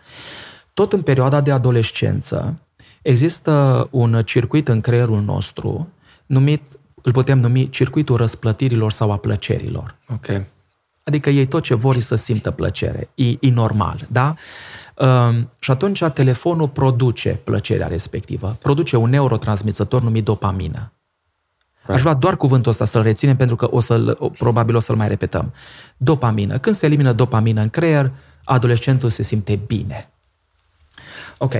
Tot 0.74 0.93
în 0.93 1.02
perioada 1.02 1.41
de 1.41 1.52
adolescență 1.52 2.60
există 3.02 3.88
un 3.91 4.22
circuit 4.26 4.68
în 4.68 4.82
creierul 4.82 5.22
nostru 5.22 5.89
numit, 6.26 6.62
îl 7.02 7.12
putem 7.12 7.39
numi 7.39 7.70
circuitul 7.70 8.16
răsplătirilor 8.16 8.91
sau 8.91 9.12
a 9.12 9.18
plăcerilor. 9.18 9.95
Ok. 10.08 10.28
Adică 11.04 11.30
ei 11.30 11.45
tot 11.45 11.64
ce 11.64 11.74
vor 11.74 11.99
să 11.99 12.16
simtă 12.16 12.52
plăcere. 12.52 13.10
E, 13.16 13.30
e 13.39 13.52
normal, 13.52 14.08
da? 14.12 14.36
Uh, 14.95 15.43
și 15.60 15.72
atunci 15.72 16.04
telefonul 16.04 16.68
produce 16.68 17.30
plăcerea 17.30 17.88
respectivă. 17.88 18.58
Produce 18.62 18.97
un 18.97 19.10
neurotransmisător 19.10 20.02
numit 20.02 20.24
dopamină. 20.24 20.93
Right. 21.82 21.95
Aș 21.95 22.02
vrea 22.02 22.14
doar 22.14 22.38
cuvântul 22.38 22.72
ăsta 22.72 22.86
să-l 22.86 23.02
reținem 23.02 23.36
pentru 23.36 23.56
că 23.56 23.68
o 23.72 23.80
să 23.80 24.18
probabil 24.38 24.76
o 24.76 24.80
să-l 24.80 24.95
mai 24.95 25.08
repetăm. 25.08 25.54
Dopamină. 25.97 26.58
Când 26.58 26.76
se 26.76 26.86
elimină 26.86 27.14
dopamină 27.14 27.62
în 27.62 27.70
creier, 27.70 28.12
adolescentul 28.43 29.10
se 29.10 29.24
simte 29.24 29.56
bine. 29.56 30.10
Ok. 31.38 31.54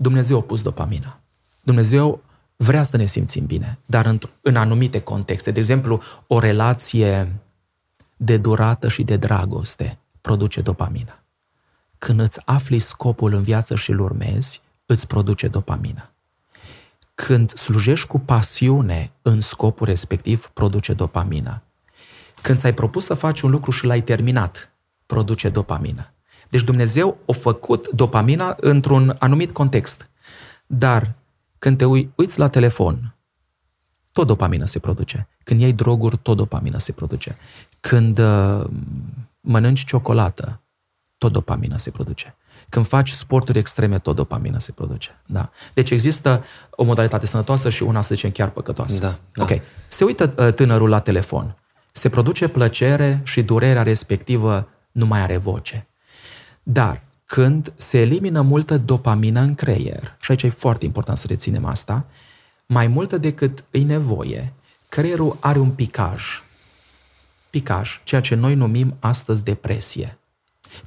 Dumnezeu 0.00 0.38
a 0.38 0.42
pus 0.42 0.62
dopamina. 0.62 1.20
Dumnezeu 1.62 2.22
vrea 2.56 2.82
să 2.82 2.96
ne 2.96 3.04
simțim 3.04 3.46
bine, 3.46 3.78
dar 3.86 4.06
în, 4.06 4.18
în 4.40 4.56
anumite 4.56 5.00
contexte. 5.00 5.50
De 5.50 5.58
exemplu, 5.58 6.02
o 6.26 6.38
relație 6.38 7.40
de 8.16 8.36
durată 8.36 8.88
și 8.88 9.02
de 9.02 9.16
dragoste 9.16 9.98
produce 10.20 10.60
dopamină. 10.60 11.22
Când 11.98 12.20
îți 12.20 12.40
afli 12.44 12.78
scopul 12.78 13.32
în 13.32 13.42
viață 13.42 13.74
și 13.74 13.90
îl 13.90 14.00
urmezi, 14.00 14.62
îți 14.86 15.06
produce 15.06 15.48
dopamină. 15.48 16.10
Când 17.14 17.56
slujești 17.56 18.06
cu 18.06 18.18
pasiune 18.18 19.12
în 19.22 19.40
scopul 19.40 19.86
respectiv, 19.86 20.46
produce 20.46 20.92
dopamină. 20.92 21.62
Când 22.42 22.58
ți-ai 22.58 22.74
propus 22.74 23.04
să 23.04 23.14
faci 23.14 23.40
un 23.40 23.50
lucru 23.50 23.70
și 23.70 23.86
l-ai 23.86 24.02
terminat, 24.02 24.72
produce 25.06 25.48
dopamină. 25.48 26.12
Deci 26.48 26.62
Dumnezeu 26.62 27.18
a 27.26 27.32
făcut 27.32 27.88
dopamina 27.88 28.56
într-un 28.60 29.16
anumit 29.18 29.52
context. 29.52 30.08
Dar 30.66 31.14
când 31.58 31.76
te 31.78 31.84
uiți 31.84 32.38
la 32.38 32.48
telefon, 32.48 33.14
tot 34.12 34.26
dopamină 34.26 34.64
se 34.64 34.78
produce. 34.78 35.28
Când 35.44 35.60
iei 35.60 35.72
droguri, 35.72 36.16
tot 36.16 36.36
dopamină 36.36 36.78
se 36.78 36.92
produce. 36.92 37.36
Când 37.80 38.18
uh, 38.18 38.64
mănânci 39.40 39.84
ciocolată, 39.84 40.60
tot 41.18 41.32
dopamină 41.32 41.76
se 41.76 41.90
produce. 41.90 42.36
Când 42.68 42.86
faci 42.86 43.10
sporturi 43.10 43.58
extreme, 43.58 43.98
tot 43.98 44.16
dopamină 44.16 44.58
se 44.58 44.72
produce. 44.72 45.22
Da. 45.26 45.50
Deci 45.74 45.90
există 45.90 46.44
o 46.70 46.84
modalitate 46.84 47.26
sănătoasă 47.26 47.68
și 47.68 47.82
una, 47.82 48.00
să 48.00 48.14
zicem, 48.14 48.30
chiar 48.30 48.50
păcătoasă. 48.50 48.98
Da, 48.98 49.18
da. 49.32 49.42
Ok. 49.42 49.50
Se 49.88 50.04
uită 50.04 50.34
uh, 50.38 50.52
tânărul 50.52 50.88
la 50.88 50.98
telefon. 50.98 51.56
Se 51.92 52.08
produce 52.08 52.48
plăcere 52.48 53.20
și 53.24 53.42
durerea 53.42 53.82
respectivă 53.82 54.68
nu 54.92 55.06
mai 55.06 55.20
are 55.20 55.36
voce. 55.36 55.88
Dar 56.70 57.02
când 57.24 57.72
se 57.76 57.98
elimină 58.00 58.40
multă 58.40 58.78
dopamină 58.78 59.40
în 59.40 59.54
creier, 59.54 60.16
și 60.20 60.30
aici 60.30 60.42
e 60.42 60.48
foarte 60.48 60.84
important 60.84 61.18
să 61.18 61.26
reținem 61.26 61.64
asta, 61.64 62.06
mai 62.66 62.86
multă 62.86 63.18
decât 63.18 63.64
îi 63.70 63.82
nevoie, 63.82 64.52
creierul 64.88 65.36
are 65.40 65.58
un 65.58 65.70
picaj. 65.70 66.42
Picaj, 67.50 68.00
ceea 68.04 68.20
ce 68.20 68.34
noi 68.34 68.54
numim 68.54 68.96
astăzi 69.00 69.44
depresie. 69.44 70.18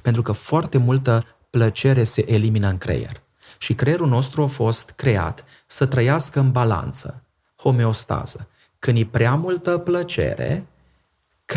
Pentru 0.00 0.22
că 0.22 0.32
foarte 0.32 0.78
multă 0.78 1.26
plăcere 1.50 2.04
se 2.04 2.32
elimină 2.32 2.68
în 2.68 2.78
creier. 2.78 3.22
Și 3.58 3.74
creierul 3.74 4.08
nostru 4.08 4.42
a 4.42 4.46
fost 4.46 4.92
creat 4.96 5.44
să 5.66 5.86
trăiască 5.86 6.40
în 6.40 6.52
balanță, 6.52 7.22
homeostază. 7.56 8.48
Când 8.78 8.98
e 8.98 9.04
prea 9.04 9.34
multă 9.34 9.78
plăcere, 9.78 10.66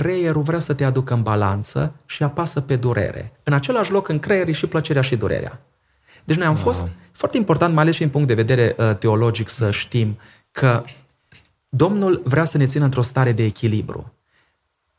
creierul 0.02 0.41
vrea 0.41 0.60
să 0.60 0.74
te 0.74 0.84
aducă 0.84 1.14
în 1.14 1.22
balanță 1.22 1.93
și 2.06 2.24
apasă 2.24 2.62
pe 2.62 2.76
durere. 2.76 3.32
În 3.43 3.54
același 3.54 3.91
loc, 3.91 4.08
în 4.08 4.20
creier 4.20 4.48
e 4.48 4.52
și 4.52 4.68
plăcerea 4.68 5.02
și 5.02 5.16
durerea. 5.16 5.62
Deci 6.24 6.38
noi 6.38 6.46
am 6.46 6.56
fost, 6.56 6.82
wow. 6.82 6.89
foarte 7.12 7.38
important, 7.38 7.74
mai 7.74 7.84
ales 7.84 7.96
și 7.96 8.04
în 8.04 8.10
punct 8.10 8.28
de 8.28 8.34
vedere 8.34 8.76
uh, 8.78 8.96
teologic, 8.98 9.50
să 9.50 9.72
știm 9.72 10.18
că 10.52 10.84
Domnul 11.70 12.22
vrea 12.24 12.43
să 12.43 12.58
ne 12.58 12.66
țină 12.66 12.84
într-o 12.84 13.02
stare 13.02 13.32
de 13.32 13.43
echilibru. 13.43 14.14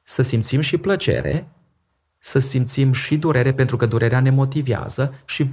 Să 0.03 0.23
simțim 0.23 0.61
și 0.61 0.77
plăcere, 0.77 1.49
să 2.19 2.39
simțim 2.39 2.93
și 2.93 3.17
durere, 3.17 3.53
pentru 3.53 3.77
că 3.77 3.87
durerea 3.87 4.21
ne 4.21 4.31
motivează 4.31 5.15
și, 5.25 5.51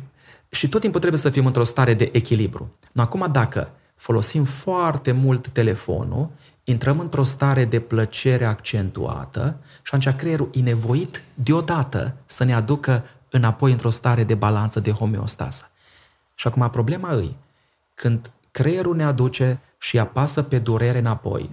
și 0.49 0.69
tot 0.69 0.81
timpul 0.81 0.99
trebuie 0.99 1.21
să 1.21 1.29
fim 1.29 1.45
într-o 1.45 1.63
stare 1.63 1.93
de 1.93 2.09
echilibru. 2.11 2.77
Acum, 2.95 3.27
dacă 3.31 3.71
folosim 3.95 4.43
foarte 4.43 5.11
mult 5.11 5.47
telefonul, 5.47 6.29
intrăm 6.63 6.99
într-o 6.99 7.23
stare 7.23 7.65
de 7.65 7.79
plăcere 7.79 8.45
accentuată 8.45 9.57
și 9.81 9.95
atunci 9.95 10.15
creierul 10.15 10.49
e 10.53 10.61
nevoit 10.61 11.23
deodată 11.33 12.15
să 12.25 12.43
ne 12.43 12.53
aducă 12.53 13.03
înapoi 13.29 13.71
într-o 13.71 13.89
stare 13.89 14.23
de 14.23 14.35
balanță, 14.35 14.79
de 14.79 14.91
homeostasă. 14.91 15.69
Și 16.35 16.47
acum 16.47 16.69
problema 16.69 17.11
îi, 17.11 17.35
când 17.93 18.31
creierul 18.51 18.95
ne 18.95 19.03
aduce 19.03 19.59
și 19.77 19.99
apasă 19.99 20.41
pe 20.43 20.59
durere 20.59 20.97
înapoi, 20.97 21.49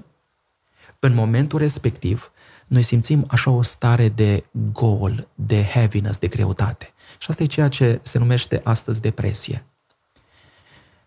în 0.98 1.14
momentul 1.14 1.58
respectiv, 1.58 2.30
noi 2.66 2.82
simțim 2.82 3.24
așa 3.28 3.50
o 3.50 3.62
stare 3.62 4.08
de 4.08 4.44
gol, 4.72 5.28
de 5.34 5.64
heaviness, 5.64 6.18
de 6.18 6.26
greutate. 6.26 6.92
Și 7.18 7.26
asta 7.30 7.42
e 7.42 7.46
ceea 7.46 7.68
ce 7.68 8.00
se 8.02 8.18
numește 8.18 8.61
astăzi 8.64 9.00
depresie. 9.00 9.64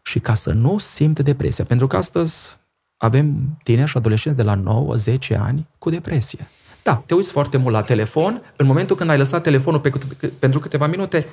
Și 0.02 0.20
ca 0.20 0.34
să 0.34 0.52
nu 0.52 0.78
simt 0.78 1.20
depresia, 1.20 1.66
pentru 1.66 1.88
că 1.88 1.98
astăzi 1.98 2.58
avem 3.04 3.58
tineri 3.64 3.90
și 3.90 3.98
adolescenți 3.98 4.38
de 4.38 4.44
la 4.44 4.86
9-10 5.36 5.38
ani 5.40 5.68
cu 5.78 5.90
depresie. 5.90 6.48
Da, 6.84 7.04
te 7.06 7.14
uiți 7.14 7.32
foarte 7.32 7.58
mult 7.58 7.74
la 7.74 7.82
telefon, 7.82 8.42
în 8.56 8.66
momentul 8.66 8.96
când 8.96 9.10
ai 9.10 9.18
lăsat 9.18 9.44
telefonul 9.44 9.80
pe, 9.80 9.92
pentru 10.40 10.60
câteva 10.60 10.88
minute, 10.88 11.28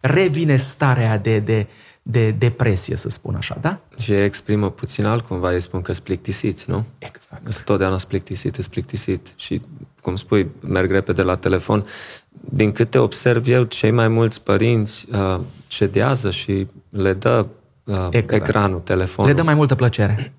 revine 0.00 0.56
starea 0.56 1.18
de, 1.18 1.38
de, 1.38 1.66
de 2.02 2.30
depresie, 2.30 2.96
să 2.96 3.08
spun 3.08 3.34
așa, 3.34 3.58
da? 3.60 3.80
Și 3.98 4.12
exprimă 4.12 4.70
puțin 4.70 5.04
altcumva, 5.04 5.50
îi 5.50 5.60
spun 5.60 5.82
că 5.82 5.92
sunt 5.92 6.04
plictisiți, 6.04 6.70
nu? 6.70 6.84
Exact. 6.98 7.52
Sunt 7.52 7.64
totdeauna 7.64 7.98
sunt 7.98 8.10
plictisit, 8.10 8.54
sunt 8.54 8.66
plictisit. 8.66 9.32
Și, 9.36 9.62
cum 10.00 10.16
spui, 10.16 10.50
merg 10.60 10.90
repede 10.90 11.22
la 11.22 11.36
telefon. 11.36 11.86
Din 12.30 12.72
câte 12.72 12.98
observ 12.98 13.48
eu, 13.48 13.64
cei 13.64 13.90
mai 13.90 14.08
mulți 14.08 14.42
părinți 14.42 15.06
uh, 15.12 15.40
cedează 15.66 16.30
și 16.30 16.66
le 16.90 17.12
dă 17.12 17.46
uh, 17.84 18.06
exact. 18.10 18.48
ecranul, 18.48 18.80
telefonul. 18.80 19.30
Le 19.30 19.36
dă 19.36 19.42
mai 19.42 19.54
multă 19.54 19.74
plăcere. 19.74 20.32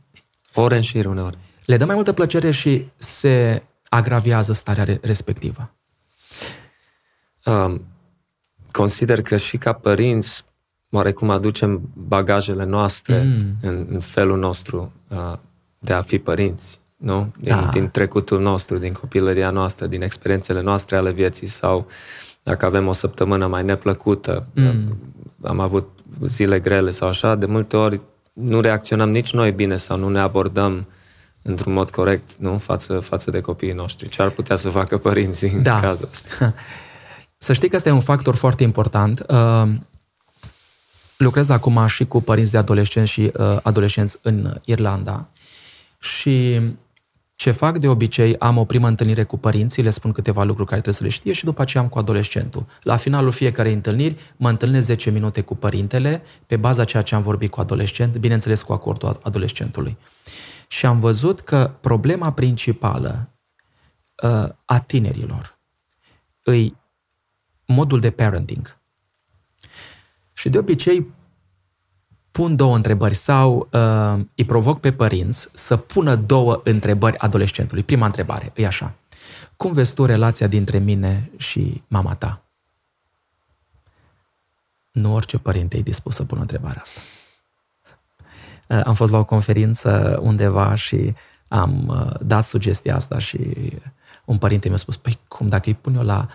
Ore 0.59 0.75
în 0.75 0.81
șir 0.81 1.05
uneori. 1.05 1.37
Le 1.65 1.77
dă 1.77 1.85
mai 1.85 1.95
multă 1.95 2.13
plăcere 2.13 2.51
și 2.51 2.89
se 2.97 3.63
agravează 3.89 4.53
starea 4.53 4.97
respectivă. 5.01 5.71
Um, 7.45 7.81
consider 8.71 9.21
că 9.21 9.37
și 9.37 9.57
ca 9.57 9.73
părinți, 9.73 10.45
oarecum 10.89 11.29
aducem 11.29 11.89
bagajele 11.93 12.63
noastre 12.63 13.23
mm. 13.23 13.55
în, 13.61 13.87
în 13.89 13.99
felul 13.99 14.37
nostru 14.37 14.93
uh, 15.07 15.33
de 15.79 15.93
a 15.93 16.01
fi 16.01 16.19
părinți, 16.19 16.79
nu? 16.95 17.33
Din, 17.39 17.49
da. 17.49 17.69
din 17.71 17.89
trecutul 17.89 18.41
nostru, 18.41 18.77
din 18.77 18.93
copilăria 18.93 19.49
noastră, 19.49 19.87
din 19.87 20.01
experiențele 20.01 20.61
noastre 20.61 20.95
ale 20.95 21.11
vieții 21.11 21.47
sau 21.47 21.87
dacă 22.43 22.65
avem 22.65 22.87
o 22.87 22.91
săptămână 22.91 23.47
mai 23.47 23.63
neplăcută, 23.63 24.47
mm. 24.53 24.65
Uh, 24.65 25.49
am 25.49 25.59
avut 25.59 25.87
zile 26.21 26.59
grele 26.59 26.91
sau 26.91 27.07
așa, 27.07 27.35
de 27.35 27.45
multe 27.45 27.77
ori 27.77 28.01
nu 28.39 28.61
reacționăm 28.61 29.09
nici 29.09 29.33
noi 29.33 29.51
bine 29.51 29.75
sau 29.75 29.97
nu 29.97 30.09
ne 30.09 30.19
abordăm 30.19 30.87
într-un 31.41 31.73
mod 31.73 31.89
corect, 31.89 32.35
nu? 32.37 32.57
Față, 32.57 32.99
față 32.99 33.31
de 33.31 33.41
copiii 33.41 33.71
noștri. 33.71 34.09
Ce 34.09 34.21
ar 34.21 34.29
putea 34.29 34.55
să 34.55 34.69
facă 34.69 34.97
părinții 34.97 35.49
în 35.49 35.63
da. 35.63 35.79
cazul 35.79 36.07
ăsta? 36.11 36.53
Să 37.39 37.53
știi 37.53 37.69
că 37.69 37.75
este 37.75 37.91
un 37.91 37.99
factor 37.99 38.35
foarte 38.35 38.63
important. 38.63 39.25
Uh, 39.27 39.69
lucrez 41.17 41.49
acum 41.49 41.87
și 41.87 42.05
cu 42.05 42.21
părinți 42.21 42.51
de 42.51 42.57
adolescenți 42.57 43.11
și 43.11 43.31
uh, 43.37 43.57
adolescenți 43.61 44.19
în 44.21 44.61
Irlanda 44.65 45.29
și 45.99 46.61
ce 47.37 47.51
fac 47.51 47.77
de 47.77 47.87
obicei, 47.87 48.37
am 48.37 48.57
o 48.57 48.65
primă 48.65 48.87
întâlnire 48.87 49.23
cu 49.23 49.37
părinții, 49.37 49.83
le 49.83 49.89
spun 49.89 50.11
câteva 50.11 50.43
lucruri 50.43 50.69
care 50.69 50.81
trebuie 50.81 50.93
să 50.93 51.03
le 51.03 51.09
știe 51.09 51.33
și 51.33 51.43
după 51.43 51.61
aceea 51.61 51.83
am 51.83 51.89
cu 51.89 51.97
adolescentul. 51.99 52.65
La 52.81 52.95
finalul 52.95 53.31
fiecarei 53.31 53.73
întâlniri 53.73 54.15
mă 54.37 54.49
întâlnesc 54.49 54.85
10 54.85 55.09
minute 55.09 55.41
cu 55.41 55.55
părintele 55.55 56.23
pe 56.45 56.55
baza 56.55 56.83
ceea 56.83 57.03
ce 57.03 57.15
am 57.15 57.21
vorbit 57.21 57.51
cu 57.51 57.59
adolescent, 57.59 58.17
bineînțeles 58.17 58.61
cu 58.61 58.73
acordul 58.73 59.19
adolescentului. 59.23 59.97
Și 60.67 60.85
am 60.85 60.99
văzut 60.99 61.39
că 61.39 61.71
problema 61.81 62.33
principală 62.33 63.29
uh, 64.23 64.49
a 64.65 64.79
tinerilor 64.79 65.57
îi 66.43 66.77
modul 67.65 67.99
de 67.99 68.11
parenting. 68.11 68.77
Și 70.33 70.49
de 70.49 70.57
obicei 70.57 71.13
pun 72.37 72.55
două 72.55 72.75
întrebări 72.75 73.13
sau 73.13 73.67
uh, 73.71 74.25
îi 74.35 74.45
provoc 74.45 74.79
pe 74.79 74.91
părinți 74.91 75.49
să 75.53 75.77
pună 75.77 76.15
două 76.15 76.61
întrebări 76.63 77.17
adolescentului. 77.17 77.83
Prima 77.83 78.05
întrebare 78.05 78.51
e 78.55 78.65
așa. 78.65 78.93
Cum 79.55 79.73
vezi 79.73 79.93
tu 79.93 80.05
relația 80.05 80.47
dintre 80.47 80.77
mine 80.77 81.31
și 81.37 81.83
mama 81.87 82.15
ta? 82.15 82.41
Nu 84.91 85.13
orice 85.13 85.37
părinte 85.37 85.77
e 85.77 85.81
dispus 85.81 86.15
să 86.15 86.23
pună 86.23 86.41
întrebarea 86.41 86.81
asta. 86.81 86.99
Uh, 88.67 88.81
am 88.83 88.93
fost 88.93 89.11
la 89.11 89.17
o 89.17 89.25
conferință 89.25 90.19
undeva 90.21 90.75
și 90.75 91.13
am 91.47 91.87
uh, 91.87 92.19
dat 92.19 92.45
sugestia 92.45 92.95
asta 92.95 93.17
și 93.19 93.39
un 94.25 94.37
părinte 94.37 94.67
mi-a 94.67 94.77
spus, 94.77 94.97
păi 94.97 95.19
cum, 95.27 95.47
dacă 95.47 95.69
îi 95.69 95.75
pun 95.75 95.95
eu 95.95 96.03
la 96.03 96.27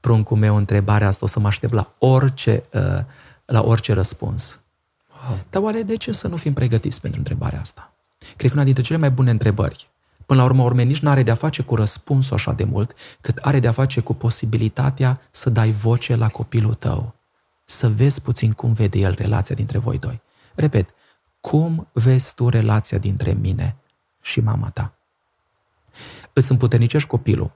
pruncul 0.00 0.36
meu 0.36 0.56
întrebarea 0.56 1.06
asta, 1.06 1.24
o 1.24 1.28
să 1.28 1.40
mă 1.40 1.46
aștept 1.46 1.72
la 1.72 1.92
orice, 1.98 2.62
uh, 2.72 3.04
la 3.44 3.62
orice 3.62 3.92
răspuns. 3.92 4.61
Wow. 5.28 5.38
Dar 5.50 5.62
oare 5.62 5.82
de 5.82 5.96
ce 5.96 6.12
să 6.12 6.28
nu 6.28 6.36
fim 6.36 6.52
pregătiți 6.52 7.00
pentru 7.00 7.18
întrebarea 7.18 7.60
asta? 7.60 7.92
Cred 8.36 8.50
că 8.50 8.56
una 8.56 8.64
dintre 8.64 8.82
cele 8.82 8.98
mai 8.98 9.10
bune 9.10 9.30
întrebări. 9.30 9.90
Până 10.26 10.40
la 10.40 10.46
urmă, 10.46 10.62
urme, 10.62 10.82
nici 10.82 11.00
nu 11.00 11.10
are 11.10 11.22
de-a 11.22 11.34
face 11.34 11.62
cu 11.62 11.74
răspunsul 11.74 12.34
așa 12.34 12.52
de 12.52 12.64
mult, 12.64 12.94
cât 13.20 13.36
are 13.36 13.60
de-a 13.60 13.72
face 13.72 14.00
cu 14.00 14.14
posibilitatea 14.14 15.20
să 15.30 15.50
dai 15.50 15.70
voce 15.70 16.14
la 16.16 16.28
copilul 16.28 16.74
tău. 16.74 17.14
Să 17.64 17.88
vezi 17.88 18.22
puțin 18.22 18.52
cum 18.52 18.72
vede 18.72 18.98
el 18.98 19.14
relația 19.14 19.54
dintre 19.54 19.78
voi 19.78 19.98
doi. 19.98 20.20
Repet, 20.54 20.94
cum 21.40 21.88
vezi 21.92 22.34
tu 22.34 22.48
relația 22.48 22.98
dintre 22.98 23.32
mine 23.32 23.76
și 24.20 24.40
mama 24.40 24.70
ta? 24.70 24.92
Îți 26.32 26.50
împuternicești 26.50 27.08
copilul. 27.08 27.50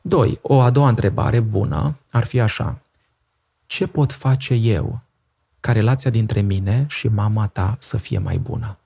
Doi, 0.00 0.38
o 0.42 0.60
a 0.60 0.70
doua 0.70 0.88
întrebare 0.88 1.40
bună 1.40 1.98
ar 2.10 2.24
fi 2.24 2.40
așa. 2.40 2.78
Ce 3.66 3.86
pot 3.86 4.12
face 4.12 4.54
eu 4.54 5.00
ca 5.64 5.72
relația 5.72 6.10
dintre 6.10 6.40
mine 6.40 6.86
și 6.88 7.08
mama 7.08 7.46
ta 7.46 7.76
să 7.78 7.96
fie 7.96 8.18
mai 8.18 8.38
bună. 8.38 8.78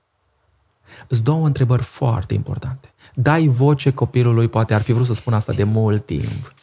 Sunt 1.09 1.23
două 1.23 1.45
întrebări 1.45 1.83
foarte 1.83 2.33
importante. 2.33 2.93
Dai 3.13 3.47
voce 3.47 3.91
copilului, 3.91 4.47
poate 4.47 4.73
ar 4.73 4.81
fi 4.81 4.91
vrut 4.91 5.05
să 5.05 5.13
spun 5.13 5.33
asta 5.33 5.53
de 5.53 5.63
mult 5.63 6.05
timp. 6.05 6.53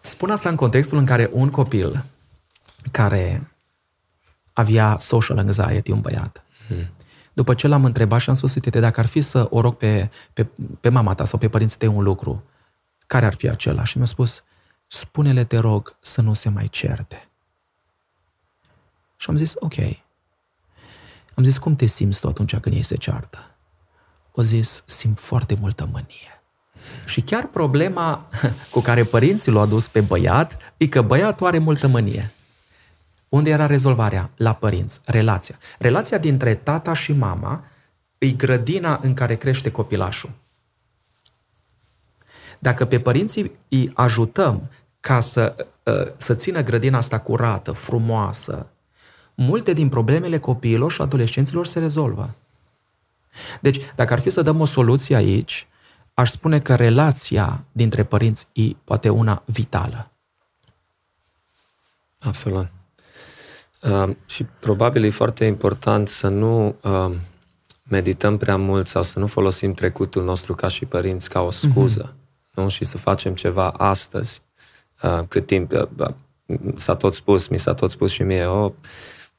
Spun 0.00 0.30
asta 0.30 0.48
în 0.48 0.56
contextul 0.56 0.98
în 0.98 1.04
care 1.04 1.30
un 1.32 1.50
copil 1.50 2.04
care 2.90 3.50
avea 4.52 4.96
social 4.98 5.38
anxiety, 5.38 5.90
un 5.90 6.00
băiat, 6.00 6.44
hmm. 6.66 6.88
după 7.32 7.54
ce 7.54 7.66
l-am 7.66 7.84
întrebat 7.84 8.20
și 8.20 8.28
am 8.28 8.34
spus, 8.34 8.54
uite, 8.54 8.80
dacă 8.80 9.00
ar 9.00 9.06
fi 9.06 9.20
să 9.20 9.46
o 9.50 9.60
rog 9.60 9.74
pe, 9.74 10.10
pe, 10.32 10.46
pe 10.80 10.88
mama 10.88 11.14
ta 11.14 11.24
sau 11.24 11.38
pe 11.38 11.48
părinții 11.48 11.78
tăi 11.78 11.88
un 11.88 12.02
lucru, 12.02 12.44
care 13.06 13.26
ar 13.26 13.34
fi 13.34 13.48
acela? 13.48 13.84
Și 13.84 13.96
mi-a 13.96 14.06
spus, 14.06 14.44
spune-le, 14.86 15.44
te 15.44 15.58
rog, 15.58 15.96
să 16.00 16.20
nu 16.20 16.32
se 16.32 16.48
mai 16.48 16.68
certe. 16.68 17.26
Și 19.22 19.30
am 19.30 19.36
zis, 19.36 19.52
ok. 19.58 19.74
Am 21.34 21.44
zis, 21.44 21.58
cum 21.58 21.76
te 21.76 21.86
simți 21.86 22.20
tu 22.20 22.28
atunci 22.28 22.56
când 22.56 22.74
ei 22.74 22.82
se 22.82 22.96
ceartă? 22.96 23.54
O 24.32 24.42
zis, 24.42 24.82
simt 24.86 25.20
foarte 25.20 25.56
multă 25.60 25.88
mânie. 25.92 26.42
Și 27.04 27.20
chiar 27.20 27.46
problema 27.46 28.28
cu 28.72 28.80
care 28.80 29.04
părinții 29.04 29.52
l-au 29.52 29.62
adus 29.62 29.88
pe 29.88 30.00
băiat 30.00 30.58
e 30.76 30.86
că 30.86 31.02
băiatul 31.02 31.46
are 31.46 31.58
multă 31.58 31.86
mânie. 31.86 32.32
Unde 33.28 33.50
era 33.50 33.66
rezolvarea? 33.66 34.30
La 34.36 34.54
părinți. 34.54 35.00
Relația. 35.04 35.58
Relația 35.78 36.18
dintre 36.18 36.54
tata 36.54 36.92
și 36.92 37.12
mama 37.12 37.64
e 38.18 38.30
grădina 38.30 39.00
în 39.02 39.14
care 39.14 39.36
crește 39.36 39.70
copilașul. 39.70 40.30
Dacă 42.58 42.84
pe 42.84 43.00
părinții 43.00 43.52
îi 43.68 43.90
ajutăm 43.94 44.70
ca 45.00 45.20
să, 45.20 45.66
ă, 45.86 46.12
să 46.16 46.34
țină 46.34 46.62
grădina 46.62 46.98
asta 46.98 47.18
curată, 47.18 47.72
frumoasă, 47.72 48.66
multe 49.34 49.72
din 49.72 49.88
problemele 49.88 50.38
copiilor 50.38 50.92
și 50.92 51.00
adolescenților 51.00 51.66
se 51.66 51.78
rezolvă. 51.78 52.34
Deci, 53.60 53.78
dacă 53.94 54.12
ar 54.12 54.20
fi 54.20 54.30
să 54.30 54.42
dăm 54.42 54.60
o 54.60 54.64
soluție 54.64 55.16
aici, 55.16 55.66
aș 56.14 56.30
spune 56.30 56.60
că 56.60 56.74
relația 56.74 57.64
dintre 57.72 58.04
părinți 58.04 58.46
e 58.52 58.62
poate 58.84 59.08
una 59.08 59.42
vitală. 59.46 60.10
Absolut. 62.18 62.68
Uh, 63.82 64.16
și 64.26 64.44
probabil 64.44 65.04
e 65.04 65.10
foarte 65.10 65.44
important 65.44 66.08
să 66.08 66.28
nu 66.28 66.76
uh, 66.82 67.14
medităm 67.88 68.36
prea 68.36 68.56
mult 68.56 68.86
sau 68.86 69.02
să 69.02 69.18
nu 69.18 69.26
folosim 69.26 69.74
trecutul 69.74 70.24
nostru 70.24 70.54
ca 70.54 70.68
și 70.68 70.84
părinți 70.84 71.28
ca 71.28 71.40
o 71.40 71.50
scuză, 71.50 72.12
mm-hmm. 72.12 72.54
nu? 72.54 72.68
Și 72.68 72.84
să 72.84 72.98
facem 72.98 73.34
ceva 73.34 73.68
astăzi, 73.70 74.40
uh, 75.02 75.20
cât 75.28 75.46
timp 75.46 75.72
uh, 75.72 76.08
s-a 76.74 76.96
tot 76.96 77.12
spus, 77.12 77.48
mi 77.48 77.58
s-a 77.58 77.74
tot 77.74 77.90
spus 77.90 78.10
și 78.10 78.22
mie, 78.22 78.46
oh, 78.46 78.72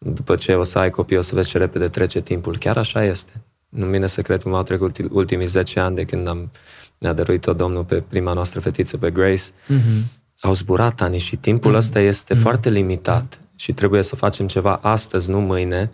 după 0.04 0.36
ce 0.36 0.54
o 0.54 0.64
să 0.64 0.80
ai 0.80 0.90
copii, 0.90 1.18
o 1.18 1.22
să 1.22 1.36
vezi 1.36 1.50
ce 1.50 1.58
repede 1.58 1.88
trece 1.88 2.22
timpul. 2.22 2.58
Chiar 2.58 2.78
așa 2.78 3.04
este. 3.04 3.32
Nu 3.70 3.86
vine 3.86 4.08
să 4.08 4.22
cred 4.22 4.44
cum 4.44 4.54
au 4.54 4.64
trecut 4.64 4.98
ultimii 5.12 5.48
10 5.48 5.80
ani 5.80 5.96
de 5.96 6.04
când 6.04 6.28
am, 6.28 6.52
ne-a 6.98 7.14
dăruit-o 7.14 7.54
Domnul 7.54 7.84
pe 7.84 8.04
prima 8.08 8.34
noastră 8.34 8.60
fetiță, 8.60 8.98
pe 8.98 9.12
Grace. 9.12 9.44
Mm-hmm. 9.44 10.22
Au 10.40 10.54
zburat 10.54 11.02
ani 11.02 11.18
și 11.18 11.36
timpul 11.36 11.72
mm-hmm. 11.72 11.78
ăsta 11.78 12.00
este 12.00 12.36
mm-hmm. 12.36 12.40
foarte 12.40 12.70
limitat 12.70 13.40
și 13.56 13.74
trebuie 13.74 14.02
să 14.02 14.16
facem 14.16 14.48
ceva 14.48 14.80
astăzi, 14.82 15.30
nu 15.30 15.40
mâine. 15.40 15.92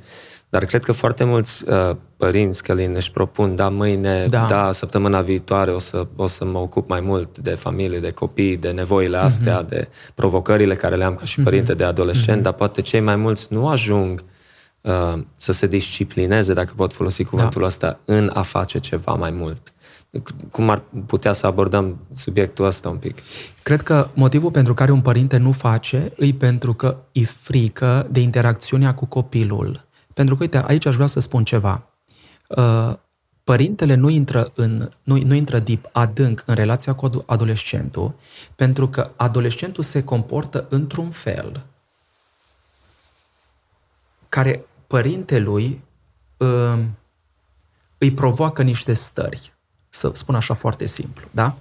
Dar 0.50 0.66
cred 0.66 0.84
că 0.84 0.91
foarte 0.91 1.24
mulți 1.24 1.64
uh, 1.68 1.95
părinți, 2.18 2.64
Călin, 2.64 2.95
își 2.95 3.12
propun, 3.12 3.56
da, 3.56 3.70
mâine, 3.70 4.28
da, 4.28 4.45
da 4.45 4.72
săptămâna 4.72 5.22
viitoare 5.22 5.72
o 5.72 5.80
să, 5.80 6.08
o 6.16 6.28
să 6.28 6.45
mă 6.45 6.58
ocup 6.58 6.89
mai 6.89 7.02
mult 7.02 7.38
de 7.38 7.50
familie, 7.50 8.00
de 8.00 8.12
copii, 8.12 8.58
de 8.58 8.72
nevoile 8.72 9.18
mhm. 9.18 9.26
astea, 9.26 9.64
mm-hmm. 9.64 9.70
de 9.70 9.88
provocările 10.16 10.76
care 10.76 10.95
le 10.95 11.04
am 11.04 11.16
ca 11.16 11.26
și 11.26 11.41
părinte 11.41 11.74
mm-hmm. 11.74 11.78
de 11.78 11.84
adolescent, 11.84 12.39
mm-hmm. 12.39 12.43
dar 12.43 12.54
poate 12.54 12.82
cei 12.82 13.00
mai 13.00 13.16
mulți 13.16 13.47
nu 13.54 13.68
ajung 13.68 14.24
uh, 14.82 15.22
să 15.36 15.52
se 15.52 15.68
disciplineze, 15.68 16.54
dacă 16.54 16.74
pot 16.76 16.93
folosi 16.93 17.24
cuvântul 17.24 17.62
da. 17.62 17.68
ăsta, 17.68 18.00
în 18.06 18.32
a 18.34 18.41
face 18.41 18.80
ceva 18.80 19.14
mai 19.14 19.32
mult. 19.32 19.74
Cum 20.52 20.70
ar 20.70 20.84
putea 21.06 21.34
să 21.34 21.45
abordăm 21.45 21.97
subiectul 22.16 22.66
ăsta 22.66 22.89
un 22.89 22.97
pic? 22.97 23.18
Cred 23.64 23.82
că 23.82 24.10
motivul 24.14 24.52
pentru 24.52 24.74
care 24.74 24.91
un 24.91 25.02
părinte 25.02 25.38
nu 25.38 25.52
face 25.52 26.12
îi 26.16 26.34
pentru 26.34 26.74
că 26.74 26.97
îi 27.14 27.24
frică 27.24 28.08
de 28.12 28.20
interacțiunea 28.20 28.93
cu 28.93 29.06
copilul 29.06 29.88
pentru 30.20 30.38
că, 30.38 30.44
uite, 30.44 30.64
aici 30.68 30.86
aș 30.86 30.96
vrea 30.96 31.08
să 31.08 31.20
spun 31.20 31.44
ceva. 31.44 31.88
Uh, 32.48 32.94
părintele 33.44 33.96
nu 33.96 34.10
intră, 34.10 34.52
în, 34.56 34.90
nu, 35.04 35.18
nu 35.18 35.34
intră 35.34 35.60
deep, 35.60 35.90
adânc 35.92 36.44
în 36.46 36.56
relația 36.56 36.94
cu 36.96 37.24
adolescentul, 37.26 38.14
pentru 38.56 38.90
că 38.90 39.12
adolescentul 39.16 39.84
se 39.84 40.04
comportă 40.04 40.66
într-un 40.70 41.10
fel 41.10 41.66
care 44.30 44.66
părintelui 44.88 45.84
uh, 46.38 46.80
îi 47.98 48.12
provoacă 48.12 48.62
niște 48.62 48.94
stări, 48.94 49.54
să 49.90 50.12
spun 50.14 50.36
așa 50.36 50.54
foarte 50.54 50.86
simplu, 50.86 51.28
da? 51.32 51.58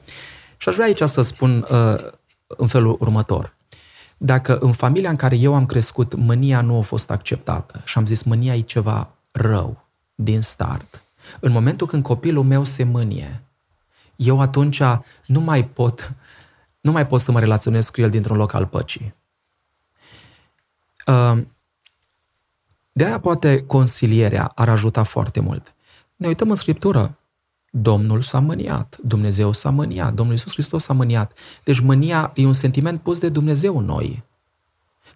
Și 0.56 0.68
aș 0.68 0.74
vrea 0.74 0.86
aici 0.86 1.02
să 1.02 1.22
spun 1.22 1.66
uh, 1.70 2.12
în 2.46 2.66
felul 2.66 2.96
următor. 3.00 3.56
Dacă 4.18 4.58
în 4.58 4.72
familia 4.72 5.10
în 5.10 5.16
care 5.16 5.36
eu 5.36 5.54
am 5.54 5.66
crescut 5.66 6.14
mânia 6.14 6.60
nu 6.60 6.78
a 6.78 6.80
fost 6.80 7.10
acceptată 7.10 7.82
și 7.84 7.98
am 7.98 8.06
zis 8.06 8.22
mânia 8.22 8.54
e 8.54 8.60
ceva 8.60 9.10
rău 9.30 9.86
din 10.14 10.40
start, 10.40 11.02
în 11.40 11.52
momentul 11.52 11.86
când 11.86 12.02
copilul 12.02 12.44
meu 12.44 12.64
se 12.64 12.82
mânie, 12.82 13.42
eu 14.16 14.40
atunci 14.40 14.82
nu 15.26 15.40
mai 15.40 15.64
pot, 15.64 16.14
nu 16.80 16.92
mai 16.92 17.06
pot 17.06 17.20
să 17.20 17.32
mă 17.32 17.40
relaționez 17.40 17.88
cu 17.88 18.00
el 18.00 18.10
dintr-un 18.10 18.36
loc 18.36 18.52
al 18.52 18.66
păcii. 18.66 19.14
Uh, 21.06 21.38
de 22.92 23.04
aia 23.04 23.20
poate 23.20 23.62
consilierea 23.66 24.52
ar 24.54 24.68
ajuta 24.68 25.02
foarte 25.02 25.40
mult. 25.40 25.74
Ne 26.16 26.26
uităm 26.26 26.50
în 26.50 26.56
Scriptură. 26.56 27.17
Domnul 27.70 28.22
s-a 28.22 28.38
mâniat, 28.38 28.98
Dumnezeu 29.02 29.52
s-a 29.52 29.70
mâniat, 29.70 30.14
Domnul 30.14 30.34
Iisus 30.34 30.52
Hristos 30.52 30.82
s-a 30.82 30.92
mâniat. 30.92 31.38
Deci 31.64 31.80
mânia 31.80 32.32
e 32.34 32.46
un 32.46 32.52
sentiment 32.52 33.00
pus 33.00 33.18
de 33.18 33.28
Dumnezeu 33.28 33.78
în 33.78 33.84
noi, 33.84 34.24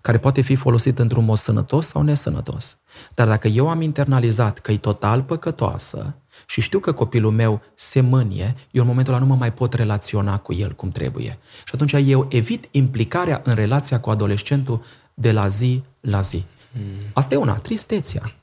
care 0.00 0.18
poate 0.18 0.40
fi 0.40 0.54
folosit 0.54 0.98
într-un 0.98 1.24
mod 1.24 1.38
sănătos 1.38 1.86
sau 1.86 2.02
nesănătos. 2.02 2.78
Dar 3.14 3.26
dacă 3.26 3.48
eu 3.48 3.68
am 3.68 3.80
internalizat 3.80 4.58
că 4.58 4.72
e 4.72 4.76
total 4.76 5.22
păcătoasă 5.22 6.14
și 6.46 6.60
știu 6.60 6.78
că 6.78 6.92
copilul 6.92 7.32
meu 7.32 7.60
se 7.74 8.00
mânie, 8.00 8.54
eu 8.70 8.82
în 8.82 8.88
momentul 8.88 9.12
ăla 9.12 9.22
nu 9.22 9.28
mă 9.28 9.36
mai 9.36 9.52
pot 9.52 9.72
relaționa 9.72 10.38
cu 10.38 10.52
el 10.52 10.72
cum 10.72 10.90
trebuie. 10.90 11.38
Și 11.64 11.74
atunci 11.74 11.92
eu 11.92 12.26
evit 12.30 12.68
implicarea 12.70 13.40
în 13.44 13.54
relația 13.54 14.00
cu 14.00 14.10
adolescentul 14.10 14.82
de 15.14 15.32
la 15.32 15.48
zi 15.48 15.82
la 16.00 16.20
zi. 16.20 16.44
Hmm. 16.72 16.82
Asta 17.12 17.34
e 17.34 17.36
una, 17.36 17.54
tristețea. 17.54 18.34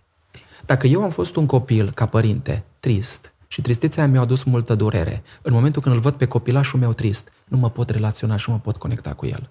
Dacă 0.65 0.87
eu 0.87 1.03
am 1.03 1.09
fost 1.09 1.35
un 1.35 1.45
copil, 1.45 1.91
ca 1.91 2.05
părinte, 2.05 2.63
trist, 2.79 3.33
și 3.51 3.61
tristețea 3.61 4.07
mi-a 4.07 4.21
adus 4.21 4.43
multă 4.43 4.75
durere. 4.75 5.23
În 5.41 5.53
momentul 5.53 5.81
când 5.81 5.95
îl 5.95 6.01
văd 6.01 6.13
pe 6.13 6.25
copilașul 6.25 6.79
meu 6.79 6.93
trist, 6.93 7.31
nu 7.45 7.57
mă 7.57 7.69
pot 7.69 7.89
relaționa 7.89 8.35
și 8.35 8.49
nu 8.49 8.55
mă 8.55 8.61
pot 8.61 8.77
conecta 8.77 9.13
cu 9.13 9.25
el. 9.25 9.49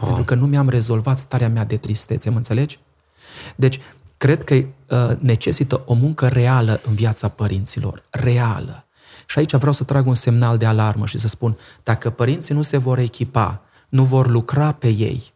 Oh. 0.00 0.06
Pentru 0.06 0.24
că 0.24 0.34
nu 0.34 0.46
mi-am 0.46 0.68
rezolvat 0.68 1.18
starea 1.18 1.48
mea 1.48 1.64
de 1.64 1.76
tristețe, 1.76 2.30
mă 2.30 2.36
înțelegi? 2.36 2.78
Deci, 3.56 3.80
cred 4.16 4.44
că 4.44 4.54
uh, 4.54 5.16
necesită 5.18 5.82
o 5.86 5.94
muncă 5.94 6.28
reală 6.28 6.80
în 6.84 6.94
viața 6.94 7.28
părinților. 7.28 8.04
Reală. 8.10 8.84
Și 9.26 9.38
aici 9.38 9.54
vreau 9.54 9.72
să 9.72 9.84
trag 9.84 10.06
un 10.06 10.14
semnal 10.14 10.58
de 10.58 10.66
alarmă 10.66 11.06
și 11.06 11.18
să 11.18 11.28
spun, 11.28 11.58
dacă 11.82 12.10
părinții 12.10 12.54
nu 12.54 12.62
se 12.62 12.76
vor 12.76 12.98
echipa, 12.98 13.62
nu 13.88 14.04
vor 14.04 14.26
lucra 14.26 14.72
pe 14.72 14.88
ei, 14.88 15.32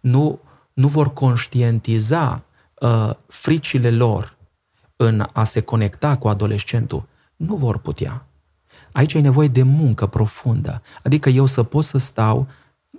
nu, 0.00 0.40
nu 0.72 0.88
vor 0.88 1.12
conștientiza 1.12 2.42
uh, 2.74 3.10
fricile 3.26 3.90
lor 3.90 4.36
în 4.96 5.28
a 5.32 5.44
se 5.44 5.60
conecta 5.60 6.16
cu 6.16 6.28
adolescentul, 6.28 7.06
nu 7.38 7.54
vor 7.56 7.78
putea. 7.78 8.26
Aici 8.92 9.14
ai 9.14 9.20
nevoie 9.20 9.48
de 9.48 9.62
muncă 9.62 10.06
profundă. 10.06 10.82
Adică 11.02 11.28
eu 11.28 11.46
să 11.46 11.62
pot 11.62 11.84
să 11.84 11.98
stau, 11.98 12.46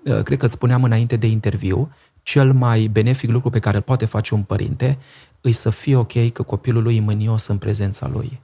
uh, 0.05 0.23
cred 0.23 0.37
că 0.37 0.45
îți 0.45 0.53
spuneam 0.53 0.83
înainte 0.83 1.15
de 1.15 1.27
interviu, 1.27 1.91
cel 2.23 2.53
mai 2.53 2.87
benefic 2.87 3.29
lucru 3.29 3.49
pe 3.49 3.59
care 3.59 3.77
îl 3.77 3.83
poate 3.83 4.05
face 4.05 4.33
un 4.33 4.43
părinte 4.43 4.97
îi 5.41 5.51
să 5.51 5.69
fie 5.69 5.95
ok 5.95 6.31
că 6.31 6.43
copilul 6.43 6.83
lui 6.83 6.95
e 6.95 6.99
mânios 6.99 7.47
în 7.47 7.57
prezența 7.57 8.07
lui. 8.07 8.41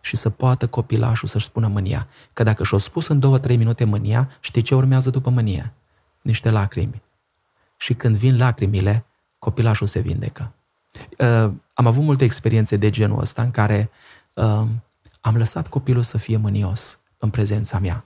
Și 0.00 0.16
să 0.16 0.30
poată 0.30 0.66
copilașul 0.66 1.28
să-și 1.28 1.44
spună 1.44 1.66
mânia. 1.66 2.08
Că 2.32 2.42
dacă 2.42 2.64
și-o 2.64 2.78
spus 2.78 3.06
în 3.06 3.18
două, 3.18 3.38
trei 3.38 3.56
minute 3.56 3.84
mânia, 3.84 4.30
știi 4.40 4.62
ce 4.62 4.74
urmează 4.74 5.10
după 5.10 5.30
mânia? 5.30 5.72
Niște 6.22 6.50
lacrimi. 6.50 7.02
Și 7.76 7.94
când 7.94 8.16
vin 8.16 8.36
lacrimile, 8.36 9.04
copilașul 9.38 9.86
se 9.86 9.98
vindecă. 9.98 10.52
Uh, 11.18 11.50
am 11.74 11.86
avut 11.86 12.02
multe 12.02 12.24
experiențe 12.24 12.76
de 12.76 12.90
genul 12.90 13.20
ăsta 13.20 13.42
în 13.42 13.50
care 13.50 13.90
uh, 14.34 14.62
am 15.20 15.36
lăsat 15.36 15.68
copilul 15.68 16.02
să 16.02 16.18
fie 16.18 16.36
mânios 16.36 16.98
în 17.18 17.30
prezența 17.30 17.78
mea. 17.78 18.04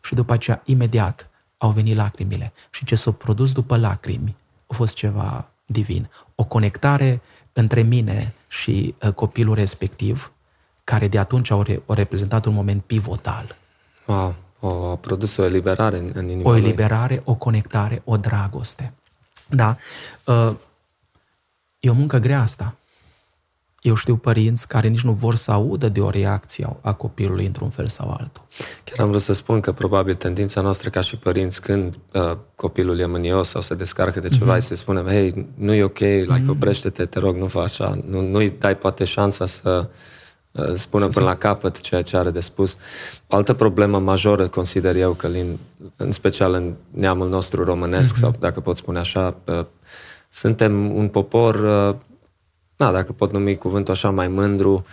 Și 0.00 0.14
după 0.14 0.32
aceea, 0.32 0.62
imediat, 0.64 1.30
au 1.58 1.70
venit 1.70 1.96
lacrimile. 1.96 2.52
Și 2.70 2.84
ce 2.84 2.94
s-a 2.94 3.10
produs 3.12 3.52
după 3.52 3.76
lacrimi 3.76 4.36
a 4.66 4.74
fost 4.74 4.94
ceva 4.94 5.48
divin. 5.66 6.10
O 6.34 6.44
conectare 6.44 7.20
între 7.52 7.82
mine 7.82 8.34
și 8.48 8.94
uh, 9.02 9.12
copilul 9.12 9.54
respectiv, 9.54 10.32
care 10.84 11.08
de 11.08 11.18
atunci 11.18 11.50
au, 11.50 11.62
re- 11.62 11.82
au 11.86 11.94
reprezentat 11.94 12.44
un 12.44 12.54
moment 12.54 12.82
pivotal. 12.84 13.56
Wow, 14.06 14.34
o, 14.60 14.90
a 14.90 14.96
produs 14.96 15.36
o 15.36 15.44
eliberare 15.44 15.96
în, 15.98 16.10
în 16.14 16.28
inima 16.28 16.50
O 16.50 16.56
eliberare, 16.56 17.14
lui. 17.14 17.22
o 17.26 17.34
conectare, 17.34 18.02
o 18.04 18.16
dragoste. 18.16 18.92
Da. 19.48 19.76
Uh, 20.24 20.52
e 21.80 21.90
o 21.90 21.94
muncă 21.94 22.18
grea 22.18 22.40
asta. 22.40 22.74
Eu 23.80 23.94
știu 23.94 24.16
părinți 24.16 24.68
care 24.68 24.88
nici 24.88 25.02
nu 25.02 25.12
vor 25.12 25.34
să 25.34 25.50
audă 25.50 25.88
de 25.88 26.00
o 26.00 26.10
reacție 26.10 26.76
a 26.80 26.92
copilului 26.92 27.46
într-un 27.46 27.70
fel 27.70 27.86
sau 27.86 28.10
altul. 28.10 28.42
Chiar 28.84 28.98
am 28.98 29.08
vrut 29.08 29.20
să 29.20 29.32
spun 29.32 29.60
că 29.60 29.72
probabil 29.72 30.14
tendința 30.14 30.60
noastră 30.60 30.90
ca 30.90 31.00
și 31.00 31.16
părinți 31.16 31.60
când 31.60 31.98
uh, 32.12 32.36
copilul 32.54 32.98
e 32.98 33.06
mânios 33.06 33.48
sau 33.48 33.60
se 33.60 33.74
descarcă 33.74 34.20
de 34.20 34.28
ceva, 34.28 34.56
mm-hmm. 34.56 34.60
să 34.60 34.74
spunem, 34.74 35.06
hei, 35.06 35.46
nu 35.54 35.72
e 35.72 35.82
ok, 35.82 35.98
like, 35.98 36.42
mm-hmm. 36.42 36.48
oprește-te, 36.48 37.06
te 37.06 37.18
rog, 37.18 37.36
nu 37.36 37.46
fă 37.46 37.58
așa, 37.58 37.98
nu, 38.08 38.20
nu-i 38.20 38.54
dai 38.58 38.76
poate 38.76 39.04
șansa 39.04 39.46
să 39.46 39.88
uh, 40.50 40.64
spună 40.74 41.02
să 41.02 41.08
până 41.08 41.26
la 41.26 41.34
capăt 41.34 41.80
ceea 41.80 42.02
ce 42.02 42.16
are 42.16 42.30
de 42.30 42.40
spus. 42.40 42.76
O 43.26 43.36
altă 43.36 43.54
problemă 43.54 43.98
majoră, 43.98 44.48
consider 44.48 44.96
eu, 44.96 45.12
că 45.12 45.26
în, 45.26 45.56
în 45.96 46.10
special 46.10 46.52
în 46.54 46.74
neamul 46.90 47.28
nostru 47.28 47.64
românesc, 47.64 48.14
mm-hmm. 48.14 48.18
sau 48.18 48.34
dacă 48.38 48.60
pot 48.60 48.76
spune 48.76 48.98
așa, 48.98 49.36
uh, 49.44 49.64
suntem 50.28 50.96
un 50.96 51.08
popor 51.08 51.54
uh, 51.54 51.96
da, 52.80 52.92
dacă 52.92 53.12
pot 53.12 53.32
numi 53.32 53.56
cuvântul 53.56 53.94
așa, 53.94 54.10
mai 54.10 54.28
mândru. 54.28 54.84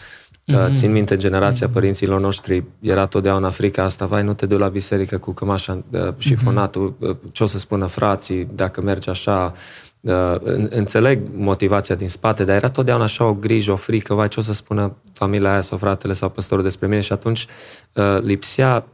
Mm-hmm. 0.51 0.71
Țin 0.71 0.91
minte, 0.91 1.17
generația 1.17 1.69
mm-hmm. 1.69 1.73
părinților 1.73 2.19
noștri 2.19 2.63
era 2.79 3.05
totdeauna 3.05 3.49
frica 3.49 3.83
asta, 3.83 4.05
vai, 4.05 4.23
nu 4.23 4.33
te 4.33 4.45
duci 4.45 4.59
la 4.59 4.67
biserică 4.67 5.17
cu 5.17 5.31
cămașa 5.31 5.83
uh, 5.91 6.07
șifonatul, 6.17 6.93
mm-hmm. 6.95 7.31
ce 7.31 7.43
o 7.43 7.45
să 7.45 7.57
spună 7.57 7.85
frații 7.85 8.47
dacă 8.55 8.81
mergi 8.81 9.09
așa. 9.09 9.53
Uh, 9.99 10.35
înțeleg 10.69 11.21
motivația 11.33 11.95
din 11.95 12.09
spate, 12.09 12.43
dar 12.43 12.55
era 12.55 12.69
totdeauna 12.69 13.03
așa 13.03 13.25
o 13.25 13.33
grijă, 13.33 13.71
o 13.71 13.75
frică, 13.75 14.13
vai, 14.13 14.27
ce 14.27 14.39
o 14.39 14.43
să 14.43 14.53
spună 14.53 14.95
familia 15.13 15.51
aia 15.51 15.61
sau 15.61 15.77
fratele 15.77 16.13
sau 16.13 16.29
păstorul 16.29 16.63
despre 16.63 16.88
mine 16.88 17.01
și 17.01 17.11
atunci 17.11 17.47
uh, 17.93 18.17
lipsea 18.21 18.85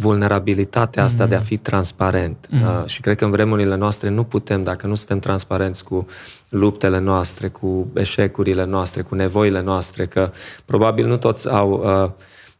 vulnerabilitatea 0.00 1.04
asta 1.04 1.22
mm. 1.22 1.28
de 1.28 1.34
a 1.34 1.40
fi 1.40 1.56
transparent. 1.56 2.46
Mm. 2.50 2.62
Uh, 2.62 2.84
și 2.86 3.00
cred 3.00 3.16
că 3.16 3.24
în 3.24 3.30
vremurile 3.30 3.76
noastre 3.76 4.08
nu 4.08 4.24
putem, 4.24 4.62
dacă 4.62 4.86
nu 4.86 4.94
suntem 4.94 5.18
transparenți 5.18 5.84
cu 5.84 6.06
luptele 6.48 6.98
noastre, 6.98 7.48
cu 7.48 7.90
eșecurile 7.94 8.64
noastre, 8.64 9.02
cu 9.02 9.14
nevoile 9.14 9.60
noastre, 9.60 10.06
că 10.06 10.30
probabil 10.64 11.06
nu 11.06 11.16
toți 11.16 11.48
au 11.48 11.70
uh, 11.72 12.10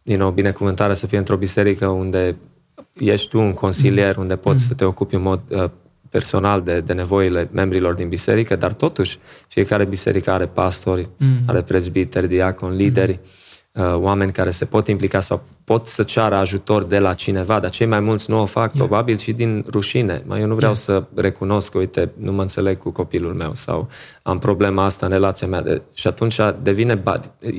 you 0.03 0.19
know, 0.19 0.31
binecuvântarea 0.31 0.95
să 0.95 1.07
fie 1.07 1.19
într-o 1.19 1.37
biserică 1.37 1.87
unde 1.87 2.37
ești 2.93 3.29
tu 3.29 3.39
un 3.39 3.53
consilier, 3.53 4.17
mm. 4.17 4.23
unde 4.23 4.37
poți 4.37 4.63
mm. 4.63 4.69
să 4.69 4.75
te 4.75 4.85
ocupi 4.85 5.15
în 5.15 5.23
mod 5.23 5.41
uh, 5.49 5.65
personal 6.11 6.63
de, 6.63 6.81
de 6.81 6.93
nevoile 6.93 7.49
membrilor 7.53 7.95
din 7.95 8.09
biserică, 8.09 8.57
dar 8.57 8.73
totuși 8.73 9.19
fiecare 9.49 9.85
biserică 9.85 10.31
are 10.31 10.47
pastori, 10.47 11.09
mm. 11.17 11.37
are 11.47 11.63
prezbiteri, 11.63 12.29
diaconi, 12.29 12.77
lideri. 12.77 13.13
Mm 13.13 13.21
Uh, 13.23 13.48
oameni 13.95 14.33
care 14.33 14.51
se 14.51 14.65
pot 14.65 14.89
implica 14.89 15.21
sau 15.21 15.43
pot 15.65 15.87
să 15.87 16.03
ceară 16.03 16.35
ajutor 16.35 16.85
de 16.85 16.99
la 16.99 17.15
cineva, 17.15 17.61
dar 17.61 17.71
cei 17.71 17.87
mai 17.87 18.01
mulți 18.01 18.31
nu 18.31 18.41
o 18.41 18.45
fac, 18.45 18.75
yeah. 18.75 18.87
probabil 18.87 19.17
și 19.17 19.33
din 19.33 19.65
rușine. 19.71 20.23
Mai 20.27 20.41
eu 20.41 20.47
nu 20.47 20.55
vreau 20.55 20.71
yes. 20.71 20.81
să 20.81 21.05
recunosc 21.15 21.71
că, 21.71 21.79
uite, 21.79 22.13
nu 22.17 22.33
mă 22.33 22.41
înțeleg 22.41 22.79
cu 22.79 22.91
copilul 22.91 23.35
meu 23.35 23.55
sau 23.55 23.89
am 24.23 24.39
problema 24.39 24.85
asta 24.85 25.07
în 25.07 25.13
relația 25.13 25.47
mea. 25.47 25.63
De, 25.63 25.83
și 25.95 26.07
atunci 26.07 26.41
devine, 26.63 27.03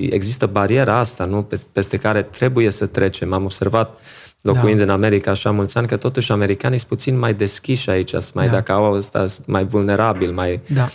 există 0.09 0.45
bariera 0.45 0.97
asta, 0.97 1.25
nu, 1.25 1.47
peste 1.71 1.97
care 1.97 2.21
trebuie 2.21 2.69
să 2.69 2.85
trecem. 2.85 3.33
Am 3.33 3.43
observat 3.43 3.99
locuind 4.41 4.77
da. 4.77 4.83
în 4.83 4.89
America 4.89 5.31
așa 5.31 5.51
mulți 5.51 5.77
ani, 5.77 5.87
că 5.87 5.97
totuși 5.97 6.31
americanii 6.31 6.77
sunt 6.77 6.89
puțin 6.89 7.17
mai 7.17 7.33
deschiși 7.33 7.89
aici, 7.89 8.13
mai 8.33 8.45
da. 8.45 8.51
dacă 8.51 8.71
au 8.71 8.93
ăsta, 8.93 9.25
mai 9.45 9.65
vulnerabil, 9.65 10.31
mai 10.31 10.61
da. 10.67 10.89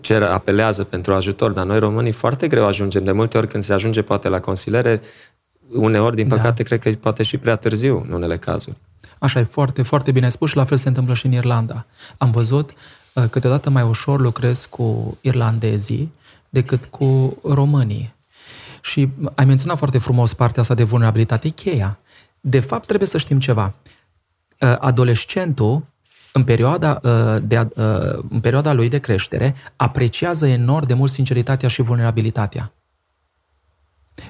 cer, 0.00 0.22
apelează 0.22 0.84
pentru 0.84 1.14
ajutor, 1.14 1.50
dar 1.50 1.64
noi 1.64 1.78
românii 1.78 2.12
foarte 2.12 2.48
greu 2.48 2.66
ajungem. 2.66 3.04
De 3.04 3.12
multe 3.12 3.38
ori 3.38 3.48
când 3.48 3.62
se 3.62 3.72
ajunge 3.72 4.02
poate 4.02 4.28
la 4.28 4.40
consiliere, 4.40 5.00
uneori, 5.72 6.16
din 6.16 6.28
da. 6.28 6.36
păcate, 6.36 6.62
da. 6.62 6.68
cred 6.68 6.78
că 6.78 6.98
poate 7.00 7.22
și 7.22 7.38
prea 7.38 7.56
târziu 7.56 8.04
în 8.06 8.12
unele 8.12 8.36
cazuri. 8.36 8.76
Așa 9.18 9.40
e 9.40 9.42
foarte, 9.42 9.82
foarte 9.82 10.12
bine 10.12 10.28
spus 10.28 10.50
și 10.50 10.56
la 10.56 10.64
fel 10.64 10.76
se 10.76 10.88
întâmplă 10.88 11.14
și 11.14 11.26
în 11.26 11.32
Irlanda. 11.32 11.86
Am 12.18 12.30
văzut 12.30 12.70
uh, 13.14 13.24
câteodată 13.30 13.70
mai 13.70 13.82
ușor 13.82 14.20
lucrez 14.20 14.66
cu 14.70 15.18
irlandezii 15.20 16.12
decât 16.48 16.84
cu 16.84 17.38
românii. 17.42 18.14
Și 18.80 19.08
ai 19.34 19.44
menționat 19.44 19.78
foarte 19.78 19.98
frumos 19.98 20.34
partea 20.34 20.62
asta 20.62 20.74
de 20.74 20.82
vulnerabilitate, 20.82 21.48
cheia. 21.48 21.98
De 22.46 22.60
fapt, 22.60 22.86
trebuie 22.86 23.08
să 23.08 23.18
știm 23.18 23.40
ceva. 23.40 23.74
Uh, 24.60 24.76
adolescentul, 24.78 25.84
în 26.32 26.44
perioada, 26.44 27.00
uh, 27.02 27.36
de, 27.42 27.58
uh, 27.58 28.24
în 28.30 28.40
perioada 28.40 28.72
lui 28.72 28.88
de 28.88 28.98
creștere, 28.98 29.54
apreciază 29.76 30.46
enorm 30.46 30.86
de 30.86 30.94
mult 30.94 31.10
sinceritatea 31.10 31.68
și 31.68 31.82
vulnerabilitatea. 31.82 32.72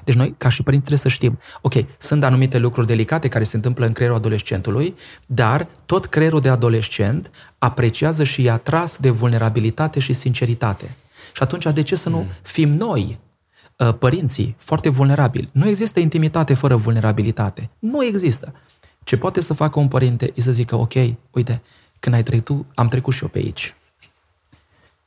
Deci 0.03 0.15
noi, 0.15 0.35
ca 0.37 0.49
și 0.49 0.63
părinți, 0.63 0.85
trebuie 0.85 1.11
să 1.11 1.17
știm, 1.17 1.39
ok, 1.61 1.73
sunt 1.97 2.23
anumite 2.23 2.57
lucruri 2.57 2.87
delicate 2.87 3.27
care 3.27 3.43
se 3.43 3.55
întâmplă 3.55 3.85
în 3.85 3.91
creierul 3.91 4.17
adolescentului, 4.17 4.95
dar 5.25 5.67
tot 5.85 6.05
creierul 6.05 6.41
de 6.41 6.49
adolescent 6.49 7.31
apreciază 7.57 8.23
și 8.23 8.45
e 8.45 8.51
atras 8.51 8.97
de 8.97 9.09
vulnerabilitate 9.09 9.99
și 9.99 10.13
sinceritate. 10.13 10.95
Și 11.33 11.43
atunci, 11.43 11.65
de 11.65 11.81
ce 11.81 11.95
să 11.95 12.09
nu 12.09 12.17
mm. 12.17 12.29
fim 12.41 12.69
noi 12.69 13.19
Uh, 13.19 13.24
părinții 13.99 14.55
foarte 14.57 14.89
vulnerabili. 14.89 15.49
Nu 15.51 15.67
există 15.67 15.99
intimitate 15.99 16.53
fără 16.53 16.75
vulnerabilitate. 16.75 17.69
Nu 17.79 18.03
există. 18.03 18.53
Ce 19.03 19.17
poate 19.17 19.41
să 19.41 19.53
facă 19.53 19.79
un 19.79 19.87
părinte 19.87 20.31
e 20.35 20.41
să 20.41 20.51
zică, 20.51 20.75
ok, 20.75 20.93
uite, 21.31 21.61
când 21.99 22.15
ai 22.15 22.23
trecut 22.23 22.45
tu, 22.45 22.65
am 22.75 22.87
trecut 22.87 23.13
și 23.13 23.23
eu 23.23 23.29
pe 23.29 23.37
aici. 23.37 23.75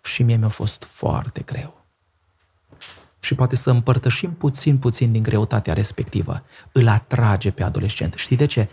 Și 0.02 0.22
mie 0.22 0.36
mi-a 0.36 0.48
fost 0.48 0.84
foarte 0.84 1.42
greu. 1.42 1.84
Și 3.20 3.34
poate 3.34 3.56
să 3.56 3.70
împărtășim 3.70 4.32
puțin, 4.32 4.78
puțin 4.78 5.12
din 5.12 5.22
greutatea 5.22 5.72
respectivă. 5.72 6.42
Îl 6.72 6.88
atrage 6.88 7.50
pe 7.50 7.62
adolescent. 7.62 8.14
Știi 8.14 8.36
de 8.36 8.46
ce? 8.46 8.68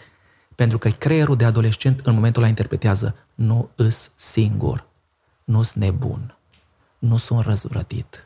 Pentru 0.56 0.78
că 0.78 0.90
creierul 0.90 1.36
de 1.36 1.46
adolescent 1.46 2.00
în 2.00 2.14
momentul 2.14 2.42
ăla 2.42 2.50
interpretează 2.50 3.16
nu 3.36 3.70
îs 3.76 4.12
singur, 4.16 4.88
nu 5.44 5.62
sunt 5.62 5.84
nebun, 5.84 6.38
nu 7.00 7.18
sunt 7.18 7.40
răzvrătit, 7.40 8.25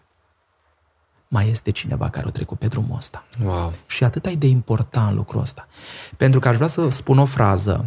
mai 1.31 1.49
este 1.49 1.71
cineva 1.71 2.09
care 2.09 2.27
a 2.27 2.31
trecut 2.31 2.59
pe 2.59 2.67
drumul 2.67 2.95
ăsta. 2.97 3.25
Wow. 3.43 3.71
Și 3.85 4.03
atât 4.03 4.25
ai 4.25 4.35
de 4.35 4.47
important 4.47 5.15
lucrul 5.15 5.41
ăsta. 5.41 5.67
Pentru 6.17 6.39
că 6.39 6.47
aș 6.47 6.55
vrea 6.55 6.67
să 6.67 6.89
spun 6.89 7.17
o 7.17 7.25
frază, 7.25 7.85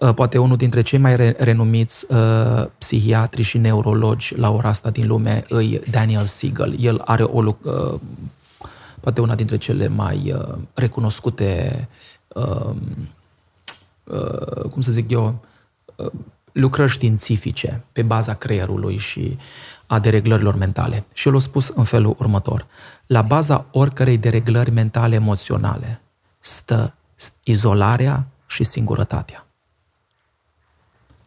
uh, 0.00 0.14
poate 0.14 0.38
unul 0.38 0.56
dintre 0.56 0.82
cei 0.82 0.98
mai 0.98 1.16
renumiți 1.38 2.06
uh, 2.08 2.66
psihiatri 2.78 3.42
și 3.42 3.58
neurologi 3.58 4.34
la 4.36 4.50
ora 4.50 4.68
asta 4.68 4.90
din 4.90 5.06
lume 5.06 5.44
îi 5.48 5.80
Daniel 5.90 6.24
Siegel. 6.24 6.76
El 6.78 7.02
are 7.04 7.22
o, 7.22 7.42
uh, 7.62 8.00
poate 9.00 9.20
una 9.20 9.34
dintre 9.34 9.56
cele 9.56 9.88
mai 9.88 10.32
uh, 10.32 10.58
recunoscute, 10.74 11.88
uh, 12.28 12.74
uh, 14.04 14.62
cum 14.70 14.80
să 14.82 14.92
zic 14.92 15.10
eu, 15.10 15.38
uh, 15.96 16.10
lucrări 16.52 16.90
științifice 16.90 17.84
pe 17.92 18.02
baza 18.02 18.34
creierului 18.34 18.96
și 18.96 19.38
a 19.86 19.98
dereglărilor 19.98 20.56
mentale. 20.56 21.04
Și 21.12 21.28
el 21.28 21.36
a 21.36 21.38
spus 21.38 21.68
în 21.68 21.84
felul 21.84 22.14
următor. 22.18 22.66
La 23.06 23.22
baza 23.22 23.66
oricărei 23.70 24.18
dereglări 24.18 24.70
mentale 24.70 25.14
emoționale 25.14 26.00
stă 26.38 26.94
izolarea 27.42 28.26
și 28.46 28.64
singurătatea. 28.64 29.46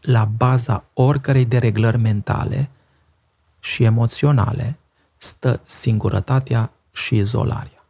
La 0.02 0.26
baza 0.26 0.84
oricărei 0.94 1.46
dereglări 1.46 1.98
mentale 1.98 2.70
și 3.60 3.84
emoționale 3.84 4.78
stă 5.18 5.62
singurătatea 5.66 6.72
și 6.92 7.16
izolarea. 7.16 7.86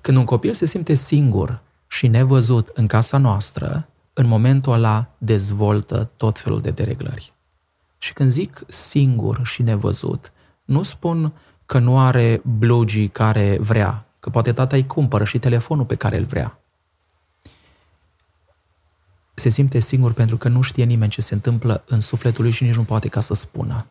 Când 0.00 0.16
un 0.16 0.24
copil 0.24 0.52
se 0.52 0.66
simte 0.66 0.94
singur 0.94 1.60
și 1.86 2.06
nevăzut 2.06 2.68
în 2.68 2.86
casa 2.86 3.18
noastră, 3.18 3.88
în 4.12 4.26
momentul 4.26 4.72
ăla 4.72 5.06
dezvoltă 5.18 6.10
tot 6.16 6.38
felul 6.38 6.60
de 6.60 6.70
dereglări. 6.70 7.31
Și 8.02 8.12
când 8.12 8.30
zic 8.30 8.62
singur 8.68 9.40
și 9.46 9.62
nevăzut, 9.62 10.32
nu 10.64 10.82
spun 10.82 11.32
că 11.66 11.78
nu 11.78 11.98
are 11.98 12.40
blogii 12.58 13.08
care 13.08 13.58
vrea, 13.60 14.06
că 14.20 14.30
poate 14.30 14.52
tata 14.52 14.76
îi 14.76 14.86
cumpără 14.86 15.24
și 15.24 15.38
telefonul 15.38 15.84
pe 15.84 15.94
care 15.94 16.16
îl 16.16 16.24
vrea. 16.24 16.58
Se 19.34 19.48
simte 19.48 19.78
singur 19.78 20.12
pentru 20.12 20.36
că 20.36 20.48
nu 20.48 20.60
știe 20.60 20.84
nimeni 20.84 21.10
ce 21.10 21.20
se 21.20 21.34
întâmplă 21.34 21.82
în 21.86 22.00
sufletul 22.00 22.42
lui 22.42 22.52
și 22.52 22.64
nici 22.64 22.74
nu 22.74 22.84
poate 22.84 23.08
ca 23.08 23.20
să 23.20 23.34
spună. 23.34 23.86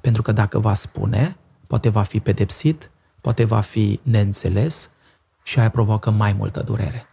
Pentru 0.00 0.22
că 0.22 0.32
dacă 0.32 0.58
va 0.58 0.74
spune, 0.74 1.36
poate 1.66 1.88
va 1.88 2.02
fi 2.02 2.20
pedepsit, 2.20 2.90
poate 3.20 3.44
va 3.44 3.60
fi 3.60 4.00
neînțeles 4.02 4.90
și 5.42 5.58
aia 5.58 5.70
provoacă 5.70 6.10
mai 6.10 6.32
multă 6.32 6.62
durere. 6.62 7.06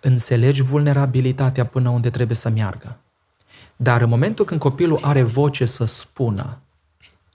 Înțelegi 0.00 0.62
vulnerabilitatea 0.62 1.66
până 1.66 1.88
unde 1.88 2.10
trebuie 2.10 2.36
să 2.36 2.48
meargă. 2.48 2.98
Dar 3.82 4.00
în 4.00 4.08
momentul 4.08 4.44
când 4.44 4.60
copilul 4.60 4.98
are 5.02 5.22
voce 5.22 5.64
să 5.64 5.84
spună 5.84 6.60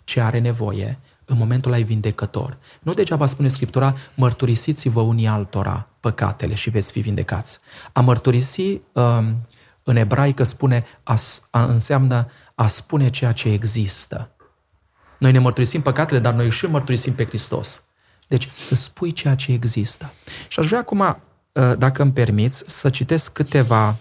ce 0.03 0.21
are 0.21 0.39
nevoie, 0.39 0.99
în 1.25 1.37
momentul 1.37 1.71
ăla 1.71 1.81
e 1.81 1.83
vindecător. 1.83 2.57
Nu 2.81 2.93
degeaba 2.93 3.25
spune 3.25 3.47
Scriptura, 3.47 3.95
mărturisiți-vă 4.15 5.01
unii 5.01 5.27
altora 5.27 5.87
păcatele 5.99 6.53
și 6.53 6.69
veți 6.69 6.91
fi 6.91 6.99
vindecați. 6.99 7.59
A 7.93 8.01
mărturisi 8.01 8.61
um, 8.91 9.41
în 9.83 9.95
ebraică 9.95 10.43
spune, 10.43 10.85
a, 11.03 11.15
a, 11.49 11.63
înseamnă 11.63 12.27
a 12.55 12.67
spune 12.67 13.09
ceea 13.09 13.31
ce 13.31 13.49
există. 13.49 14.29
Noi 15.19 15.31
ne 15.31 15.39
mărturisim 15.39 15.81
păcatele, 15.81 16.19
dar 16.19 16.33
noi 16.33 16.49
și 16.49 16.65
mărturisim 16.65 17.13
pe 17.13 17.25
Hristos. 17.25 17.83
Deci 18.27 18.49
să 18.57 18.75
spui 18.75 19.11
ceea 19.11 19.35
ce 19.35 19.51
există. 19.51 20.13
Și 20.47 20.59
aș 20.59 20.67
vrea 20.67 20.79
acum, 20.79 20.99
uh, 20.99 21.73
dacă 21.77 22.01
îmi 22.01 22.11
permiți, 22.11 22.63
să 22.67 22.89
citesc 22.89 23.31
câteva 23.31 23.95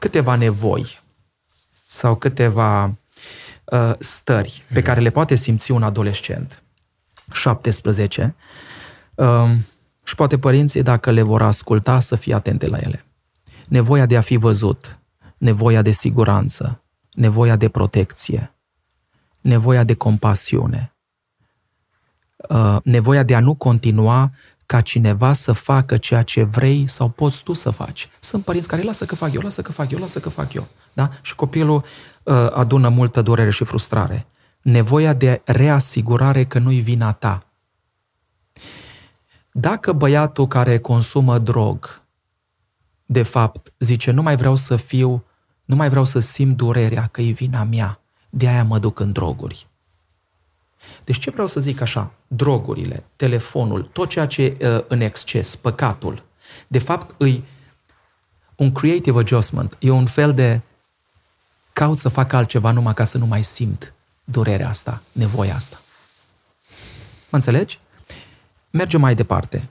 câteva 0.00 0.34
nevoi 0.34 1.00
sau 1.86 2.16
câteva 2.16 2.84
uh, 3.64 3.92
stări 3.98 4.64
pe 4.72 4.82
care 4.82 5.00
le 5.00 5.10
poate 5.10 5.34
simți 5.34 5.70
un 5.70 5.82
adolescent, 5.82 6.62
17, 7.32 8.34
uh, 9.14 9.50
și 10.04 10.14
poate 10.14 10.38
părinții, 10.38 10.82
dacă 10.82 11.10
le 11.10 11.22
vor 11.22 11.42
asculta, 11.42 12.00
să 12.00 12.16
fie 12.16 12.34
atente 12.34 12.66
la 12.66 12.78
ele. 12.78 13.04
Nevoia 13.68 14.06
de 14.06 14.16
a 14.16 14.20
fi 14.20 14.36
văzut, 14.36 14.98
nevoia 15.38 15.82
de 15.82 15.90
siguranță, 15.90 16.82
nevoia 17.12 17.56
de 17.56 17.68
protecție, 17.68 18.54
nevoia 19.40 19.84
de 19.84 19.94
compasiune, 19.94 20.94
uh, 22.48 22.76
nevoia 22.82 23.22
de 23.22 23.34
a 23.34 23.40
nu 23.40 23.54
continua 23.54 24.32
ca 24.70 24.80
cineva 24.80 25.32
să 25.32 25.52
facă 25.52 25.96
ceea 25.96 26.22
ce 26.22 26.42
vrei 26.42 26.86
sau 26.86 27.08
poți 27.08 27.42
tu 27.42 27.52
să 27.52 27.70
faci. 27.70 28.08
Sunt 28.20 28.44
părinți 28.44 28.68
care 28.68 28.82
lasă 28.82 29.04
că 29.04 29.14
fac 29.14 29.32
eu, 29.32 29.40
lasă 29.40 29.62
că 29.62 29.72
fac 29.72 29.90
eu, 29.90 29.98
lasă 29.98 30.20
că 30.20 30.28
fac 30.28 30.52
eu. 30.52 30.68
Da? 30.92 31.10
Și 31.22 31.34
copilul 31.34 31.84
uh, 32.22 32.50
adună 32.52 32.88
multă 32.88 33.22
durere 33.22 33.50
și 33.50 33.64
frustrare. 33.64 34.26
Nevoia 34.62 35.12
de 35.12 35.42
reasigurare 35.44 36.44
că 36.44 36.58
nu-i 36.58 36.80
vina 36.80 37.12
ta. 37.12 37.42
Dacă 39.52 39.92
băiatul 39.92 40.46
care 40.46 40.78
consumă 40.78 41.38
drog, 41.38 42.02
de 43.06 43.22
fapt, 43.22 43.72
zice, 43.78 44.10
nu 44.10 44.22
mai 44.22 44.36
vreau 44.36 44.56
să 44.56 44.76
fiu, 44.76 45.24
nu 45.64 45.76
mai 45.76 45.88
vreau 45.88 46.04
să 46.04 46.18
simt 46.18 46.56
durerea, 46.56 47.06
că 47.06 47.20
e 47.20 47.30
vina 47.30 47.64
mea, 47.64 48.00
de 48.28 48.48
aia 48.48 48.64
mă 48.64 48.78
duc 48.78 49.00
în 49.00 49.12
droguri. 49.12 49.69
Deci 51.04 51.18
ce 51.18 51.30
vreau 51.30 51.46
să 51.46 51.60
zic 51.60 51.80
așa? 51.80 52.12
Drogurile, 52.26 53.04
telefonul, 53.16 53.82
tot 53.82 54.08
ceea 54.08 54.26
ce 54.26 54.56
uh, 54.60 54.84
în 54.88 55.00
exces, 55.00 55.56
păcatul, 55.56 56.22
de 56.66 56.78
fapt 56.78 57.14
îi 57.18 57.44
un 58.56 58.72
creative 58.72 59.18
adjustment, 59.18 59.76
e 59.78 59.90
un 59.90 60.06
fel 60.06 60.34
de 60.34 60.60
caut 61.72 61.98
să 61.98 62.08
fac 62.08 62.32
altceva 62.32 62.70
numai 62.70 62.94
ca 62.94 63.04
să 63.04 63.18
nu 63.18 63.26
mai 63.26 63.44
simt 63.44 63.94
durerea 64.24 64.68
asta, 64.68 65.02
nevoia 65.12 65.54
asta. 65.54 65.80
Mă 67.30 67.36
înțelegi? 67.36 67.78
Mergem 68.70 69.00
mai 69.00 69.14
departe. 69.14 69.68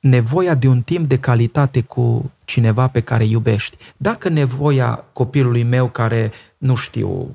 Nevoia 0.00 0.54
de 0.54 0.68
un 0.68 0.82
timp 0.82 1.08
de 1.08 1.18
calitate 1.18 1.80
cu 1.82 2.32
cineva 2.44 2.88
pe 2.88 3.00
care 3.00 3.24
iubești. 3.24 3.76
Dacă 3.96 4.28
nevoia 4.28 5.04
copilului 5.12 5.62
meu 5.62 5.88
care, 5.88 6.32
nu 6.58 6.74
știu, 6.74 7.34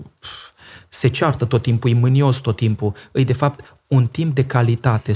se 0.97 1.07
ceartă 1.07 1.45
tot 1.45 1.61
timpul, 1.61 1.89
e 1.89 1.93
mânios 1.93 2.37
tot 2.37 2.55
timpul, 2.55 2.93
e 3.11 3.23
de 3.23 3.33
fapt 3.33 3.77
un 3.87 4.07
timp 4.07 4.35
de 4.35 4.45
calitate 4.45 5.11
100% 5.11 5.15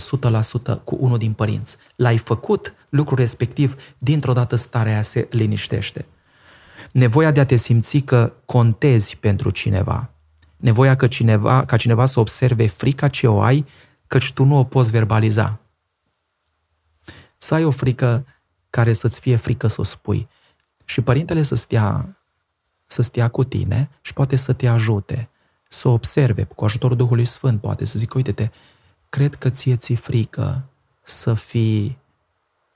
cu 0.84 0.97
unul 0.99 1.17
din 1.17 1.34
părinți. 1.34 1.77
L-ai 1.95 2.17
făcut 2.17 2.73
lucrul 2.89 3.17
respectiv, 3.17 3.95
dintr-o 3.97 4.34
dată 4.34 4.55
starea 4.55 4.91
aia 4.91 5.01
se 5.01 5.27
liniștește. 5.32 6.05
Nevoia 6.91 7.32
de 7.32 7.39
a 7.39 7.45
te 7.45 7.55
simți 7.55 7.97
că 7.97 8.34
contezi 8.45 9.17
pentru 9.17 9.49
cineva. 9.49 10.09
Nevoia 10.57 10.95
că 10.95 11.07
cineva, 11.07 11.65
ca 11.65 11.77
cineva 11.77 12.05
să 12.05 12.19
observe 12.19 12.67
frica 12.67 13.07
ce 13.07 13.27
o 13.27 13.41
ai, 13.41 13.65
căci 14.07 14.34
tu 14.34 14.43
nu 14.43 14.57
o 14.57 14.63
poți 14.63 14.91
verbaliza. 14.91 15.59
Să 17.38 17.53
ai 17.53 17.63
o 17.63 17.71
frică 17.71 18.25
care 18.69 18.93
să-ți 18.93 19.19
fie 19.19 19.36
frică 19.36 19.67
să 19.67 19.82
o 19.82 19.84
spui. 19.84 20.27
Și 20.86 21.01
părintele 21.01 21.41
să 21.41 21.55
stea, 21.55 22.17
să 22.86 23.01
stea 23.01 23.27
cu 23.27 23.43
tine 23.43 23.89
și 24.01 24.13
poate 24.13 24.36
să 24.36 24.53
te 24.53 24.67
ajute 24.67 25.30
să 25.74 25.88
observe 25.88 26.43
cu 26.43 26.65
ajutorul 26.65 26.97
Duhului 26.97 27.26
Sfânt, 27.26 27.61
poate 27.61 27.86
să 27.86 27.99
zică, 27.99 28.13
uite-te, 28.17 28.49
cred 29.09 29.36
că 29.36 29.49
ție 29.49 29.76
ți 29.76 29.93
frică 29.93 30.63
să 31.01 31.34
fii, 31.34 31.97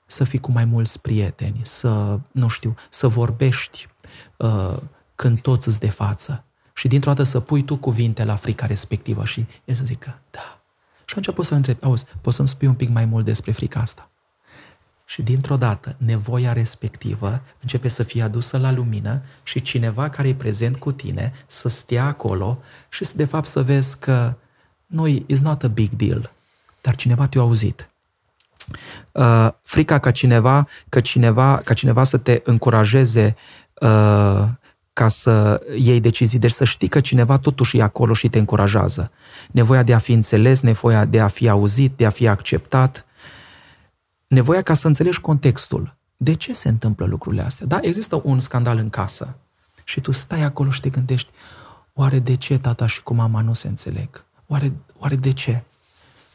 să 0.06 0.24
fii 0.24 0.38
cu 0.38 0.50
mai 0.50 0.64
mulți 0.64 1.00
prieteni, 1.00 1.60
să, 1.62 2.20
nu 2.30 2.48
știu, 2.48 2.74
să 2.90 3.08
vorbești 3.08 3.88
uh, 4.36 4.76
când 5.14 5.40
toți 5.40 5.68
îți 5.68 5.80
de 5.80 5.90
față 5.90 6.44
și 6.74 6.88
dintr-o 6.88 7.10
dată 7.10 7.22
să 7.22 7.40
pui 7.40 7.64
tu 7.64 7.76
cuvinte 7.76 8.24
la 8.24 8.34
frica 8.34 8.66
respectivă 8.66 9.24
și 9.24 9.46
el 9.64 9.74
să 9.74 9.84
zică, 9.84 10.20
da. 10.30 10.60
Și 11.04 11.14
atunci 11.18 11.34
poți 11.34 11.48
să-l 11.48 11.56
întrebi, 11.56 11.84
auzi, 11.84 12.04
poți 12.20 12.36
să-mi 12.36 12.48
spui 12.48 12.68
un 12.68 12.74
pic 12.74 12.88
mai 12.88 13.04
mult 13.04 13.24
despre 13.24 13.52
frica 13.52 13.80
asta? 13.80 14.10
Și 15.08 15.22
dintr-o 15.22 15.56
dată, 15.56 15.96
nevoia 15.98 16.52
respectivă 16.52 17.42
începe 17.62 17.88
să 17.88 18.02
fie 18.02 18.22
adusă 18.22 18.58
la 18.58 18.72
lumină 18.72 19.22
și 19.42 19.62
cineva 19.62 20.08
care 20.08 20.28
e 20.28 20.34
prezent 20.34 20.76
cu 20.76 20.92
tine 20.92 21.32
să 21.46 21.68
stea 21.68 22.04
acolo 22.04 22.58
și 22.88 23.04
să, 23.04 23.12
de 23.16 23.24
fapt 23.24 23.46
să 23.46 23.62
vezi 23.62 23.98
că 23.98 24.34
nu 24.86 25.06
is 25.06 25.40
not 25.40 25.62
a 25.62 25.68
big 25.68 25.90
deal, 25.90 26.32
dar 26.80 26.96
cineva 26.96 27.26
te-a 27.26 27.40
auzit. 27.40 27.88
Uh, 29.12 29.48
frica 29.62 29.98
ca 29.98 30.10
cineva, 30.10 30.68
ca 30.88 31.00
cineva, 31.00 31.56
ca 31.64 31.74
cineva 31.74 32.04
să 32.04 32.16
te 32.16 32.40
încurajeze 32.44 33.36
uh, 33.74 34.44
ca 34.92 35.08
să 35.08 35.62
iei 35.76 36.00
decizii. 36.00 36.38
Deci 36.38 36.50
să 36.50 36.64
știi 36.64 36.88
că 36.88 37.00
cineva 37.00 37.38
totuși 37.38 37.78
e 37.78 37.82
acolo 37.82 38.14
și 38.14 38.28
te 38.28 38.38
încurajează. 38.38 39.10
Nevoia 39.50 39.82
de 39.82 39.94
a 39.94 39.98
fi 39.98 40.12
înțeles, 40.12 40.60
nevoia 40.60 41.04
de 41.04 41.20
a 41.20 41.28
fi 41.28 41.48
auzit, 41.48 41.92
de 41.96 42.06
a 42.06 42.10
fi 42.10 42.28
acceptat, 42.28 43.05
nevoia 44.26 44.62
ca 44.62 44.74
să 44.74 44.86
înțelegi 44.86 45.20
contextul. 45.20 45.96
De 46.16 46.34
ce 46.34 46.52
se 46.52 46.68
întâmplă 46.68 47.06
lucrurile 47.06 47.42
astea? 47.42 47.66
Da, 47.66 47.78
există 47.82 48.20
un 48.24 48.40
scandal 48.40 48.76
în 48.76 48.90
casă 48.90 49.36
și 49.84 50.00
tu 50.00 50.12
stai 50.12 50.42
acolo 50.42 50.70
și 50.70 50.80
te 50.80 50.88
gândești, 50.88 51.30
oare 51.92 52.18
de 52.18 52.36
ce 52.36 52.58
tata 52.58 52.86
și 52.86 53.02
cu 53.02 53.14
mama 53.14 53.40
nu 53.40 53.52
se 53.52 53.68
înțeleg? 53.68 54.24
Oare, 54.46 54.72
oare 54.98 55.16
de 55.16 55.32
ce? 55.32 55.62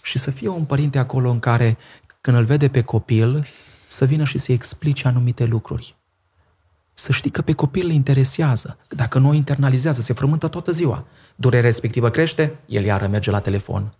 Și 0.01 0.17
să 0.17 0.31
fie 0.31 0.47
un 0.47 0.65
părinte 0.65 0.99
acolo 0.99 1.29
în 1.29 1.39
care, 1.39 1.77
când 2.21 2.37
îl 2.37 2.43
vede 2.43 2.69
pe 2.69 2.81
copil, 2.81 3.47
să 3.87 4.05
vină 4.05 4.23
și 4.23 4.37
să-i 4.37 4.55
explice 4.55 5.07
anumite 5.07 5.45
lucruri. 5.45 5.95
Să 6.93 7.11
știi 7.11 7.29
că 7.29 7.41
pe 7.41 7.53
copil 7.53 7.85
îl 7.85 7.91
interesează. 7.91 8.77
Dacă 8.89 9.19
nu 9.19 9.29
o 9.29 9.33
internalizează, 9.33 10.01
se 10.01 10.13
frământă 10.13 10.47
toată 10.47 10.71
ziua. 10.71 11.05
Durerea 11.35 11.65
respectivă 11.65 12.09
crește, 12.09 12.59
el 12.65 12.83
iară 12.83 13.07
merge 13.07 13.31
la 13.31 13.39
telefon. 13.39 13.93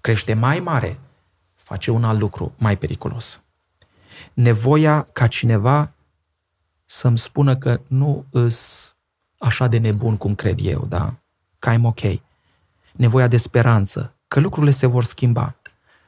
Crește 0.00 0.34
mai 0.34 0.60
mare, 0.60 0.98
face 1.68 1.90
un 1.90 2.04
alt 2.04 2.20
lucru 2.20 2.52
mai 2.58 2.76
periculos. 2.76 3.40
Nevoia 4.32 5.06
ca 5.12 5.26
cineva 5.26 5.92
să-mi 6.84 7.18
spună 7.18 7.56
că 7.56 7.80
nu 7.86 8.24
îs 8.30 8.94
așa 9.38 9.66
de 9.66 9.78
nebun 9.78 10.16
cum 10.16 10.34
cred 10.34 10.58
eu, 10.62 10.86
da? 10.88 11.14
Că 11.58 11.74
I'm 11.74 11.82
ok. 11.82 12.00
Nevoia 12.92 13.28
de 13.28 13.36
speranță, 13.36 14.14
că 14.28 14.40
lucrurile 14.40 14.72
se 14.72 14.86
vor 14.86 15.04
schimba. 15.04 15.56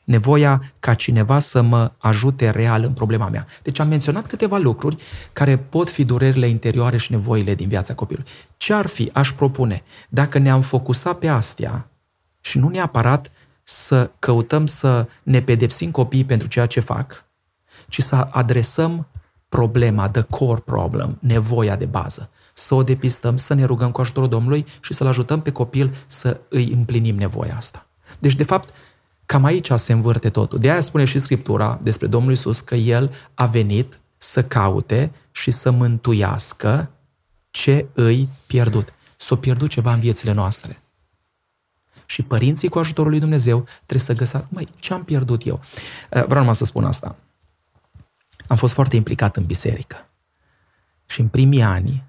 Nevoia 0.05 0.63
ca 0.79 0.95
cineva 0.95 1.39
să 1.39 1.61
mă 1.61 1.93
ajute 1.99 2.51
real 2.51 2.83
în 2.83 2.93
problema 2.93 3.29
mea. 3.29 3.47
Deci 3.63 3.79
am 3.79 3.89
menționat 3.89 4.27
câteva 4.27 4.59
lucruri 4.59 5.03
care 5.33 5.59
pot 5.59 5.91
fi 5.91 6.05
durerile 6.05 6.47
interioare 6.47 6.97
și 6.97 7.13
nevoile 7.13 7.55
din 7.55 7.69
viața 7.69 7.95
copilului. 7.95 8.31
Ce 8.57 8.73
ar 8.73 8.87
fi, 8.87 9.11
aș 9.13 9.33
propune, 9.33 9.83
dacă 10.09 10.39
ne-am 10.39 10.61
focusat 10.61 11.19
pe 11.19 11.29
astea 11.29 11.89
și 12.41 12.59
nu 12.59 12.69
neapărat 12.69 13.31
să 13.71 14.11
căutăm 14.19 14.67
să 14.67 15.07
ne 15.23 15.43
pedepsim 15.43 15.91
copiii 15.91 16.25
pentru 16.25 16.49
ceea 16.49 16.67
ce 16.67 16.81
fac, 16.81 17.25
ci 17.89 18.01
să 18.01 18.17
adresăm 18.17 19.07
problema, 19.49 20.09
the 20.09 20.23
core 20.23 20.61
problem, 20.61 21.17
nevoia 21.21 21.77
de 21.77 21.85
bază. 21.85 22.31
Să 22.53 22.75
o 22.75 22.83
depistăm, 22.83 23.37
să 23.37 23.55
ne 23.55 23.65
rugăm 23.65 23.91
cu 23.91 24.01
ajutorul 24.01 24.29
Domnului 24.29 24.67
și 24.81 24.95
să-l 24.95 25.07
ajutăm 25.07 25.41
pe 25.43 25.53
copil 25.53 25.95
să 26.07 26.41
îi 26.49 26.73
împlinim 26.73 27.17
nevoia 27.17 27.57
asta. 27.57 27.87
Deci, 28.19 28.35
de 28.35 28.45
fapt, 28.45 28.75
cam 29.27 29.45
aici 29.45 29.71
se 29.75 29.93
învârte 29.93 30.31
totul. 30.31 30.59
De 30.59 30.71
aia 30.71 30.81
spune 30.81 31.05
și 31.05 31.19
Scriptura 31.19 31.79
despre 31.83 32.07
Domnul 32.07 32.33
Isus 32.33 32.61
că 32.61 32.75
El 32.75 33.13
a 33.35 33.47
venit 33.47 34.01
să 34.17 34.45
caute 34.45 35.13
și 35.31 35.51
să 35.51 35.71
mântuiască 35.71 36.91
ce 37.51 37.87
îi 37.93 38.29
pierdut. 38.47 38.93
S-a 39.17 39.37
pierdut 39.37 39.69
ceva 39.69 39.93
în 39.93 40.01
viețile 40.01 40.33
noastre 40.33 40.83
și 42.11 42.23
părinții 42.23 42.69
cu 42.69 42.79
ajutorul 42.79 43.11
lui 43.11 43.21
Dumnezeu 43.21 43.65
trebuie 43.75 43.99
să 43.99 44.13
găsească, 44.13 44.49
măi, 44.51 44.69
ce 44.79 44.93
am 44.93 45.05
pierdut 45.05 45.47
eu? 45.47 45.55
Uh, 45.55 46.25
vreau 46.25 46.39
numai 46.39 46.55
să 46.55 46.65
spun 46.65 46.85
asta. 46.85 47.17
Am 48.47 48.57
fost 48.57 48.75
foarte 48.75 48.97
implicat 48.97 49.37
în 49.37 49.45
biserică. 49.45 50.09
Și 51.07 51.21
în 51.21 51.29
primii 51.29 51.63
ani 51.63 52.05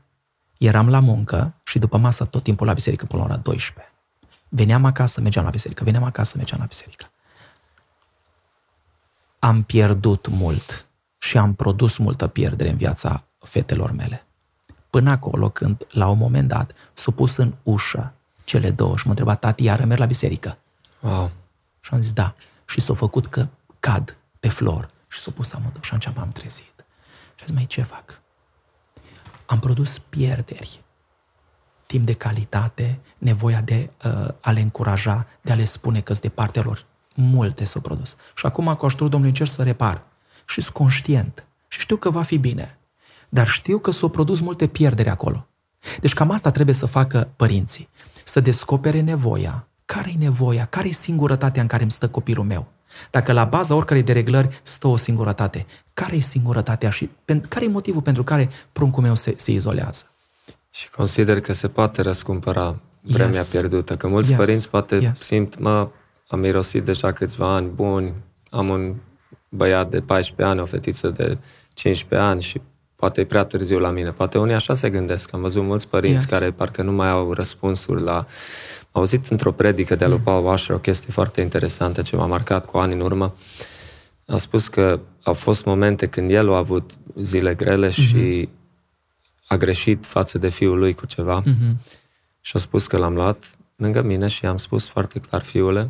eram 0.57 0.89
la 0.89 0.99
muncă 0.99 1.53
și 1.63 1.79
după 1.79 1.97
masă 1.97 2.25
tot 2.25 2.43
timpul 2.43 2.67
la 2.67 2.73
biserică 2.73 3.05
până 3.05 3.21
la 3.21 3.27
ora 3.27 3.37
12. 3.37 3.93
Veneam 4.49 4.85
acasă, 4.85 5.21
mergeam 5.21 5.45
la 5.45 5.51
biserică, 5.51 5.83
veneam 5.83 6.03
acasă, 6.03 6.37
mergeam 6.37 6.59
la 6.59 6.65
biserică. 6.65 7.11
Am 9.39 9.63
pierdut 9.63 10.27
mult 10.27 10.85
și 11.17 11.37
am 11.37 11.53
produs 11.53 11.97
multă 11.97 12.27
pierdere 12.27 12.69
în 12.69 12.77
viața 12.77 13.23
fetelor 13.39 13.91
mele. 13.91 14.25
Până 14.89 15.09
acolo 15.09 15.49
când, 15.49 15.85
la 15.89 16.07
un 16.07 16.17
moment 16.17 16.47
dat, 16.47 16.73
s-a 16.93 17.11
pus 17.11 17.37
în 17.37 17.53
ușă 17.63 18.13
cele 18.43 18.71
două 18.71 18.97
și 18.97 19.03
mă 19.03 19.09
întreba, 19.09 19.35
tati, 19.35 19.63
iară 19.63 19.85
merg 19.85 19.99
la 19.99 20.05
biserică? 20.05 20.57
Wow. 20.99 21.31
Și 21.79 21.93
am 21.93 22.01
zis, 22.01 22.13
da. 22.13 22.35
Și 22.65 22.81
s-a 22.81 22.93
făcut 22.93 23.27
că 23.27 23.47
cad 23.79 24.17
pe 24.39 24.49
flor 24.49 24.89
și 25.07 25.19
s-a 25.19 25.31
pus 25.31 25.53
amândouă 25.53 25.83
și 25.83 25.93
atunci 25.93 26.15
m-am 26.15 26.31
trezit. 26.31 26.85
Și 27.35 27.41
am 27.41 27.45
zis, 27.45 27.55
mai 27.55 27.65
ce 27.65 27.81
fac? 27.81 28.21
Am 29.45 29.59
produs 29.59 29.97
pierderi. 29.97 30.81
Timp 31.85 32.05
de 32.05 32.13
calitate, 32.13 32.99
nevoia 33.17 33.61
de 33.61 33.89
uh, 34.05 34.27
a 34.41 34.51
le 34.51 34.59
încuraja, 34.59 35.27
de 35.41 35.51
a 35.51 35.55
le 35.55 35.63
spune 35.63 36.01
că 36.01 36.13
sunt 36.13 36.25
de 36.25 36.29
partea 36.29 36.61
lor. 36.61 36.85
Multe 37.13 37.63
s-au 37.63 37.81
produs. 37.81 38.15
Și 38.35 38.45
acum, 38.45 38.75
cu 38.75 38.85
ajutorul 38.85 39.09
Domnului, 39.09 39.29
încerc 39.29 39.49
să 39.49 39.63
repar. 39.63 40.03
Și 40.45 40.61
sunt 40.61 40.75
conștient. 40.75 41.45
Și 41.67 41.79
știu 41.79 41.95
că 41.95 42.09
va 42.09 42.21
fi 42.21 42.37
bine. 42.37 42.79
Dar 43.29 43.47
știu 43.47 43.79
că 43.79 43.91
s-au 43.91 44.09
produs 44.09 44.39
multe 44.39 44.67
pierderi 44.67 45.09
acolo. 45.09 45.47
Deci 46.01 46.13
cam 46.13 46.31
asta 46.31 46.51
trebuie 46.51 46.75
să 46.75 46.85
facă 46.85 47.29
părinții. 47.35 47.89
Să 48.23 48.39
descopere 48.39 49.01
nevoia. 49.01 49.67
Care-i 49.85 50.15
nevoia? 50.19 50.65
Care-i 50.65 50.91
singurătatea 50.91 51.61
în 51.61 51.67
care 51.67 51.81
îmi 51.81 51.91
stă 51.91 52.09
copilul 52.09 52.45
meu? 52.45 52.67
Dacă 53.09 53.31
la 53.31 53.43
baza 53.43 53.75
oricărei 53.75 54.03
dereglări 54.03 54.59
stă 54.63 54.87
o 54.87 54.95
singurătate, 54.95 55.65
care 55.93 56.15
e 56.15 56.19
singurătatea 56.19 56.89
și 56.89 57.09
care 57.49 57.65
e 57.65 57.67
motivul 57.67 58.01
pentru 58.01 58.23
care 58.23 58.49
pruncul 58.71 59.03
meu 59.03 59.15
se, 59.15 59.33
se 59.37 59.51
izolează? 59.51 60.05
Și 60.71 60.89
consider 60.89 61.41
că 61.41 61.53
se 61.53 61.67
poate 61.67 62.01
răscumpăra 62.01 62.79
vremea 63.01 63.37
yes. 63.37 63.49
pierdută, 63.49 63.97
că 63.97 64.07
mulți 64.07 64.29
yes. 64.29 64.39
părinți 64.39 64.69
poate 64.69 64.95
yes. 64.95 65.19
simt, 65.19 65.59
mă, 65.59 65.89
am 66.27 66.39
mirosit 66.39 66.83
deja 66.83 67.11
câțiva 67.11 67.53
ani 67.53 67.67
buni, 67.67 68.13
am 68.49 68.69
un 68.69 68.95
băiat 69.49 69.89
de 69.89 70.01
14 70.01 70.55
ani, 70.55 70.61
o 70.61 70.65
fetiță 70.65 71.09
de 71.09 71.37
15 71.73 72.29
ani 72.29 72.41
și 72.41 72.61
poate 73.01 73.21
e 73.21 73.25
prea 73.25 73.43
târziu 73.43 73.79
la 73.79 73.89
mine. 73.89 74.11
Poate 74.11 74.37
unii 74.37 74.53
așa 74.53 74.73
se 74.73 74.89
gândesc. 74.89 75.33
Am 75.33 75.41
văzut 75.41 75.63
mulți 75.63 75.89
părinți 75.89 76.25
yes. 76.29 76.39
care 76.39 76.51
parcă 76.51 76.81
nu 76.81 76.91
mai 76.91 77.09
au 77.09 77.33
răspunsuri 77.33 78.01
la... 78.01 78.15
Am 78.15 78.25
auzit 78.91 79.27
într-o 79.27 79.51
predică 79.51 79.95
de-a 79.95 80.07
lui 80.07 80.17
mm. 80.17 80.23
Paul 80.23 80.45
Washer 80.45 80.75
o 80.75 80.79
chestie 80.79 81.11
foarte 81.11 81.41
interesantă 81.41 82.01
ce 82.01 82.15
m-a 82.15 82.25
marcat 82.25 82.65
cu 82.65 82.77
ani 82.77 82.93
în 82.93 82.99
urmă. 82.99 83.35
A 84.27 84.37
spus 84.37 84.67
că 84.67 84.99
au 85.23 85.33
fost 85.33 85.65
momente 85.65 86.07
când 86.07 86.31
el 86.31 86.53
a 86.53 86.57
avut 86.57 86.97
zile 87.15 87.55
grele 87.55 87.89
mm-hmm. 87.89 88.07
și 88.07 88.49
a 89.47 89.55
greșit 89.55 90.05
față 90.05 90.37
de 90.37 90.49
fiul 90.49 90.77
lui 90.77 90.93
cu 90.93 91.05
ceva 91.05 91.43
mm-hmm. 91.43 91.75
și 92.41 92.55
a 92.55 92.59
spus 92.59 92.87
că 92.87 92.97
l-am 92.97 93.13
luat 93.13 93.57
lângă 93.75 94.01
mine 94.01 94.27
și 94.27 94.45
am 94.45 94.57
spus 94.57 94.87
foarte 94.87 95.19
clar, 95.19 95.41
fiule, 95.41 95.89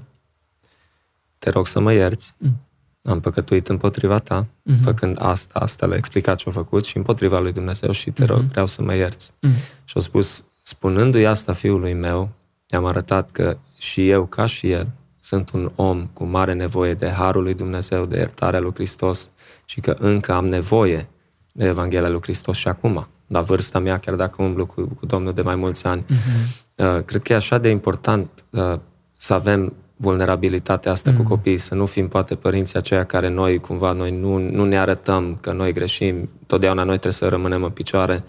te 1.38 1.50
rog 1.50 1.68
să 1.68 1.80
mă 1.80 1.94
ierți, 1.94 2.34
mm 2.38 2.70
am 3.04 3.20
păcătuit 3.20 3.68
împotriva 3.68 4.20
ta, 4.20 4.46
uh-huh. 4.46 4.84
făcând 4.84 5.18
asta, 5.20 5.60
asta, 5.60 5.86
le-a 5.86 5.98
explicat 5.98 6.38
ce 6.38 6.50
a 6.50 6.52
făcut 6.52 6.86
și 6.86 6.98
împotriva 6.98 7.40
lui 7.40 7.52
Dumnezeu 7.52 7.92
și 7.92 8.12
te 8.12 8.26
rog, 8.26 8.44
uh-huh. 8.44 8.52
vreau 8.52 8.66
să 8.66 8.82
mă 8.82 8.96
ierți. 8.96 9.32
Uh-huh. 9.32 9.84
Și 9.84 9.98
a 9.98 10.00
spus, 10.00 10.44
spunându-i 10.62 11.26
asta 11.26 11.54
fiului 11.54 11.94
meu, 11.94 12.30
i-am 12.68 12.86
arătat 12.86 13.32
că 13.32 13.58
și 13.78 14.10
eu, 14.10 14.26
ca 14.26 14.46
și 14.46 14.72
el, 14.72 14.92
sunt 15.20 15.52
un 15.52 15.72
om 15.76 16.08
cu 16.14 16.24
mare 16.24 16.54
nevoie 16.54 16.94
de 16.94 17.10
Harul 17.10 17.44
lui 17.44 17.54
Dumnezeu, 17.54 18.06
de 18.06 18.18
iertarea 18.18 18.60
lui 18.60 18.74
Hristos 18.74 19.30
și 19.66 19.80
că 19.80 19.96
încă 20.00 20.34
am 20.34 20.48
nevoie 20.48 21.08
de 21.52 21.66
Evanghelia 21.66 22.10
lui 22.10 22.22
Hristos 22.22 22.58
și 22.58 22.68
acum, 22.68 23.08
la 23.28 23.42
vârsta 23.42 23.80
mea, 23.80 23.98
chiar 23.98 24.16
dacă 24.16 24.44
umblu 24.44 24.66
cu, 24.66 24.82
cu 25.00 25.06
Domnul 25.06 25.34
de 25.34 25.42
mai 25.42 25.56
mulți 25.56 25.86
ani. 25.86 26.06
Uh-huh. 26.06 26.62
Uh, 26.76 27.04
cred 27.06 27.22
că 27.22 27.34
e 27.34 27.36
așa 27.36 27.58
de 27.58 27.70
important 27.70 28.46
uh, 28.50 28.80
să 29.18 29.34
avem 29.34 29.74
vulnerabilitatea 30.02 30.92
asta 30.92 31.12
mm. 31.12 31.18
cu 31.18 31.24
copiii, 31.24 31.58
să 31.58 31.76
nu 31.76 31.86
fim 31.86 32.08
poate 32.08 32.36
părinții 32.36 32.78
aceia 32.78 33.04
care 33.04 33.28
noi 33.28 33.60
cumva 33.60 33.92
noi 33.92 34.12
nu, 34.12 34.38
nu 34.38 34.66
ne 34.66 34.78
arătăm 34.78 35.38
că 35.42 35.52
noi 35.52 35.74
greșim, 35.74 36.30
totdeauna 36.48 36.84
noi 36.84 36.94
trebuie 36.94 37.14
să 37.14 37.28
rămânem 37.28 37.64
în 37.64 37.70
picioare, 37.70 38.24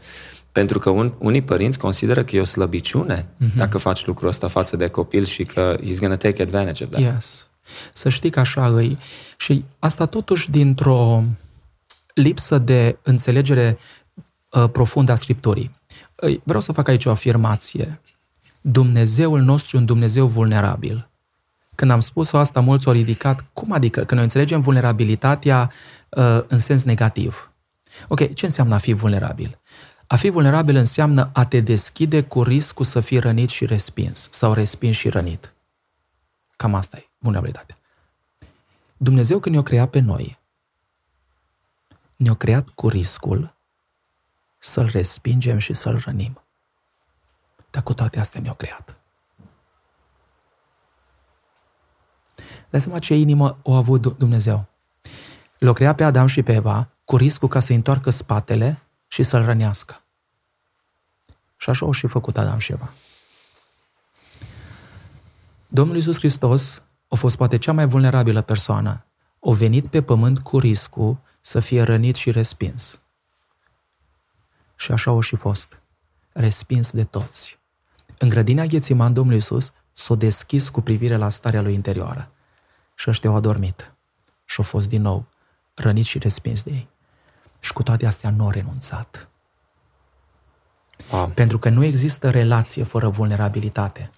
pentru 0.53 0.79
că 0.79 0.91
un, 0.91 1.13
unii 1.19 1.43
părinți 1.43 1.79
consideră 1.79 2.25
că 2.25 2.37
e 2.37 2.41
o 2.41 2.45
slăbiciune 2.45 3.23
mm-hmm. 3.23 3.55
dacă 3.57 3.79
faci 3.79 4.07
lucrul 4.07 4.29
ăsta 4.29 4.49
față 4.49 4.77
de 4.77 4.89
copil 4.89 5.25
și 5.25 5.45
că 5.45 5.77
he's 5.77 5.99
gonna 5.99 6.17
take 6.17 6.43
advantage 6.43 6.85
of 6.85 6.91
that. 6.91 7.15
Yes. 7.15 7.51
Să 7.93 8.09
știi 8.09 8.31
că 8.31 8.41
așa 8.41 8.67
îi. 8.67 8.99
Și 9.37 9.65
asta 9.79 10.07
totuși 10.07 10.51
dintr-o 10.51 11.25
lipsă 12.15 12.59
de 12.59 12.99
înțelegere 13.03 13.79
uh, 14.51 14.65
profundă 14.73 15.13
a 15.13 15.15
Scripturii. 15.15 15.71
Vreau 16.43 16.61
să 16.61 16.73
fac 16.73 16.89
aici 16.89 17.05
o 17.05 17.11
afirmație. 17.11 18.01
Dumnezeul 18.61 19.41
nostru 19.41 19.77
e 19.77 19.81
un 19.81 19.87
Dumnezeu 19.87 20.27
vulnerabil. 20.27 21.11
Când 21.83 21.95
am 21.95 22.01
spus-o 22.01 22.39
asta, 22.39 22.61
mulți 22.61 22.87
au 22.87 22.93
ridicat. 22.93 23.45
Cum 23.53 23.73
adică? 23.73 23.99
Când 23.99 24.13
noi 24.13 24.23
înțelegem 24.23 24.61
vulnerabilitatea 24.61 25.71
uh, 26.09 26.43
în 26.47 26.59
sens 26.59 26.85
negativ. 26.85 27.53
Ok, 28.09 28.35
ce 28.35 28.45
înseamnă 28.45 28.75
a 28.75 28.79
fi 28.79 28.93
vulnerabil? 28.93 29.59
A 30.07 30.17
fi 30.17 30.29
vulnerabil 30.29 30.77
înseamnă 30.77 31.31
a 31.33 31.45
te 31.45 31.61
deschide 31.61 32.23
cu 32.23 32.43
riscul 32.43 32.85
să 32.85 33.01
fii 33.01 33.19
rănit 33.19 33.49
și 33.49 33.67
respins, 33.67 34.29
sau 34.31 34.53
respins 34.53 34.97
și 34.97 35.09
rănit. 35.09 35.53
Cam 36.57 36.75
asta 36.75 36.97
e 36.97 37.09
vulnerabilitatea. 37.19 37.79
Dumnezeu 38.97 39.39
când 39.39 39.55
ne-a 39.55 39.65
creat 39.65 39.91
pe 39.91 40.01
noi, 40.01 40.39
ne-a 42.17 42.35
creat 42.35 42.69
cu 42.69 42.89
riscul 42.89 43.55
să-L 44.59 44.89
respingem 44.93 45.59
și 45.59 45.73
să-L 45.73 46.03
rănim. 46.05 46.43
Dar 47.71 47.83
cu 47.83 47.95
toate 47.95 48.19
astea 48.19 48.41
ne-a 48.41 48.55
creat. 48.55 49.02
Dai 52.73 52.81
seama 52.81 52.99
ce 52.99 53.15
inimă 53.15 53.59
o 53.63 53.73
avut 53.75 54.19
Dumnezeu. 54.19 54.67
L-a 55.59 55.73
creat 55.73 55.97
pe 55.97 56.05
Adam 56.05 56.27
și 56.27 56.43
pe 56.43 56.53
Eva 56.53 56.89
cu 57.05 57.17
riscul 57.17 57.49
ca 57.49 57.61
să 57.61 57.73
întoarcă 57.73 58.11
spatele 58.11 58.83
și 59.07 59.23
să-l 59.23 59.45
rănească. 59.45 60.03
Și 61.57 61.71
așa 61.71 61.87
au 61.87 61.93
și 61.93 62.07
făcut 62.07 62.39
Adam 62.39 62.59
și 62.59 62.73
Eva. 62.73 62.93
Domnul 65.69 65.97
Iisus 65.97 66.19
Hristos 66.19 66.83
a 67.09 67.15
fost 67.15 67.37
poate 67.37 67.57
cea 67.57 67.73
mai 67.73 67.87
vulnerabilă 67.87 68.41
persoană. 68.41 69.05
O 69.39 69.53
venit 69.53 69.87
pe 69.87 70.03
pământ 70.03 70.39
cu 70.39 70.59
riscul 70.59 71.19
să 71.41 71.61
fie 71.61 71.83
rănit 71.83 72.15
și 72.15 72.31
respins. 72.31 73.01
Și 74.77 74.93
așa 74.93 75.11
au 75.11 75.21
și 75.21 75.37
fost. 75.37 75.79
Respins 76.33 76.91
de 76.91 77.05
toți. 77.05 77.59
În 78.19 78.29
grădina 78.29 78.65
Ghețiman, 78.65 79.13
Domnul 79.13 79.35
Iisus 79.35 79.73
s-a 79.93 80.15
deschis 80.15 80.69
cu 80.69 80.81
privire 80.81 81.17
la 81.17 81.29
starea 81.29 81.63
lui 81.63 81.75
interioară 81.75 82.33
și 83.03 83.09
ăștia 83.11 83.31
au 83.31 83.37
adormit. 83.37 83.95
Și 84.45 84.55
au 84.59 84.65
fost 84.65 84.89
din 84.89 85.03
nou 85.03 85.27
răniți 85.75 86.09
și 86.09 86.19
respins 86.19 86.63
de 86.63 86.71
ei. 86.71 86.89
Și 87.61 87.73
cu 87.73 87.83
toate 87.83 88.07
astea 88.07 88.31
nu 88.31 88.45
au 88.45 88.51
renunțat. 88.51 89.29
Wow. 91.11 91.27
Pentru 91.27 91.59
că 91.59 91.69
nu 91.69 91.85
există 91.85 92.31
relație 92.31 92.85
fără 92.85 93.09
vulnerabilitate. 93.09 94.11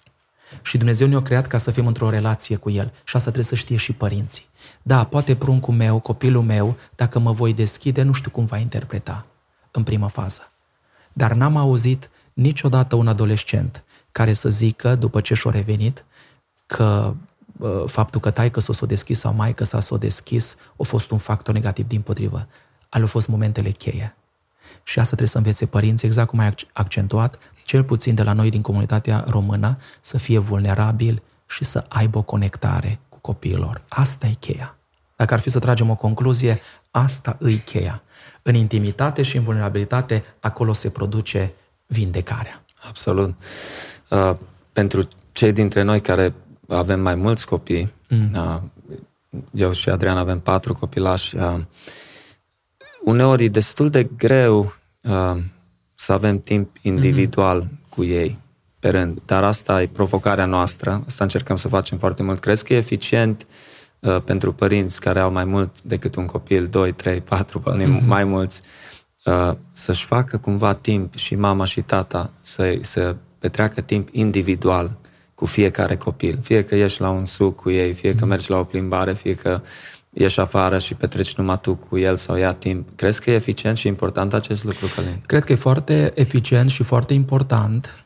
Și 0.61 0.77
Dumnezeu 0.77 1.07
ne-a 1.07 1.21
creat 1.21 1.47
ca 1.47 1.57
să 1.57 1.71
fim 1.71 1.87
într-o 1.87 2.09
relație 2.09 2.55
cu 2.55 2.69
El. 2.69 2.85
Și 2.85 3.15
asta 3.15 3.31
trebuie 3.31 3.43
să 3.43 3.55
știe 3.55 3.75
și 3.75 3.93
părinții. 3.93 4.45
Da, 4.81 5.03
poate 5.03 5.35
pruncul 5.35 5.73
meu, 5.73 5.99
copilul 5.99 6.43
meu, 6.43 6.77
dacă 6.95 7.19
mă 7.19 7.31
voi 7.31 7.53
deschide, 7.53 8.01
nu 8.01 8.11
știu 8.11 8.31
cum 8.31 8.45
va 8.45 8.57
interpreta 8.57 9.25
în 9.71 9.83
prima 9.83 10.07
fază. 10.07 10.51
Dar 11.13 11.33
n-am 11.33 11.57
auzit 11.57 12.09
niciodată 12.33 12.95
un 12.95 13.07
adolescent 13.07 13.83
care 14.11 14.33
să 14.33 14.49
zică, 14.49 14.95
după 14.95 15.21
ce 15.21 15.33
și-a 15.33 15.51
revenit, 15.51 16.05
că 16.65 17.15
faptul 17.85 18.21
că 18.21 18.31
taică 18.31 18.59
s-o 18.59 18.73
s-o 18.73 18.85
deschis 18.85 19.19
sau 19.19 19.33
mai 19.33 19.53
că 19.53 19.63
s-a 19.63 19.79
s-o 19.79 19.97
deschis 19.97 20.55
a 20.79 20.83
fost 20.83 21.11
un 21.11 21.17
factor 21.17 21.53
negativ 21.53 21.87
din 21.87 22.01
potrivă. 22.01 22.47
Ale 22.89 23.01
au 23.01 23.09
fost 23.09 23.27
momentele 23.27 23.69
cheie. 23.69 24.15
Și 24.83 24.99
asta 24.99 25.15
trebuie 25.15 25.27
să 25.27 25.37
învețe 25.37 25.65
părinții, 25.65 26.07
exact 26.07 26.29
cum 26.29 26.39
ai 26.39 26.53
accentuat, 26.73 27.39
cel 27.65 27.83
puțin 27.83 28.15
de 28.15 28.23
la 28.23 28.33
noi 28.33 28.49
din 28.49 28.61
comunitatea 28.61 29.25
română, 29.27 29.77
să 30.01 30.17
fie 30.17 30.37
vulnerabil 30.37 31.21
și 31.45 31.63
să 31.63 31.85
aibă 31.87 32.17
o 32.17 32.21
conectare 32.21 32.99
cu 33.09 33.17
copiilor. 33.21 33.81
Asta 33.87 34.27
e 34.27 34.33
cheia. 34.39 34.77
Dacă 35.15 35.33
ar 35.33 35.39
fi 35.39 35.49
să 35.49 35.59
tragem 35.59 35.89
o 35.89 35.95
concluzie, 35.95 36.61
asta 36.91 37.35
îi 37.39 37.57
cheia. 37.57 38.03
În 38.41 38.55
intimitate 38.55 39.21
și 39.21 39.37
în 39.37 39.43
vulnerabilitate, 39.43 40.23
acolo 40.39 40.73
se 40.73 40.89
produce 40.89 41.53
vindecarea. 41.85 42.63
Absolut. 42.87 43.35
Uh, 44.09 44.35
pentru 44.73 45.07
cei 45.31 45.51
dintre 45.51 45.81
noi 45.81 46.01
care 46.01 46.33
avem 46.67 46.99
mai 46.99 47.15
mulți 47.15 47.47
copii. 47.47 47.93
Mm. 48.09 48.71
Eu 49.51 49.71
și 49.71 49.89
Adrian 49.89 50.17
avem 50.17 50.39
patru 50.39 50.73
copilași. 50.73 51.35
Uneori 53.03 53.43
e 53.43 53.47
destul 53.47 53.89
de 53.89 54.03
greu 54.03 54.75
să 55.95 56.13
avem 56.13 56.39
timp 56.39 56.69
individual 56.81 57.63
mm-hmm. 57.63 57.89
cu 57.89 58.03
ei 58.03 58.37
pe 58.79 58.89
rând, 58.89 59.21
dar 59.25 59.43
asta 59.43 59.81
e 59.81 59.87
provocarea 59.87 60.45
noastră, 60.45 61.03
asta 61.07 61.23
încercăm 61.23 61.55
să 61.55 61.67
facem 61.67 61.97
foarte 61.97 62.23
mult. 62.23 62.39
Crezi 62.39 62.63
că 62.63 62.73
e 62.73 62.77
eficient 62.77 63.47
uh, 63.99 64.21
pentru 64.21 64.53
părinți 64.53 65.01
care 65.01 65.19
au 65.19 65.31
mai 65.31 65.45
mult 65.45 65.81
decât 65.81 66.15
un 66.15 66.25
copil, 66.25 66.67
2, 66.67 66.91
3, 66.91 67.21
4, 67.21 67.63
mm-hmm. 67.77 68.05
mai 68.05 68.23
mulți, 68.23 68.61
uh, 69.25 69.51
să-și 69.71 70.05
facă 70.05 70.37
cumva 70.37 70.73
timp 70.73 71.15
și 71.15 71.35
mama 71.35 71.65
și 71.65 71.81
tata 71.81 72.31
să, 72.41 72.77
să 72.81 73.15
petreacă 73.39 73.81
timp 73.81 74.09
individual 74.11 74.91
cu 75.35 75.45
fiecare 75.45 75.95
copil. 75.95 76.39
Fie 76.41 76.63
că 76.63 76.75
ieși 76.75 77.01
la 77.01 77.09
un 77.09 77.25
suc 77.25 77.55
cu 77.55 77.69
ei, 77.69 77.93
fie 77.93 78.09
că 78.09 78.19
mhm. 78.19 78.27
mergi 78.27 78.49
la 78.49 78.57
o 78.57 78.63
plimbare, 78.63 79.13
fie 79.13 79.33
că 79.33 79.61
ieși 80.13 80.39
afară 80.39 80.79
și 80.79 80.93
petreci 80.93 81.35
numai 81.35 81.59
tu 81.61 81.75
cu 81.75 81.97
el 81.97 82.15
sau 82.17 82.35
ia 82.35 82.53
timp. 82.53 82.89
Crezi 82.95 83.21
că 83.21 83.31
e 83.31 83.33
eficient 83.33 83.77
și 83.77 83.87
important 83.87 84.33
acest 84.33 84.63
lucru, 84.63 84.87
Călin? 84.95 85.21
Cred 85.25 85.43
că 85.43 85.51
e 85.51 85.55
foarte 85.55 86.11
eficient 86.15 86.69
și 86.69 86.83
foarte 86.83 87.13
important 87.13 88.05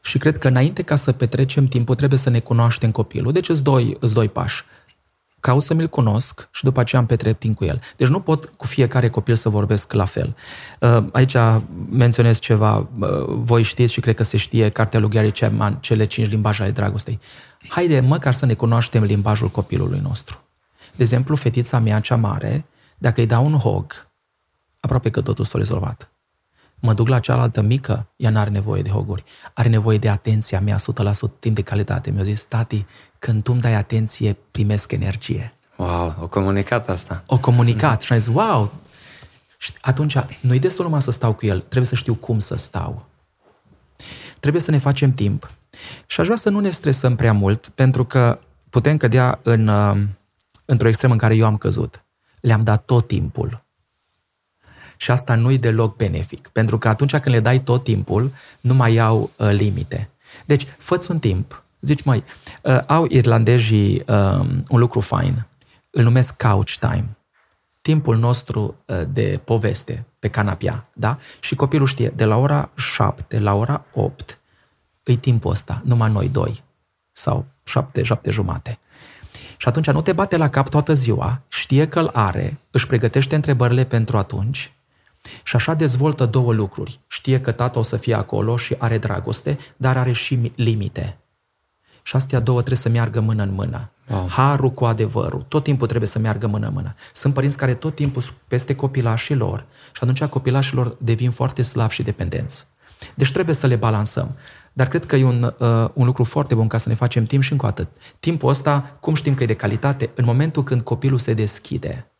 și 0.00 0.18
cred 0.18 0.38
că 0.38 0.48
înainte 0.48 0.82
ca 0.82 0.96
să 0.96 1.12
petrecem 1.12 1.66
timpul 1.66 1.94
trebuie 1.94 2.18
să 2.18 2.30
ne 2.30 2.38
cunoaștem 2.38 2.90
copilul. 2.90 3.32
Deci 3.32 3.48
îți 3.48 3.62
doi, 3.62 3.96
îți 4.00 4.14
doi 4.14 4.28
pași 4.28 4.64
caut 5.40 5.62
să 5.62 5.74
mi-l 5.74 5.88
cunosc 5.88 6.48
și 6.52 6.64
după 6.64 6.80
aceea 6.80 7.00
am 7.00 7.06
petrec 7.06 7.38
timp 7.38 7.56
cu 7.56 7.64
el. 7.64 7.80
Deci 7.96 8.08
nu 8.08 8.20
pot 8.20 8.44
cu 8.44 8.66
fiecare 8.66 9.08
copil 9.08 9.34
să 9.34 9.48
vorbesc 9.48 9.92
la 9.92 10.04
fel. 10.04 10.36
Uh, 10.80 11.04
aici 11.12 11.36
menționez 11.90 12.38
ceva, 12.38 12.76
uh, 12.76 13.08
voi 13.26 13.62
știți 13.62 13.92
și 13.92 14.00
cred 14.00 14.14
că 14.14 14.22
se 14.22 14.36
știe 14.36 14.68
cartea 14.68 15.00
lui 15.00 15.08
Gary 15.08 15.32
Chapman, 15.32 15.78
cele 15.80 16.04
cinci 16.04 16.28
limbaje 16.28 16.62
ale 16.62 16.70
dragostei. 16.70 17.20
Haide 17.68 18.00
măcar 18.00 18.32
să 18.32 18.46
ne 18.46 18.54
cunoaștem 18.54 19.02
limbajul 19.02 19.48
copilului 19.48 20.00
nostru. 20.02 20.42
De 20.96 21.02
exemplu, 21.02 21.36
fetița 21.36 21.78
mea 21.78 22.00
cea 22.00 22.16
mare, 22.16 22.66
dacă 22.98 23.20
îi 23.20 23.26
dau 23.26 23.44
un 23.44 23.54
hog, 23.54 24.08
aproape 24.80 25.10
că 25.10 25.20
totul 25.20 25.44
s-a 25.44 25.58
rezolvat. 25.58 26.12
Mă 26.80 26.92
duc 26.92 27.08
la 27.08 27.18
cealaltă 27.18 27.60
mică, 27.60 28.08
ea 28.16 28.30
nu 28.30 28.38
are 28.38 28.50
nevoie 28.50 28.82
de 28.82 28.90
hoguri. 28.90 29.24
Are 29.54 29.68
nevoie 29.68 29.98
de 29.98 30.08
atenția 30.08 30.60
mea 30.60 30.76
100% 30.76 30.78
timp 31.38 31.54
de 31.54 31.62
calitate. 31.62 32.10
Mi-a 32.10 32.22
zis, 32.22 32.44
tati, 32.44 32.86
când 33.18 33.42
tu 33.42 33.52
îmi 33.52 33.60
dai 33.60 33.74
atenție, 33.74 34.36
primesc 34.50 34.92
energie. 34.92 35.52
Wow, 35.76 36.16
o 36.20 36.28
comunicat 36.28 36.88
asta. 36.88 37.22
O 37.26 37.38
comunicat 37.38 38.02
și 38.02 38.12
am 38.12 38.18
zis, 38.18 38.28
wow! 38.34 38.72
Și 39.58 39.72
atunci, 39.80 40.16
nu-i 40.40 40.58
destul 40.58 40.84
numai 40.84 41.02
să 41.02 41.10
stau 41.10 41.32
cu 41.34 41.46
el, 41.46 41.58
trebuie 41.58 41.86
să 41.86 41.94
știu 41.94 42.14
cum 42.14 42.38
să 42.38 42.56
stau. 42.56 43.06
Trebuie 44.40 44.62
să 44.62 44.70
ne 44.70 44.78
facem 44.78 45.12
timp. 45.12 45.50
Și 46.06 46.20
aș 46.20 46.26
vrea 46.26 46.38
să 46.38 46.50
nu 46.50 46.60
ne 46.60 46.70
stresăm 46.70 47.16
prea 47.16 47.32
mult, 47.32 47.68
pentru 47.68 48.04
că 48.04 48.38
putem 48.70 48.96
cădea 48.96 49.40
în, 49.42 49.68
uh, 49.68 50.02
într-o 50.64 50.88
extremă 50.88 51.12
în 51.12 51.18
care 51.18 51.36
eu 51.36 51.46
am 51.46 51.56
căzut. 51.56 52.04
Le-am 52.40 52.62
dat 52.62 52.84
tot 52.84 53.06
timpul. 53.06 53.64
Și 54.96 55.10
asta 55.10 55.34
nu-i 55.34 55.58
deloc 55.58 55.96
benefic, 55.96 56.48
pentru 56.48 56.78
că 56.78 56.88
atunci 56.88 57.16
când 57.16 57.34
le 57.34 57.40
dai 57.40 57.62
tot 57.62 57.84
timpul, 57.84 58.32
nu 58.60 58.74
mai 58.74 58.98
au 58.98 59.30
uh, 59.36 59.50
limite. 59.50 60.10
Deci, 60.46 60.66
fă 60.78 60.98
un 61.08 61.18
timp. 61.18 61.62
Zici, 61.80 62.02
mai, 62.02 62.24
uh, 62.62 62.78
au 62.86 63.06
irlandezii 63.08 64.02
uh, 64.06 64.46
un 64.68 64.78
lucru 64.78 65.00
fain. 65.00 65.46
Îl 65.90 66.02
numesc 66.02 66.42
couch 66.42 66.76
time. 66.78 67.16
Timpul 67.80 68.16
nostru 68.16 68.76
uh, 68.86 69.00
de 69.08 69.40
poveste 69.44 70.06
pe 70.18 70.28
canapia, 70.28 70.88
da? 70.92 71.18
Și 71.40 71.54
copilul 71.54 71.86
știe, 71.86 72.12
de 72.16 72.24
la 72.24 72.36
ora 72.36 72.70
7 72.74 73.38
la 73.38 73.54
ora 73.54 73.84
8 73.94 74.38
îi 75.02 75.16
timpul 75.16 75.50
ăsta, 75.50 75.82
numai 75.84 76.10
noi 76.10 76.28
doi. 76.28 76.62
Sau 77.12 77.46
7, 77.64 78.02
7 78.02 78.30
jumate. 78.30 78.78
Și 79.56 79.68
atunci 79.68 79.90
nu 79.90 80.02
te 80.02 80.12
bate 80.12 80.36
la 80.36 80.48
cap 80.48 80.68
toată 80.68 80.92
ziua, 80.92 81.42
știe 81.48 81.88
că 81.88 82.00
îl 82.00 82.10
are, 82.12 82.60
își 82.70 82.86
pregătește 82.86 83.34
întrebările 83.34 83.84
pentru 83.84 84.18
atunci 84.18 84.72
și 85.42 85.56
așa 85.56 85.74
dezvoltă 85.74 86.26
două 86.26 86.52
lucruri. 86.52 87.00
Știe 87.06 87.40
că 87.40 87.52
tata 87.52 87.78
o 87.78 87.82
să 87.82 87.96
fie 87.96 88.14
acolo 88.14 88.56
și 88.56 88.74
are 88.78 88.98
dragoste, 88.98 89.58
dar 89.76 89.96
are 89.96 90.12
și 90.12 90.52
limite. 90.54 91.18
Și 92.08 92.16
astea 92.16 92.40
două 92.40 92.58
trebuie 92.58 92.78
să 92.78 92.88
meargă 92.88 93.20
mână 93.20 93.42
în 93.42 93.52
mână. 93.52 93.90
Wow. 94.06 94.28
Harul 94.28 94.70
cu 94.70 94.84
adevărul. 94.84 95.44
Tot 95.48 95.62
timpul 95.62 95.86
trebuie 95.86 96.08
să 96.08 96.18
meargă 96.18 96.46
mână 96.46 96.66
în 96.66 96.72
mână. 96.72 96.94
Sunt 97.12 97.34
părinți 97.34 97.56
care 97.56 97.74
tot 97.74 97.94
timpul 97.94 98.22
sunt 98.22 98.36
peste 98.46 98.74
copilașilor 98.74 99.64
și 99.92 100.00
atunci 100.02 100.24
copilașilor 100.24 100.96
devin 101.00 101.30
foarte 101.30 101.62
slabi 101.62 101.94
și 101.94 102.02
dependenți. 102.02 102.66
Deci 103.14 103.32
trebuie 103.32 103.54
să 103.54 103.66
le 103.66 103.76
balansăm. 103.76 104.36
Dar 104.72 104.88
cred 104.88 105.04
că 105.04 105.16
e 105.16 105.24
un, 105.24 105.54
uh, 105.58 105.88
un 105.92 106.06
lucru 106.06 106.24
foarte 106.24 106.54
bun 106.54 106.66
ca 106.66 106.78
să 106.78 106.88
ne 106.88 106.94
facem 106.94 107.24
timp 107.24 107.42
și 107.42 107.52
încă 107.52 107.66
atât. 107.66 107.88
Timpul 108.20 108.48
ăsta, 108.48 108.96
cum 109.00 109.14
știm 109.14 109.34
că 109.34 109.42
e 109.42 109.46
de 109.46 109.54
calitate? 109.54 110.10
În 110.14 110.24
momentul 110.24 110.62
când 110.64 110.80
copilul 110.80 111.18
se 111.18 111.34
deschide 111.34 112.10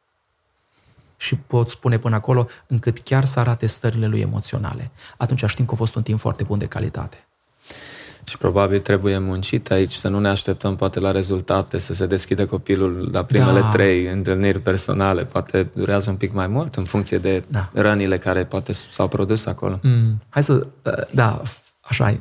și 1.16 1.36
pot 1.36 1.70
spune 1.70 1.99
până 1.99 2.14
acolo 2.14 2.47
încât 2.66 2.99
chiar 2.99 3.24
să 3.24 3.41
arate 3.41 3.66
stările 3.66 4.07
lui 4.07 4.20
emoționale. 4.20 4.91
Atunci 5.16 5.45
știm 5.47 5.64
că 5.64 5.70
a 5.74 5.76
fost 5.76 5.95
un 5.95 6.03
timp 6.03 6.18
foarte 6.18 6.45
bun 6.45 6.59
de 6.59 6.66
calitate. 6.66 7.28
Și 8.29 8.39
probabil 8.39 8.81
trebuie 8.81 9.18
muncit 9.18 9.70
aici, 9.70 9.93
să 9.93 10.09
nu 10.09 10.20
ne 10.20 10.29
așteptăm 10.29 10.76
poate 10.76 11.01
la 11.01 11.11
rezultate, 11.11 11.79
să 11.79 11.95
se 11.95 12.07
deschide 12.07 12.45
copilul 12.45 13.09
la 13.12 13.24
primele 13.24 13.61
da. 13.61 13.68
trei 13.68 14.07
întâlniri 14.07 14.61
personale. 14.61 15.24
Poate 15.24 15.70
durează 15.74 16.11
un 16.11 16.16
pic 16.16 16.33
mai 16.33 16.47
mult 16.47 16.74
în 16.74 16.85
funcție 16.85 17.18
de 17.18 17.43
da. 17.47 17.68
rănile 17.72 18.18
care 18.18 18.45
poate 18.45 18.72
s-au 18.72 19.09
produs 19.09 19.47
acolo. 19.47 19.79
Mm. 19.83 20.22
Hai 20.29 20.43
să, 20.43 20.66
uh, 20.83 20.93
da, 21.11 21.43
așa 21.81 22.11
e. 22.11 22.20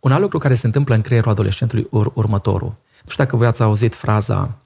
Un 0.00 0.12
alt 0.12 0.22
lucru 0.22 0.38
care 0.38 0.54
se 0.54 0.66
întâmplă 0.66 0.94
în 0.94 1.00
creierul 1.00 1.30
adolescentului 1.30 1.86
ur- 1.90 2.12
următorul. 2.14 2.74
Nu 3.04 3.10
știu 3.10 3.24
dacă 3.24 3.36
voi 3.36 3.46
ați 3.46 3.62
auzit 3.62 3.94
fraza 3.94 4.58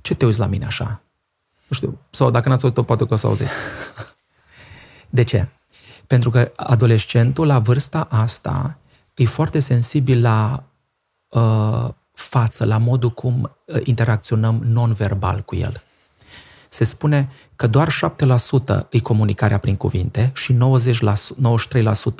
ce 0.00 0.14
te 0.14 0.24
uiți 0.24 0.38
la 0.38 0.46
mine 0.46 0.64
așa? 0.64 1.02
Nu 1.66 1.76
știu, 1.76 1.98
sau 2.10 2.30
dacă 2.30 2.48
n-ați 2.48 2.62
auzit-o, 2.62 2.82
poate 2.82 3.06
că 3.06 3.14
o 3.14 3.16
să 3.16 3.26
auziți. 3.26 3.52
De 5.10 5.22
ce? 5.22 5.48
Pentru 6.06 6.30
că 6.30 6.52
adolescentul 6.56 7.46
la 7.46 7.58
vârsta 7.58 8.06
asta 8.10 8.76
e 9.14 9.24
foarte 9.24 9.58
sensibil 9.58 10.20
la 10.20 10.64
uh, 11.28 11.88
față, 12.12 12.64
la 12.64 12.78
modul 12.78 13.10
cum 13.10 13.56
uh, 13.66 13.80
interacționăm 13.84 14.62
non-verbal 14.64 15.40
cu 15.40 15.54
el. 15.54 15.82
Se 16.68 16.84
spune 16.84 17.28
că 17.56 17.66
doar 17.66 17.88
7% 18.84 18.88
e 18.90 19.00
comunicarea 19.00 19.58
prin 19.58 19.76
cuvinte 19.76 20.30
și 20.34 20.54
90%, 20.54 20.56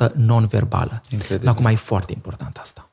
93% 0.08 0.12
non-verbală. 0.14 1.00
Incredibil. 1.10 1.48
Acum 1.48 1.64
e 1.64 1.74
foarte 1.74 2.12
important 2.12 2.56
asta. 2.56 2.90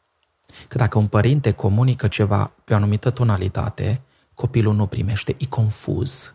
Că 0.68 0.78
dacă 0.78 0.98
un 0.98 1.08
părinte 1.08 1.52
comunică 1.52 2.08
ceva 2.08 2.52
pe 2.64 2.74
o 2.74 2.76
anumită 2.76 3.10
tonalitate, 3.10 4.02
copilul 4.34 4.76
nu 4.76 4.86
primește, 4.86 5.36
e 5.38 5.46
confuz. 5.46 6.34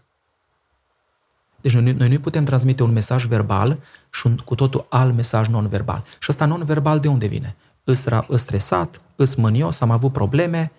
Deci 1.65 1.73
noi, 1.73 1.93
noi 1.93 2.09
nu 2.09 2.19
putem 2.19 2.45
transmite 2.45 2.83
un 2.83 2.93
mesaj 2.93 3.25
verbal 3.25 3.79
și 4.11 4.27
un 4.27 4.37
cu 4.37 4.55
totul 4.55 4.87
alt 4.89 5.15
mesaj 5.15 5.49
non-verbal. 5.49 6.05
Și 6.19 6.27
ăsta 6.29 6.45
non-verbal 6.45 7.01
de 7.01 7.09
unde 7.09 7.27
vine? 7.27 7.57
Îs, 7.85 8.07
îs 8.27 8.41
stresat, 8.41 9.01
îs 9.17 9.35
mânios, 9.35 9.81
am 9.81 9.91
avut 9.91 10.13
probleme 10.13 10.73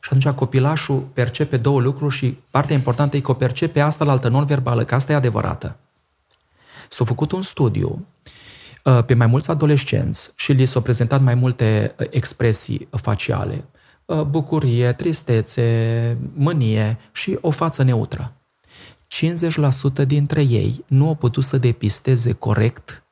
și 0.00 0.08
atunci 0.12 0.34
copilașul 0.34 1.00
percepe 1.12 1.56
două 1.56 1.80
lucruri 1.80 2.14
și 2.14 2.38
partea 2.50 2.74
importantă 2.74 3.16
e 3.16 3.20
că 3.20 3.30
o 3.30 3.34
percepe 3.34 3.80
asta 3.80 4.04
la 4.04 4.12
altă 4.12 4.28
non-verbală, 4.28 4.84
că 4.84 4.94
asta 4.94 5.12
e 5.12 5.14
adevărată. 5.14 5.76
S-a 6.88 7.04
făcut 7.04 7.32
un 7.32 7.42
studiu 7.42 8.06
uh, 8.84 9.04
pe 9.06 9.14
mai 9.14 9.26
mulți 9.26 9.50
adolescenți 9.50 10.32
și 10.34 10.52
li 10.52 10.64
s-au 10.64 10.82
prezentat 10.82 11.20
mai 11.20 11.34
multe 11.34 11.94
uh, 11.98 12.06
expresii 12.10 12.88
faciale. 12.90 13.64
Uh, 14.04 14.20
bucurie, 14.22 14.92
tristețe, 14.92 16.16
mânie 16.34 16.98
și 17.12 17.38
o 17.40 17.50
față 17.50 17.82
neutră. 17.82 18.34
50% 20.02 20.06
dintre 20.06 20.42
ei 20.42 20.84
nu 20.86 21.06
au 21.06 21.14
putut 21.14 21.44
să 21.44 21.58
depisteze 21.58 22.32
corect 22.32 23.04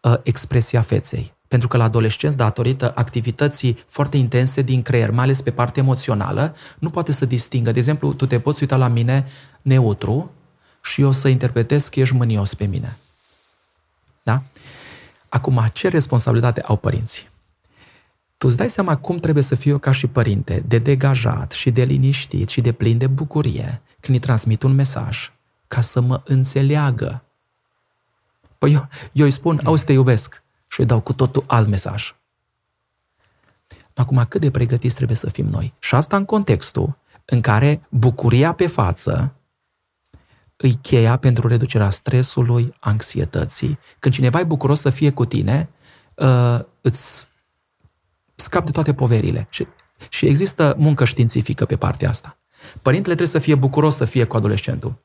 uh, 0.00 0.14
expresia 0.22 0.82
feței. 0.82 1.32
Pentru 1.48 1.68
că 1.68 1.76
la 1.76 1.84
adolescenți, 1.84 2.36
datorită 2.36 2.92
activității 2.94 3.84
foarte 3.86 4.16
intense 4.16 4.62
din 4.62 4.82
creier, 4.82 5.10
mai 5.10 5.24
ales 5.24 5.42
pe 5.42 5.50
partea 5.50 5.82
emoțională, 5.82 6.54
nu 6.78 6.90
poate 6.90 7.12
să 7.12 7.24
distingă. 7.24 7.72
De 7.72 7.78
exemplu, 7.78 8.12
tu 8.12 8.26
te 8.26 8.40
poți 8.40 8.62
uita 8.62 8.76
la 8.76 8.88
mine 8.88 9.26
neutru 9.62 10.30
și 10.82 11.00
eu 11.00 11.12
să 11.12 11.28
interpretez 11.28 11.88
că 11.88 12.00
ești 12.00 12.14
mânios 12.14 12.54
pe 12.54 12.64
mine. 12.64 12.98
Da? 14.22 14.42
Acum, 15.28 15.68
ce 15.72 15.88
responsabilitate 15.88 16.60
au 16.60 16.76
părinții? 16.76 17.28
Tu 18.36 18.46
îți 18.46 18.56
dai 18.56 18.70
seama 18.70 18.96
cum 18.96 19.16
trebuie 19.16 19.42
să 19.42 19.54
fiu 19.54 19.70
eu 19.70 19.78
ca 19.78 19.92
și 19.92 20.06
părinte, 20.06 20.62
de 20.66 20.78
degajat 20.78 21.52
și 21.52 21.70
de 21.70 21.84
liniștit 21.84 22.48
și 22.48 22.60
de 22.60 22.72
plin 22.72 22.98
de 22.98 23.06
bucurie, 23.06 23.82
când 24.00 24.16
îi 24.16 24.22
transmit 24.22 24.62
un 24.62 24.74
mesaj 24.74 25.33
ca 25.74 25.80
să 25.80 26.00
mă 26.00 26.22
înțeleagă. 26.24 27.24
Păi 28.58 28.72
eu, 28.72 28.88
eu 29.12 29.24
îi 29.24 29.30
spun, 29.30 29.60
auzi, 29.64 29.84
te 29.84 29.92
iubesc 29.92 30.42
și 30.66 30.80
îi 30.80 30.86
dau 30.86 31.00
cu 31.00 31.12
totul 31.12 31.44
alt 31.46 31.68
mesaj. 31.68 32.14
Acum, 33.94 34.24
cât 34.28 34.40
de 34.40 34.50
pregătiți 34.50 34.94
trebuie 34.94 35.16
să 35.16 35.30
fim 35.30 35.46
noi? 35.46 35.74
Și 35.78 35.94
asta 35.94 36.16
în 36.16 36.24
contextul 36.24 36.96
în 37.24 37.40
care 37.40 37.86
bucuria 37.88 38.52
pe 38.52 38.66
față 38.66 39.34
îi 40.56 40.74
cheia 40.74 41.16
pentru 41.16 41.48
reducerea 41.48 41.90
stresului, 41.90 42.74
anxietății. 42.80 43.78
Când 43.98 44.14
cineva 44.14 44.40
e 44.40 44.44
bucuros 44.44 44.80
să 44.80 44.90
fie 44.90 45.10
cu 45.10 45.24
tine, 45.24 45.68
uh, 46.14 46.58
îți 46.80 47.28
scap 48.34 48.64
de 48.64 48.70
toate 48.70 48.94
poverile. 48.94 49.46
Și, 49.50 49.66
și 50.08 50.26
există 50.26 50.74
muncă 50.78 51.04
științifică 51.04 51.64
pe 51.64 51.76
partea 51.76 52.08
asta. 52.08 52.38
Părintele 52.82 53.14
trebuie 53.14 53.40
să 53.40 53.46
fie 53.46 53.54
bucuros 53.54 53.96
să 53.96 54.04
fie 54.04 54.24
cu 54.24 54.36
adolescentul. 54.36 55.02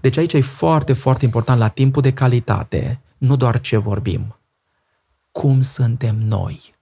Deci 0.00 0.16
aici 0.16 0.32
e 0.32 0.40
foarte, 0.40 0.92
foarte 0.92 1.24
important 1.24 1.58
la 1.58 1.68
timpul 1.68 2.02
de 2.02 2.12
calitate, 2.12 3.00
nu 3.18 3.36
doar 3.36 3.60
ce 3.60 3.76
vorbim. 3.76 4.36
Cum 5.32 5.62
suntem 5.62 6.16
noi? 6.16 6.74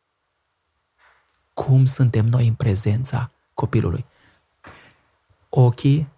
Cum 1.54 1.84
suntem 1.84 2.26
noi 2.26 2.46
în 2.46 2.54
prezența 2.54 3.30
copilului? 3.54 4.04
Ochii, 5.48 6.08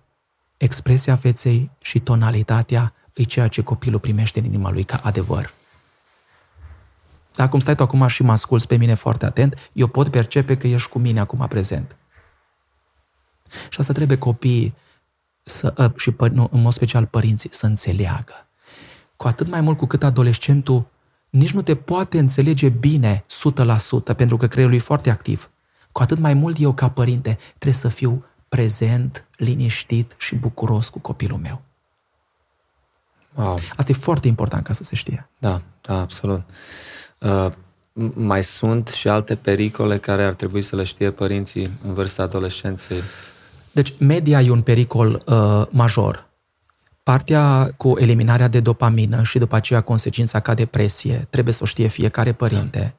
expresia 0.57 1.17
feței 1.17 1.71
și 1.81 2.01
tonalitatea 2.01 2.95
e 3.13 3.23
ceea 3.23 3.49
ce 3.49 3.63
copilul 3.63 4.01
primește 4.01 4.39
în 4.39 4.45
inima 4.45 4.71
lui 4.71 4.85
ca 4.85 5.01
adevăr. 5.03 5.53
Dacă 7.35 7.51
cum 7.51 7.59
stai 7.59 7.75
tu 7.75 7.83
acum 7.83 8.07
și 8.07 8.23
mă 8.23 8.33
asculți 8.33 8.67
pe 8.67 8.77
mine 8.77 8.95
foarte 8.95 9.27
atent, 9.27 9.71
eu 9.73 9.87
pot 9.87 10.09
percepe 10.09 10.57
că 10.57 10.67
ești 10.67 10.89
cu 10.89 10.99
mine 10.99 11.21
acum 11.21 11.47
prezent. 11.49 11.97
Și 13.69 13.81
asta 13.81 13.93
trebuie 13.93 14.19
copiii 14.19 14.75
să, 15.51 15.75
ă, 15.79 15.93
și 15.97 16.15
nu, 16.33 16.49
în 16.53 16.61
mod 16.61 16.73
special 16.73 17.07
părinții 17.07 17.49
să 17.53 17.67
înțeleagă. 17.67 18.47
Cu 19.17 19.27
atât 19.27 19.49
mai 19.49 19.61
mult 19.61 19.77
cu 19.77 19.87
cât 19.87 20.03
adolescentul 20.03 20.87
nici 21.31 21.53
nu 21.53 21.63
te 21.63 21.77
poate 21.77 22.19
înțelege 22.19 22.69
bine 22.69 23.25
100% 24.13 24.17
pentru 24.17 24.37
că 24.37 24.47
creierul 24.47 24.75
e 24.75 24.79
foarte 24.79 25.11
activ. 25.11 25.51
Cu 25.93 26.03
atât 26.03 26.19
mai 26.19 26.35
mult 26.35 26.57
eu 26.61 26.73
ca 26.73 26.91
părinte 26.91 27.39
trebuie 27.49 27.73
să 27.73 27.89
fiu 27.89 28.25
prezent, 28.49 29.27
liniștit 29.37 30.15
și 30.19 30.35
bucuros 30.35 30.89
cu 30.89 30.99
copilul 30.99 31.39
meu. 31.39 31.63
Wow. 33.35 33.59
Asta 33.77 33.93
e 33.93 33.95
foarte 33.95 34.29
important 34.29 34.65
ca 34.65 34.73
să 34.73 34.85
se 34.85 34.95
știe. 34.95 35.29
Da, 35.39 35.63
da, 35.81 36.01
absolut. 36.01 36.43
Uh, 37.19 37.53
mai 38.15 38.45
sunt 38.45 38.89
și 38.89 39.09
alte 39.09 39.37
pericole 39.37 39.99
care 39.99 40.25
ar 40.25 40.35
trebui 40.35 40.63
să 40.63 40.77
le 40.77 40.85
știe 40.85 41.11
părinții 41.11 41.71
în 41.83 41.95
vârsta 41.95 42.23
adolescenței? 42.23 43.01
Deci 43.73 43.95
media 43.99 44.41
e 44.41 44.51
un 44.51 44.63
pericol 44.63 45.23
uh, 45.27 45.67
major. 45.71 46.29
Partea 47.03 47.73
cu 47.77 47.95
eliminarea 47.99 48.49
de 48.49 48.61
dopamină 48.61 49.23
și 49.23 49.39
după 49.39 49.57
aceea 49.57 49.81
consecința 49.81 50.41
ca 50.41 50.55
depresie, 50.55 51.27
trebuie 51.31 51.55
să 51.55 51.61
o 51.63 51.67
știe 51.67 51.87
fiecare 51.87 52.33
părinte. 52.33 52.95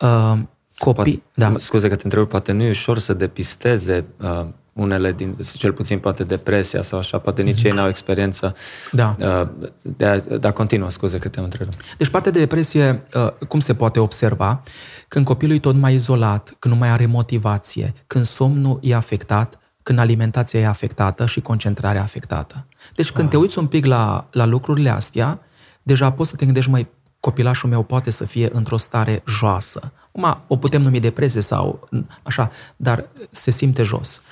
Uh, 0.00 0.38
copii, 0.78 1.22
poate, 1.34 1.52
da. 1.52 1.58
Scuze 1.58 1.88
că 1.88 1.96
te 1.96 2.02
întreb, 2.04 2.28
poate 2.28 2.52
nu 2.52 2.62
e 2.62 2.68
ușor 2.68 2.98
să 2.98 3.12
depisteze 3.12 4.04
uh, 4.20 4.46
unele 4.72 5.12
din, 5.12 5.36
cel 5.56 5.72
puțin 5.72 5.98
poate 5.98 6.24
depresia 6.24 6.82
sau 6.82 6.98
așa, 6.98 7.18
poate 7.18 7.42
nici 7.42 7.60
mm-hmm. 7.60 7.64
ei 7.64 7.70
n-au 7.70 7.88
experiență. 7.88 8.54
Da. 8.92 9.16
Uh, 9.18 9.68
de 9.82 10.06
a, 10.06 10.18
dar 10.18 10.52
continuă, 10.52 10.90
scuze 10.90 11.18
că 11.18 11.28
te 11.28 11.40
întreb. 11.40 11.68
Deci 11.98 12.08
partea 12.08 12.32
de 12.32 12.38
depresie, 12.38 13.02
uh, 13.14 13.46
cum 13.48 13.60
se 13.60 13.74
poate 13.74 14.00
observa? 14.00 14.62
Când 15.08 15.24
copilul 15.24 15.56
e 15.56 15.58
tot 15.58 15.74
mai 15.74 15.94
izolat, 15.94 16.56
când 16.58 16.74
nu 16.74 16.80
mai 16.80 16.88
are 16.88 17.06
motivație, 17.06 17.94
când 18.06 18.24
somnul 18.24 18.78
e 18.82 18.94
afectat, 18.94 19.58
când 19.88 20.00
alimentația 20.00 20.60
e 20.60 20.66
afectată 20.66 21.26
și 21.26 21.40
concentrarea 21.40 22.02
afectată. 22.02 22.66
Deci 22.94 23.10
când 23.10 23.26
ah. 23.26 23.30
te 23.30 23.36
uiți 23.36 23.58
un 23.58 23.66
pic 23.66 23.84
la, 23.84 24.26
la 24.30 24.44
lucrurile 24.44 24.90
astea, 24.90 25.40
deja 25.82 26.12
poți 26.12 26.30
să 26.30 26.36
te 26.36 26.44
gândești, 26.44 26.70
mai 26.70 26.88
copilașul 27.20 27.68
meu 27.68 27.82
poate 27.82 28.10
să 28.10 28.24
fie 28.24 28.48
într-o 28.52 28.76
stare 28.76 29.22
joasă. 29.26 29.92
Acum 30.06 30.42
o 30.46 30.56
putem 30.56 30.82
numi 30.82 31.00
depresie 31.00 31.40
sau 31.40 31.88
așa, 32.22 32.50
dar 32.76 33.08
se 33.30 33.50
simte 33.50 33.82
jos. 33.82 34.22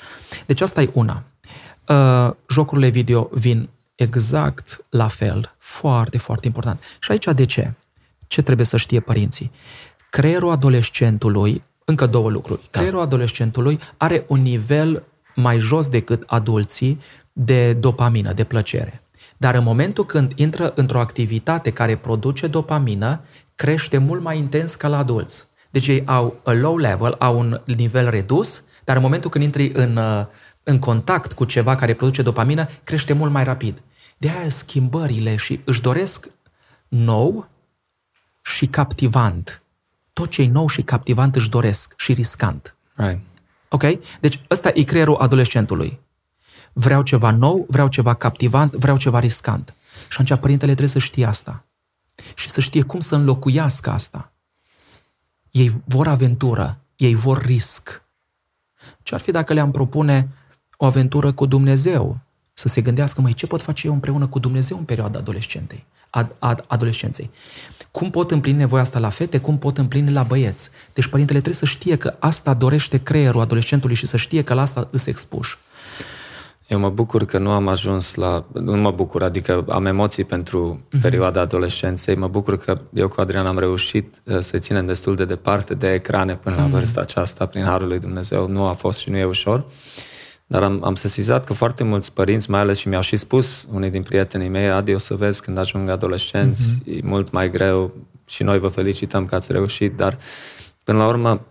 Deci 0.47 0.61
asta 0.61 0.83
e 0.83 0.91
una. 0.93 1.23
Uh, 1.89 2.31
jocurile 2.49 2.89
video 2.89 3.29
vin 3.33 3.69
exact 3.95 4.85
la 4.89 5.09
fel. 5.09 5.55
Foarte, 5.59 6.19
foarte 6.19 6.47
important. 6.47 6.81
Și 7.01 7.11
aici 7.11 7.27
de 7.35 7.45
ce? 7.45 7.73
Ce 8.27 8.43
trebuie 8.43 8.67
să 8.67 8.77
știe 8.77 9.01
părinții? 9.01 9.51
Creierul 10.11 10.51
adolescentului, 10.51 11.63
încă 11.85 12.07
două 12.07 12.31
lucruri. 12.31 12.61
Da. 12.63 12.69
Creierul 12.71 12.99
da. 12.99 13.05
adolescentului 13.05 13.79
are 13.97 14.25
un 14.29 14.43
nivel 14.43 15.03
mai 15.37 15.59
jos 15.59 15.89
decât 15.89 16.23
adulții 16.27 17.01
de 17.33 17.73
dopamină, 17.73 18.33
de 18.33 18.45
plăcere. 18.45 19.03
Dar 19.37 19.55
în 19.55 19.63
momentul 19.63 20.07
când 20.07 20.33
intră 20.35 20.73
într-o 20.75 21.01
activitate 21.01 21.71
care 21.71 21.97
produce 21.97 22.47
dopamină, 22.47 23.21
crește 23.55 23.99
mult 23.99 24.23
mai 24.23 24.39
intens 24.39 24.75
ca 24.75 24.89
la 24.89 24.99
adulți. 24.99 25.45
Deci 25.71 25.89
ei 25.89 26.03
au 26.07 26.41
a 26.45 26.53
low 26.53 26.77
level, 26.77 27.15
au 27.19 27.39
un 27.39 27.61
nivel 27.65 28.11
redus, 28.11 28.63
dar 28.85 28.97
în 28.97 29.03
momentul 29.03 29.31
când 29.31 29.45
intri 29.45 29.71
în, 29.75 29.97
uh, 29.97 30.27
în 30.63 30.79
contact 30.79 31.33
cu 31.33 31.45
ceva 31.45 31.75
care 31.75 31.95
produce 31.95 32.23
dopamină, 32.23 32.69
crește 32.85 33.13
mult 33.13 33.33
mai 33.33 33.45
rapid. 33.45 33.83
De 34.17 34.29
aia 34.29 34.49
schimbările 34.49 35.37
și 35.37 35.61
își 35.65 35.81
doresc 35.81 36.29
nou 36.89 37.49
și 38.43 38.67
captivant. 38.67 39.63
Tot 40.13 40.31
ce 40.31 40.43
e 40.43 40.49
nou 40.49 40.69
și 40.69 40.83
captivant 40.83 41.37
își 41.37 41.51
doresc 41.51 41.95
și 41.97 42.13
riscant. 42.13 42.77
Right. 42.95 43.21
Ok? 43.77 43.99
Deci 44.21 44.41
ăsta 44.51 44.71
e 44.75 44.83
creierul 44.83 45.17
adolescentului. 45.17 46.01
Vreau 46.73 47.03
ceva 47.03 47.31
nou, 47.31 47.67
vreau 47.69 47.89
ceva 47.89 48.15
captivant, 48.15 48.75
vreau 48.75 48.97
ceva 48.97 49.19
riscant. 49.19 49.75
Și 50.09 50.21
atunci 50.21 50.41
părintele 50.41 50.71
trebuie 50.71 50.89
să 50.89 50.99
știe 50.99 51.27
asta. 51.27 51.65
Și 52.35 52.49
să 52.49 52.61
știe 52.61 52.83
cum 52.83 53.01
să 53.01 53.15
înlocuiască 53.15 53.91
asta. 53.91 54.33
Ei 55.51 55.71
vor 55.85 56.09
aventură, 56.09 56.79
ei 56.97 57.15
vor 57.15 57.43
risc. 57.43 58.03
Ce 59.03 59.15
ar 59.15 59.21
fi 59.21 59.31
dacă 59.31 59.53
le-am 59.53 59.71
propune 59.71 60.29
o 60.77 60.87
aventură 60.87 61.33
cu 61.33 61.47
Dumnezeu? 61.47 62.19
Să 62.53 62.69
se 62.69 62.81
gândească, 62.81 63.21
măi, 63.21 63.33
ce 63.33 63.47
pot 63.47 63.63
face 63.63 63.87
eu 63.87 63.93
împreună 63.93 64.27
cu 64.27 64.39
Dumnezeu 64.39 64.79
în 64.79 64.85
perioada 64.85 65.19
adolescentei, 65.19 65.87
ad, 66.11 66.37
ad, 66.39 66.65
adolescenței? 66.67 67.31
Cum 67.91 68.11
pot 68.11 68.31
împlini 68.31 68.59
nevoia 68.59 68.83
asta 68.83 68.99
la 68.99 69.09
fete? 69.09 69.39
Cum 69.39 69.59
pot 69.59 69.79
împlini 69.79 70.13
la 70.13 70.23
băieți? 70.23 70.71
Deci 70.93 71.07
părintele 71.07 71.41
trebuie 71.41 71.61
să 71.61 71.65
știe 71.65 71.97
că 71.97 72.17
asta 72.19 72.55
dorește 72.55 72.99
creierul 72.99 73.41
adolescentului 73.41 73.97
și 73.97 74.07
să 74.07 74.17
știe 74.17 74.43
că 74.43 74.55
la 74.55 74.61
asta 74.61 74.89
îs 74.91 75.07
expuși. 75.07 75.59
Eu 76.67 76.79
mă 76.79 76.89
bucur 76.89 77.25
că 77.25 77.39
nu 77.39 77.51
am 77.51 77.69
ajuns 77.69 78.15
la... 78.15 78.45
Nu 78.53 78.77
mă 78.77 78.91
bucur, 78.91 79.23
adică 79.23 79.65
am 79.69 79.87
emoții 79.87 80.25
pentru 80.25 80.81
uh-huh. 80.81 81.01
perioada 81.03 81.41
adolescenței. 81.41 82.17
Mă 82.17 82.29
bucur 82.29 82.57
că 82.57 82.81
eu 82.95 83.09
cu 83.09 83.21
Adrian 83.21 83.47
am 83.47 83.59
reușit 83.59 84.23
uh, 84.25 84.39
să 84.39 84.59
ținem 84.59 84.87
destul 84.87 85.17
de 85.17 85.25
departe 85.25 85.75
de 85.75 85.93
ecrane 85.93 86.37
până 86.37 86.55
uh-huh. 86.55 86.59
la 86.59 86.65
mhm. 86.65 86.73
vârsta 86.73 87.01
aceasta, 87.01 87.47
prin 87.47 87.65
Harul 87.65 87.89
lui 87.89 87.99
Dumnezeu. 87.99 88.49
Nu 88.49 88.65
a 88.65 88.73
fost 88.73 88.99
și 88.99 89.11
nu 89.11 89.17
e 89.17 89.25
ușor. 89.25 89.65
Dar 90.47 90.63
am, 90.63 90.85
am 90.85 90.95
sesizat 90.95 91.45
că 91.45 91.53
foarte 91.53 91.85
mulți 91.85 92.13
părinți, 92.13 92.51
mai 92.51 92.61
ales 92.61 92.79
și 92.79 92.89
mi-au 92.89 93.01
și 93.01 93.17
spus 93.17 93.67
unii 93.73 93.91
din 93.91 94.03
prietenii 94.03 94.49
mei, 94.49 94.71
Adi, 94.71 94.95
o 94.95 94.99
să 94.99 95.15
vezi 95.15 95.43
când 95.43 95.59
ajung 95.59 95.89
adolescenți, 95.89 96.75
uh-huh. 96.75 96.99
e 96.99 97.01
mult 97.03 97.31
mai 97.31 97.51
greu 97.51 97.95
și 98.27 98.43
noi 98.43 98.59
vă 98.59 98.69
felicităm 98.69 99.27
că 99.27 99.35
ați 99.35 99.53
reușit, 99.53 99.97
dar 99.97 100.19
până 100.85 100.99
la 100.99 101.07
urmă 101.07 101.47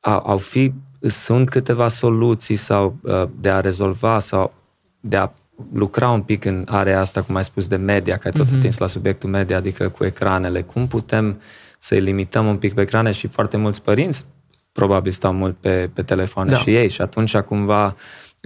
au, 0.00 0.22
au 0.26 0.38
fi 0.38 0.72
sunt 1.00 1.48
câteva 1.48 1.88
soluții 1.88 2.56
sau 2.56 2.96
uh, 3.02 3.22
de 3.40 3.50
a 3.50 3.60
rezolva 3.60 4.18
sau 4.18 4.54
de 5.00 5.16
a 5.16 5.30
lucra 5.72 6.10
un 6.10 6.22
pic 6.22 6.44
în 6.44 6.64
area 6.68 7.00
asta, 7.00 7.22
cum 7.22 7.34
ai 7.34 7.44
spus, 7.44 7.68
de 7.68 7.76
media, 7.76 8.16
care 8.16 8.38
tot 8.38 8.46
mm-hmm. 8.46 8.56
atins 8.56 8.78
la 8.78 8.86
subiectul 8.86 9.30
media, 9.30 9.56
adică 9.56 9.88
cu 9.88 10.04
ecranele. 10.04 10.62
Cum 10.62 10.86
putem 10.86 11.40
să-i 11.78 12.00
limităm 12.00 12.46
un 12.46 12.56
pic 12.56 12.74
pe 12.74 12.80
ecrane 12.80 13.10
și 13.10 13.26
foarte 13.26 13.56
mulți 13.56 13.82
părinți 13.82 14.26
probabil 14.74 15.12
stau 15.12 15.32
mult 15.32 15.56
pe, 15.56 15.90
pe 15.94 16.02
telefoane 16.02 16.50
da. 16.50 16.56
și 16.56 16.74
ei 16.74 16.88
și 16.88 17.00
atunci 17.00 17.36
cumva 17.36 17.86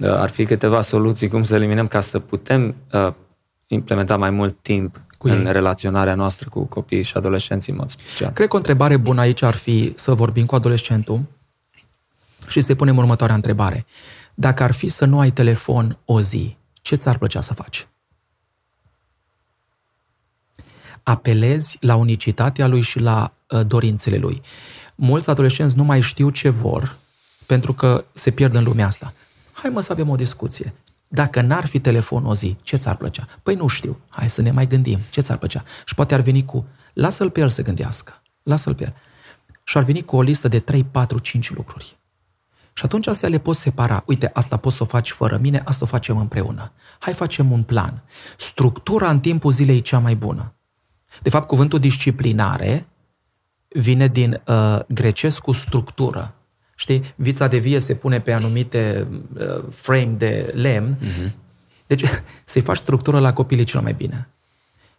uh, 0.03 0.11
ar 0.11 0.31
fi 0.31 0.45
câteva 0.45 0.81
soluții 0.81 1.29
cum 1.29 1.43
să 1.43 1.55
eliminăm 1.55 1.87
ca 1.87 2.01
să 2.01 2.19
putem 2.19 2.75
uh, 2.93 3.13
implementa 3.67 4.17
mai 4.17 4.31
mult 4.31 4.57
timp 4.63 5.01
cu 5.19 5.29
în 5.29 5.47
ei. 5.47 5.53
relaționarea 5.53 6.15
noastră 6.15 6.49
cu 6.49 6.65
copiii 6.65 7.03
și 7.03 7.17
adolescenții 7.17 7.73
în 7.73 7.79
mod 7.79 7.89
special. 7.89 8.33
Cred 8.33 8.49
că 8.49 8.55
o 8.55 8.57
întrebare 8.57 8.97
bună 8.97 9.21
aici 9.21 9.43
ar 9.43 9.55
fi 9.55 9.93
să 9.97 10.15
vorbim 10.15 10.47
cu 10.47 10.55
adolescentul 10.55 11.23
și 12.49 12.61
să 12.61 12.75
punem 12.75 12.97
următoarea 12.97 13.35
întrebare. 13.35 13.87
Dacă 14.35 14.63
ar 14.63 14.73
fi 14.73 14.89
să 14.89 15.05
nu 15.05 15.19
ai 15.19 15.31
telefon 15.31 15.99
o 16.05 16.21
zi, 16.21 16.57
ce 16.73 16.95
ți-ar 16.97 17.19
plăcea 17.19 17.41
să 17.41 17.55
faci? 17.55 17.89
Apelezi 21.03 21.77
la 21.81 21.95
unicitatea 21.95 22.67
lui 22.67 22.81
și 22.81 22.99
la 22.99 23.33
uh, 23.49 23.61
dorințele 23.67 24.17
lui. 24.17 24.43
Mulți 25.01 25.31
adolescenți 25.31 25.77
nu 25.77 25.85
mai 25.85 26.01
știu 26.01 26.31
ce 26.31 26.49
vor 26.49 26.97
pentru 27.47 27.73
că 27.73 28.05
se 28.13 28.31
pierd 28.31 28.55
în 28.55 28.65
lumea 28.65 28.87
asta. 28.87 29.13
Hai 29.53 29.71
mă 29.71 29.81
să 29.81 29.93
avem 29.93 30.09
o 30.09 30.17
discuție. 30.17 30.75
Dacă 31.09 31.41
n-ar 31.41 31.67
fi 31.67 31.81
telefon 31.81 32.25
o 32.25 32.35
zi, 32.35 32.57
ce 32.63 32.77
ți-ar 32.77 32.97
plăcea? 32.97 33.27
Păi 33.43 33.55
nu 33.55 33.67
știu. 33.67 34.01
Hai 34.09 34.31
să 34.31 34.43
ne 34.43 34.51
mai 34.51 34.67
gândim. 34.67 34.99
Ce 35.11 35.21
ți-ar 35.21 35.39
plăcea? 35.39 35.65
Și 35.85 35.95
poate 35.95 36.15
ar 36.15 36.21
veni 36.21 36.45
cu, 36.45 36.67
lasă-l 36.93 37.31
pe 37.31 37.41
el 37.41 37.49
să 37.49 37.63
gândească. 37.63 38.23
Lasă-l 38.43 38.75
pe 38.75 38.83
el. 38.83 38.95
Și 39.65 39.77
ar 39.77 39.83
veni 39.83 40.03
cu 40.03 40.17
o 40.17 40.23
listă 40.23 40.49
de 40.49 40.59
3, 40.59 40.85
4, 40.85 41.19
5 41.19 41.51
lucruri. 41.51 41.99
Și 42.73 42.85
atunci 42.85 43.07
astea 43.07 43.29
le 43.29 43.39
poți 43.39 43.61
separa. 43.61 44.03
Uite, 44.07 44.31
asta 44.35 44.57
poți 44.57 44.77
să 44.77 44.83
o 44.83 44.87
faci 44.87 45.11
fără 45.11 45.39
mine, 45.41 45.63
asta 45.65 45.85
o 45.85 45.87
facem 45.87 46.17
împreună. 46.19 46.73
Hai 46.99 47.13
facem 47.13 47.53
un 47.53 47.63
plan. 47.63 48.03
Structura 48.39 49.11
în 49.11 49.21
timpul 49.21 49.53
zilei 49.53 49.77
e 49.77 49.81
cea 49.81 49.99
mai 49.99 50.17
bună. 50.17 50.55
De 51.23 51.31
fapt, 51.31 51.47
cuvântul 51.47 51.79
disciplinare 51.79 52.87
vine 53.69 54.07
din 54.07 54.43
uh, 54.47 54.79
grecesc 54.89 55.41
cu 55.41 55.53
structură. 55.53 56.35
Știi? 56.75 57.03
Vița 57.17 57.47
de 57.47 57.59
vie 57.59 57.79
se 57.79 57.95
pune 57.95 58.21
pe 58.21 58.33
anumite 58.33 59.07
uh, 59.39 59.65
frame 59.71 60.15
de 60.17 60.53
lemn. 60.55 60.97
Uh-huh. 60.97 61.33
Deci, 61.87 62.03
să-i 62.45 62.63
faci 62.63 62.77
structură 62.77 63.19
la 63.19 63.33
copilii 63.33 63.65
cel 63.65 63.81
mai 63.81 63.93
bine. 63.93 64.29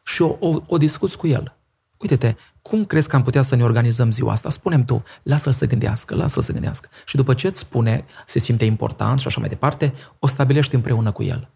Și 0.04 0.22
o, 0.22 0.36
o, 0.40 0.62
o 0.68 0.78
discuți 0.78 1.18
cu 1.18 1.28
el. 1.28 1.54
Uite-te, 1.98 2.36
cum 2.62 2.86
crezi 2.86 3.10
că 3.10 3.16
am 3.16 3.24
putea 3.24 3.42
să 3.42 3.56
ne 3.56 3.64
organizăm 3.64 4.12
ziua 4.12 4.32
asta? 4.32 4.50
Spunem 4.50 4.86
tu, 4.86 5.04
lasă-l 5.24 5.52
să 5.52 5.66
gândească, 5.66 6.16
lasă-l 6.16 6.42
să 6.42 6.52
gândească. 6.52 6.90
Și 7.06 7.16
după 7.16 7.34
ce 7.34 7.48
îți 7.48 7.60
spune, 7.60 8.06
se 8.26 8.40
simte 8.40 8.66
important 8.66 9.20
și 9.20 9.28
așa 9.28 9.40
mai 9.40 9.50
departe, 9.50 9.94
o 10.20 10.28
stabilești 10.28 10.76
împreună 10.76 11.12
cu 11.12 11.24
el. 11.24 11.50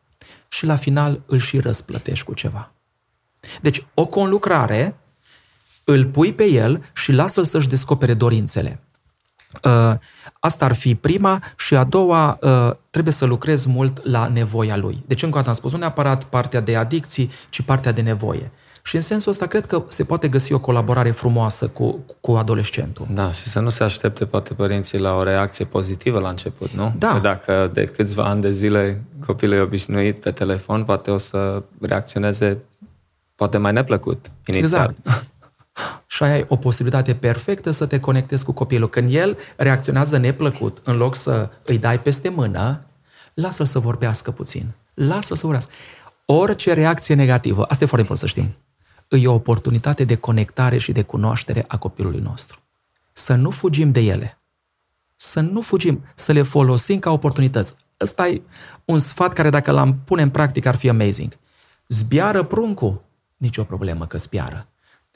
Și 0.47 0.65
la 0.65 0.75
final 0.75 1.21
îl 1.25 1.39
și 1.39 1.59
răsplătești 1.59 2.25
cu 2.25 2.33
ceva. 2.33 2.71
Deci, 3.61 3.85
o 3.93 4.05
conlucrare 4.05 4.97
îl 5.83 6.05
pui 6.05 6.33
pe 6.33 6.45
el 6.45 6.83
și 6.93 7.11
lasă-l 7.11 7.43
să-și 7.43 7.67
descopere 7.67 8.13
dorințele. 8.13 8.79
Uh, 9.63 9.93
asta 10.39 10.65
ar 10.65 10.73
fi 10.73 10.95
prima 10.95 11.43
și 11.57 11.75
a 11.75 11.83
doua, 11.83 12.37
uh, 12.41 12.71
trebuie 12.89 13.13
să 13.13 13.25
lucrezi 13.25 13.69
mult 13.69 14.05
la 14.05 14.27
nevoia 14.27 14.77
lui. 14.77 15.03
Deci, 15.07 15.23
încă 15.23 15.35
o 15.35 15.37
dată 15.37 15.49
am 15.49 15.55
spus, 15.55 15.71
nu 15.71 15.77
neapărat 15.77 16.23
partea 16.23 16.59
de 16.59 16.75
adicții, 16.75 17.31
ci 17.49 17.61
partea 17.61 17.91
de 17.91 18.01
nevoie. 18.01 18.51
Și 18.85 18.95
în 18.95 19.01
sensul 19.01 19.31
ăsta 19.31 19.45
cred 19.45 19.65
că 19.65 19.83
se 19.87 20.03
poate 20.03 20.27
găsi 20.27 20.53
o 20.53 20.59
colaborare 20.59 21.11
frumoasă 21.11 21.67
cu, 21.67 22.05
cu 22.21 22.31
adolescentul. 22.31 23.07
Da, 23.09 23.31
și 23.31 23.47
să 23.47 23.59
nu 23.59 23.69
se 23.69 23.83
aștepte 23.83 24.25
poate 24.25 24.53
părinții 24.53 24.99
la 24.99 25.15
o 25.15 25.23
reacție 25.23 25.65
pozitivă 25.65 26.19
la 26.19 26.29
început, 26.29 26.71
nu? 26.71 26.93
Da. 26.97 27.13
Că 27.13 27.19
dacă 27.19 27.69
de 27.73 27.85
câțiva 27.85 28.25
ani 28.25 28.41
de 28.41 28.51
zile 28.51 29.03
copilul 29.25 29.55
e 29.55 29.59
obișnuit 29.59 30.21
pe 30.21 30.31
telefon, 30.31 30.83
poate 30.83 31.11
o 31.11 31.17
să 31.17 31.63
reacționeze 31.81 32.57
poate 33.35 33.57
mai 33.57 33.71
neplăcut 33.71 34.31
inițial. 34.45 34.95
Exact. 35.03 35.27
Și 36.05 36.23
ai 36.23 36.45
o 36.47 36.55
posibilitate 36.55 37.15
perfectă 37.15 37.71
să 37.71 37.85
te 37.85 37.99
conectezi 37.99 38.45
cu 38.45 38.51
copilul. 38.51 38.89
Când 38.89 39.13
el 39.13 39.37
reacționează 39.55 40.17
neplăcut, 40.17 40.81
în 40.83 40.97
loc 40.97 41.15
să 41.15 41.49
îi 41.63 41.77
dai 41.77 42.01
peste 42.01 42.29
mână, 42.29 42.87
lasă-l 43.33 43.65
să 43.65 43.79
vorbească 43.79 44.31
puțin. 44.31 44.73
Lasă-l 44.93 45.35
să 45.35 45.41
vorbească. 45.41 45.71
Orice 46.25 46.73
reacție 46.73 47.15
negativă, 47.15 47.63
asta 47.63 47.83
e 47.83 47.87
foarte 47.87 48.09
important 48.09 48.19
să 48.19 48.27
știm, 48.27 48.55
e 49.07 49.27
o 49.27 49.33
oportunitate 49.33 50.03
de 50.03 50.15
conectare 50.15 50.77
și 50.77 50.91
de 50.91 51.01
cunoaștere 51.01 51.65
a 51.67 51.77
copilului 51.77 52.19
nostru. 52.19 52.59
Să 53.13 53.33
nu 53.35 53.49
fugim 53.49 53.91
de 53.91 53.99
ele. 53.99 54.41
Să 55.15 55.39
nu 55.39 55.61
fugim, 55.61 56.03
să 56.15 56.31
le 56.31 56.41
folosim 56.41 56.99
ca 56.99 57.11
oportunități. 57.11 57.73
Ăsta 58.01 58.27
e 58.27 58.41
un 58.85 58.99
sfat 58.99 59.33
care 59.33 59.49
dacă 59.49 59.71
l-am 59.71 59.99
pune 60.05 60.21
în 60.21 60.29
practică 60.29 60.67
ar 60.67 60.75
fi 60.75 60.89
amazing. 60.89 61.37
Zbiară 61.87 62.43
pruncul? 62.43 63.03
Nici 63.37 63.57
o 63.57 63.63
problemă 63.63 64.05
că 64.05 64.17
zbiară. 64.17 64.67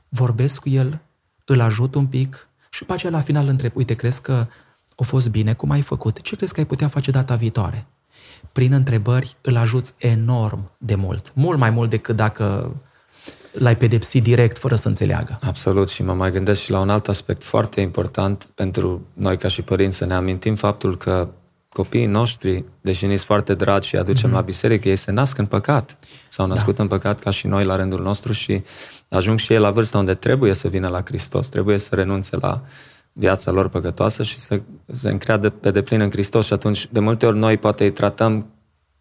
Vorbesc 0.10 0.60
cu 0.60 0.70
el, 0.70 1.02
îl 1.46 1.62
ajut 1.62 1.96
un 1.96 2.06
pic 2.06 2.50
și 2.70 2.80
după 2.80 2.94
aceea 2.94 3.12
la 3.12 3.20
final 3.20 3.48
întreb, 3.48 3.72
uite, 3.76 3.94
crezi 3.94 4.22
că 4.22 4.48
a 4.96 5.04
fost 5.04 5.30
bine, 5.30 5.54
cum 5.54 5.70
ai 5.70 5.82
făcut? 5.82 6.22
Ce 6.22 6.36
crezi 6.36 6.54
că 6.54 6.60
ai 6.60 6.66
putea 6.66 6.88
face 6.88 7.12
data 7.12 7.36
viitoare? 7.36 7.86
Prin 8.52 8.74
întrebări 8.74 9.36
îl 9.42 9.56
ajuți 9.56 9.94
enorm 9.98 10.72
de 10.78 10.96
mult. 10.96 11.32
Mult 11.36 11.58
mai 11.58 11.70
mult 11.70 11.90
decât 11.90 12.16
dacă 12.16 12.76
l-ai 13.52 13.78
pedepsit 13.78 14.24
direct 14.24 14.58
fără 14.58 14.76
să 14.76 14.88
înțeleagă. 14.88 15.40
Absolut 15.42 15.90
și 15.90 16.04
mă 16.04 16.14
mai 16.14 16.32
gândesc 16.32 16.62
și 16.62 16.72
la 16.72 16.80
un 16.80 16.90
alt 16.90 17.08
aspect 17.08 17.44
foarte 17.44 17.82
important 17.82 18.50
pentru 18.56 19.06
noi 19.14 19.38
ca 19.38 19.48
și 19.48 19.62
părinți 19.62 19.98
să 19.98 20.06
ne 20.06 20.14
amintim 20.14 20.56
faptul 20.56 20.98
că 20.98 21.30
copiii 21.70 22.06
noștri, 22.06 22.64
deși 22.82 23.06
ni 23.06 23.18
foarte 23.18 23.54
dragi 23.54 23.88
și 23.88 23.96
aducem 23.96 24.30
mm-hmm. 24.30 24.34
la 24.34 24.42
biserică, 24.42 24.90
ei 24.90 24.96
se 24.96 25.12
nasc 25.12 25.38
în 25.38 25.46
păcat. 25.46 25.98
S-au 26.28 26.48
născut 26.48 26.76
da. 26.76 26.84
în 26.84 26.88
păcat 26.90 27.20
ca 27.20 27.30
și 27.30 27.48
noi 27.48 27.66
la 27.66 27.76
rândul 27.76 28.02
nostru 28.02 28.32
și 28.32 28.64
ajung 29.10 29.40
și 29.40 29.54
ei 29.54 29.60
la 29.60 29.72
vârsta 29.72 29.98
unde 29.98 30.14
trebuie 30.14 30.54
să 30.54 30.68
vină 30.68 30.88
la 30.88 31.02
Hristos, 31.06 31.48
trebuie 31.48 31.78
să 31.78 31.96
renunțe 31.96 32.38
la 32.42 32.62
viața 33.14 33.52
lor 33.52 33.70
păcătoasă 33.70 34.24
și 34.24 34.38
să 34.38 34.62
se 34.92 35.10
încreadă 35.10 35.50
pe 35.50 35.72
deplin 35.72 36.02
în 36.02 36.10
Hristos 36.10 36.46
și 36.46 36.54
atunci 36.54 36.88
de 36.92 37.00
multe 37.00 37.26
ori 37.26 37.38
noi 37.38 37.58
poate 37.58 37.84
îi 37.84 37.92
tratăm 37.92 38.52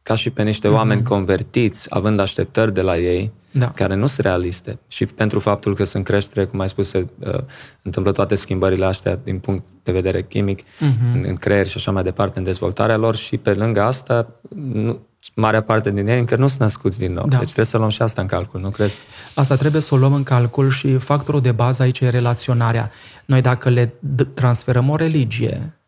ca 0.06 0.14
și 0.14 0.30
pe 0.30 0.42
niște 0.42 0.68
mm-hmm. 0.68 0.72
oameni 0.72 1.02
convertiți, 1.02 1.86
având 1.88 2.20
așteptări 2.20 2.74
de 2.74 2.80
la 2.80 2.96
ei, 2.96 3.32
da. 3.50 3.70
care 3.70 3.94
nu 3.94 4.06
sunt 4.06 4.26
realiste. 4.26 4.78
Și 4.88 5.04
pentru 5.04 5.40
faptul 5.40 5.74
că 5.74 5.84
sunt 5.84 6.04
creștere, 6.04 6.44
cum 6.44 6.60
ai 6.60 6.68
spus, 6.68 6.88
se 6.88 7.06
uh, 7.18 7.38
întâmplă 7.82 8.12
toate 8.12 8.34
schimbările 8.34 8.84
astea 8.84 9.20
din 9.24 9.38
punct 9.38 9.64
de 9.82 9.92
vedere 9.92 10.22
chimic, 10.22 10.62
mm-hmm. 10.62 11.14
în, 11.14 11.24
în 11.26 11.34
creier 11.34 11.66
și 11.66 11.76
așa 11.76 11.90
mai 11.90 12.02
departe, 12.02 12.38
în 12.38 12.44
dezvoltarea 12.44 12.96
lor 12.96 13.16
și 13.16 13.36
pe 13.36 13.54
lângă 13.54 13.82
asta, 13.82 14.28
nu, 14.72 14.98
marea 15.34 15.62
parte 15.62 15.90
din 15.90 16.06
ei 16.06 16.18
încă 16.18 16.36
nu 16.36 16.46
sunt 16.46 16.60
născuți 16.60 16.98
din 16.98 17.12
nou. 17.12 17.26
Da. 17.26 17.36
Deci 17.36 17.44
trebuie 17.44 17.66
să 17.66 17.76
luăm 17.76 17.90
și 17.90 18.02
asta 18.02 18.20
în 18.20 18.26
calcul, 18.26 18.60
nu 18.60 18.70
crezi? 18.70 18.96
Asta 19.34 19.56
trebuie 19.56 19.82
să 19.82 19.94
o 19.94 19.96
luăm 19.96 20.12
în 20.12 20.22
calcul 20.22 20.70
și 20.70 20.96
factorul 20.96 21.40
de 21.40 21.52
bază 21.52 21.82
aici 21.82 22.00
e 22.00 22.08
relaționarea. 22.08 22.90
Noi 23.24 23.40
dacă 23.40 23.68
le 23.68 23.94
transferăm 24.34 24.88
o 24.88 24.96
religie, 24.96 25.78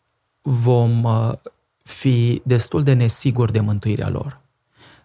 vom 0.43 1.03
uh, 1.03 1.33
fi 1.89 2.43
destul 2.45 2.83
de 2.83 2.93
nesiguri 2.93 3.53
de 3.53 3.61
mântuirea 3.61 4.09
lor. 4.09 4.41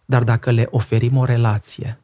Dar 0.06 0.24
dacă 0.24 0.52
le 0.52 0.68
oferim 0.72 1.18
o 1.18 1.26
relație, 1.26 2.00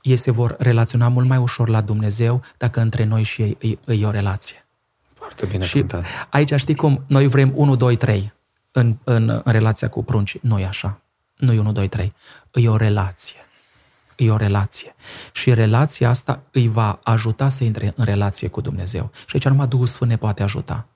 ei 0.00 0.16
se 0.16 0.30
vor 0.30 0.56
relaționa 0.58 1.08
mult 1.08 1.26
mai 1.28 1.38
ușor 1.38 1.68
la 1.68 1.80
Dumnezeu 1.80 2.42
dacă 2.56 2.80
între 2.80 3.04
noi 3.04 3.22
și 3.22 3.42
ei 3.42 3.56
îi, 3.60 3.78
îi 3.84 4.04
o 4.04 4.10
relație. 4.10 4.66
Foarte 5.14 5.46
bine 5.46 5.64
Și 5.64 5.78
contat. 5.78 6.04
aici 6.30 6.54
știi 6.54 6.74
cum? 6.74 7.04
Noi 7.06 7.26
vrem 7.26 7.52
1, 7.54 7.76
2, 7.76 7.96
3 7.96 8.32
în, 8.70 8.96
în, 9.04 9.28
în 9.28 9.52
relația 9.52 9.88
cu 9.88 10.04
prunci. 10.04 10.38
Nu 10.40 10.58
e 10.58 10.66
așa. 10.66 11.00
Nu 11.36 11.52
e 11.52 11.58
1, 11.58 11.72
2, 11.72 11.88
3. 11.88 12.14
E 12.52 12.68
o 12.68 12.76
relație. 12.76 13.38
E 14.16 14.30
o 14.30 14.36
relație. 14.36 14.94
Și 15.32 15.54
relația 15.54 16.08
asta 16.08 16.42
îi 16.50 16.68
va 16.68 17.00
ajuta 17.02 17.48
să 17.48 17.64
intre 17.64 17.92
în 17.96 18.04
relație 18.04 18.48
cu 18.48 18.60
Dumnezeu. 18.60 19.10
Și 19.14 19.34
aici 19.34 19.48
numai 19.48 19.66
Duhul 19.66 19.86
Sfânt 19.86 20.10
ne 20.10 20.16
poate 20.16 20.42
ajuta. 20.42 20.86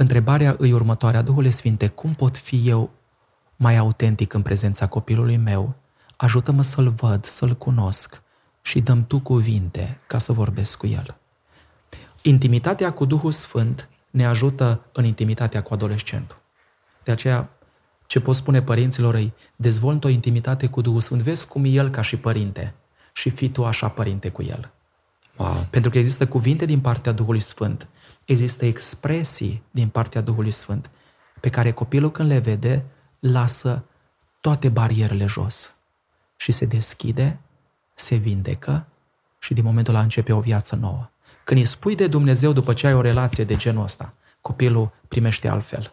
Întrebarea 0.00 0.54
îi 0.58 0.72
următoarea, 0.72 1.22
Duhule 1.22 1.50
Sfinte, 1.50 1.88
cum 1.88 2.14
pot 2.14 2.36
fi 2.36 2.68
eu 2.68 2.90
mai 3.56 3.76
autentic 3.76 4.32
în 4.32 4.42
prezența 4.42 4.86
copilului 4.86 5.36
meu? 5.36 5.74
Ajută-mă 6.16 6.62
să-l 6.62 6.88
văd, 6.88 7.24
să-l 7.24 7.56
cunosc 7.56 8.22
și 8.62 8.80
dăm 8.80 9.04
tu 9.06 9.20
cuvinte 9.20 10.00
ca 10.06 10.18
să 10.18 10.32
vorbesc 10.32 10.76
cu 10.76 10.86
el. 10.86 11.16
Intimitatea 12.22 12.92
cu 12.92 13.04
Duhul 13.04 13.32
Sfânt 13.32 13.88
ne 14.10 14.26
ajută 14.26 14.80
în 14.92 15.04
intimitatea 15.04 15.62
cu 15.62 15.74
adolescentul. 15.74 16.40
De 17.02 17.10
aceea, 17.10 17.50
ce 18.06 18.20
pot 18.20 18.34
spune 18.34 18.62
părinților 18.62 19.14
ei, 19.14 19.34
dezvoltă 19.56 20.06
o 20.06 20.10
intimitate 20.10 20.66
cu 20.66 20.80
Duhul 20.80 21.00
Sfânt, 21.00 21.22
vezi 21.22 21.46
cum 21.46 21.64
e 21.64 21.68
el 21.68 21.90
ca 21.90 22.02
și 22.02 22.16
părinte 22.16 22.74
și 23.12 23.30
fii 23.30 23.48
tu 23.48 23.64
așa 23.64 23.88
părinte 23.88 24.28
cu 24.28 24.42
el. 24.42 24.70
Wow. 25.36 25.66
Pentru 25.70 25.90
că 25.90 25.98
există 25.98 26.26
cuvinte 26.26 26.64
din 26.64 26.80
partea 26.80 27.12
Duhului 27.12 27.40
Sfânt 27.40 27.88
există 28.30 28.64
expresii 28.64 29.62
din 29.70 29.88
partea 29.88 30.20
Duhului 30.20 30.50
Sfânt 30.50 30.90
pe 31.40 31.48
care 31.48 31.70
copilul 31.70 32.10
când 32.10 32.28
le 32.28 32.38
vede, 32.38 32.84
lasă 33.18 33.84
toate 34.40 34.68
barierele 34.68 35.26
jos 35.26 35.74
și 36.36 36.52
se 36.52 36.64
deschide, 36.64 37.40
se 37.94 38.14
vindecă 38.14 38.86
și 39.38 39.54
din 39.54 39.64
momentul 39.64 39.94
ăla 39.94 40.02
începe 40.02 40.32
o 40.32 40.40
viață 40.40 40.76
nouă. 40.76 41.10
Când 41.44 41.60
îi 41.60 41.66
spui 41.66 41.94
de 41.94 42.06
Dumnezeu 42.06 42.52
după 42.52 42.72
ce 42.72 42.86
ai 42.86 42.94
o 42.94 43.00
relație 43.00 43.44
de 43.44 43.54
genul 43.54 43.82
ăsta, 43.82 44.14
copilul 44.40 44.92
primește 45.08 45.48
altfel. 45.48 45.92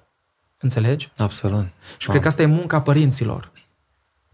Înțelegi? 0.60 1.12
Absolut. 1.18 1.66
Și 1.98 2.10
wow. 2.10 2.10
cred 2.10 2.22
că 2.22 2.28
asta 2.28 2.42
e 2.42 2.46
munca 2.46 2.82
părinților. 2.82 3.52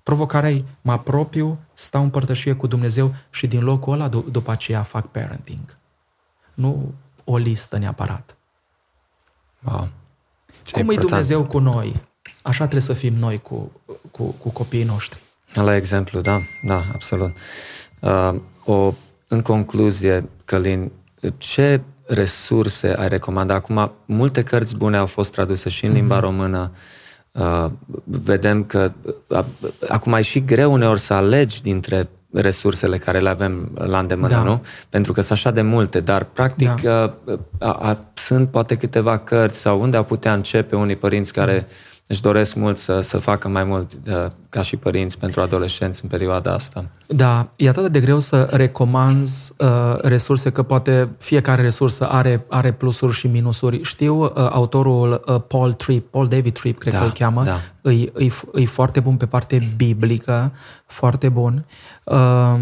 Provocarea 0.03 0.51
e, 0.51 0.63
mă 0.81 0.91
apropiu, 0.91 1.59
stau 1.73 2.03
în 2.03 2.09
părtășie 2.09 2.53
cu 2.53 2.67
Dumnezeu 2.67 3.15
și 3.29 3.47
din 3.47 3.63
locul 3.63 3.93
ăla 3.93 4.09
d- 4.09 4.31
după 4.31 4.51
aceea 4.51 4.83
fac 4.83 5.07
parenting. 5.07 5.77
Nu 6.53 6.93
o 7.23 7.37
listă 7.37 7.77
neapărat. 7.77 8.37
Wow. 9.63 9.89
Ce 10.63 10.71
Cum 10.71 10.81
important. 10.81 11.03
e 11.03 11.07
Dumnezeu 11.07 11.45
cu 11.45 11.59
noi? 11.59 11.91
Așa 12.41 12.57
trebuie 12.57 12.81
să 12.81 12.93
fim 12.93 13.13
noi 13.13 13.41
cu, 13.41 13.71
cu, 14.11 14.23
cu 14.23 14.49
copiii 14.49 14.83
noștri. 14.83 15.21
La 15.53 15.75
exemplu, 15.75 16.21
da, 16.21 16.41
da, 16.63 16.83
absolut. 16.93 17.35
Uh, 17.99 18.35
o, 18.65 18.93
în 19.27 19.41
concluzie, 19.41 20.29
Călin, 20.45 20.91
ce 21.37 21.81
resurse 22.07 22.93
ai 22.97 23.07
recomanda? 23.07 23.53
Acum, 23.53 23.91
multe 24.05 24.43
cărți 24.43 24.75
bune 24.75 24.97
au 24.97 25.05
fost 25.05 25.31
traduse 25.31 25.69
și 25.69 25.85
în 25.85 25.91
mm-hmm. 25.91 25.95
limba 25.95 26.19
română. 26.19 26.71
Uh, 27.31 27.71
vedem 28.03 28.63
că 28.63 28.93
uh, 29.27 29.45
acum 29.89 30.13
e 30.13 30.21
și 30.21 30.43
greu 30.43 30.73
uneori 30.73 30.99
să 30.99 31.13
alegi 31.13 31.61
dintre 31.61 32.09
resursele 32.33 32.97
care 32.97 33.19
le 33.19 33.29
avem 33.29 33.71
la 33.73 33.99
îndemână, 33.99 34.33
da. 34.33 34.41
nu? 34.41 34.61
Pentru 34.89 35.13
că 35.13 35.21
sunt 35.21 35.37
așa 35.37 35.51
de 35.51 35.61
multe, 35.61 35.99
dar 35.99 36.23
practic 36.23 36.81
da. 36.81 37.13
Uh, 37.25 37.39
a, 37.59 37.71
a, 37.71 37.97
sunt 38.13 38.49
poate 38.49 38.75
câteva 38.75 39.17
cărți 39.17 39.59
sau 39.59 39.81
unde 39.81 39.97
a 39.97 40.03
putea 40.03 40.33
începe 40.33 40.75
unii 40.75 40.95
părinți 40.95 41.33
care 41.33 41.53
mm 41.53 41.91
își 42.07 42.21
doresc 42.21 42.55
mult 42.55 42.77
să, 42.77 43.01
să 43.01 43.17
facă 43.17 43.47
mai 43.47 43.63
mult 43.63 43.91
uh, 44.07 44.25
ca 44.49 44.61
și 44.61 44.75
părinți 44.75 45.19
pentru 45.19 45.41
adolescenți 45.41 45.99
în 46.03 46.09
perioada 46.09 46.53
asta. 46.53 46.85
Da, 47.07 47.47
e 47.55 47.69
atât 47.69 47.91
de 47.91 47.99
greu 47.99 48.19
să 48.19 48.47
recomanzi 48.51 49.53
uh, 49.57 49.67
resurse, 50.01 50.49
că 50.49 50.63
poate 50.63 51.09
fiecare 51.17 51.61
resursă 51.61 52.07
are, 52.09 52.45
are 52.49 52.71
plusuri 52.71 53.13
și 53.13 53.27
minusuri. 53.27 53.83
Știu 53.83 54.23
uh, 54.23 54.31
autorul 54.35 55.23
uh, 55.27 55.41
Paul 55.47 55.73
Tripp, 55.73 56.11
Paul 56.11 56.27
David 56.27 56.53
Tripp, 56.53 56.79
cred 56.79 56.93
da, 56.93 56.99
că 56.99 57.05
îl 57.05 57.11
cheamă, 57.11 57.43
da. 57.43 57.59
îi, 57.81 58.11
îi, 58.13 58.31
îi 58.51 58.65
foarte 58.65 58.99
bun 58.99 59.15
pe 59.15 59.25
parte 59.25 59.73
biblică, 59.75 60.51
foarte 60.85 61.29
bun. 61.29 61.65
Uh, 62.03 62.55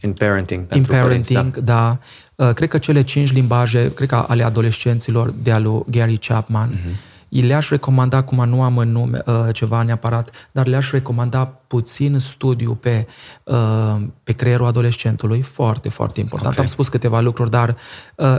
in 0.00 0.12
parenting. 0.12 0.74
In 0.74 0.84
parenting, 0.84 1.38
părinți, 1.38 1.60
da. 1.60 1.98
da. 2.34 2.46
Uh, 2.46 2.54
cred 2.54 2.68
că 2.68 2.78
cele 2.78 3.02
cinci 3.02 3.32
limbaje, 3.32 3.92
cred 3.92 4.08
că 4.08 4.24
ale 4.28 4.44
adolescenților 4.44 5.34
de 5.42 5.52
al 5.52 5.62
lui 5.62 5.82
Gary 5.90 6.16
Chapman, 6.16 6.70
uh-huh 6.70 7.10
le-aș 7.40 7.68
recomanda, 7.68 8.16
acum 8.16 8.48
nu 8.48 8.62
am 8.62 8.78
în 8.78 8.92
nume 8.92 9.22
uh, 9.26 9.48
ceva 9.52 9.82
neapărat, 9.82 10.48
dar 10.52 10.66
le-aș 10.66 10.90
recomanda 10.90 11.44
puțin 11.46 12.18
studiu 12.18 12.74
pe, 12.74 13.06
uh, 13.44 13.96
pe 14.24 14.32
creierul 14.32 14.66
adolescentului, 14.66 15.42
foarte, 15.42 15.88
foarte 15.88 16.20
important. 16.20 16.52
Okay. 16.52 16.64
Am 16.64 16.70
spus 16.70 16.88
câteva 16.88 17.20
lucruri, 17.20 17.50
dar 17.50 17.76
uh, 18.16 18.38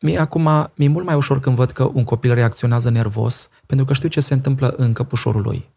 Mie 0.00 0.18
acum, 0.18 0.70
mi-e 0.74 0.88
mult 0.88 1.06
mai 1.06 1.14
ușor 1.14 1.40
când 1.40 1.56
văd 1.56 1.70
că 1.70 1.90
un 1.92 2.04
copil 2.04 2.34
reacționează 2.34 2.90
nervos, 2.90 3.48
pentru 3.66 3.86
că 3.86 3.92
știu 3.92 4.08
ce 4.08 4.20
se 4.20 4.34
întâmplă 4.34 4.74
în 4.76 4.92
căpușorul 4.92 5.42
lui. 5.42 5.70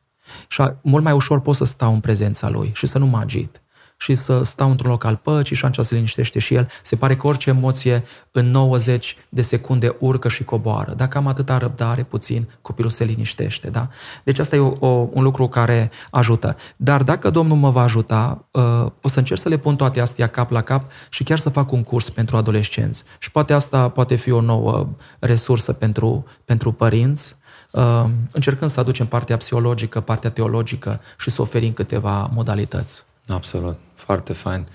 Și 0.47 0.63
mult 0.81 1.03
mai 1.03 1.13
ușor 1.13 1.39
pot 1.39 1.55
să 1.55 1.63
stau 1.63 1.93
în 1.93 1.99
prezența 1.99 2.49
lui 2.49 2.71
și 2.73 2.87
să 2.87 2.97
nu 2.97 3.05
mă 3.05 3.17
agit 3.17 3.60
și 4.01 4.15
să 4.15 4.43
stau 4.43 4.69
într-un 4.69 4.89
loc 4.89 5.03
al 5.03 5.15
păcii 5.15 5.55
și 5.55 5.65
atunci 5.65 5.85
se 5.85 5.95
liniștește 5.95 6.39
și 6.39 6.53
el. 6.53 6.69
Se 6.81 6.95
pare 6.95 7.15
că 7.15 7.27
orice 7.27 7.49
emoție 7.49 8.03
în 8.31 8.51
90 8.51 9.17
de 9.29 9.41
secunde 9.41 9.95
urcă 9.99 10.27
și 10.27 10.43
coboară. 10.43 10.93
Dacă 10.93 11.17
am 11.17 11.27
atâta 11.27 11.57
răbdare 11.57 12.03
puțin, 12.03 12.49
copilul 12.61 12.91
se 12.91 13.03
liniștește. 13.03 13.69
Da? 13.69 13.89
Deci 14.23 14.39
asta 14.39 14.55
e 14.55 14.59
o, 14.59 14.73
o, 14.79 15.09
un 15.11 15.23
lucru 15.23 15.47
care 15.47 15.91
ajută. 16.11 16.55
Dar 16.75 17.03
dacă 17.03 17.29
Domnul 17.29 17.57
mă 17.57 17.69
va 17.69 17.81
ajuta, 17.81 18.45
uh, 18.51 18.85
o 19.01 19.07
să 19.07 19.19
încerc 19.19 19.39
să 19.39 19.49
le 19.49 19.57
pun 19.57 19.75
toate 19.75 19.99
astea 19.99 20.27
cap 20.27 20.51
la 20.51 20.61
cap 20.61 20.91
și 21.09 21.23
chiar 21.23 21.37
să 21.37 21.49
fac 21.49 21.71
un 21.71 21.83
curs 21.83 22.09
pentru 22.09 22.37
adolescenți. 22.37 23.03
Și 23.19 23.31
poate 23.31 23.53
asta 23.53 23.89
poate 23.89 24.15
fi 24.15 24.31
o 24.31 24.41
nouă 24.41 24.87
resursă 25.19 25.73
pentru, 25.73 26.25
pentru 26.45 26.71
părinți, 26.71 27.35
uh, 27.71 28.03
încercând 28.31 28.71
să 28.71 28.79
aducem 28.79 29.07
partea 29.07 29.37
psihologică, 29.37 29.99
partea 29.99 30.29
teologică 30.29 30.99
și 31.17 31.29
să 31.29 31.41
oferim 31.41 31.73
câteva 31.73 32.29
modalități. 32.33 33.05
Absolut. 33.27 33.79
Foarte 34.11 34.33
fain. 34.33 34.67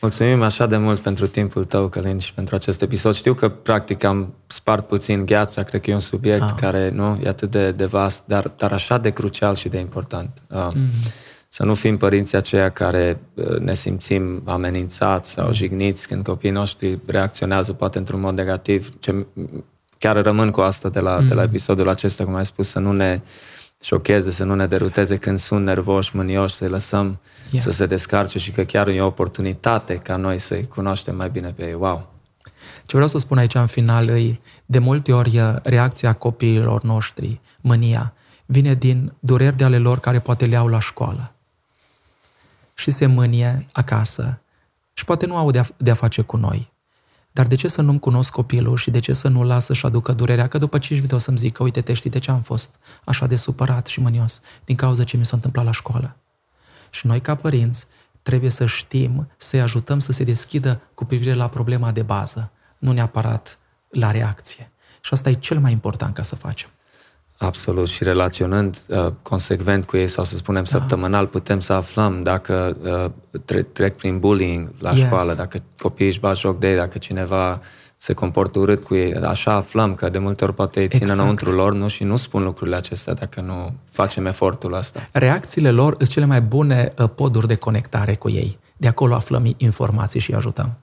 Mulțumim 0.00 0.42
așa 0.42 0.66
de 0.66 0.76
mult 0.76 1.00
pentru 1.00 1.26
timpul 1.26 1.64
tău, 1.64 1.88
Călin, 1.88 2.18
și 2.18 2.34
pentru 2.34 2.54
acest 2.54 2.82
episod. 2.82 3.14
Știu 3.14 3.34
că, 3.34 3.48
practic, 3.48 4.04
am 4.04 4.34
spart 4.46 4.86
puțin 4.86 5.26
gheața, 5.26 5.62
cred 5.62 5.80
că 5.80 5.90
e 5.90 5.94
un 5.94 6.00
subiect 6.00 6.42
ah. 6.42 6.54
care 6.60 6.90
nu 6.94 7.20
e 7.24 7.28
atât 7.28 7.50
de, 7.50 7.72
de 7.72 7.84
vast, 7.84 8.22
dar, 8.26 8.52
dar 8.56 8.72
așa 8.72 8.98
de 8.98 9.10
crucial 9.10 9.54
și 9.54 9.68
de 9.68 9.78
important. 9.78 10.38
Uh, 10.48 10.68
mm-hmm. 10.72 11.12
Să 11.48 11.64
nu 11.64 11.74
fim 11.74 11.96
părinții 11.96 12.36
aceia 12.36 12.68
care 12.68 13.20
uh, 13.34 13.58
ne 13.58 13.74
simțim 13.74 14.42
amenințați 14.44 15.30
sau 15.30 15.46
mm. 15.46 15.52
jigniți 15.52 16.08
când 16.08 16.24
copiii 16.24 16.52
noștri 16.52 16.98
reacționează 17.06 17.72
poate 17.72 17.98
într-un 17.98 18.20
mod 18.20 18.34
negativ. 18.34 18.92
Ce, 19.00 19.26
chiar 19.98 20.22
rămân 20.22 20.50
cu 20.50 20.60
asta 20.60 20.88
de 20.88 21.00
la, 21.00 21.18
mm. 21.20 21.28
de 21.28 21.34
la 21.34 21.40
mm. 21.40 21.48
episodul 21.48 21.88
acesta, 21.88 22.24
cum 22.24 22.34
ai 22.34 22.44
spus, 22.44 22.68
să 22.68 22.78
nu 22.78 22.92
ne 22.92 23.20
șocheze, 23.82 24.30
să 24.30 24.44
nu 24.44 24.54
ne 24.54 24.66
deruteze 24.66 25.16
când 25.16 25.38
sunt 25.38 25.64
nervoși, 25.64 26.16
mânioși, 26.16 26.54
să-i 26.54 26.68
lăsăm 26.68 27.18
Yeah. 27.50 27.64
să 27.64 27.70
se 27.70 27.86
descarce 27.86 28.38
și 28.38 28.50
că 28.50 28.62
chiar 28.64 28.88
e 28.88 29.00
o 29.00 29.06
oportunitate 29.06 29.94
ca 29.94 30.16
noi 30.16 30.38
să-i 30.38 30.66
cunoaștem 30.66 31.16
mai 31.16 31.30
bine 31.30 31.52
pe 31.52 31.66
ei. 31.66 31.74
Wow! 31.74 32.12
Ce 32.86 32.96
vreau 32.96 33.08
să 33.08 33.18
spun 33.18 33.38
aici 33.38 33.54
în 33.54 33.66
final 33.66 34.08
e, 34.08 34.40
de 34.66 34.78
multe 34.78 35.12
ori 35.12 35.38
uh, 35.38 35.54
reacția 35.62 36.12
copiilor 36.12 36.82
noștri, 36.82 37.40
mânia, 37.60 38.14
vine 38.46 38.74
din 38.74 39.12
dureri 39.20 39.56
de 39.56 39.64
ale 39.64 39.78
lor 39.78 39.98
care 39.98 40.20
poate 40.20 40.46
le 40.46 40.56
au 40.56 40.66
la 40.66 40.80
școală. 40.80 41.32
Și 42.74 42.90
se 42.90 43.06
mânie 43.06 43.66
acasă 43.72 44.40
și 44.92 45.04
poate 45.04 45.26
nu 45.26 45.36
au 45.36 45.50
de-a, 45.50 45.66
de-a 45.76 45.94
face 45.94 46.22
cu 46.22 46.36
noi. 46.36 46.72
Dar 47.32 47.46
de 47.46 47.54
ce 47.54 47.68
să 47.68 47.82
nu-mi 47.82 47.98
cunosc 47.98 48.30
copilul 48.30 48.76
și 48.76 48.90
de 48.90 48.98
ce 48.98 49.12
să 49.12 49.28
nu 49.28 49.42
lasă 49.42 49.74
să 49.74 49.86
aducă 49.86 50.12
durerea? 50.12 50.48
Că 50.48 50.58
după 50.58 50.78
5 50.78 50.98
minute 50.98 51.14
o 51.14 51.18
să-mi 51.18 51.36
zică, 51.36 51.62
uite, 51.62 51.80
te 51.80 51.92
știi 51.92 52.10
de 52.10 52.18
ce 52.18 52.30
am 52.30 52.40
fost 52.40 52.74
așa 53.04 53.26
de 53.26 53.36
supărat 53.36 53.86
și 53.86 54.00
mânios? 54.00 54.40
Din 54.64 54.76
cauza 54.76 55.04
ce 55.04 55.16
mi 55.16 55.24
s-a 55.24 55.36
întâmplat 55.36 55.64
la 55.64 55.72
școală. 55.72 56.16
Și 56.90 57.06
noi, 57.06 57.20
ca 57.20 57.34
părinți, 57.34 57.86
trebuie 58.22 58.50
să 58.50 58.66
știm 58.66 59.30
să-i 59.36 59.60
ajutăm 59.60 59.98
să 59.98 60.12
se 60.12 60.24
deschidă 60.24 60.80
cu 60.94 61.04
privire 61.04 61.34
la 61.34 61.48
problema 61.48 61.90
de 61.90 62.02
bază, 62.02 62.50
nu 62.78 62.92
neapărat 62.92 63.58
la 63.90 64.10
reacție. 64.10 64.70
Și 65.00 65.12
asta 65.12 65.28
e 65.30 65.32
cel 65.32 65.58
mai 65.58 65.72
important 65.72 66.14
ca 66.14 66.22
să 66.22 66.34
facem. 66.36 66.68
Absolut. 67.38 67.88
Și 67.88 68.04
relaționând 68.04 68.78
uh, 68.88 69.12
consecvent 69.22 69.84
cu 69.84 69.96
ei 69.96 70.08
sau 70.08 70.24
să 70.24 70.36
spunem 70.36 70.64
da. 70.64 70.70
săptămânal, 70.70 71.26
putem 71.26 71.60
să 71.60 71.72
aflăm 71.72 72.22
dacă 72.22 72.76
uh, 73.32 73.40
tre- 73.44 73.62
trec 73.62 73.96
prin 73.96 74.18
bullying 74.18 74.70
la 74.78 74.90
Yes. 74.90 74.98
școală, 74.98 75.34
dacă 75.34 75.58
copiii 75.78 76.08
își 76.08 76.20
bat 76.20 76.36
joc 76.36 76.58
de 76.58 76.70
ei, 76.70 76.76
dacă 76.76 76.98
cineva 76.98 77.60
se 78.02 78.12
comportă 78.12 78.58
urât 78.58 78.84
cu 78.84 78.94
ei. 78.94 79.14
Așa 79.14 79.52
aflăm 79.52 79.94
că 79.94 80.08
de 80.08 80.18
multe 80.18 80.44
ori 80.44 80.54
poate 80.54 80.80
îi 80.80 80.88
țin 80.88 81.00
Exact. 81.02 81.18
înăuntru 81.20 81.50
lor 81.50 81.72
nu 81.74 81.88
și 81.88 82.04
nu 82.04 82.16
spun 82.16 82.42
lucrurile 82.42 82.76
acestea 82.76 83.14
dacă 83.14 83.40
nu 83.40 83.72
facem 83.90 84.26
efortul 84.26 84.72
ăsta. 84.72 85.08
Reacțiile 85.12 85.70
lor 85.70 85.94
sunt 85.96 86.08
cele 86.08 86.24
mai 86.24 86.40
bune 86.40 86.92
uh, 86.98 87.08
poduri 87.14 87.46
de 87.46 87.54
conectare 87.54 88.14
cu 88.14 88.30
ei. 88.30 88.58
De 88.76 88.88
acolo 88.88 89.14
aflăm 89.14 89.54
informații 89.56 90.20
și 90.20 90.30
îi 90.30 90.36
ajutăm. 90.36 90.78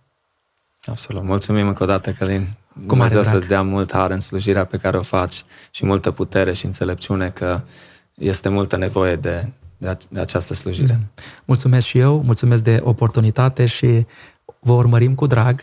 Absolut. 0.85 1.23
Mulțumim 1.23 1.67
încă 1.67 1.83
o 1.83 1.85
dată, 1.85 2.11
Călin. 2.11 2.39
mare 2.73 2.85
Dumnezeu 2.87 3.21
drag. 3.21 3.33
să-ți 3.33 3.47
dea 3.47 3.61
mult 3.61 3.91
har 3.93 4.11
în 4.11 4.19
slujirea 4.19 4.65
pe 4.65 4.77
care 4.77 4.97
o 4.97 5.01
faci 5.01 5.43
și 5.71 5.85
multă 5.85 6.11
putere 6.11 6.53
și 6.53 6.65
înțelepciune 6.65 7.29
că 7.29 7.61
este 8.13 8.49
multă 8.49 8.77
nevoie 8.77 9.15
de, 9.15 9.49
de, 9.77 9.87
a- 9.87 9.97
de 10.09 10.19
această 10.19 10.53
slujire. 10.53 10.99
Mulțumesc 11.45 11.87
și 11.87 11.97
eu, 11.97 12.21
mulțumesc 12.21 12.63
de 12.63 12.79
oportunitate 12.83 13.65
și 13.65 14.05
vă 14.59 14.71
urmărim 14.73 15.15
cu 15.15 15.25
drag 15.25 15.59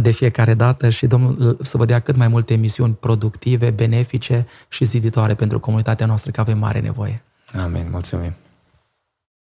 de 0.00 0.10
fiecare 0.10 0.54
dată 0.54 0.88
și 0.88 1.06
Domnul 1.06 1.58
să 1.62 1.76
vă 1.76 1.84
dea 1.84 2.00
cât 2.00 2.16
mai 2.16 2.28
multe 2.28 2.52
emisiuni 2.52 2.96
productive, 3.00 3.70
benefice 3.70 4.46
și 4.68 4.84
ziditoare 4.84 5.34
pentru 5.34 5.60
comunitatea 5.60 6.06
noastră, 6.06 6.30
că 6.30 6.40
avem 6.40 6.58
mare 6.58 6.80
nevoie. 6.80 7.22
Amin. 7.64 7.86
Mulțumim. 7.90 8.32